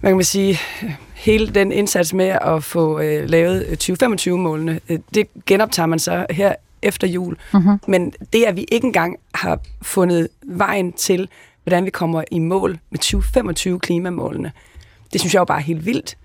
hvad 0.00 0.10
kan 0.10 0.16
man 0.16 0.24
sige, 0.24 0.58
hele 1.14 1.46
den 1.54 1.72
indsats 1.72 2.14
med 2.14 2.26
at 2.42 2.64
få 2.64 3.00
øh, 3.00 3.28
lavet 3.30 3.62
2025-målene. 3.90 4.80
Øh, 4.88 4.98
det 5.14 5.26
genoptager 5.46 5.86
man 5.86 5.98
så 5.98 6.26
her 6.30 6.54
efter 6.82 7.06
jul. 7.06 7.36
Mhm. 7.54 7.80
Men 7.88 8.12
det, 8.32 8.44
at 8.44 8.56
vi 8.56 8.64
ikke 8.72 8.86
engang 8.86 9.16
har 9.34 9.58
fundet 9.82 10.28
vejen 10.44 10.92
til, 10.92 11.28
hvordan 11.64 11.84
vi 11.84 11.90
kommer 11.90 12.24
i 12.30 12.38
mål 12.38 12.78
med 12.90 12.98
2025-klimamålene, 13.04 14.50
det 15.12 15.20
synes 15.20 15.34
jeg 15.34 15.40
jo 15.40 15.44
bare 15.44 15.58
er 15.58 15.62
helt 15.62 15.86
vildt. 15.86 16.16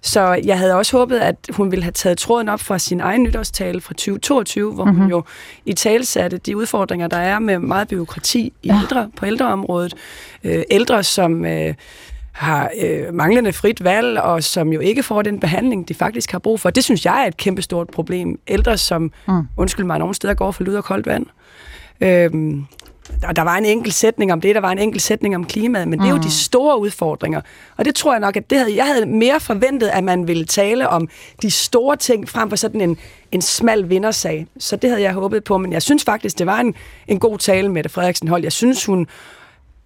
Så 0.00 0.40
jeg 0.44 0.58
havde 0.58 0.74
også 0.74 0.96
håbet, 0.98 1.18
at 1.18 1.36
hun 1.50 1.70
ville 1.70 1.82
have 1.82 1.92
taget 1.92 2.18
tråden 2.18 2.48
op 2.48 2.60
fra 2.60 2.78
sin 2.78 3.00
egen 3.00 3.22
nytårstale 3.22 3.80
fra 3.80 3.94
2022, 3.94 4.72
hvor 4.72 4.84
Mhm. 4.84 4.96
hun 4.96 5.10
jo 5.10 5.22
i 5.64 5.72
talsatte 5.72 6.36
de 6.38 6.56
udfordringer, 6.56 7.08
der 7.08 7.16
er 7.16 7.38
med 7.38 7.58
meget 7.58 7.88
byråkrati 7.88 8.52
i 8.62 8.68
Ja. 8.68 8.78
ældre, 8.82 9.10
på 9.16 9.26
ældreområdet. 9.26 9.94
Øh, 10.44 10.62
ældre, 10.70 11.02
som 11.02 11.44
øh, 11.44 11.74
har 12.36 12.70
øh, 12.82 13.14
manglende 13.14 13.52
frit 13.52 13.84
valg, 13.84 14.20
og 14.20 14.42
som 14.42 14.72
jo 14.72 14.80
ikke 14.80 15.02
får 15.02 15.22
den 15.22 15.40
behandling, 15.40 15.88
de 15.88 15.94
faktisk 15.94 16.32
har 16.32 16.38
brug 16.38 16.60
for. 16.60 16.70
Det 16.70 16.84
synes 16.84 17.04
jeg 17.04 17.22
er 17.22 17.26
et 17.26 17.36
kæmpestort 17.36 17.88
problem. 17.88 18.40
Ældre, 18.48 18.78
som, 18.78 19.12
mm. 19.28 19.42
undskyld 19.56 19.86
mig, 19.86 19.98
nogle 19.98 20.14
steder 20.14 20.34
går 20.34 20.50
for 20.50 20.64
lud 20.64 20.74
og 20.74 20.84
koldt 20.84 21.06
vand. 21.06 21.26
Øhm, 22.00 22.64
der, 23.20 23.32
der 23.32 23.42
var 23.42 23.56
en 23.56 23.64
enkelt 23.64 23.94
sætning 23.94 24.32
om 24.32 24.40
det, 24.40 24.54
der 24.54 24.60
var 24.60 24.72
en 24.72 24.78
enkelt 24.78 25.02
sætning 25.02 25.36
om 25.36 25.44
klimaet, 25.44 25.88
men 25.88 25.98
det 25.98 26.06
er 26.06 26.10
jo 26.10 26.16
de 26.16 26.30
store 26.30 26.80
udfordringer. 26.80 27.40
Og 27.76 27.84
det 27.84 27.94
tror 27.94 28.12
jeg 28.12 28.20
nok, 28.20 28.36
at 28.36 28.50
det 28.50 28.58
havde, 28.58 28.76
jeg 28.76 28.86
havde 28.86 29.06
mere 29.06 29.40
forventet, 29.40 29.88
at 29.88 30.04
man 30.04 30.28
ville 30.28 30.44
tale 30.44 30.88
om 30.88 31.08
de 31.42 31.50
store 31.50 31.96
ting, 31.96 32.28
frem 32.28 32.48
for 32.48 32.56
sådan 32.56 32.80
en, 32.80 32.98
en 33.32 33.42
smal 33.42 33.90
vindersag. 33.90 34.46
Så 34.58 34.76
det 34.76 34.90
havde 34.90 35.02
jeg 35.02 35.12
håbet 35.12 35.44
på, 35.44 35.58
men 35.58 35.72
jeg 35.72 35.82
synes 35.82 36.04
faktisk, 36.04 36.38
det 36.38 36.46
var 36.46 36.60
en, 36.60 36.74
en 37.08 37.18
god 37.18 37.38
tale, 37.38 37.68
Mette 37.68 37.90
Frederiksen 37.90 38.28
holdt. 38.28 38.44
Jeg 38.44 38.52
synes, 38.52 38.84
hun 38.84 39.06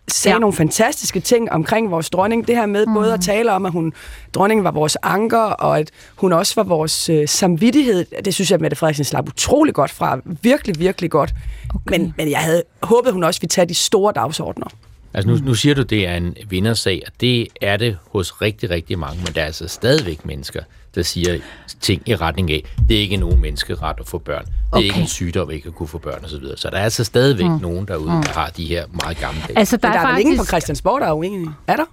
sagde 0.09 0.35
Ja. 0.35 0.39
nogle 0.39 0.57
fantastiske 0.57 1.21
ting 1.21 1.53
omkring 1.53 1.91
vores 1.91 2.11
dronning. 2.11 2.47
Det 2.47 2.57
her 2.57 2.67
med 2.67 2.87
mm. 2.87 2.95
både 2.95 3.15
at 3.15 3.21
tale 3.21 3.53
om, 3.53 3.67
at 3.67 3.73
hun, 3.73 3.93
dronningen 4.35 4.65
var 4.65 4.71
vores 4.71 4.97
anker, 5.03 5.39
og 5.39 5.79
at 5.79 5.91
hun 6.17 6.33
også 6.33 6.55
var 6.57 6.63
vores 6.63 7.09
øh, 7.09 7.29
samvittighed. 7.29 8.07
Det 8.25 8.35
synes 8.35 8.51
jeg, 8.51 8.55
at 8.55 8.61
Mette 8.61 8.77
Frederiksen 8.77 9.05
slap 9.05 9.29
utrolig 9.29 9.75
godt 9.75 9.91
fra. 9.91 10.19
Virkelig, 10.25 10.79
virkelig 10.79 11.11
godt. 11.11 11.35
Okay. 11.75 11.99
Men, 11.99 12.15
men 12.17 12.31
jeg 12.31 12.39
havde 12.39 12.63
håbet, 12.83 13.13
hun 13.13 13.25
også 13.25 13.41
ville 13.41 13.49
tage 13.51 13.69
de 13.69 13.75
store 13.75 14.13
dagsordner. 14.13 14.67
Altså 15.15 15.31
nu, 15.31 15.37
nu 15.37 15.55
siger 15.55 15.75
du, 15.75 15.83
det 15.83 16.07
er 16.07 16.17
en 16.17 16.37
vindersag, 16.49 17.03
og 17.07 17.13
det 17.21 17.49
er 17.61 17.77
det 17.77 17.99
hos 18.13 18.43
rigtig, 18.43 18.71
rigtig 18.71 18.99
mange, 18.99 19.23
men 19.25 19.35
der 19.35 19.41
er 19.41 19.47
altså 19.47 19.69
stadigvæk 19.69 20.25
mennesker, 20.27 20.61
der 20.95 21.03
siger 21.03 21.39
ting 21.81 22.03
i 22.07 22.17
retning 22.17 22.51
af, 22.51 22.65
det 22.89 22.97
er 22.97 23.01
ikke 23.01 23.17
nogen 23.17 23.41
menneskeret 23.41 23.95
at 24.01 24.07
få 24.07 24.19
børn. 24.19 24.45
Det 24.45 24.53
er 24.73 24.77
Okay. 24.77 24.85
ikke 24.85 25.01
en 25.01 25.07
sygdom 25.07 25.51
ikke 25.51 25.67
at 25.69 25.75
kunne 25.75 25.89
få 25.89 25.99
børn 25.99 26.25
osv. 26.25 26.45
Så 26.57 26.71
der 26.71 26.77
er 26.77 26.83
altså 26.85 27.05
stadigvæk 27.05 27.47
mm. 27.47 27.59
nogen 27.63 27.89
derude, 27.89 28.07
der 28.09 28.33
har 28.33 28.51
de 28.57 28.65
her 28.65 28.85
meget 29.05 29.19
gamle 29.19 29.41
dage. 29.49 29.59
Altså, 29.59 29.77
Der, 29.77 29.89
men 29.89 29.95
der 29.95 30.01
er, 30.01 30.07
er 30.07 30.13
vel 30.13 30.21
ingen 30.21 30.37
på 30.37 30.41
faktisk... 30.41 30.51
Christiansborg, 30.51 31.01
der 31.01 31.07
er 31.07 31.13
uenige. 31.13 31.51
Er 31.67 31.77
der? 31.77 31.85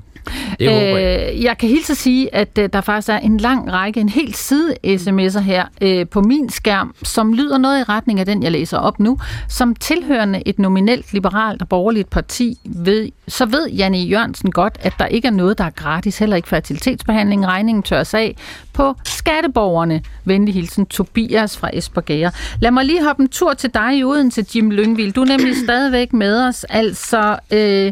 Det 0.60 0.70
håber 0.70 0.98
jeg. 0.98 1.34
Øh, 1.36 1.44
jeg 1.44 1.58
kan 1.58 1.70
hilse 1.70 1.92
at 1.92 1.98
sige, 1.98 2.36
at 2.36 2.58
øh, 2.58 2.70
der 2.74 2.82
faktisk 2.82 3.10
er 3.10 3.18
en 3.18 3.38
lang 3.38 3.72
række, 3.72 4.00
en 4.00 4.10
helt 4.10 4.38
side 4.38 4.76
sms'er 4.86 5.40
her 5.40 5.66
øh, 5.82 6.08
på 6.08 6.22
min 6.22 6.50
skærm, 6.50 6.96
som 7.04 7.34
lyder 7.34 7.58
noget 7.58 7.80
i 7.80 7.84
retning 7.84 8.20
af 8.20 8.26
den, 8.26 8.44
jeg 8.44 8.52
læser 8.52 8.78
op 8.78 9.00
nu. 9.00 9.18
Som 9.50 9.76
tilhørende 9.76 10.44
et 10.46 10.60
nominelt 10.60 11.14
liberalt 11.14 11.62
og 11.62 11.70
borgerligt 11.70 12.10
parti, 12.10 12.58
ved, 12.66 13.10
så 13.28 13.46
ved 13.46 13.70
Janne 13.70 13.98
Jørgensen 13.98 14.52
godt, 14.52 14.78
at 14.82 14.94
der 15.00 15.06
ikke 15.06 15.28
er 15.28 15.32
noget, 15.32 15.58
der 15.58 15.64
er 15.64 15.70
gratis, 15.70 16.18
heller 16.18 16.36
ikke 16.36 16.48
fertilitetsbehandling. 16.48 17.46
Regningen 17.48 17.84
tørres 17.84 18.14
af 18.14 18.36
på 18.74 18.96
skatteborgerne. 19.06 20.02
Venlig 20.26 20.54
hilsen 20.54 20.86
Tobias 20.86 21.58
fra 21.58 21.70
Esbergager. 21.74 22.30
Lad 22.60 22.72
mig 22.72 22.86
lige 22.86 23.04
hoppe 23.04 23.24
en 23.24 23.30
tur 23.30 23.54
til 23.54 23.74
dig 23.74 23.98
i 23.98 24.04
Odense, 24.04 24.46
Jim 24.56 24.72
Lyngvild. 24.72 25.14
Du 25.14 25.22
er 25.22 25.26
nemlig 25.26 25.56
stadigvæk 25.58 26.14
med 26.14 26.48
os. 26.48 26.64
Altså, 26.64 27.40
øh, 27.54 27.92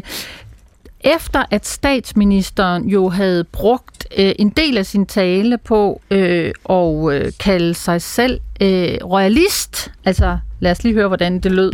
efter 1.06 1.44
at 1.50 1.66
statsministeren 1.66 2.88
jo 2.88 3.08
havde 3.08 3.44
brugt 3.44 4.06
øh, 4.18 4.32
en 4.38 4.48
del 4.48 4.78
af 4.78 4.86
sin 4.86 5.06
tale 5.06 5.58
på 5.58 6.00
øh, 6.10 6.52
at 6.70 7.12
øh, 7.12 7.32
kalde 7.40 7.74
sig 7.74 8.02
selv 8.02 8.40
øh, 8.60 8.98
royalist, 9.04 9.92
altså 10.04 10.38
lad 10.60 10.70
os 10.70 10.84
lige 10.84 10.94
høre, 10.94 11.08
hvordan 11.08 11.40
det 11.40 11.52
lød, 11.52 11.72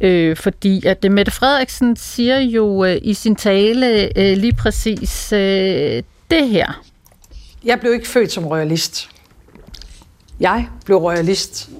øh, 0.00 0.36
fordi 0.36 0.86
at 0.86 1.04
øh, 1.04 1.12
Mette 1.12 1.32
Frederiksen 1.32 1.96
siger 1.96 2.38
jo 2.38 2.84
øh, 2.84 2.98
i 3.02 3.14
sin 3.14 3.36
tale 3.36 4.18
øh, 4.18 4.36
lige 4.36 4.52
præcis 4.52 5.32
øh, 5.32 6.02
det 6.30 6.48
her. 6.48 6.82
Jeg 7.64 7.80
blev 7.80 7.92
ikke 7.92 8.08
født 8.08 8.32
som 8.32 8.46
royalist. 8.46 9.10
Jeg 10.40 10.68
blev 10.84 10.96
royalist 10.96 11.70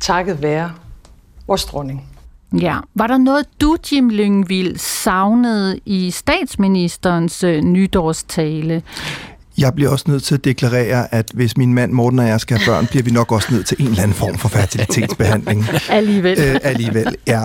takket 0.00 0.42
være 0.42 0.72
vores 1.46 1.64
dronning. 1.64 2.11
Ja, 2.60 2.78
var 2.94 3.06
der 3.06 3.18
noget, 3.18 3.46
du, 3.60 3.76
Jim 3.92 4.08
Lyngvild, 4.10 4.76
savnede 4.76 5.80
i 5.86 6.10
statsministerens 6.10 7.44
øh, 7.44 7.60
nytårstale? 7.60 8.82
Jeg 9.62 9.74
bliver 9.74 9.90
også 9.90 10.04
nødt 10.08 10.22
til 10.22 10.34
at 10.34 10.44
deklarere, 10.44 11.14
at 11.14 11.30
hvis 11.34 11.56
min 11.56 11.74
mand 11.74 11.92
Morten 11.92 12.18
og 12.18 12.26
jeg 12.28 12.40
skal 12.40 12.58
have 12.58 12.66
børn, 12.74 12.86
bliver 12.86 13.02
vi 13.02 13.10
nok 13.10 13.32
også 13.32 13.48
nødt 13.50 13.66
til 13.66 13.76
en 13.80 13.86
eller 13.88 14.02
anden 14.02 14.16
form 14.16 14.38
for 14.38 14.48
fertilitetsbehandling. 14.48 15.66
Alligevel. 15.88 16.38
øh, 16.40 16.60
alligevel, 16.62 17.16
ja. 17.26 17.40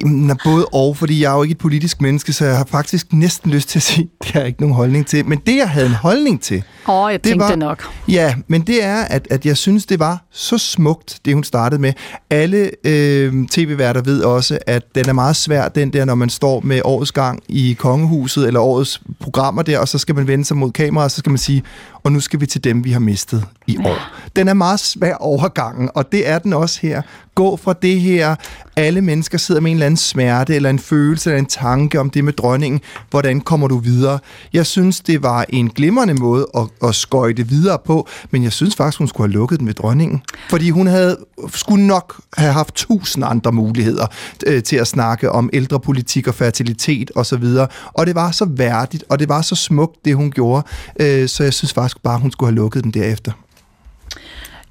Jamen, 0.00 0.38
både 0.44 0.66
og, 0.72 0.96
fordi 0.96 1.22
jeg 1.22 1.32
er 1.32 1.36
jo 1.36 1.42
ikke 1.42 1.52
et 1.52 1.58
politisk 1.58 2.00
menneske, 2.00 2.32
så 2.32 2.44
jeg 2.44 2.56
har 2.56 2.64
faktisk 2.70 3.12
næsten 3.12 3.50
lyst 3.50 3.68
til 3.68 3.78
at 3.78 3.82
sige, 3.82 4.08
det 4.22 4.30
har 4.30 4.40
jeg 4.40 4.46
ikke 4.48 4.60
nogen 4.60 4.76
holdning 4.76 5.06
til. 5.06 5.26
Men 5.26 5.40
det, 5.46 5.56
jeg 5.56 5.68
havde 5.68 5.86
en 5.86 5.92
holdning 5.92 6.42
til, 6.42 6.62
Åh, 6.88 6.94
oh, 6.94 7.12
jeg 7.12 7.24
det 7.24 7.30
tænkte 7.30 7.48
var- 7.48 7.56
nok. 7.56 7.84
Ja, 8.08 8.34
men 8.48 8.60
det 8.62 8.84
er, 8.84 8.96
at, 8.96 9.26
at 9.30 9.46
jeg 9.46 9.56
synes, 9.56 9.86
det 9.86 9.98
var 9.98 10.24
så 10.32 10.58
smukt, 10.58 11.18
det 11.24 11.34
hun 11.34 11.44
startede 11.44 11.80
med. 11.80 11.92
Alle 12.30 12.70
øh, 12.86 13.46
tv-værter 13.50 14.02
ved 14.02 14.20
også, 14.22 14.58
at 14.66 14.82
den 14.94 15.08
er 15.08 15.12
meget 15.12 15.36
svær, 15.36 15.68
den 15.68 15.92
der, 15.92 16.04
når 16.04 16.14
man 16.14 16.30
står 16.30 16.60
med 16.60 16.80
årets 16.84 17.12
gang 17.12 17.42
i 17.48 17.76
kongehuset, 17.78 18.46
eller 18.46 18.60
årets 18.60 19.00
programmer 19.20 19.62
der, 19.62 19.78
og 19.78 19.88
så 19.88 19.98
skal 19.98 20.14
man 20.14 20.26
vende 20.26 20.44
sig 20.50 20.56
mod 20.56 20.72
kameraet, 20.72 21.12
så 21.12 21.18
skal 21.18 21.30
man 21.30 21.38
sige, 21.38 21.62
og 22.02 22.12
nu 22.12 22.20
skal 22.20 22.40
vi 22.40 22.46
til 22.46 22.64
dem, 22.64 22.84
vi 22.84 22.90
har 22.90 23.00
mistet 23.00 23.44
i 23.66 23.78
år. 23.78 23.96
Den 24.36 24.48
er 24.48 24.54
meget 24.54 24.80
svær 24.80 25.14
overgangen, 25.14 25.90
og 25.94 26.12
det 26.12 26.28
er 26.28 26.38
den 26.38 26.52
også 26.52 26.78
her. 26.82 27.02
Gå 27.34 27.56
fra 27.56 27.72
det 27.82 28.00
her, 28.00 28.36
alle 28.76 29.00
mennesker 29.00 29.38
sidder 29.38 29.60
med 29.60 29.70
en 29.70 29.76
eller 29.76 29.86
anden 29.86 29.96
smerte, 29.96 30.54
eller 30.54 30.70
en 30.70 30.78
følelse, 30.78 31.30
eller 31.30 31.38
en 31.38 31.46
tanke 31.46 32.00
om 32.00 32.10
det 32.10 32.24
med 32.24 32.32
dronningen. 32.32 32.80
Hvordan 33.10 33.40
kommer 33.40 33.68
du 33.68 33.78
videre? 33.78 34.18
Jeg 34.52 34.66
synes, 34.66 35.00
det 35.00 35.22
var 35.22 35.46
en 35.48 35.70
glimrende 35.70 36.14
måde 36.14 36.46
at, 36.56 36.88
at 36.88 36.94
skøjte 36.94 37.48
videre 37.48 37.78
på, 37.84 38.08
men 38.30 38.42
jeg 38.42 38.52
synes 38.52 38.76
faktisk, 38.76 38.98
hun 38.98 39.08
skulle 39.08 39.28
have 39.28 39.38
lukket 39.38 39.58
den 39.58 39.66
ved 39.66 39.74
dronningen. 39.74 40.22
Fordi 40.50 40.70
hun 40.70 40.86
havde, 40.86 41.16
skulle 41.48 41.86
nok 41.86 42.20
have 42.36 42.52
haft 42.52 42.74
tusind 42.74 43.24
andre 43.24 43.52
muligheder 43.52 44.06
øh, 44.46 44.62
til 44.62 44.76
at 44.76 44.86
snakke 44.86 45.32
om 45.32 45.50
ældrepolitik 45.52 46.28
og 46.28 46.34
fertilitet 46.34 47.10
osv. 47.14 47.44
Og 47.84 48.06
det 48.06 48.14
var 48.14 48.30
så 48.30 48.44
værdigt, 48.44 49.04
og 49.08 49.18
det 49.18 49.28
var 49.28 49.42
så 49.42 49.54
smukt, 49.54 50.04
det 50.04 50.16
hun 50.16 50.30
gjorde. 50.30 50.66
Øh, 51.00 51.28
så 51.28 51.42
jeg 51.42 51.52
synes 51.52 51.72
faktisk 51.72 51.89
bare, 51.98 52.18
hun 52.18 52.30
skulle 52.30 52.50
have 52.50 52.56
lukket 52.56 52.84
den 52.84 52.90
derefter. 52.90 53.32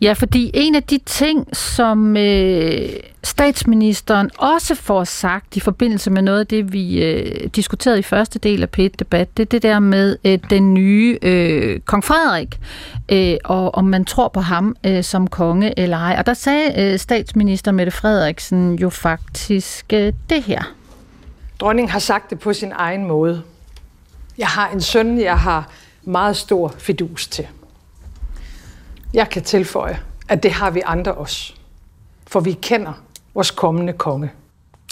Ja, 0.01 0.13
fordi 0.13 0.51
en 0.53 0.75
af 0.75 0.83
de 0.83 0.99
ting, 1.05 1.57
som 1.57 2.17
øh, 2.17 2.89
statsministeren 3.23 4.29
også 4.37 4.75
får 4.75 5.03
sagt 5.03 5.55
i 5.55 5.59
forbindelse 5.59 6.11
med 6.11 6.21
noget 6.21 6.39
af 6.39 6.47
det, 6.47 6.73
vi 6.73 7.03
øh, 7.03 7.49
diskuterede 7.55 7.99
i 7.99 8.03
første 8.03 8.39
del 8.39 8.63
af 8.63 8.67
P1-debat, 8.79 9.37
det 9.37 9.43
er 9.43 9.49
det 9.49 9.63
der 9.63 9.79
med 9.79 10.17
øh, 10.25 10.39
den 10.49 10.73
nye 10.73 11.19
øh, 11.21 11.79
kong 11.79 12.03
Frederik, 12.03 12.59
øh, 13.09 13.37
og 13.45 13.75
om 13.75 13.85
man 13.85 14.05
tror 14.05 14.27
på 14.27 14.39
ham 14.39 14.75
øh, 14.85 15.03
som 15.03 15.27
konge 15.27 15.79
eller 15.79 15.97
ej. 15.97 16.15
Og 16.19 16.25
der 16.25 16.33
sagde 16.33 16.93
øh, 16.93 16.99
statsminister 16.99 17.71
Mette 17.71 17.91
Frederiksen 17.91 18.75
jo 18.75 18.89
faktisk 18.89 19.85
øh, 19.93 20.13
det 20.29 20.43
her. 20.43 20.61
Dronningen 21.59 21.89
har 21.91 21.99
sagt 21.99 22.29
det 22.29 22.39
på 22.39 22.53
sin 22.53 22.71
egen 22.75 23.07
måde. 23.07 23.41
Jeg 24.37 24.47
har 24.47 24.69
en 24.69 24.81
søn, 24.81 25.21
jeg 25.21 25.37
har 25.37 25.69
meget 26.03 26.35
stor 26.35 26.73
fidus 26.77 27.27
til. 27.27 27.47
Jeg 29.13 29.29
kan 29.29 29.43
tilføje, 29.43 29.99
at 30.27 30.43
det 30.43 30.51
har 30.51 30.71
vi 30.71 30.81
andre 30.85 31.13
også. 31.13 31.53
For 32.27 32.39
vi 32.39 32.51
kender 32.61 32.93
vores 33.33 33.51
kommende 33.51 33.93
konge. 33.93 34.31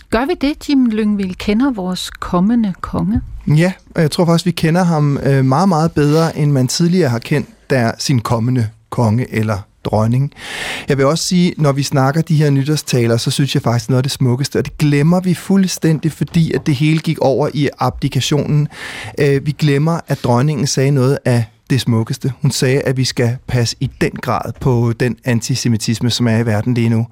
Gør 0.09 0.25
vi 0.25 0.33
det, 0.41 0.69
Jim 0.69 0.85
Lyngvild 0.85 1.35
kender 1.35 1.71
vores 1.71 2.09
kommende 2.09 2.73
konge? 2.81 3.21
Ja, 3.47 3.73
og 3.95 4.01
jeg 4.01 4.11
tror 4.11 4.25
faktisk, 4.25 4.45
vi 4.45 4.51
kender 4.51 4.83
ham 4.83 5.17
øh, 5.17 5.45
meget, 5.45 5.69
meget 5.69 5.91
bedre, 5.91 6.37
end 6.37 6.51
man 6.51 6.67
tidligere 6.67 7.09
har 7.09 7.19
kendt 7.19 7.49
der 7.69 7.91
sin 7.97 8.21
kommende 8.21 8.69
konge 8.89 9.33
eller 9.33 9.57
dronning. 9.87 10.31
Jeg 10.89 10.97
vil 10.97 11.05
også 11.05 11.23
sige, 11.23 11.53
når 11.57 11.71
vi 11.71 11.83
snakker 11.83 12.21
de 12.21 12.35
her 12.35 12.49
nytårstaler, 12.49 13.17
så 13.17 13.31
synes 13.31 13.55
jeg 13.55 13.61
faktisk 13.61 13.89
noget 13.89 13.99
af 13.99 14.03
det 14.03 14.11
smukkeste, 14.11 14.59
og 14.59 14.65
det 14.65 14.77
glemmer 14.77 15.19
vi 15.19 15.33
fuldstændig, 15.33 16.11
fordi 16.11 16.51
at 16.51 16.65
det 16.65 16.75
hele 16.75 16.99
gik 16.99 17.19
over 17.19 17.49
i 17.53 17.69
abdikationen. 17.79 18.67
Øh, 19.19 19.45
vi 19.45 19.51
glemmer, 19.51 19.99
at 20.07 20.23
dronningen 20.23 20.67
sagde 20.67 20.91
noget 20.91 21.17
af 21.25 21.43
det 21.69 21.81
smukkeste. 21.81 22.33
Hun 22.41 22.51
sagde, 22.51 22.81
at 22.81 22.97
vi 22.97 23.03
skal 23.03 23.37
passe 23.47 23.75
i 23.79 23.89
den 24.01 24.11
grad 24.11 24.51
på 24.61 24.93
den 24.99 25.17
antisemitisme, 25.25 26.09
som 26.09 26.27
er 26.27 26.37
i 26.37 26.45
verden 26.45 26.73
lige 26.73 26.89
nu. 26.89 27.07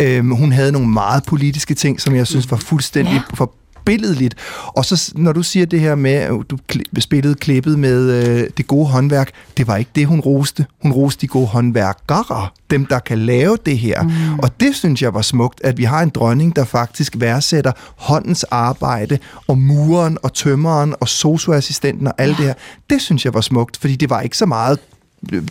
Øhm, 0.00 0.30
hun 0.30 0.52
havde 0.52 0.72
nogle 0.72 0.88
meget 0.88 1.22
politiske 1.26 1.74
ting, 1.74 2.00
som 2.00 2.14
jeg 2.14 2.26
synes 2.26 2.50
var 2.50 2.56
fuldstændig 2.56 3.14
ja. 3.14 3.36
for 3.36 3.52
billedligt. 3.84 4.34
Og 4.66 4.84
så 4.84 5.12
når 5.16 5.32
du 5.32 5.42
siger 5.42 5.66
det 5.66 5.80
her 5.80 5.94
med, 5.94 6.12
at 6.12 6.32
du 6.50 6.58
spillede 6.98 7.34
klippet 7.34 7.78
med 7.78 8.10
øh, 8.10 8.50
det 8.56 8.66
gode 8.66 8.86
håndværk, 8.86 9.30
det 9.56 9.66
var 9.66 9.76
ikke 9.76 9.90
det, 9.94 10.06
hun 10.06 10.20
roste. 10.20 10.66
Hun 10.82 10.92
roste 10.92 11.20
de 11.20 11.26
gode 11.26 11.46
håndværkere, 11.46 12.48
dem 12.70 12.86
der 12.86 12.98
kan 12.98 13.18
lave 13.18 13.58
det 13.66 13.78
her. 13.78 14.02
Mm. 14.02 14.38
Og 14.38 14.60
det 14.60 14.76
synes 14.76 15.02
jeg 15.02 15.14
var 15.14 15.22
smukt, 15.22 15.60
at 15.64 15.78
vi 15.78 15.84
har 15.84 16.02
en 16.02 16.08
dronning, 16.08 16.56
der 16.56 16.64
faktisk 16.64 17.14
værdsætter 17.18 17.72
håndens 17.96 18.44
arbejde, 18.44 19.18
og 19.46 19.58
muren 19.58 20.18
og 20.22 20.32
tømmeren 20.32 20.94
og 21.00 21.08
socioassistenten 21.08 22.06
og 22.06 22.14
alt 22.18 22.32
ja. 22.32 22.36
det 22.36 22.46
her. 22.46 22.54
Det 22.90 23.02
synes 23.02 23.24
jeg 23.24 23.34
var 23.34 23.40
smukt, 23.40 23.76
fordi 23.76 23.96
det 23.96 24.10
var 24.10 24.20
ikke 24.20 24.36
så 24.36 24.46
meget 24.46 24.78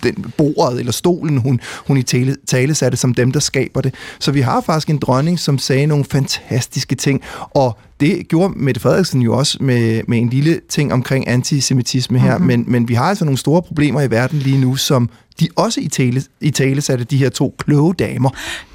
den 0.03 0.33
bordet 0.37 0.79
eller 0.79 0.91
stolen, 0.91 1.37
hun, 1.37 1.59
hun 1.87 1.97
i 1.97 2.03
tale, 2.03 2.35
tale 2.47 2.75
satte 2.75 2.97
som 2.97 3.13
dem, 3.13 3.31
der 3.31 3.39
skaber 3.39 3.81
det. 3.81 3.93
Så 4.19 4.31
vi 4.31 4.41
har 4.41 4.61
faktisk 4.61 4.89
en 4.89 4.97
dronning, 4.97 5.39
som 5.39 5.57
sagde 5.57 5.85
nogle 5.85 6.05
fantastiske 6.05 6.95
ting, 6.95 7.21
og 7.49 7.77
det 7.99 8.27
gjorde 8.27 8.53
Mette 8.55 8.81
Frederiksen 8.81 9.21
jo 9.21 9.37
også 9.37 9.57
med, 9.61 10.01
med 10.07 10.17
en 10.17 10.29
lille 10.29 10.61
ting 10.69 10.93
omkring 10.93 11.27
antisemitisme 11.27 12.19
her, 12.19 12.37
mm-hmm. 12.37 12.47
men, 12.47 12.65
men 12.67 12.87
vi 12.87 12.93
har 12.93 13.03
altså 13.03 13.25
nogle 13.25 13.37
store 13.37 13.61
problemer 13.61 14.01
i 14.01 14.11
verden 14.11 14.39
lige 14.39 14.61
nu, 14.61 14.75
som 14.75 15.09
de 15.39 15.47
også 15.55 15.81
i 15.81 15.87
tale, 15.87 16.23
i 16.41 16.51
tale 16.51 16.81
satte 16.81 17.03
de 17.03 17.17
her 17.17 17.29
to 17.29 17.55
kloge 17.57 17.93
damer. 17.93 18.29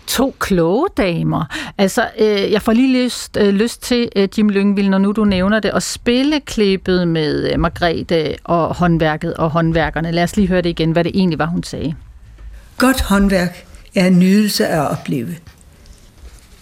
To 0.06 0.36
kloge 0.38 0.86
damer. 0.96 1.44
Altså, 1.78 2.08
øh, 2.20 2.52
jeg 2.52 2.62
får 2.62 2.72
lige 2.72 3.04
lyst, 3.04 3.36
øh, 3.40 3.54
lyst 3.54 3.82
til, 3.82 4.08
øh, 4.16 4.28
Jim 4.38 4.48
Lyngvild, 4.48 4.88
når 4.88 4.98
nu 4.98 5.12
du 5.12 5.24
nævner 5.24 5.60
det, 5.60 5.68
at 5.74 5.82
spille 5.82 6.40
klippet 6.40 7.08
med 7.08 7.52
øh, 7.52 7.60
Margrethe 7.60 8.36
og 8.44 8.74
håndværket 8.74 9.34
og 9.34 9.50
håndværkerne. 9.50 10.10
Lad 10.10 10.22
os 10.22 10.36
lige 10.36 10.48
høre 10.48 10.62
det 10.62 10.68
igen, 10.68 10.92
hvad 10.92 11.04
det 11.04 11.12
egentlig 11.14 11.38
var, 11.38 11.46
hun 11.46 11.62
sagde. 11.62 11.94
Godt 12.78 13.00
håndværk 13.00 13.66
er 13.94 14.06
en 14.06 14.18
nydelse 14.18 14.66
at 14.66 14.90
opleve. 14.90 15.34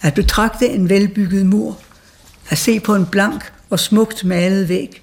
At 0.01 0.13
betragte 0.13 0.67
en 0.67 0.89
velbygget 0.89 1.45
mur, 1.45 1.77
at 2.49 2.57
se 2.57 2.79
på 2.79 2.95
en 2.95 3.05
blank 3.05 3.53
og 3.69 3.79
smukt 3.79 4.25
malet 4.25 4.69
væg, 4.69 5.01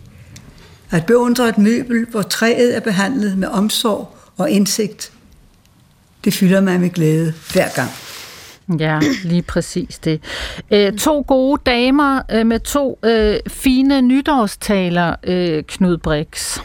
at 0.91 1.07
beundre 1.07 1.49
et 1.49 1.59
møbel, 1.59 2.07
hvor 2.11 2.22
træet 2.22 2.76
er 2.76 2.80
behandlet 2.80 3.38
med 3.38 3.49
omsorg 3.49 4.16
og 4.36 4.51
indsigt, 4.51 5.12
det 6.24 6.34
fylder 6.34 6.61
mig 6.61 6.80
med 6.80 6.91
glæde 6.91 7.34
hver 7.53 7.68
gang. 7.74 7.91
Ja, 8.80 9.01
lige 9.24 9.43
præcis 9.43 9.99
det. 9.99 10.20
Øh, 10.70 10.93
to 10.93 11.24
gode 11.28 11.62
damer 11.66 12.22
øh, 12.30 12.47
med 12.47 12.61
to 12.61 12.99
øh, 13.05 13.36
fine 13.49 14.03
nytårstaler, 14.03 15.14
øh, 15.24 15.64
Knud 15.68 15.99
Brix. 15.99 16.59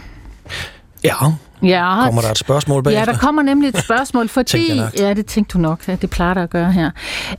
Ja. 1.03 1.15
Ja, 1.63 2.03
kommer 2.03 2.21
der 2.21 2.31
et 2.31 2.37
spørgsmål 2.37 2.83
bagefter? 2.83 2.99
Ja, 2.99 3.11
der 3.11 3.17
kommer 3.17 3.41
nemlig 3.41 3.69
et 3.69 3.83
spørgsmål, 3.85 4.29
fordi... 4.29 4.81
ja, 4.99 5.13
det 5.13 5.25
tænkte 5.25 5.53
du 5.53 5.57
nok, 5.57 5.85
det 5.85 6.09
plejer 6.09 6.33
der 6.33 6.43
at 6.43 6.49
gøre 6.49 6.71
her. 6.71 6.91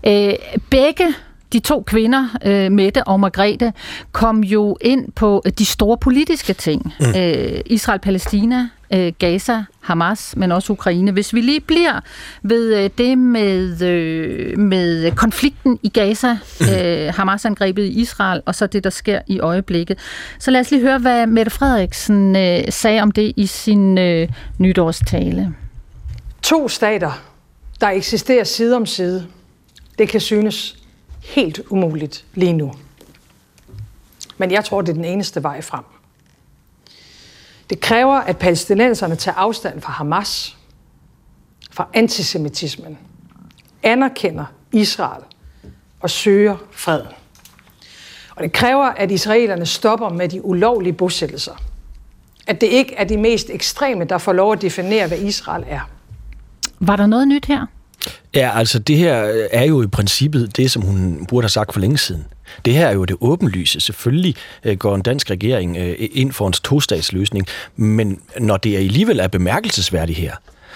Øh, 0.06 0.32
begge 0.70 1.14
de 1.52 1.60
to 1.60 1.82
kvinder, 1.86 2.28
øh, 2.44 2.72
Mette 2.72 3.04
og 3.04 3.20
Margrethe, 3.20 3.72
kom 4.12 4.44
jo 4.44 4.76
ind 4.80 5.12
på 5.12 5.42
de 5.58 5.66
store 5.66 5.98
politiske 5.98 6.52
ting. 6.52 6.94
Mm. 7.00 7.06
Øh, 7.16 7.60
Israel-Palæstina, 7.66 8.68
øh, 8.92 9.12
Gaza, 9.18 9.62
Hamas, 9.80 10.34
men 10.36 10.52
også 10.52 10.72
Ukraine. 10.72 11.12
Hvis 11.12 11.34
vi 11.34 11.40
lige 11.40 11.60
bliver 11.60 12.00
ved 12.42 12.76
øh, 12.76 12.90
det 12.98 13.18
med, 13.18 13.82
øh, 13.82 14.58
med 14.58 15.12
konflikten 15.12 15.78
i 15.82 15.88
Gaza, 15.88 16.32
mm. 16.60 16.66
øh, 16.66 17.14
Hamas-angrebet 17.14 17.82
i 17.82 18.00
Israel, 18.00 18.42
og 18.46 18.54
så 18.54 18.66
det, 18.66 18.84
der 18.84 18.90
sker 18.90 19.20
i 19.26 19.40
øjeblikket. 19.40 19.98
Så 20.38 20.50
lad 20.50 20.60
os 20.60 20.70
lige 20.70 20.82
høre, 20.82 20.98
hvad 20.98 21.26
Mette 21.26 21.50
Frederiksen 21.50 22.36
øh, 22.36 22.60
sagde 22.68 23.02
om 23.02 23.10
det 23.10 23.32
i 23.36 23.46
sin 23.46 23.98
øh, 23.98 24.28
nytårstale. 24.58 25.54
To 26.42 26.68
stater, 26.68 27.22
der 27.80 27.88
eksisterer 27.88 28.44
side 28.44 28.76
om 28.76 28.86
side, 28.86 29.26
det 29.98 30.08
kan 30.08 30.20
synes 30.20 30.76
helt 31.26 31.60
umuligt 31.70 32.24
lige 32.34 32.52
nu. 32.52 32.72
Men 34.38 34.50
jeg 34.50 34.64
tror, 34.64 34.80
det 34.80 34.88
er 34.88 34.94
den 34.94 35.04
eneste 35.04 35.42
vej 35.42 35.62
frem. 35.62 35.84
Det 37.70 37.80
kræver, 37.80 38.14
at 38.14 38.38
palæstinenserne 38.38 39.16
tager 39.16 39.34
afstand 39.34 39.80
fra 39.80 39.92
Hamas, 39.92 40.56
fra 41.70 41.88
antisemitismen, 41.94 42.98
anerkender 43.82 44.44
Israel 44.72 45.22
og 46.00 46.10
søger 46.10 46.56
freden. 46.70 47.06
Og 48.36 48.42
det 48.42 48.52
kræver, 48.52 48.84
at 48.84 49.10
israelerne 49.10 49.66
stopper 49.66 50.08
med 50.08 50.28
de 50.28 50.44
ulovlige 50.44 50.92
bosættelser. 50.92 51.54
At 52.46 52.60
det 52.60 52.66
ikke 52.66 52.94
er 52.94 53.04
de 53.04 53.16
mest 53.16 53.50
ekstreme, 53.50 54.04
der 54.04 54.18
får 54.18 54.32
lov 54.32 54.52
at 54.52 54.62
definere, 54.62 55.08
hvad 55.08 55.18
Israel 55.18 55.64
er. 55.68 55.90
Var 56.80 56.96
der 56.96 57.06
noget 57.06 57.28
nyt 57.28 57.46
her? 57.46 57.66
Ja, 58.34 58.58
altså 58.58 58.78
det 58.78 58.96
her 58.96 59.24
øh, 59.24 59.44
er 59.52 59.64
jo 59.64 59.82
i 59.82 59.86
princippet 59.86 60.56
det, 60.56 60.70
som 60.70 60.82
hun 60.82 61.26
burde 61.28 61.44
have 61.44 61.50
sagt 61.50 61.72
for 61.72 61.80
længe 61.80 61.98
siden. 61.98 62.24
Det 62.64 62.74
her 62.74 62.86
er 62.86 62.92
jo 62.92 63.04
det 63.04 63.16
åbenlyse. 63.20 63.80
Selvfølgelig 63.80 64.34
øh, 64.64 64.76
går 64.76 64.94
en 64.94 65.02
dansk 65.02 65.30
regering 65.30 65.76
øh, 65.76 66.08
ind 66.12 66.32
for 66.32 66.46
en 66.46 66.52
tostatsløsning, 66.52 67.46
men 67.76 68.20
når 68.38 68.56
det 68.56 68.76
alligevel 68.76 69.20
er 69.20 69.28
bemærkelsesværdigt 69.28 70.18
her, 70.18 70.34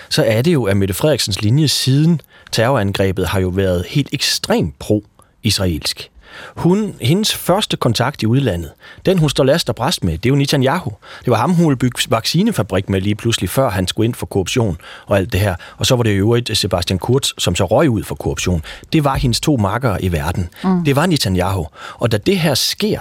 så 0.09 0.25
er 0.25 0.43
det 0.43 0.53
jo, 0.53 0.65
at 0.65 0.77
Mette 0.77 0.95
Frederiksens 0.95 1.43
linje 1.43 1.69
siden 1.69 2.21
terrorangrebet 2.53 3.27
har 3.27 3.41
jo 3.41 3.49
været 3.49 3.85
helt 3.89 4.09
ekstremt 4.13 4.79
pro-israelsk. 4.79 6.11
Hun, 6.57 6.95
hendes 7.01 7.35
første 7.35 7.77
kontakt 7.77 8.23
i 8.23 8.27
udlandet, 8.27 8.71
den 9.07 9.19
hun 9.19 9.31
står 9.31 9.45
last 9.45 9.69
og 9.69 9.75
bræst 9.75 10.05
med, 10.05 10.13
det 10.13 10.27
er 10.27 10.31
jo 10.31 10.37
Netanyahu. 10.37 10.93
Det 11.25 11.31
var 11.31 11.37
ham, 11.37 11.53
hun 11.53 11.67
ville 11.67 11.79
bygge 11.79 12.03
vaccinefabrik 12.09 12.89
med 12.89 13.01
lige 13.01 13.15
pludselig, 13.15 13.51
før 13.51 13.71
han 13.71 13.87
skulle 13.87 14.05
ind 14.05 14.15
for 14.15 14.27
korruption 14.27 14.79
og 15.07 15.17
alt 15.17 15.33
det 15.33 15.41
her. 15.41 15.55
Og 15.77 15.87
så 15.87 15.97
var 15.97 16.03
det 16.03 16.19
jo 16.19 16.35
et 16.35 16.51
Sebastian 16.55 16.99
Kurz, 16.99 17.31
som 17.39 17.55
så 17.55 17.65
røg 17.65 17.91
ud 17.91 18.03
for 18.03 18.15
korruption. 18.15 18.63
Det 18.93 19.05
var 19.05 19.17
hendes 19.17 19.41
to 19.41 19.57
makkere 19.57 20.05
i 20.05 20.13
verden. 20.13 20.49
Mm. 20.65 20.85
Det 20.85 20.97
var 20.97 21.07
Netanyahu. 21.07 21.67
Og 21.95 22.13
da 22.13 22.19
det 22.19 22.39
her 22.39 22.55
sker, 22.55 23.01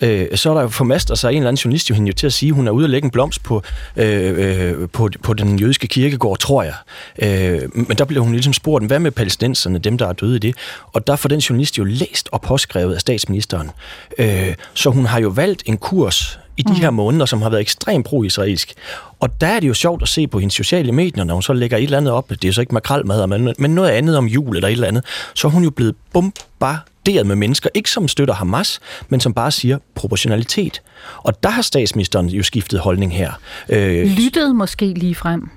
øh, 0.00 0.36
så 0.36 0.50
er 0.50 0.54
der 0.54 0.62
jo 0.62 0.68
formaster 0.68 1.14
sig 1.14 1.30
en 1.30 1.36
eller 1.36 1.48
anden 1.48 1.60
journalist 1.60 1.90
jo 1.90 1.94
hende 1.94 2.08
jo 2.08 2.14
til 2.14 2.26
at 2.26 2.32
sige, 2.32 2.50
at 2.50 2.54
hun 2.54 2.68
er 2.68 2.72
ude 2.72 2.84
og 2.84 2.90
lægge 2.90 3.06
en 3.06 3.10
blomst 3.10 3.42
på, 3.42 3.62
øh, 3.96 4.70
øh, 4.80 4.88
på, 4.88 5.08
på 5.22 5.34
den 5.34 5.58
jødiske 5.58 5.86
kirkegård, 5.86 6.38
tror 6.38 6.62
jeg. 6.62 6.74
Øh, 7.22 7.68
men 7.74 7.96
der 7.98 8.04
bliver 8.04 8.22
hun 8.22 8.32
ligesom 8.32 8.52
spurgt, 8.52 8.86
hvad 8.86 8.98
med 8.98 9.10
palæstinenserne, 9.10 9.78
dem 9.78 9.98
der 9.98 10.06
er 10.06 10.12
døde 10.12 10.36
i 10.36 10.38
det? 10.38 10.54
Og 10.92 11.06
der 11.06 11.16
får 11.16 11.28
den 11.28 11.38
journalist 11.38 11.78
jo 11.78 11.84
læst 11.84 12.28
og 12.32 12.40
påskrevet 12.40 12.94
af 12.94 13.00
statsministeren. 13.00 13.70
Øh, 14.18 14.54
så 14.74 14.90
hun 14.90 15.06
har 15.06 15.20
jo 15.20 15.28
valgt 15.28 15.62
en 15.66 15.76
kurs 15.76 16.38
i 16.58 16.62
de 16.62 16.72
mm. 16.72 16.78
her 16.78 16.90
måneder, 16.90 17.26
som 17.26 17.42
har 17.42 17.50
været 17.50 17.60
ekstremt 17.60 18.06
pro-israelsk. 18.06 18.74
Og 19.20 19.40
der 19.40 19.46
er 19.46 19.60
det 19.60 19.68
jo 19.68 19.74
sjovt 19.74 20.02
at 20.02 20.08
se 20.08 20.26
på 20.26 20.38
hendes 20.38 20.54
sociale 20.54 20.92
medier, 20.92 21.24
når 21.24 21.34
hun 21.34 21.42
så 21.42 21.52
lægger 21.52 21.76
et 21.76 21.82
eller 21.82 21.98
andet 21.98 22.12
op, 22.12 22.30
det 22.30 22.44
er 22.44 22.52
så 22.52 22.60
ikke 22.60 22.74
makralmad, 22.74 23.26
men, 23.26 23.54
men 23.58 23.74
noget 23.74 23.90
andet 23.90 24.16
om 24.16 24.26
jul 24.26 24.56
eller 24.56 24.68
et 24.68 24.72
eller 24.72 24.88
andet, 24.88 25.04
så 25.34 25.48
er 25.48 25.52
hun 25.52 25.64
jo 25.64 25.70
blevet 25.70 25.94
bombarderet 26.12 27.26
med 27.26 27.36
mennesker, 27.36 27.70
ikke 27.74 27.90
som 27.90 28.08
støtter 28.08 28.34
Hamas, 28.34 28.80
men 29.08 29.20
som 29.20 29.34
bare 29.34 29.50
siger 29.50 29.78
proportionalitet. 29.94 30.82
Og 31.16 31.42
der 31.42 31.48
har 31.48 31.62
statsministeren 31.62 32.28
jo 32.28 32.42
skiftet 32.42 32.80
holdning 32.80 33.14
her. 33.14 33.32
Øh, 33.68 34.06
Lyttede 34.06 34.54
måske 34.54 34.86
lige 34.86 35.14
frem. 35.14 35.50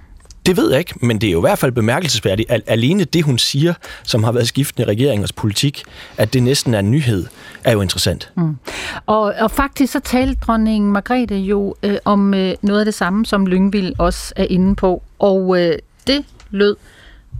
Det 0.45 0.57
ved 0.57 0.69
jeg 0.69 0.79
ikke, 0.79 0.93
men 1.01 1.21
det 1.21 1.27
er 1.27 1.31
jo 1.31 1.39
i 1.39 1.41
hvert 1.41 1.59
fald 1.59 1.71
bemærkelsesværdigt. 1.71 2.51
At 2.51 2.61
alene 2.67 3.03
det, 3.03 3.23
hun 3.23 3.37
siger, 3.37 3.73
som 4.03 4.23
har 4.23 4.31
været 4.31 4.47
skiftende 4.47 4.87
regeringers 4.87 5.31
politik, 5.31 5.83
at 6.17 6.33
det 6.33 6.43
næsten 6.43 6.73
er 6.73 6.79
en 6.79 6.91
nyhed, 6.91 7.25
er 7.63 7.71
jo 7.71 7.81
interessant. 7.81 8.31
Mm. 8.37 8.57
Og, 9.05 9.21
og 9.21 9.51
faktisk 9.51 9.93
så 9.93 9.99
talte 9.99 10.37
dronning 10.41 10.91
Margrethe 10.91 11.35
jo 11.35 11.75
øh, 11.83 11.97
om 12.05 12.33
øh, 12.33 12.55
noget 12.61 12.79
af 12.79 12.85
det 12.85 12.93
samme, 12.93 13.25
som 13.25 13.45
Lyngvild 13.45 13.93
også 13.97 14.33
er 14.35 14.45
inde 14.49 14.75
på. 14.75 15.03
Og 15.19 15.59
øh, 15.59 15.77
det 16.07 16.25
lød 16.49 16.75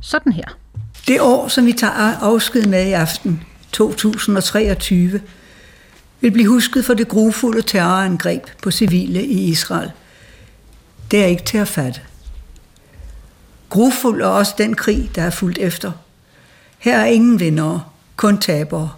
sådan 0.02 0.32
her. 0.32 0.46
Det 1.08 1.22
år, 1.22 1.48
som 1.48 1.66
vi 1.66 1.74
tager 1.74 2.18
afsked 2.22 2.66
med 2.66 2.88
i 2.88 2.92
aften, 2.92 3.44
2023, 3.72 5.22
vil 6.22 6.32
blive 6.32 6.48
husket 6.48 6.86
for 6.86 6.94
det 6.94 7.08
grufulde 7.08 7.62
terrorangreb 7.62 8.44
på 8.64 8.72
civile 8.72 9.26
i 9.26 9.44
Israel. 9.44 9.92
Det 11.12 11.22
er 11.22 11.26
ikke 11.26 11.44
til 11.44 11.58
at 11.58 11.68
fatte. 11.68 12.02
Grufuld 13.72 14.22
er 14.22 14.28
også 14.28 14.56
den 14.58 14.76
krig, 14.76 15.12
der 15.16 15.22
er 15.22 15.30
fulgt 15.30 15.58
efter. 15.58 15.92
Her 16.80 16.98
er 16.98 17.06
ingen 17.06 17.40
vindere, 17.40 17.84
kun 18.16 18.38
tabere. 18.38 18.92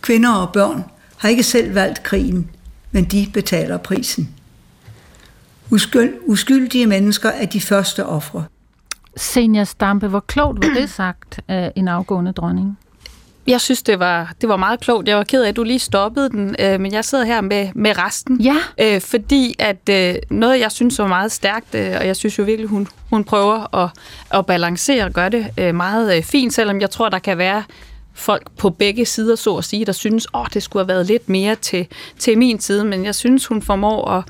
Kvinder 0.00 0.34
og 0.34 0.52
børn 0.52 0.84
har 1.16 1.28
ikke 1.28 1.42
selv 1.42 1.74
valgt 1.74 2.02
krigen, 2.02 2.50
men 2.90 3.04
de 3.04 3.30
betaler 3.32 3.76
prisen. 3.76 4.34
Uskyld, 5.70 6.14
Uskyldige 6.26 6.86
mennesker 6.86 7.28
er 7.28 7.46
de 7.46 7.60
første 7.60 8.06
ofre. 8.06 8.44
Senior 9.16 9.64
Stampe, 9.64 10.08
hvor 10.08 10.20
klogt 10.20 10.66
var 10.66 10.74
det 10.74 10.90
sagt 10.90 11.40
af 11.48 11.72
en 11.76 11.88
afgående 11.88 12.32
dronning? 12.32 12.78
Jeg 13.46 13.60
synes, 13.60 13.82
det 13.82 13.98
var, 13.98 14.32
det 14.40 14.48
var 14.48 14.56
meget 14.56 14.80
klogt. 14.80 15.08
Jeg 15.08 15.16
var 15.16 15.24
ked 15.24 15.42
af, 15.42 15.48
at 15.48 15.56
du 15.56 15.62
lige 15.62 15.78
stoppede 15.78 16.30
den, 16.30 16.56
øh, 16.58 16.80
men 16.80 16.92
jeg 16.92 17.04
sidder 17.04 17.24
her 17.24 17.40
med, 17.40 17.68
med 17.74 17.98
resten. 17.98 18.40
Ja. 18.40 18.56
Øh, 18.80 19.00
fordi 19.00 19.54
at 19.58 19.88
øh, 19.90 20.14
noget, 20.30 20.60
jeg 20.60 20.72
synes 20.72 20.98
var 20.98 21.06
meget 21.06 21.32
stærkt, 21.32 21.74
øh, 21.74 21.94
og 22.00 22.06
jeg 22.06 22.16
synes 22.16 22.38
jo 22.38 22.44
virkelig, 22.44 22.68
hun, 22.68 22.88
hun 23.10 23.24
prøver 23.24 23.74
at, 23.74 23.90
at 24.30 24.46
balancere 24.46 25.04
og 25.04 25.12
gøre 25.12 25.30
det 25.30 25.46
øh, 25.58 25.74
meget 25.74 26.16
øh, 26.16 26.22
fint, 26.22 26.54
selvom 26.54 26.80
jeg 26.80 26.90
tror, 26.90 27.08
der 27.08 27.18
kan 27.18 27.38
være 27.38 27.62
folk 28.14 28.50
på 28.58 28.70
begge 28.70 29.06
sider, 29.06 29.36
så 29.36 29.56
at 29.56 29.64
sige, 29.64 29.84
der 29.84 29.92
synes, 29.92 30.26
åh, 30.34 30.46
det 30.54 30.62
skulle 30.62 30.82
have 30.82 30.88
været 30.88 31.06
lidt 31.06 31.28
mere 31.28 31.54
til, 31.54 31.86
til 32.18 32.38
min 32.38 32.60
side, 32.60 32.84
men 32.84 33.04
jeg 33.04 33.14
synes, 33.14 33.46
hun 33.46 33.62
formår 33.62 34.10
at, 34.10 34.24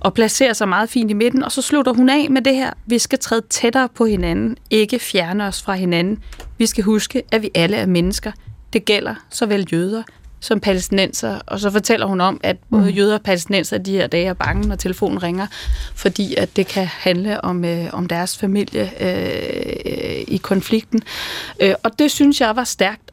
og 0.00 0.14
placerer 0.14 0.52
sig 0.52 0.68
meget 0.68 0.90
fint 0.90 1.10
i 1.10 1.14
midten, 1.14 1.42
og 1.42 1.52
så 1.52 1.62
slutter 1.62 1.92
hun 1.92 2.08
af 2.08 2.30
med 2.30 2.42
det 2.42 2.54
her. 2.54 2.70
Vi 2.86 2.98
skal 2.98 3.18
træde 3.18 3.42
tættere 3.50 3.88
på 3.94 4.06
hinanden, 4.06 4.56
ikke 4.70 4.98
fjerne 4.98 5.46
os 5.46 5.62
fra 5.62 5.74
hinanden. 5.74 6.18
Vi 6.58 6.66
skal 6.66 6.84
huske, 6.84 7.22
at 7.32 7.42
vi 7.42 7.50
alle 7.54 7.76
er 7.76 7.86
mennesker. 7.86 8.32
Det 8.72 8.84
gælder 8.84 9.14
såvel 9.30 9.68
jøder 9.72 10.02
som 10.40 10.60
palæstinenser, 10.60 11.38
og 11.46 11.60
så 11.60 11.70
fortæller 11.70 12.06
hun 12.06 12.20
om, 12.20 12.40
at 12.42 12.56
både 12.70 12.82
mm. 12.82 12.88
jøder 12.88 13.14
og 13.14 13.22
palæstinenser 13.22 13.78
de 13.78 13.92
her 13.92 14.06
dage 14.06 14.26
er 14.26 14.34
bange, 14.34 14.68
når 14.68 14.76
telefonen 14.76 15.22
ringer, 15.22 15.46
fordi 15.94 16.34
at 16.34 16.56
det 16.56 16.66
kan 16.66 16.86
handle 16.86 17.44
om, 17.44 17.64
øh, 17.64 17.86
om 17.92 18.06
deres 18.06 18.38
familie 18.38 18.90
øh, 19.00 20.24
i 20.28 20.36
konflikten. 20.36 21.02
Øh, 21.60 21.74
og 21.82 21.98
det 21.98 22.10
synes 22.10 22.40
jeg 22.40 22.56
var 22.56 22.64
stærkt, 22.64 23.07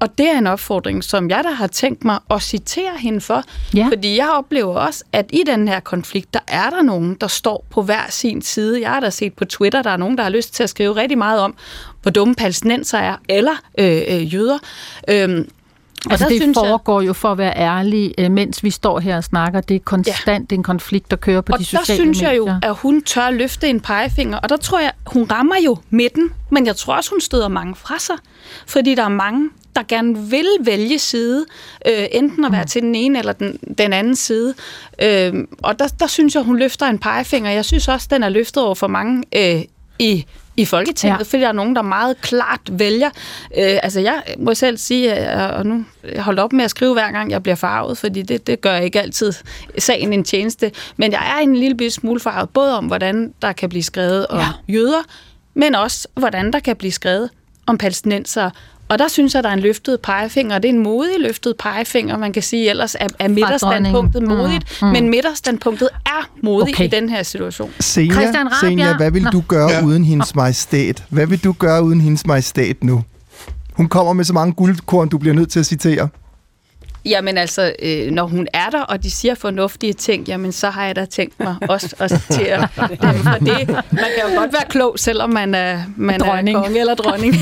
og 0.00 0.18
det 0.18 0.30
er 0.30 0.38
en 0.38 0.46
opfordring, 0.46 1.04
som 1.04 1.30
jeg 1.30 1.44
da 1.44 1.50
har 1.50 1.66
tænkt 1.66 2.04
mig 2.04 2.18
at 2.30 2.42
citere 2.42 2.96
hende 2.98 3.20
for. 3.20 3.42
Ja. 3.74 3.88
Fordi 3.92 4.16
jeg 4.16 4.30
oplever 4.30 4.74
også, 4.74 5.04
at 5.12 5.26
i 5.32 5.42
den 5.46 5.68
her 5.68 5.80
konflikt, 5.80 6.34
der 6.34 6.40
er 6.48 6.70
der 6.70 6.82
nogen, 6.82 7.14
der 7.20 7.26
står 7.26 7.66
på 7.70 7.82
hver 7.82 8.10
sin 8.10 8.42
side. 8.42 8.80
Jeg 8.80 8.90
har 8.90 9.00
da 9.00 9.10
set 9.10 9.34
på 9.34 9.44
Twitter, 9.44 9.82
der 9.82 9.90
er 9.90 9.96
nogen, 9.96 10.16
der 10.16 10.22
har 10.22 10.30
lyst 10.30 10.54
til 10.54 10.62
at 10.62 10.70
skrive 10.70 10.96
rigtig 10.96 11.18
meget 11.18 11.40
om, 11.40 11.54
hvor 12.02 12.10
dumme 12.10 12.34
palæstinenser 12.34 12.98
er, 12.98 13.16
eller 13.28 13.52
øh, 13.78 14.02
øh, 14.08 14.34
jøder. 14.34 14.58
Øhm, 15.08 15.48
og 16.06 16.12
altså, 16.12 16.28
det 16.28 16.42
synes 16.42 16.58
foregår 16.58 17.00
jeg, 17.00 17.08
jo, 17.08 17.12
for 17.12 17.32
at 17.32 17.38
være 17.38 17.56
ærlig, 17.56 18.14
øh, 18.18 18.30
mens 18.30 18.64
vi 18.64 18.70
står 18.70 19.00
her 19.00 19.16
og 19.16 19.24
snakker. 19.24 19.60
Det 19.60 19.74
er 19.74 19.80
konstant 19.84 20.52
ja. 20.52 20.56
en 20.56 20.62
konflikt, 20.62 21.10
der 21.10 21.16
kører 21.16 21.40
på 21.40 21.52
og 21.52 21.58
de 21.58 21.64
sociale 21.64 21.82
medier. 21.82 21.94
Og 21.94 21.98
der 21.98 22.04
synes 22.04 22.22
medier. 22.22 22.30
jeg 22.30 22.62
jo, 22.62 22.70
at 22.70 22.76
hun 22.76 23.02
tør 23.02 23.30
løfte 23.30 23.68
en 23.68 23.80
pegefinger, 23.80 24.38
og 24.38 24.48
der 24.48 24.56
tror 24.56 24.80
jeg, 24.80 24.92
hun 25.06 25.30
rammer 25.30 25.56
jo 25.64 25.76
midten, 25.90 26.30
men 26.50 26.66
jeg 26.66 26.76
tror 26.76 26.94
også, 26.96 27.10
hun 27.10 27.20
støder 27.20 27.48
mange 27.48 27.74
fra 27.74 27.98
sig. 27.98 28.16
Fordi 28.66 28.94
der 28.94 29.04
er 29.04 29.08
mange, 29.08 29.50
der 29.76 29.82
gerne 29.82 30.18
vil 30.18 30.46
vælge 30.60 30.98
side, 30.98 31.46
øh, 31.86 32.06
enten 32.12 32.44
at 32.44 32.52
være 32.52 32.62
mm. 32.62 32.68
til 32.68 32.82
den 32.82 32.94
ene 32.94 33.18
eller 33.18 33.32
den, 33.32 33.58
den 33.78 33.92
anden 33.92 34.16
side. 34.16 34.54
Øh, 35.02 35.34
og 35.62 35.78
der, 35.78 35.88
der 36.00 36.06
synes 36.06 36.34
jeg, 36.34 36.42
hun 36.42 36.58
løfter 36.58 36.86
en 36.86 36.98
pegefinger. 36.98 37.50
Jeg 37.50 37.64
synes 37.64 37.88
også, 37.88 38.08
den 38.10 38.22
er 38.22 38.28
løftet 38.28 38.62
over 38.62 38.74
for 38.74 38.86
mange 38.86 39.22
øh, 39.36 39.62
i 40.00 40.26
i 40.56 40.64
Folketinget, 40.64 41.18
ja. 41.18 41.22
fordi 41.22 41.42
der 41.42 41.48
er 41.48 41.52
nogen, 41.52 41.76
der 41.76 41.82
meget 41.82 42.20
klart 42.20 42.60
vælger. 42.70 43.10
Øh, 43.58 43.78
altså 43.82 44.00
jeg 44.00 44.22
må 44.38 44.54
selv 44.54 44.76
sige, 44.76 45.30
og 45.30 45.66
nu 45.66 45.84
jeg 46.14 46.22
holder 46.22 46.42
op 46.42 46.52
med 46.52 46.64
at 46.64 46.70
skrive 46.70 46.92
hver 46.92 47.10
gang, 47.10 47.30
jeg 47.30 47.42
bliver 47.42 47.56
farvet, 47.56 47.98
fordi 47.98 48.22
det, 48.22 48.46
det 48.46 48.60
gør 48.60 48.72
jeg 48.72 48.84
ikke 48.84 49.00
altid 49.00 49.32
sagen 49.78 50.12
en 50.12 50.24
tjeneste. 50.24 50.72
Men 50.96 51.12
jeg 51.12 51.36
er 51.36 51.42
en 51.42 51.56
lille 51.56 51.90
smule 51.90 52.20
farvet, 52.20 52.50
både 52.50 52.78
om, 52.78 52.86
hvordan 52.86 53.34
der 53.42 53.52
kan 53.52 53.68
blive 53.68 53.82
skrevet 53.82 54.26
om 54.26 54.38
ja. 54.38 54.74
jøder, 54.74 55.02
men 55.54 55.74
også, 55.74 56.08
hvordan 56.14 56.52
der 56.52 56.60
kan 56.60 56.76
blive 56.76 56.92
skrevet 56.92 57.30
om 57.66 57.78
palæstinenser 57.78 58.50
og 58.90 58.98
der 58.98 59.08
synes 59.08 59.34
jeg, 59.34 59.42
der 59.42 59.48
er 59.48 59.52
en 59.52 59.60
løftet 59.60 60.00
pegefinger, 60.00 60.54
og 60.54 60.62
det 60.62 60.68
er 60.68 60.72
en 60.72 60.82
modig 60.82 61.20
løftet 61.20 61.54
pegefinger, 61.58 62.18
man 62.18 62.32
kan 62.32 62.42
sige, 62.42 62.70
ellers 62.70 62.94
er, 63.00 63.06
er 63.18 63.28
midterstandpunktet 63.28 64.22
modigt, 64.22 64.78
mm. 64.82 64.86
Mm. 64.86 64.92
men 64.92 65.10
midterstandpunktet 65.10 65.88
er 66.06 66.30
modigt 66.42 66.76
okay. 66.76 66.84
i 66.84 66.88
den 66.88 67.08
her 67.08 67.22
situation. 67.22 67.70
Senja, 67.80 68.12
Christian 68.12 68.46
Rabia. 68.46 68.68
Senja, 68.68 68.96
hvad 68.96 69.10
vil 69.10 69.24
du 69.24 69.42
gøre 69.48 69.70
ja. 69.70 69.84
uden 69.84 70.04
hendes 70.04 70.34
majestæt? 70.34 71.04
Hvad 71.08 71.26
vil 71.26 71.44
du 71.44 71.52
gøre 71.52 71.82
uden 71.84 72.00
hendes 72.00 72.26
majestæt 72.26 72.84
nu? 72.84 73.04
Hun 73.72 73.88
kommer 73.88 74.12
med 74.12 74.24
så 74.24 74.32
mange 74.32 74.52
guldkorn, 74.52 75.08
du 75.08 75.18
bliver 75.18 75.34
nødt 75.34 75.50
til 75.50 75.60
at 75.60 75.66
citere. 75.66 76.08
Jamen 77.04 77.38
altså, 77.38 77.72
øh, 77.82 78.10
når 78.10 78.26
hun 78.26 78.48
er 78.52 78.70
der, 78.70 78.82
og 78.82 79.02
de 79.02 79.10
siger 79.10 79.34
fornuftige 79.34 79.92
ting, 79.92 80.28
jamen 80.28 80.52
så 80.52 80.70
har 80.70 80.86
jeg 80.86 80.96
da 80.96 81.04
tænkt 81.04 81.40
mig 81.40 81.56
også 81.68 81.96
at 81.98 82.10
citere 82.10 82.68
dem 83.02 83.14
for 83.14 83.36
det. 83.40 83.68
Man 83.68 84.04
kan 84.16 84.32
jo 84.34 84.38
godt 84.40 84.52
være 84.52 84.64
klog, 84.68 84.98
selvom 84.98 85.30
man 85.30 85.54
er, 85.54 85.80
man 85.96 86.20
dronning. 86.20 86.58
er 86.58 86.62
konge 86.62 86.80
eller 86.80 86.94
dronning. 86.94 87.34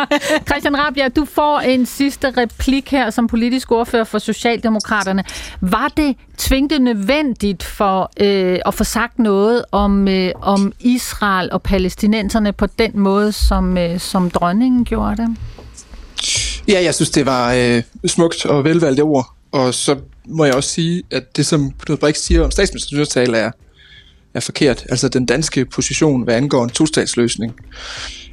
Christian 0.48 0.78
Rabia, 0.78 1.08
du 1.08 1.24
får 1.24 1.60
en 1.60 1.86
sidste 1.86 2.30
replik 2.30 2.90
her 2.90 3.10
som 3.10 3.26
politisk 3.26 3.72
ordfører 3.72 4.04
for 4.04 4.18
Socialdemokraterne. 4.18 5.24
Var 5.60 5.88
det 5.96 6.16
tvingende 6.38 6.78
nødvendigt 6.78 7.62
for 7.62 8.10
øh, 8.20 8.58
at 8.66 8.74
få 8.74 8.84
sagt 8.84 9.18
noget 9.18 9.64
om, 9.72 10.08
øh, 10.08 10.30
om 10.40 10.72
Israel 10.80 11.52
og 11.52 11.62
palæstinenserne 11.62 12.52
på 12.52 12.66
den 12.66 12.98
måde, 12.98 13.32
som, 13.32 13.78
øh, 13.78 14.00
som 14.00 14.30
dronningen 14.30 14.84
gjorde 14.84 15.16
det? 15.16 15.36
Ja, 16.68 16.82
jeg 16.82 16.94
synes, 16.94 17.10
det 17.10 17.26
var 17.26 17.54
øh, 17.54 17.82
smukt 18.06 18.46
og 18.46 18.64
velvalgte 18.64 19.00
ord. 19.00 19.34
Og 19.52 19.74
så 19.74 19.96
må 20.28 20.44
jeg 20.44 20.54
også 20.54 20.70
sige, 20.70 21.02
at 21.10 21.36
det, 21.36 21.46
som 21.46 21.70
Knud 21.70 21.96
Brix 21.96 22.16
siger 22.16 22.44
om 22.44 22.50
statsministerens 22.50 23.08
tale, 23.08 23.38
er, 23.38 23.50
er 24.34 24.40
forkert. 24.40 24.86
Altså 24.88 25.08
den 25.08 25.26
danske 25.26 25.64
position, 25.64 26.22
hvad 26.22 26.34
angår 26.34 26.64
en 26.64 26.70
tostatsløsning, 26.70 27.54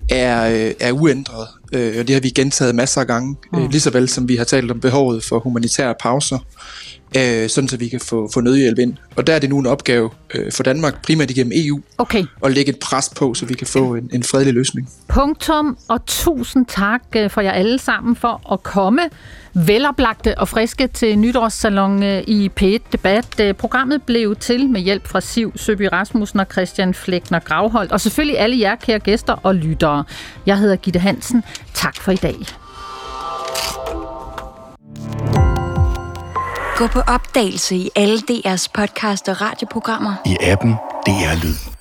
er, 0.09 0.49
øh, 0.49 0.73
er 0.79 0.91
uændret. 0.91 1.47
Øh, 1.73 1.95
og 1.99 2.07
det 2.07 2.15
har 2.15 2.21
vi 2.21 2.29
gentaget 2.29 2.75
masser 2.75 3.01
af 3.01 3.07
gange. 3.07 3.35
Mm. 3.53 3.59
Øh, 3.59 3.69
lige 3.71 3.81
så 3.81 3.89
vel 3.89 4.09
som 4.09 4.29
vi 4.29 4.35
har 4.35 4.43
talt 4.43 4.71
om 4.71 4.79
behovet 4.79 5.23
for 5.23 5.39
humanitære 5.39 5.95
pauser 5.99 6.39
øh, 7.17 7.49
sådan 7.49 7.67
så 7.67 7.77
vi 7.77 7.87
kan 7.87 7.99
få, 7.99 8.29
få 8.33 8.41
nødhjælp 8.41 8.79
ind. 8.79 8.93
Og 9.15 9.27
der 9.27 9.33
er 9.33 9.39
det 9.39 9.49
nu 9.49 9.59
en 9.59 9.65
opgave 9.65 10.09
øh, 10.35 10.51
for 10.51 10.63
Danmark, 10.63 11.03
primært 11.03 11.31
igennem 11.31 11.51
EU, 11.55 11.81
okay. 11.97 12.25
at 12.45 12.51
lægge 12.51 12.71
et 12.71 12.79
pres 12.79 13.09
på, 13.15 13.33
så 13.33 13.45
vi 13.45 13.53
kan 13.53 13.67
få 13.67 13.95
en, 13.95 14.09
en 14.13 14.23
fredelig 14.23 14.53
løsning. 14.53 14.89
Punktum, 15.07 15.77
og 15.87 16.05
tusind 16.05 16.65
tak 16.65 17.01
øh, 17.15 17.29
for 17.29 17.41
jer 17.41 17.51
alle 17.51 17.79
sammen 17.79 18.15
for 18.15 18.53
at 18.53 18.63
komme 18.63 19.01
veloplagte 19.53 20.37
og 20.37 20.47
friske 20.47 20.87
til 20.87 21.19
nytårssalon 21.19 22.03
i 22.27 22.51
P1 22.61 22.77
Debat. 22.91 23.55
Programmet 23.57 24.03
blev 24.03 24.35
til 24.35 24.69
med 24.69 24.81
hjælp 24.81 25.07
fra 25.07 25.21
Siv 25.21 25.51
Søby 25.55 25.81
Rasmussen 25.81 26.39
og 26.39 26.45
Christian 26.51 26.93
Flækner 26.93 27.39
Gravholdt, 27.39 27.91
og 27.91 28.01
selvfølgelig 28.01 28.39
alle 28.39 28.59
jer 28.59 28.75
kære 28.75 28.99
gæster 28.99 29.33
og 29.33 29.55
lyttere. 29.55 30.03
Jeg 30.45 30.57
hedder 30.57 30.75
Gitte 30.75 30.99
Hansen. 30.99 31.43
Tak 31.73 31.95
for 31.95 32.11
i 32.11 32.15
dag. 32.15 32.37
Gå 36.77 36.87
på 36.87 36.99
opdagelse 36.99 37.75
i 37.75 37.89
alle 37.95 38.17
DR's 38.31 38.67
podcast 38.73 39.29
og 39.29 39.41
radioprogrammer. 39.41 40.13
I 40.25 40.37
appen 40.41 40.71
DR 41.05 41.43
Lyd. 41.43 41.78